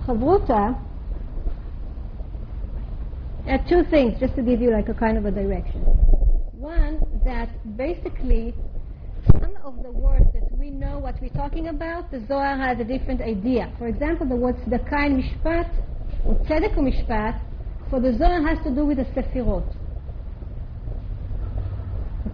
Chavruta, 0.07 0.88
are 3.51 3.69
two 3.69 3.89
things, 3.91 4.19
just 4.21 4.35
to 4.37 4.43
give 4.43 4.61
you 4.61 4.71
like 4.71 4.89
a 4.89 4.95
kind 4.95 5.17
of 5.17 5.25
a 5.25 5.31
direction. 5.31 5.81
One, 6.53 7.01
that 7.25 7.49
basically 7.77 8.55
some 9.41 9.57
of 9.65 9.83
the 9.83 9.91
words 9.91 10.27
that 10.35 10.57
we 10.59 10.71
know 10.71 10.99
what 10.99 11.21
we're 11.21 11.29
talking 11.31 11.69
about, 11.69 12.11
the 12.11 12.25
Zohar 12.27 12.57
has 12.57 12.79
a 12.81 12.85
different 12.85 13.21
idea. 13.21 13.73
For 13.79 13.87
example, 13.87 14.29
the 14.29 14.37
words 14.37 14.59
tzedakah 14.61 15.07
and 15.07 15.23
mishpat, 15.23 15.71
or 16.25 16.35
tzedek 16.45 16.77
mishpat, 16.77 17.41
for 17.91 18.01
the 18.01 18.17
Zohar 18.17 18.47
has 18.47 18.59
to 18.65 18.75
do 18.75 18.85
with 18.85 18.99
the 18.99 19.05
sefirot. 19.05 19.65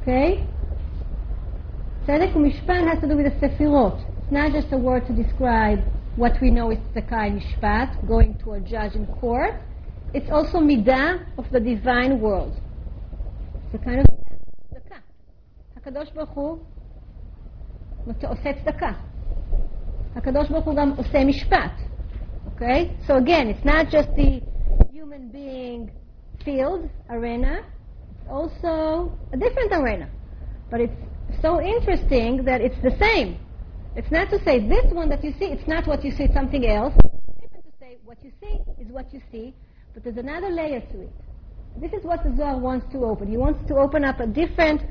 Okay? 0.01 0.47
Tzedek 2.07 2.35
mishpat 2.35 2.89
has 2.89 3.01
to 3.03 3.09
do 3.09 3.16
with 3.16 3.27
the 3.27 3.47
sefirot. 3.47 4.01
It's 4.23 4.32
not 4.32 4.53
just 4.53 4.73
a 4.73 4.78
word 4.78 5.07
to 5.07 5.12
describe 5.12 5.81
what 6.16 6.32
we 6.41 6.51
know 6.51 6.70
is 6.70 6.78
tzedakah 6.95 7.27
and 7.27 7.41
mishpat, 7.41 8.07
going 8.09 8.39
to 8.45 8.53
a 8.53 8.61
judge 8.61 8.95
in 8.95 9.07
court 9.07 9.55
It's 10.14 10.30
also 10.32 10.57
midah 10.57 11.38
of 11.38 11.45
the 11.52 11.60
divine 11.60 12.20
world. 12.20 12.60
It's 13.66 13.76
a 13.76 13.86
kind 13.86 13.99
of 13.99 14.06
tzedakah. 14.74 15.02
הקדוש 15.78 16.11
ברוך 16.11 16.30
הוא 16.30 16.57
עושה 18.24 18.53
צדקה. 18.53 18.91
הקדוש 20.16 20.49
ברוך 20.49 20.66
הוא 20.66 20.76
גם 20.76 20.94
עושה 20.98 21.26
משפט. 21.26 21.72
Okay? 22.56 22.91
So 23.07 23.16
again, 23.16 23.48
it's 23.48 23.66
not 23.66 23.90
just 23.90 24.10
the 24.16 24.41
human 24.91 25.30
being 25.30 25.91
field, 26.44 26.90
arena, 27.10 27.64
it's 28.11 28.30
also 28.30 29.18
a 29.34 29.38
different 29.38 29.72
arena. 29.72 30.10
But 30.72 30.82
it's 30.82 31.02
so 31.41 31.61
interesting 31.61 32.44
that 32.45 32.61
it's 32.61 32.82
the 32.84 32.95
same. 32.99 33.38
It's 33.95 34.11
not 34.11 34.30
to 34.30 34.44
say 34.44 34.60
this 34.60 34.91
one 34.91 35.10
that 35.10 35.24
you 35.24 35.34
see, 35.40 35.45
it's 35.45 35.68
not 35.68 35.88
what 35.88 36.03
you 36.03 36.11
see, 36.11 36.24
it's 36.24 36.34
something 36.34 36.66
else. 36.66 36.94
It's 36.98 37.41
different 37.41 37.66
to 37.66 37.74
say 37.80 37.98
what 38.06 38.18
you 38.24 38.32
see 38.41 38.56
is 38.82 38.88
what 38.91 39.14
you 39.14 39.22
see, 39.32 39.53
but 39.95 40.03
there's 40.03 40.16
another 40.16 40.51
layer 40.51 40.81
to 40.81 41.03
it. 41.03 41.12
This 41.81 41.93
is 41.93 42.05
what 42.05 42.25
the 42.25 42.35
Zohar 42.37 42.59
wants 42.59 42.87
to 42.93 43.05
open. 43.05 43.29
He 43.29 43.37
wants 43.37 43.66
to 43.69 43.77
open 43.77 44.05
up 44.05 44.19
a 44.19 44.27
different 44.27 44.83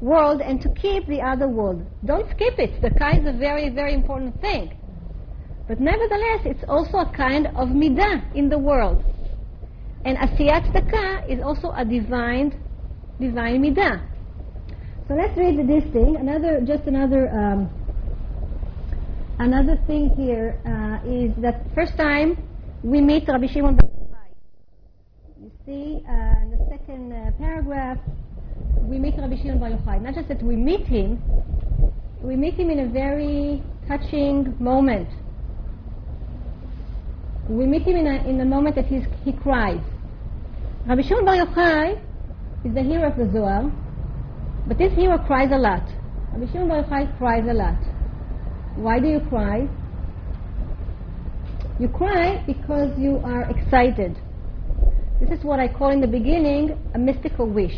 world 0.00 0.40
and 0.40 0.60
to 0.60 0.68
keep 0.74 1.06
the 1.06 1.20
other 1.20 1.46
world. 1.46 1.86
Don't 2.04 2.28
skip 2.30 2.58
it. 2.58 2.82
The 2.82 2.90
Ka 2.90 3.10
is 3.10 3.26
a 3.26 3.38
very, 3.38 3.70
very 3.70 3.94
important 3.94 4.40
thing. 4.40 4.76
But 5.68 5.80
nevertheless, 5.80 6.42
it's 6.44 6.64
also 6.68 6.98
a 6.98 7.12
kind 7.16 7.46
of 7.48 7.68
midah 7.68 8.34
in 8.34 8.48
the 8.48 8.58
world. 8.58 9.04
And 10.04 10.18
asiyat 10.18 10.72
tzedakah 10.72 11.30
is 11.30 11.40
also 11.40 11.70
a 11.70 11.84
divine, 11.84 12.58
divine 13.20 13.62
midah. 13.62 14.02
So 15.06 15.14
let's 15.14 15.36
read 15.38 15.56
this 15.68 15.84
thing. 15.92 16.16
Another, 16.16 16.60
just 16.66 16.84
another, 16.84 17.28
um, 17.30 17.70
another 19.38 19.76
thing 19.86 20.10
here 20.16 20.58
uh, 20.66 21.08
is 21.08 21.32
that 21.42 21.62
first 21.74 21.96
time 21.96 22.42
we 22.82 23.00
meet 23.00 23.28
Rabbi 23.28 23.46
Shimon 23.46 23.78
see, 25.68 26.02
uh, 26.08 26.40
in 26.40 26.50
the 26.50 26.66
second 26.70 27.12
uh, 27.12 27.30
paragraph, 27.38 27.98
we 28.84 28.98
meet 28.98 29.14
Rabbi 29.18 29.36
Shimon 29.36 29.58
Bar 29.60 29.70
Yochai. 29.72 30.00
Not 30.00 30.14
just 30.14 30.28
that 30.28 30.42
we 30.42 30.56
meet 30.56 30.86
him, 30.86 31.20
we 32.22 32.36
meet 32.36 32.54
him 32.54 32.70
in 32.70 32.80
a 32.80 32.88
very 32.88 33.62
touching 33.86 34.56
moment. 34.58 35.08
We 37.50 37.66
meet 37.66 37.82
him 37.82 37.96
in 37.96 38.06
a, 38.06 38.26
in 38.26 38.40
a 38.40 38.46
moment 38.46 38.76
that 38.76 38.86
he's, 38.86 39.02
he 39.24 39.32
cries. 39.32 39.84
Rabbi 40.86 41.02
Shimon 41.02 41.26
Bar 41.26 41.36
Yochai 41.46 42.00
is 42.64 42.74
the 42.74 42.82
hero 42.82 43.10
of 43.10 43.18
the 43.18 43.30
Zohar, 43.30 43.70
but 44.66 44.78
this 44.78 44.92
hero 44.94 45.18
cries 45.18 45.50
a 45.52 45.58
lot. 45.58 45.86
Rabbi 46.32 46.50
Shimon 46.50 46.68
Bar 46.68 46.84
Yochai 46.84 47.18
cries 47.18 47.44
a 47.46 47.52
lot. 47.52 47.76
Why 48.76 48.98
do 49.00 49.06
you 49.06 49.20
cry? 49.28 49.68
You 51.78 51.88
cry 51.88 52.42
because 52.46 52.98
you 52.98 53.20
are 53.22 53.50
excited. 53.50 54.18
This 55.20 55.30
is 55.36 55.44
what 55.44 55.58
I 55.58 55.66
call 55.66 55.90
in 55.90 56.00
the 56.00 56.06
beginning 56.06 56.78
a 56.94 56.98
mystical 56.98 57.48
wish. 57.48 57.76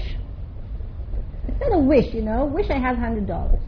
It's 1.49 1.59
not 1.61 1.75
a 1.75 1.79
wish, 1.79 2.13
you 2.13 2.23
know. 2.23 2.45
Wish 2.45 2.69
I 2.71 2.79
have 2.79 2.97
hundred 2.97 3.27
dollars. 3.27 3.61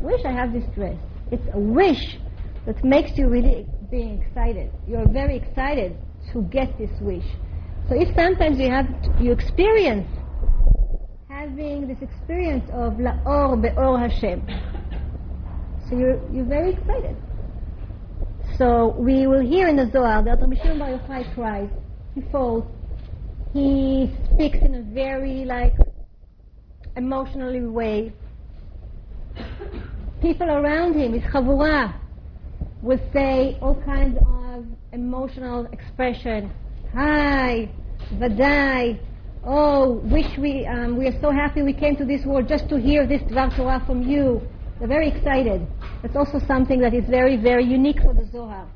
Wish 0.00 0.24
I 0.24 0.32
have 0.32 0.52
this 0.52 0.64
dress. 0.74 0.96
It's 1.30 1.46
a 1.52 1.58
wish 1.58 2.18
that 2.66 2.82
makes 2.82 3.10
you 3.16 3.28
really 3.28 3.66
being 3.90 4.22
excited. 4.22 4.72
You're 4.88 5.08
very 5.08 5.36
excited 5.36 5.96
to 6.32 6.42
get 6.42 6.76
this 6.78 6.90
wish. 7.00 7.24
So 7.88 7.94
if 7.94 8.08
sometimes 8.16 8.58
you 8.58 8.70
have 8.70 8.86
you 9.20 9.32
experience 9.32 10.08
having 11.28 11.88
this 11.88 11.98
experience 12.00 12.64
of 12.72 12.94
la'or 12.94 13.60
be'or 13.60 13.98
Hashem, 13.98 14.46
so 15.88 15.96
you're 15.96 16.20
you're 16.32 16.46
very 16.46 16.72
excited. 16.72 17.16
So 18.56 18.94
we 18.98 19.26
will 19.26 19.40
hear 19.40 19.68
in 19.68 19.76
the 19.76 19.90
Zohar 19.90 20.22
that 20.24 20.40
Rabbi 20.40 20.56
Shimon 20.62 20.78
Bar 20.78 20.98
Yochai 20.98 21.34
cries, 21.34 21.68
he 22.14 22.20
falls, 22.30 22.64
he 23.52 24.10
speaks 24.32 24.58
in 24.58 24.74
a 24.76 24.82
very 24.82 25.44
like 25.44 25.74
emotionally 26.96 27.66
way. 27.66 28.12
People 30.22 30.50
around 30.50 30.94
him, 30.94 31.14
his 31.14 31.22
chavurah, 31.32 31.94
will 32.82 33.00
say 33.12 33.58
all 33.60 33.74
kinds 33.82 34.18
of 34.26 34.66
emotional 34.92 35.66
expression. 35.72 36.52
Hi, 36.94 37.70
vadai. 38.14 39.00
Oh, 39.42 40.00
wish 40.04 40.36
we 40.38 40.66
um, 40.66 40.98
we 40.98 41.06
are 41.06 41.20
so 41.20 41.30
happy 41.30 41.62
we 41.62 41.72
came 41.72 41.96
to 41.96 42.04
this 42.04 42.24
world 42.26 42.46
just 42.46 42.68
to 42.68 42.78
hear 42.78 43.06
this 43.06 43.22
Dvar 43.22 43.56
Torah 43.56 43.82
from 43.86 44.02
you. 44.02 44.42
They're 44.78 44.88
very 44.88 45.08
excited. 45.08 45.66
That's 46.02 46.16
also 46.16 46.40
something 46.46 46.80
that 46.80 46.94
is 46.94 47.04
very, 47.08 47.36
very 47.36 47.64
unique 47.64 48.00
for 48.02 48.14
the 48.14 48.26
Zohar. 48.30 48.68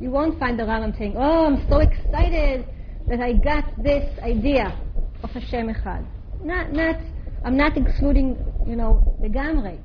You 0.00 0.10
won't 0.10 0.38
find 0.38 0.58
the 0.58 0.64
Rambam 0.64 0.98
saying, 0.98 1.14
"Oh, 1.16 1.46
I'm 1.46 1.68
so 1.68 1.78
excited 1.78 2.66
that 3.08 3.20
I 3.20 3.32
got 3.34 3.64
this 3.82 4.18
idea 4.20 4.76
of 5.22 5.30
Hashem 5.30 5.68
Echad." 5.68 6.06
Not, 6.42 6.72
not. 6.72 6.96
I'm 7.44 7.56
not 7.56 7.76
excluding, 7.76 8.36
you 8.66 8.76
know, 8.76 9.16
the 9.20 9.28
Gamre. 9.28 9.78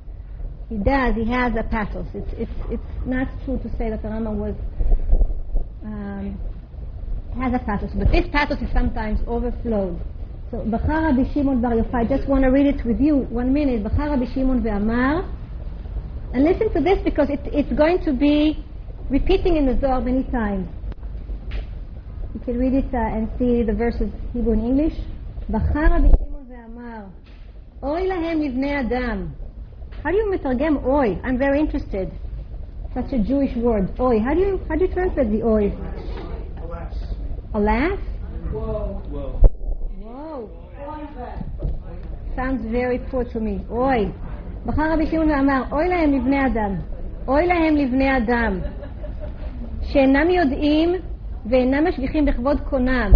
He 0.69 0.77
does. 0.77 1.15
He 1.15 1.25
has 1.31 1.53
a 1.57 1.63
pathos. 1.63 2.05
It's, 2.13 2.31
it's, 2.33 2.51
it's 2.69 3.05
not 3.05 3.27
true 3.43 3.57
to 3.57 3.69
say 3.77 3.89
that 3.89 4.01
the 4.01 4.09
Rama 4.09 4.31
was 4.31 4.55
um, 5.83 6.39
has 7.39 7.53
a 7.53 7.59
pathos, 7.59 7.91
but 7.95 8.11
this 8.11 8.27
pathos 8.31 8.59
is 8.61 8.71
sometimes 8.73 9.19
overflowed. 9.27 9.99
So, 10.51 10.63
Rabbi 10.65 11.31
Shimon 11.33 11.61
Bar 11.61 11.73
Yochai, 11.73 11.93
I 11.93 12.05
just 12.05 12.27
want 12.27 12.43
to 12.43 12.49
read 12.49 12.65
it 12.65 12.83
with 12.83 12.99
you, 12.99 13.27
one 13.29 13.53
minute. 13.53 13.83
Rabbi 13.83 14.25
Shimon 14.33 14.61
ve'amar, 14.61 15.29
and 16.33 16.43
listen 16.43 16.73
to 16.73 16.81
this 16.81 16.99
because 17.03 17.29
it, 17.29 17.39
it's 17.45 17.71
going 17.73 18.03
to 18.03 18.13
be 18.13 18.63
repeating 19.09 19.57
in 19.57 19.65
the 19.65 19.79
Zohar 19.79 20.01
many 20.01 20.23
times. 20.23 20.67
You 22.34 22.40
can 22.40 22.58
read 22.58 22.74
it 22.74 22.92
uh, 22.92 22.98
and 22.98 23.28
see 23.38 23.62
the 23.62 23.72
verses 23.72 24.10
Hebrew 24.32 24.52
and 24.52 24.64
English. 24.64 24.98
Bachar 25.50 25.90
Rabbi 25.90 26.10
Shimon 26.18 26.46
ve'amar, 26.50 27.10
Oy 27.82 28.02
lahem 28.02 28.40
livnei 28.40 28.84
adam. 28.84 29.34
How 30.02 30.10
do 30.10 30.16
you 30.16 30.32
מתרגם 30.34 30.84
oy? 30.84 31.18
I'm 31.22 31.38
very 31.38 31.60
interested. 31.60 32.10
Such 32.94 33.12
a 33.12 33.18
Jewish 33.18 33.56
word, 33.56 33.88
oy. 34.00 34.18
How 34.20 34.34
do 34.34 34.40
you 34.40 34.60
how 34.68 34.74
do 34.76 34.84
you 34.84 34.92
translate 34.92 35.30
the 35.30 35.42
oy? 35.42 35.72
Alas. 36.62 36.94
Alas? 37.54 37.98
Whoa. 38.52 39.02
Whoa. 39.10 39.40
Whoa. 40.00 40.50
What 40.86 41.02
is 41.02 41.16
that? 41.16 41.54
Sounds 42.36 42.62
very 42.70 42.98
poor 43.10 43.24
to 43.24 43.40
me. 43.40 43.64
אוי. 43.70 44.10
בחר 44.66 44.92
רבי 44.92 45.06
שמעון 45.06 45.30
ואמר, 45.30 45.62
אוי 45.72 45.88
להם 45.88 46.12
לבני 46.12 46.46
אדם. 46.46 46.74
אוי 47.28 47.46
להם 47.46 47.76
לבני 47.76 48.16
אדם. 48.16 48.58
שאינם 49.82 50.30
יודעים 50.30 50.94
ואינם 51.50 51.84
משגיחים 51.88 52.24
בכבוד 52.24 52.60
קונם. 52.60 53.12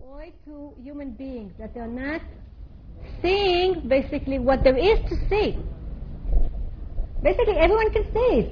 Oy 0.00 0.30
to 0.46 0.74
human 0.84 1.10
beings 1.18 1.52
that 1.58 1.74
they're 1.74 1.96
not 2.06 2.20
seeing 3.22 3.88
basically 3.88 4.38
what 4.38 4.58
there 4.64 4.78
is 4.78 4.98
to 5.10 5.16
see. 5.28 5.58
Basically 7.22 7.56
everyone 7.64 7.90
can 7.96 8.04
see 8.14 8.30
it. 8.40 8.48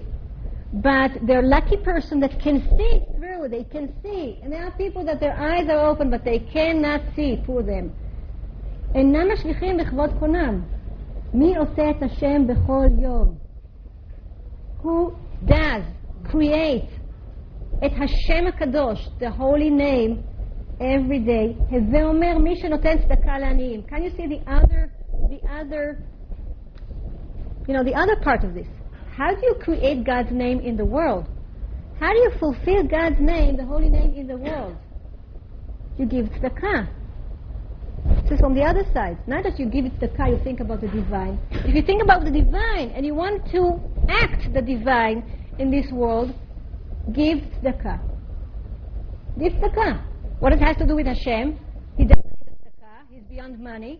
But 0.72 1.10
they're 1.26 1.42
lucky 1.56 1.76
person 1.76 2.20
that 2.20 2.40
can 2.40 2.56
see 2.76 2.94
through, 3.14 3.48
they 3.48 3.64
can 3.64 3.86
see. 4.02 4.38
And 4.42 4.50
there 4.52 4.64
are 4.66 4.74
people 4.84 5.04
that 5.04 5.20
their 5.20 5.36
eyes 5.50 5.66
are 5.68 5.82
open 5.90 6.08
but 6.10 6.24
they 6.24 6.38
cannot 6.54 7.00
see, 7.14 7.30
poor 7.46 7.62
them. 7.62 7.92
אינם 8.94 9.32
משגיחים 9.32 9.76
בכבוד 9.76 10.10
קונם. 10.18 10.62
מי 11.34 11.56
עושה 11.56 11.90
את 11.90 12.02
השם 12.02 12.46
בכל 12.46 12.86
יום? 12.98 13.34
Who 14.82 15.12
does 15.46 15.82
create 16.24 16.88
את 17.86 17.92
השם 18.00 18.46
הקדוש, 18.46 19.10
the 19.20 19.30
holy 19.30 19.70
name, 19.70 20.22
every 20.80 21.18
day, 21.18 21.74
הווה 21.74 22.04
אומר 22.04 22.38
מי 22.38 22.56
שנותן 22.56 22.98
צדקה 22.98 23.38
לעניים. 23.38 23.80
Can 23.88 24.02
you 24.02 24.10
see 24.10 24.26
the 24.26 24.50
other, 24.50 24.90
the 25.30 25.40
other, 25.60 25.98
you 27.66 27.74
know, 27.74 27.84
the 27.84 27.94
other 27.94 28.16
part 28.22 28.44
of 28.44 28.54
this? 28.54 28.66
How 29.16 29.30
do 29.34 29.40
you 29.42 29.54
create 29.60 30.04
God's 30.04 30.32
name 30.32 30.60
in 30.60 30.76
the 30.76 30.84
world? 30.84 31.26
How 32.00 32.12
do 32.12 32.18
you 32.18 32.32
fulfill 32.40 32.82
God's 32.84 33.20
name, 33.20 33.56
the 33.56 33.64
holy 33.64 33.88
name 33.88 34.14
in 34.14 34.26
the 34.26 34.36
world? 34.36 34.76
You 35.98 36.06
give 36.06 36.26
tzedakah. 36.26 36.88
This 38.22 38.32
is 38.32 38.40
from 38.40 38.54
the 38.54 38.62
other 38.62 38.84
side. 38.94 39.18
Not 39.28 39.44
that 39.44 39.58
you 39.58 39.66
give 39.66 39.84
it 39.84 39.92
tzedakah, 40.00 40.30
you 40.30 40.40
think 40.42 40.60
about 40.60 40.80
the 40.80 40.88
divine. 40.88 41.38
If 41.50 41.74
you 41.74 41.82
think 41.82 42.02
about 42.02 42.24
the 42.24 42.30
divine 42.30 42.90
and 42.90 43.04
you 43.06 43.14
want 43.14 43.44
to 43.52 43.80
act 44.08 44.52
the 44.52 44.62
divine 44.62 45.18
in 45.58 45.70
this 45.70 45.92
world, 45.92 46.34
give 47.13 47.39
tzedakah. 47.39 47.99
Give 49.39 49.53
tzedakah. 49.53 50.03
What 50.39 50.53
it 50.53 50.59
has 50.59 50.77
to 50.77 50.85
do 50.85 50.95
with 50.95 51.07
Hashem? 51.07 51.59
He 51.97 52.05
doesn't 52.05 52.25
need 52.25 52.57
tzedakah. 52.61 53.07
He's 53.09 53.23
beyond 53.23 53.59
money. 53.59 53.99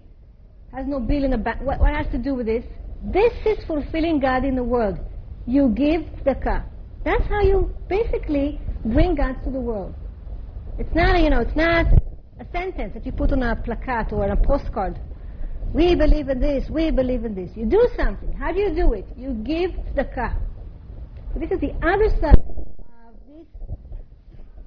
Has 0.74 0.86
no 0.88 1.00
bill 1.00 1.24
in 1.24 1.32
the 1.32 1.38
bank. 1.38 1.62
What, 1.62 1.80
what 1.80 1.94
has 1.96 2.08
to 2.12 2.18
do 2.18 2.36
with 2.36 2.46
this? 2.46 2.64
This 3.04 3.34
is 3.46 3.64
fulfilling 3.66 4.20
God 4.20 4.44
in 4.44 4.56
the 4.56 4.64
world. 4.64 5.00
You 5.46 5.70
give 5.70 6.02
tzedakah. 6.02 6.66
That's 7.06 7.24
how 7.30 7.42
you 7.42 7.74
basically 7.88 8.60
bring 8.84 9.16
God 9.16 9.36
to 9.44 9.52
the 9.52 9.60
world. 9.60 9.96
It's 10.78 10.94
not, 10.94 11.22
you 11.22 11.30
know, 11.30 11.40
it's 11.40 11.56
not 11.56 11.86
a 12.40 12.46
sentence 12.52 12.94
that 12.94 13.06
you 13.06 13.12
put 13.12 13.32
on 13.32 13.42
a 13.44 13.56
placard 13.56 14.12
or 14.12 14.26
a 14.26 14.36
postcard. 14.36 15.00
We 15.74 15.96
believe 15.96 16.30
in 16.30 16.40
this, 16.40 16.70
we 16.70 16.92
believe 16.92 17.26
in 17.26 17.34
this. 17.34 17.50
You 17.56 17.66
do 17.66 17.88
something. 17.98 18.32
How 18.34 18.52
do 18.52 18.60
you 18.60 18.76
do 18.76 18.94
it? 18.94 19.08
You 19.16 19.34
give 19.44 19.72
tzedakah. 19.72 20.38
So 21.34 21.40
this 21.40 21.52
is 21.52 21.60
the 21.60 21.74
other 21.82 22.10
side 22.22 22.57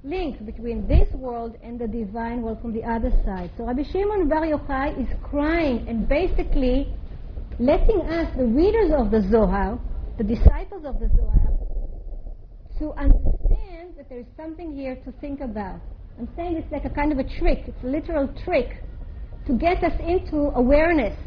link 0.03 0.43
between 0.45 0.87
this 0.87 1.07
world 1.13 1.57
and 1.61 1.79
the 1.79 1.87
divine 1.87 2.41
world 2.41 2.59
from 2.61 2.73
the 2.73 2.83
other 2.83 3.11
side. 3.23 3.51
So 3.57 3.65
Rabbi 3.65 3.83
Shimon 3.91 4.27
Bar 4.27 4.45
Yochai 4.45 4.99
is 4.99 5.07
crying 5.23 5.85
and 5.87 6.07
basically 6.07 6.91
letting 7.59 8.01
us, 8.01 8.27
the 8.35 8.45
readers 8.45 8.91
of 8.97 9.11
the 9.11 9.21
Zohar, 9.29 9.79
the 10.17 10.23
disciples 10.23 10.85
of 10.85 10.99
the 10.99 11.07
Zohar, 11.15 11.51
to 12.79 12.91
understand 12.99 13.93
that 13.95 14.09
there 14.09 14.19
is 14.19 14.25
something 14.35 14.75
here 14.75 14.95
to 15.05 15.11
think 15.21 15.41
about. 15.41 15.79
I'm 16.17 16.27
saying 16.35 16.57
it's 16.57 16.71
like 16.71 16.85
a 16.85 16.89
kind 16.89 17.11
of 17.11 17.19
a 17.19 17.39
trick, 17.39 17.59
it's 17.67 17.83
a 17.83 17.87
literal 17.87 18.27
trick 18.43 18.83
to 19.45 19.53
get 19.53 19.83
us 19.83 19.93
into 19.99 20.51
awareness 20.55 21.17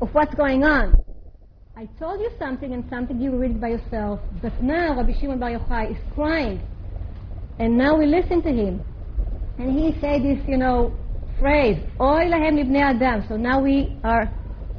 of 0.00 0.08
what's 0.12 0.34
going 0.34 0.64
on. 0.64 0.96
I 1.76 1.86
told 1.98 2.20
you 2.20 2.30
something 2.38 2.74
and 2.74 2.84
something 2.90 3.20
you 3.20 3.36
read 3.36 3.60
by 3.60 3.68
yourself, 3.68 4.20
but 4.42 4.60
now 4.60 4.96
Rabbi 4.96 5.12
Shimon 5.20 5.38
Bar 5.38 5.50
Yochai 5.50 5.92
is 5.92 5.96
crying, 6.14 6.60
and 7.59 7.77
now 7.77 7.97
we 7.97 8.05
listen 8.05 8.41
to 8.43 8.49
him. 8.49 8.81
And 9.57 9.71
he 9.71 9.99
said 10.01 10.23
this, 10.23 10.39
you 10.47 10.57
know, 10.57 10.93
phrase, 11.39 11.77
Oy 11.99 12.25
lahem 12.25 12.55
libnei 12.59 12.95
adam. 12.95 13.25
So 13.29 13.37
now 13.37 13.61
we 13.61 13.97
are 14.03 14.31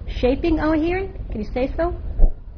shaping 0.07 0.61
our 0.61 0.77
hearing. 0.77 1.13
Can 1.31 1.41
you 1.43 1.51
say 1.53 1.73
so? 1.77 1.95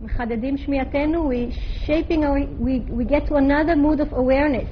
מחדדים 0.03 0.57
שמיעתנו, 0.57 1.29
we 1.29 1.51
shaping 1.87 2.25
our, 2.25 2.39
we, 2.61 2.81
we 2.91 3.05
get 3.05 3.27
to 3.27 3.35
another 3.35 3.75
mood 3.75 4.01
of 4.01 4.13
awareness. 4.13 4.69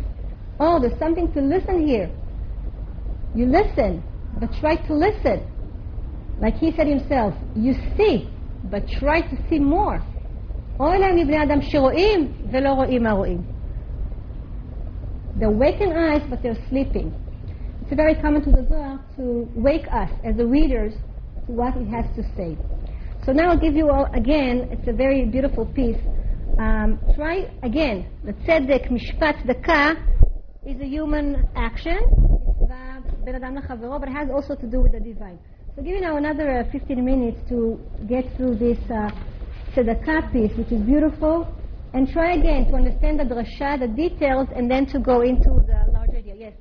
Oh, 0.61 0.81
there's 0.81 0.99
something 0.99 1.33
to 1.33 1.41
listen 1.41 1.87
here. 1.87 2.11
You 3.35 3.47
listen, 3.47 4.03
but 4.41 4.53
try 4.61 4.77
to 4.77 4.95
listen. 4.95 5.43
Like 6.41 6.57
he 6.57 6.73
said 6.77 6.87
himself, 6.87 7.35
you 7.55 7.75
see, 7.97 8.31
but 8.71 8.89
try 8.89 9.21
to 9.21 9.37
see 9.49 9.59
more. 9.59 10.01
אוי 10.81 10.99
להם 10.99 11.17
מבני 11.17 11.43
אדם 11.43 11.63
שרואים 11.63 12.33
ולא 12.51 12.71
רואים 12.71 13.03
מה 13.03 13.13
רואים. 13.13 13.50
They're 15.41 15.51
waking 15.51 15.93
eyes, 15.93 16.23
but 16.29 16.43
they're 16.43 16.59
sleeping. 16.69 17.15
It's 17.83 17.95
very 17.95 18.15
common 18.15 18.43
to 18.45 18.51
the 18.51 18.67
Zohar 18.69 19.05
to 19.17 19.49
wake 19.55 19.87
us 19.93 20.11
as 20.25 20.37
the 20.37 20.47
readers 20.47 20.95
to 21.47 21.53
what 21.53 21.75
he 21.75 21.85
has 21.91 22.05
to 22.17 22.23
say. 22.37 22.57
So 23.25 23.33
now 23.33 23.51
I'll 23.51 23.61
give 23.61 23.75
you 23.75 23.91
all, 23.91 24.07
again, 24.15 24.69
it's 24.71 24.89
a 24.89 24.93
very 24.93 25.25
beautiful 25.25 25.67
piece. 25.67 26.01
Um, 26.59 26.99
try 27.15 27.51
again, 27.63 28.09
the 28.25 28.33
tzedek, 28.33 28.91
mishpat, 28.91 29.47
daka 29.47 29.97
is 30.65 30.81
a 30.81 30.87
human 30.87 31.47
action, 31.55 31.99
בין 33.25 33.35
אדם 33.35 33.55
לחברו, 33.57 33.99
but 33.99 34.09
it 34.09 34.13
has 34.13 34.29
also 34.31 34.55
to 34.55 34.67
do 34.67 34.81
with 34.81 34.93
the 34.93 35.01
divine. 35.01 35.39
So 35.75 35.83
give 35.83 35.95
you 35.97 36.01
now 36.01 36.17
another 36.17 36.49
uh, 36.61 36.71
15 36.71 37.05
minutes 37.05 37.39
to 37.49 37.79
get 38.09 38.25
through 38.37 38.55
this 38.57 38.79
uh, 38.91 39.11
tzedakah 39.75 40.33
piece, 40.33 40.53
which 40.57 40.73
is 40.73 40.81
beautiful, 40.93 41.35
and 41.94 42.08
try 42.10 42.34
again 42.34 42.66
to 42.68 42.76
understand 42.76 43.20
the 43.20 43.24
drasha, 43.24 43.80
the 43.80 43.88
details, 43.88 44.48
and 44.56 44.70
then 44.72 44.86
to 44.88 45.00
go 45.00 45.22
into 45.22 45.50
the 45.68 45.92
larger 45.94 46.18
idea. 46.18 46.36
Yes? 46.36 46.54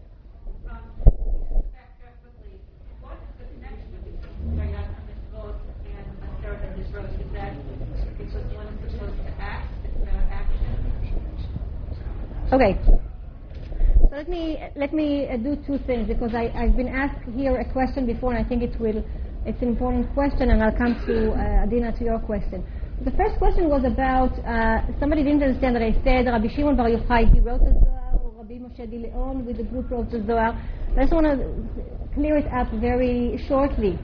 Okay. 12.53 12.77
So 12.85 14.17
let 14.17 14.29
me 14.29 14.59
let 14.75 14.93
me 14.93 15.29
uh, 15.29 15.37
do 15.37 15.55
two 15.65 15.79
things 15.87 16.09
because 16.09 16.35
I, 16.35 16.51
I've 16.57 16.77
been 16.77 16.89
asked 16.89 17.23
here 17.37 17.57
a 17.57 17.73
question 17.73 18.07
before, 18.07 18.35
and 18.35 18.45
I 18.45 18.49
think 18.49 18.65
it 18.65 18.79
will 18.81 19.05
it's 19.47 19.63
an 19.63 19.69
important 19.69 20.13
question, 20.15 20.51
and 20.51 20.61
I'll 20.61 20.77
come 20.77 21.01
to 21.07 21.31
uh, 21.31 21.63
Adina 21.63 21.93
to 21.97 22.05
your 22.05 22.19
question. 22.19 22.67
The 23.03 23.13
first 23.13 23.39
question 23.39 23.71
was 23.71 23.83
about 23.87 24.39
uh, 24.45 24.83
somebody 25.01 25.23
didn't 25.23 25.43
understand 25.43 25.75
that 25.75 25.83
I 25.83 25.93
said 26.05 26.27
Rabbi 26.27 26.49
Shimon 26.55 26.77
Bar 26.77 26.91
Yochai 26.91 27.33
he 27.33 27.41
wrote 27.41 27.61
the 27.61 27.73
Zohar, 27.73 28.21
or 28.23 28.31
Rabbi 28.37 28.59
Moshe 28.59 28.91
de 28.91 28.99
Leon 28.99 29.47
with 29.47 29.57
the 29.57 29.63
group 29.63 29.91
wrote 29.91 30.11
the 30.11 30.23
Zohar. 30.27 30.53
I 30.99 31.01
just 31.01 31.15
want 31.15 31.25
to 31.25 32.13
clear 32.13 32.37
it 32.37 32.47
up 32.53 32.71
very 32.75 33.43
shortly. 33.49 33.99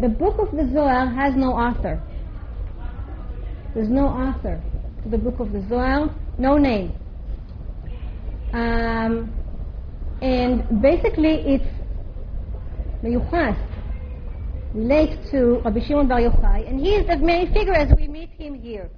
The 0.00 0.08
book 0.08 0.38
of 0.38 0.56
the 0.56 0.70
Zohar 0.72 1.06
has 1.12 1.34
no 1.36 1.52
author. 1.52 2.02
There's 3.74 3.90
no 3.90 4.06
author 4.06 4.58
to 5.02 5.08
the 5.10 5.18
book 5.18 5.38
of 5.38 5.52
the 5.52 5.60
Zohar, 5.68 6.08
no 6.38 6.56
name. 6.56 6.94
Um, 8.54 9.30
and 10.22 10.80
basically, 10.80 11.44
it's 11.44 11.68
Meyuchas 13.02 13.73
relates 14.74 15.30
to 15.30 15.60
Rabbi 15.64 15.80
Shimon 15.86 16.08
Bar 16.08 16.20
Yochai, 16.20 16.68
and 16.68 16.80
he 16.80 16.96
is 16.96 17.06
the 17.06 17.16
main 17.16 17.52
figure 17.54 17.74
as 17.74 17.96
we 17.96 18.08
meet 18.08 18.30
him 18.30 18.54
here. 18.54 18.90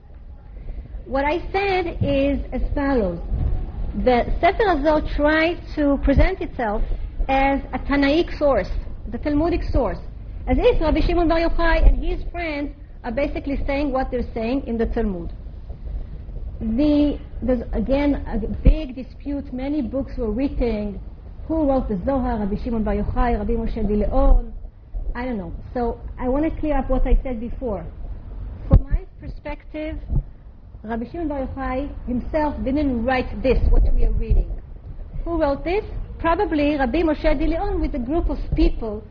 What 1.05 1.25
I 1.25 1.39
said 1.53 1.99
is 2.03 2.41
as 2.51 2.63
follows: 2.75 3.21
the 4.05 4.25
Sefer 4.41 4.65
HaZohar 4.65 5.15
tries 5.15 5.59
to 5.75 5.99
present 6.03 6.41
itself 6.41 6.83
as 7.29 7.61
a 7.75 7.79
Tanaic 7.79 8.37
source, 8.39 8.71
the 9.09 9.19
Talmudic 9.19 9.63
source, 9.65 9.99
as 10.47 10.57
if 10.59 10.81
Rabbi 10.81 11.01
Shimon 11.01 11.29
Bar 11.29 11.41
Yochai 11.41 11.87
and 11.87 12.03
his 12.03 12.25
friends 12.33 12.75
are 13.05 13.13
basically 13.13 13.63
saying 13.67 13.93
what 13.93 14.11
they're 14.11 14.33
saying 14.33 14.67
in 14.67 14.79
the 14.79 14.87
Talmud. 14.87 15.33
The, 16.59 17.19
there's 17.43 17.63
again 17.73 18.25
a 18.27 18.39
big 18.39 18.97
dispute. 18.97 19.53
Many 19.53 19.83
books 19.83 20.17
were 20.17 20.31
written. 20.33 20.99
Who 21.47 21.69
wrote 21.69 21.89
the 21.89 22.01
Zohar? 22.05 22.39
Rabbi 22.39 22.57
Shimon 22.65 22.83
Bar 22.83 22.95
Yochai, 22.95 23.39
Rabbi 23.39 23.53
Moshe 23.53 23.87
de 23.87 23.95
Leon. 23.95 24.55
I 25.17 25.25
don't 25.25 25.39
know. 25.39 25.55
So 25.73 25.99
I 26.19 26.29
want 26.29 26.45
to 26.45 26.61
clear 26.61 26.77
up 26.77 26.91
what 26.91 27.07
I 27.07 27.19
said 27.23 27.41
before. 27.41 27.87
From 28.69 28.83
my 28.83 29.07
perspective, 29.19 29.97
Rabbi 30.83 31.11
Shimon 31.11 31.29
Bar 31.29 31.47
Yochai 31.47 32.07
himself 32.07 32.55
didn't 32.63 33.03
write 33.03 33.43
this, 33.43 33.57
what 33.71 33.83
we 33.95 34.05
are 34.05 34.13
reading. 34.13 34.61
Who 35.25 35.41
wrote 35.41 35.65
this? 35.65 35.83
Probably 36.19 36.77
Rabbi 36.77 37.01
Moshe 37.01 37.39
de 37.39 37.47
Leon 37.47 37.81
with 37.81 37.95
a 37.95 37.99
group 37.99 38.29
of 38.29 38.37
people 38.55 39.03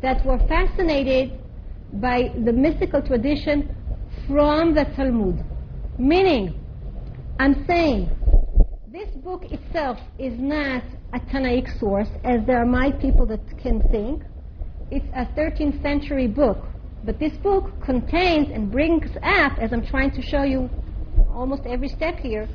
that 0.00 0.24
were 0.24 0.38
fascinated 0.48 1.38
by 1.92 2.32
the 2.42 2.52
mystical 2.52 3.02
tradition 3.02 3.76
from 4.26 4.74
the 4.74 4.86
Talmud. 4.96 5.44
Meaning, 5.98 6.58
I'm 7.38 7.66
saying 7.66 8.08
this 8.90 9.10
book 9.22 9.44
itself 9.44 9.98
is 10.18 10.32
not 10.38 10.82
a 11.12 11.20
Tanaic 11.20 11.78
source, 11.78 12.08
as 12.24 12.46
there 12.46 12.62
are 12.62 12.66
my 12.66 12.92
people 12.92 13.26
that 13.26 13.40
can 13.62 13.82
think 13.90 14.22
It's 14.91 15.05
a 15.15 15.25
13th 15.39 15.81
century 15.81 16.27
book. 16.27 16.65
But 17.03 17.19
this 17.19 17.33
book 17.37 17.71
contains 17.83 18.49
and 18.51 18.71
brings 18.71 19.09
up, 19.21 19.53
as 19.59 19.71
I'm 19.71 19.85
trying 19.85 20.11
to 20.11 20.21
show 20.21 20.43
you 20.43 20.69
almost 21.33 21.63
every 21.65 21.87
step 21.87 22.17
here, 22.17 22.47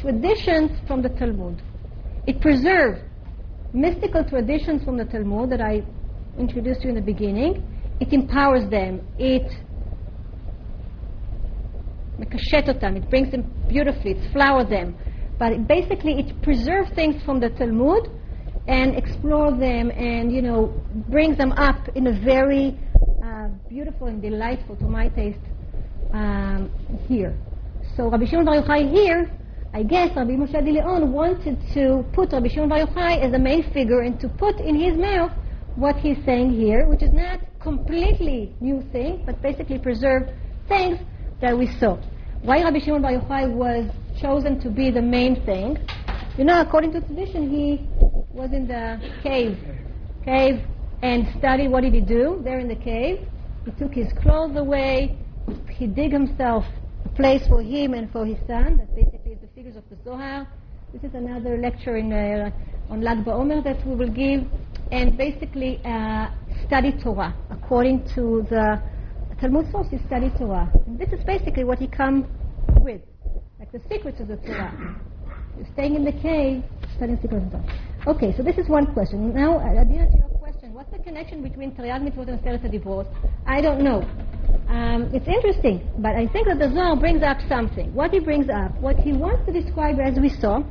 traditions 0.00 0.72
from 0.86 1.02
the 1.02 1.08
Talmud. 1.10 1.62
It 2.26 2.40
preserves 2.40 3.00
mystical 3.72 4.24
traditions 4.24 4.84
from 4.84 4.96
the 4.96 5.04
Talmud 5.04 5.50
that 5.50 5.60
I 5.60 5.82
introduced 6.38 6.82
you 6.82 6.90
in 6.90 6.96
the 6.96 7.02
beginning. 7.02 7.62
It 8.00 8.12
empowers 8.12 8.68
them. 8.68 9.00
It 9.18 9.48
מקשט 12.18 12.68
אותם, 12.68 12.96
it 12.96 13.08
brings 13.10 13.30
them 13.30 13.42
beautifully, 13.68 14.12
it 14.12 14.32
flowers 14.32 14.68
them. 14.68 14.94
But 15.38 15.52
it 15.52 15.66
basically, 15.66 16.18
it 16.20 16.42
preserves 16.42 16.90
things 16.94 17.22
from 17.24 17.40
the 17.40 17.50
Talmud 17.50 18.10
and 18.67 18.95
explore 18.95 19.51
them 19.51 19.91
and, 19.91 20.31
you 20.31 20.41
know, 20.41 20.73
brings 21.09 21.37
them 21.37 21.51
up 21.53 21.87
in 21.95 22.07
a 22.07 22.19
very 22.19 22.77
uh, 23.23 23.47
beautiful 23.69 24.07
and 24.07 24.21
delightful, 24.21 24.75
to 24.75 24.85
my 24.85 25.07
taste, 25.09 25.39
um, 26.13 26.69
here. 27.07 27.37
So 27.95 28.09
Rabbi 28.09 28.25
Shimon 28.25 28.45
Bar 28.45 28.61
Yochai 28.61 28.91
here, 28.91 29.31
I 29.73 29.83
guess 29.83 30.15
Rabbi 30.15 30.31
Moshe 30.31 30.63
Leon 30.63 31.11
wanted 31.11 31.57
to 31.73 32.05
put 32.13 32.31
Rabbi 32.33 32.47
Shimon 32.49 32.69
Bar 32.69 32.85
Yochai 32.85 33.23
as 33.23 33.31
the 33.31 33.39
main 33.39 33.63
figure 33.71 34.01
and 34.01 34.19
to 34.19 34.27
put 34.27 34.59
in 34.59 34.75
his 34.75 34.97
mouth 34.97 35.31
what 35.75 35.95
he's 35.97 36.17
saying 36.25 36.51
here, 36.51 36.87
which 36.87 37.03
is 37.03 37.11
not 37.13 37.39
completely 37.61 38.53
new 38.59 38.81
thing, 38.91 39.23
but 39.25 39.41
basically 39.41 39.79
preserved 39.79 40.31
things 40.67 40.99
that 41.41 41.57
we 41.57 41.67
saw. 41.79 41.97
Why 42.41 42.63
Rabbi 42.63 42.79
Shimon 42.79 43.01
Bar 43.01 43.13
Yochai 43.13 43.53
was 43.53 43.89
chosen 44.21 44.59
to 44.59 44.69
be 44.69 44.91
the 44.91 45.01
main 45.01 45.43
thing? 45.45 45.77
You 46.37 46.45
know, 46.45 46.61
according 46.61 46.93
to 46.93 47.01
tradition, 47.01 47.49
he 47.49 47.81
was 48.37 48.53
in 48.53 48.67
the 48.67 49.01
cave, 49.23 49.57
cave, 50.23 50.61
and 51.01 51.27
studied. 51.39 51.69
What 51.69 51.81
did 51.81 51.93
he 51.95 52.01
do 52.01 52.39
there 52.43 52.59
in 52.59 52.67
the 52.67 52.75
cave? 52.75 53.27
He 53.65 53.71
took 53.71 53.93
his 53.93 54.07
clothes 54.21 54.55
away. 54.55 55.17
He 55.71 55.87
dig 55.87 56.11
himself 56.11 56.63
a 57.03 57.09
place 57.09 57.41
for 57.47 57.63
him 57.63 57.95
and 57.95 58.11
for 58.11 58.27
his 58.27 58.37
son. 58.45 58.77
That 58.77 58.95
basically 58.95 59.31
is 59.31 59.41
the 59.41 59.47
figures 59.55 59.75
of 59.75 59.83
the 59.89 59.97
Zohar. 60.05 60.47
This 60.93 61.03
is 61.03 61.15
another 61.15 61.57
lecture 61.57 61.97
in, 61.97 62.13
uh, 62.13 62.51
on 62.91 63.01
Lag 63.01 63.25
BaOmer 63.25 63.63
that 63.63 63.85
we 63.87 63.95
will 63.95 64.13
give, 64.13 64.43
and 64.91 65.17
basically 65.17 65.81
uh, 65.83 66.27
study 66.67 66.91
Torah 67.03 67.35
according 67.49 68.07
to 68.13 68.45
the 68.51 68.79
Talmud 69.41 69.69
source. 69.71 69.87
Study 70.05 70.31
Torah. 70.37 70.71
And 70.85 70.99
this 70.99 71.09
is 71.09 71.23
basically 71.25 71.63
what 71.63 71.79
he 71.79 71.87
come 71.87 72.27
with, 72.81 73.01
like 73.59 73.71
the 73.71 73.81
secrets 73.89 74.19
of 74.21 74.27
the 74.27 74.37
Torah. 74.37 75.01
Staying 75.73 75.95
in 75.95 76.05
the 76.05 76.11
cave, 76.11 76.63
studying 76.95 77.15
the 77.15 77.21
secrets 77.23 77.45
of 77.45 77.51
Torah. 77.51 77.86
Okay, 78.07 78.33
so 78.37 78.41
this 78.41 78.57
is 78.57 78.69
one 78.69 78.93
question. 78.93 79.33
Now, 79.33 79.57
uh, 79.57 79.81
Adina, 79.81 80.09
to 80.09 80.17
your 80.17 80.29
question, 80.39 80.73
what's 80.73 80.89
the 80.91 80.99
connection 80.99 81.43
between 81.43 81.73
Taryag 81.73 82.07
Mitzvot 82.07 82.29
and 82.29 82.39
Aseret 82.39 82.63
Adibrot? 82.63 83.05
I 83.45 83.59
don't 83.59 83.81
know. 83.81 83.99
Um, 84.69 85.09
it's 85.13 85.27
interesting, 85.27 85.85
but 85.97 86.15
I 86.15 86.25
think 86.27 86.47
that 86.47 86.57
the 86.57 86.69
Zohar 86.73 86.95
brings 86.95 87.21
up 87.21 87.37
something. 87.49 87.93
What 87.93 88.11
he 88.11 88.21
brings 88.21 88.47
up, 88.47 88.73
what 88.79 88.95
he 88.95 89.11
wants 89.11 89.45
to 89.47 89.51
describe, 89.51 89.99
as 89.99 90.17
we 90.17 90.29
saw, 90.29 90.63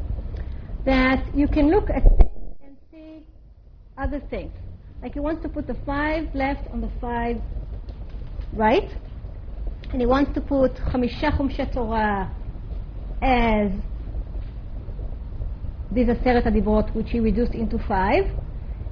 that 0.87 1.27
you 1.35 1.47
can 1.47 1.71
look 1.71 1.91
at 1.91 2.05
things 2.05 2.57
and 2.65 2.77
see 2.91 3.27
other 3.99 4.21
things. 4.31 4.53
Like 5.03 5.13
he 5.13 5.21
wants 5.21 5.43
to 5.43 5.51
put 5.51 5.67
the 5.67 5.77
five 5.85 6.35
left 6.35 6.67
on 6.73 6.81
the 6.81 6.91
five 7.03 7.37
right, 8.55 8.89
and 9.93 10.01
he 10.01 10.07
wants 10.07 10.33
to 10.33 10.41
put 10.41 10.75
Chamisha 10.77 11.37
Chumshe 11.37 11.71
Torah 11.75 12.35
as 13.21 13.73
these 15.91 16.09
Aseret 16.09 16.45
Adibrot, 16.45 16.95
which 16.95 17.11
he 17.11 17.21
reduced 17.21 17.55
into 17.55 17.79
five, 17.79 18.25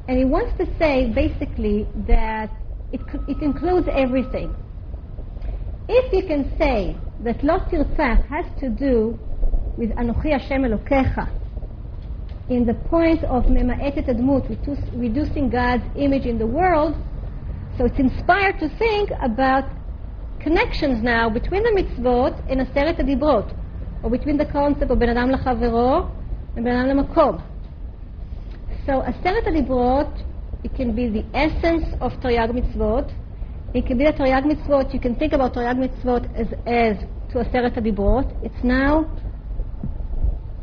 and 0.09 0.19
he 0.19 0.25
wants 0.25 0.57
to 0.59 0.67
say 0.79 1.11
basically 1.11 1.87
that 2.07 2.51
it, 2.93 3.01
it 3.29 3.43
includes 3.43 3.89
everything. 3.91 4.55
If 5.89 6.13
you 6.13 6.27
can 6.27 6.57
say 6.59 6.97
that 7.21 7.43
Lo 7.43 7.59
Tirtzach 7.71 8.27
has 8.29 8.47
to 8.61 8.69
do 8.69 9.19
with 9.77 9.91
Anochi 9.97 10.31
Hashem 10.31 10.63
Elokecha, 10.63 11.31
in 12.49 12.67
the 12.67 12.75
point 12.75 13.25
of 13.25 13.45
Mema'etet 13.45 14.07
Admut, 14.07 14.47
reducing 14.95 15.49
God's 15.49 15.85
image 15.97 16.27
in 16.27 16.39
the 16.39 16.47
world, 16.47 16.95
so 17.77 17.87
it's 17.87 17.99
inspired 17.99 18.59
to 18.61 18.69
think 18.79 19.11
about 19.23 19.65
connections 20.41 21.03
now 21.03 21.31
between 21.31 21.63
the 21.63 21.83
mitzvot 21.83 22.45
and 22.51 22.61
Aseret 22.61 23.01
Adibrot, 23.01 23.53
or 24.03 24.11
between 24.11 24.37
the 24.37 24.45
concept 24.45 24.91
of 24.91 25.03
Adam 25.03 25.31
Lachavero 25.31 26.11
Ben 26.55 26.69
Adam 26.69 26.99
Lamakom. 26.99 27.43
So 28.87 29.03
Aseret 29.03 29.45
Adibrot, 29.49 30.23
it 30.63 30.73
can 30.77 30.95
be 30.95 31.09
the 31.09 31.25
essence 31.35 31.85
of 32.01 32.13
Taryag 32.21 32.51
Mitzvot. 32.53 33.13
It 33.75 33.87
can 33.87 33.99
be 33.99 34.05
a 34.05 34.13
Taryag 34.13 34.45
Mitzvot. 34.45 34.95
You 34.95 35.01
can 35.01 35.17
think 35.17 35.33
about 35.33 35.55
Taryag 35.55 35.79
Mitzvot 35.79 36.33
as, 36.37 36.47
as 36.65 36.97
to 37.33 37.39
Aseret 37.43 37.77
Adibrot. 37.77 38.45
It's 38.45 38.63
now, 38.63 39.11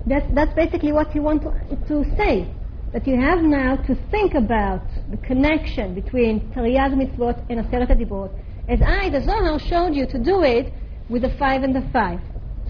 that's, 0.07 0.25
that's 0.33 0.53
basically 0.53 0.93
what 0.93 1.13
you 1.13 1.23
want 1.23 1.41
to, 1.41 1.51
to 1.89 2.05
say. 2.15 2.49
That 2.93 3.05
you 3.05 3.19
have 3.19 3.41
now 3.41 3.75
to 3.75 3.95
think 4.11 4.33
about 4.33 4.83
the 5.09 5.17
connection 5.17 5.93
between 5.93 6.53
Taryag 6.53 6.93
Mitzvot 6.93 7.45
and 7.49 7.65
Aseret 7.65 7.91
Adibrot. 7.91 8.31
As 8.69 8.79
I, 8.81 9.09
the 9.09 9.19
Zohar, 9.19 9.59
showed 9.59 9.93
you 9.93 10.07
to 10.07 10.17
do 10.17 10.41
it 10.43 10.71
with 11.09 11.23
the 11.23 11.35
five 11.37 11.63
and 11.63 11.75
the 11.75 11.85
five. 11.91 12.21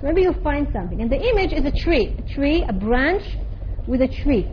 So 0.02 0.08
maybe 0.08 0.22
you'll 0.24 0.42
find 0.42 0.68
something. 0.74 1.00
And 1.00 1.12
the 1.12 1.22
image 1.22 1.54
is 1.54 1.64
a 1.64 1.72
tree. 1.72 2.16
A 2.18 2.34
tree, 2.34 2.66
a 2.68 2.74
branch 2.74 3.22
with 3.88 4.02
a 4.02 4.08
tree. 4.08 4.50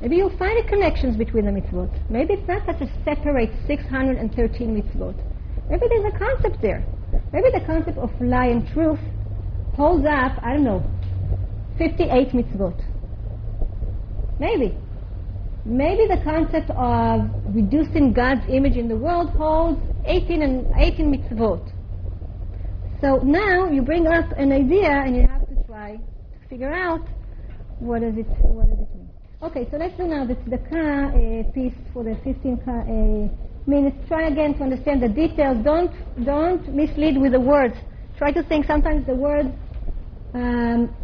Maybe 0.00 0.16
you'll 0.16 0.36
find 0.36 0.58
the 0.64 0.68
connections 0.68 1.16
between 1.16 1.44
the 1.44 1.52
mitzvot. 1.52 2.10
Maybe 2.10 2.34
it's 2.34 2.48
not 2.48 2.66
such 2.66 2.80
a 2.80 2.88
separate 3.04 3.50
613 3.68 4.74
mitzvot. 4.74 5.14
Maybe 5.70 5.86
there's 5.88 6.12
a 6.12 6.18
concept 6.18 6.60
there. 6.60 6.84
Maybe 7.32 7.50
the 7.52 7.64
concept 7.64 7.98
of 7.98 8.10
lie 8.20 8.46
and 8.46 8.66
truth 8.68 8.98
holds 9.76 10.04
up, 10.04 10.42
I 10.42 10.54
don't 10.54 10.64
know, 10.64 10.82
58 11.78 12.30
mitzvot. 12.30 12.82
Maybe. 14.40 14.76
Maybe 15.64 16.08
the 16.08 16.20
concept 16.24 16.70
of 16.70 17.30
reducing 17.54 18.12
God's 18.12 18.42
image 18.48 18.76
in 18.76 18.88
the 18.88 18.96
world 18.96 19.30
holds 19.30 19.80
18 20.06 20.42
and 20.42 20.66
18 20.76 21.12
mitzvot. 21.14 21.79
So 23.00 23.16
now 23.24 23.70
you 23.70 23.80
bring 23.80 24.06
up 24.06 24.30
an 24.36 24.52
idea 24.52 24.90
and 24.90 25.16
you 25.16 25.26
have 25.26 25.48
to 25.48 25.54
try 25.66 25.96
to 25.96 26.48
figure 26.50 26.72
out 26.72 27.00
what 27.78 28.02
does 28.02 28.14
it 28.16 28.26
what 28.42 28.68
does 28.68 28.78
it 28.78 28.94
mean. 28.94 29.08
Okay, 29.42 29.66
so 29.70 29.78
let's 29.78 29.96
do 29.96 30.06
now 30.06 30.26
the 30.26 30.34
tzedakah 30.34 31.48
uh, 31.48 31.52
piece 31.52 31.72
for 31.94 32.04
the 32.04 32.14
15 32.22 32.60
uh, 32.60 33.66
minutes. 33.66 33.96
Try 34.06 34.28
again 34.28 34.52
to 34.58 34.64
understand 34.64 35.02
the 35.02 35.08
details. 35.08 35.64
Don't 35.64 35.90
don't 36.26 36.74
mislead 36.74 37.18
with 37.18 37.32
the 37.32 37.40
words. 37.40 37.74
Try 38.18 38.32
to 38.32 38.42
think. 38.42 38.66
Sometimes 38.66 39.06
the 39.06 39.14
words 39.14 39.48
um, 40.34 40.94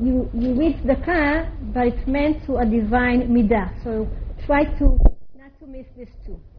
you 0.00 0.30
you 0.32 0.54
read 0.54 0.76
tzedakah, 0.78 1.74
but 1.74 1.86
it's 1.88 2.06
meant 2.06 2.46
to 2.46 2.56
a 2.56 2.64
divine 2.64 3.28
midah. 3.28 3.84
So 3.84 4.08
try 4.46 4.64
to 4.78 4.98
not 5.36 5.52
to 5.60 5.66
miss 5.66 5.86
this 5.98 6.08
too. 6.24 6.40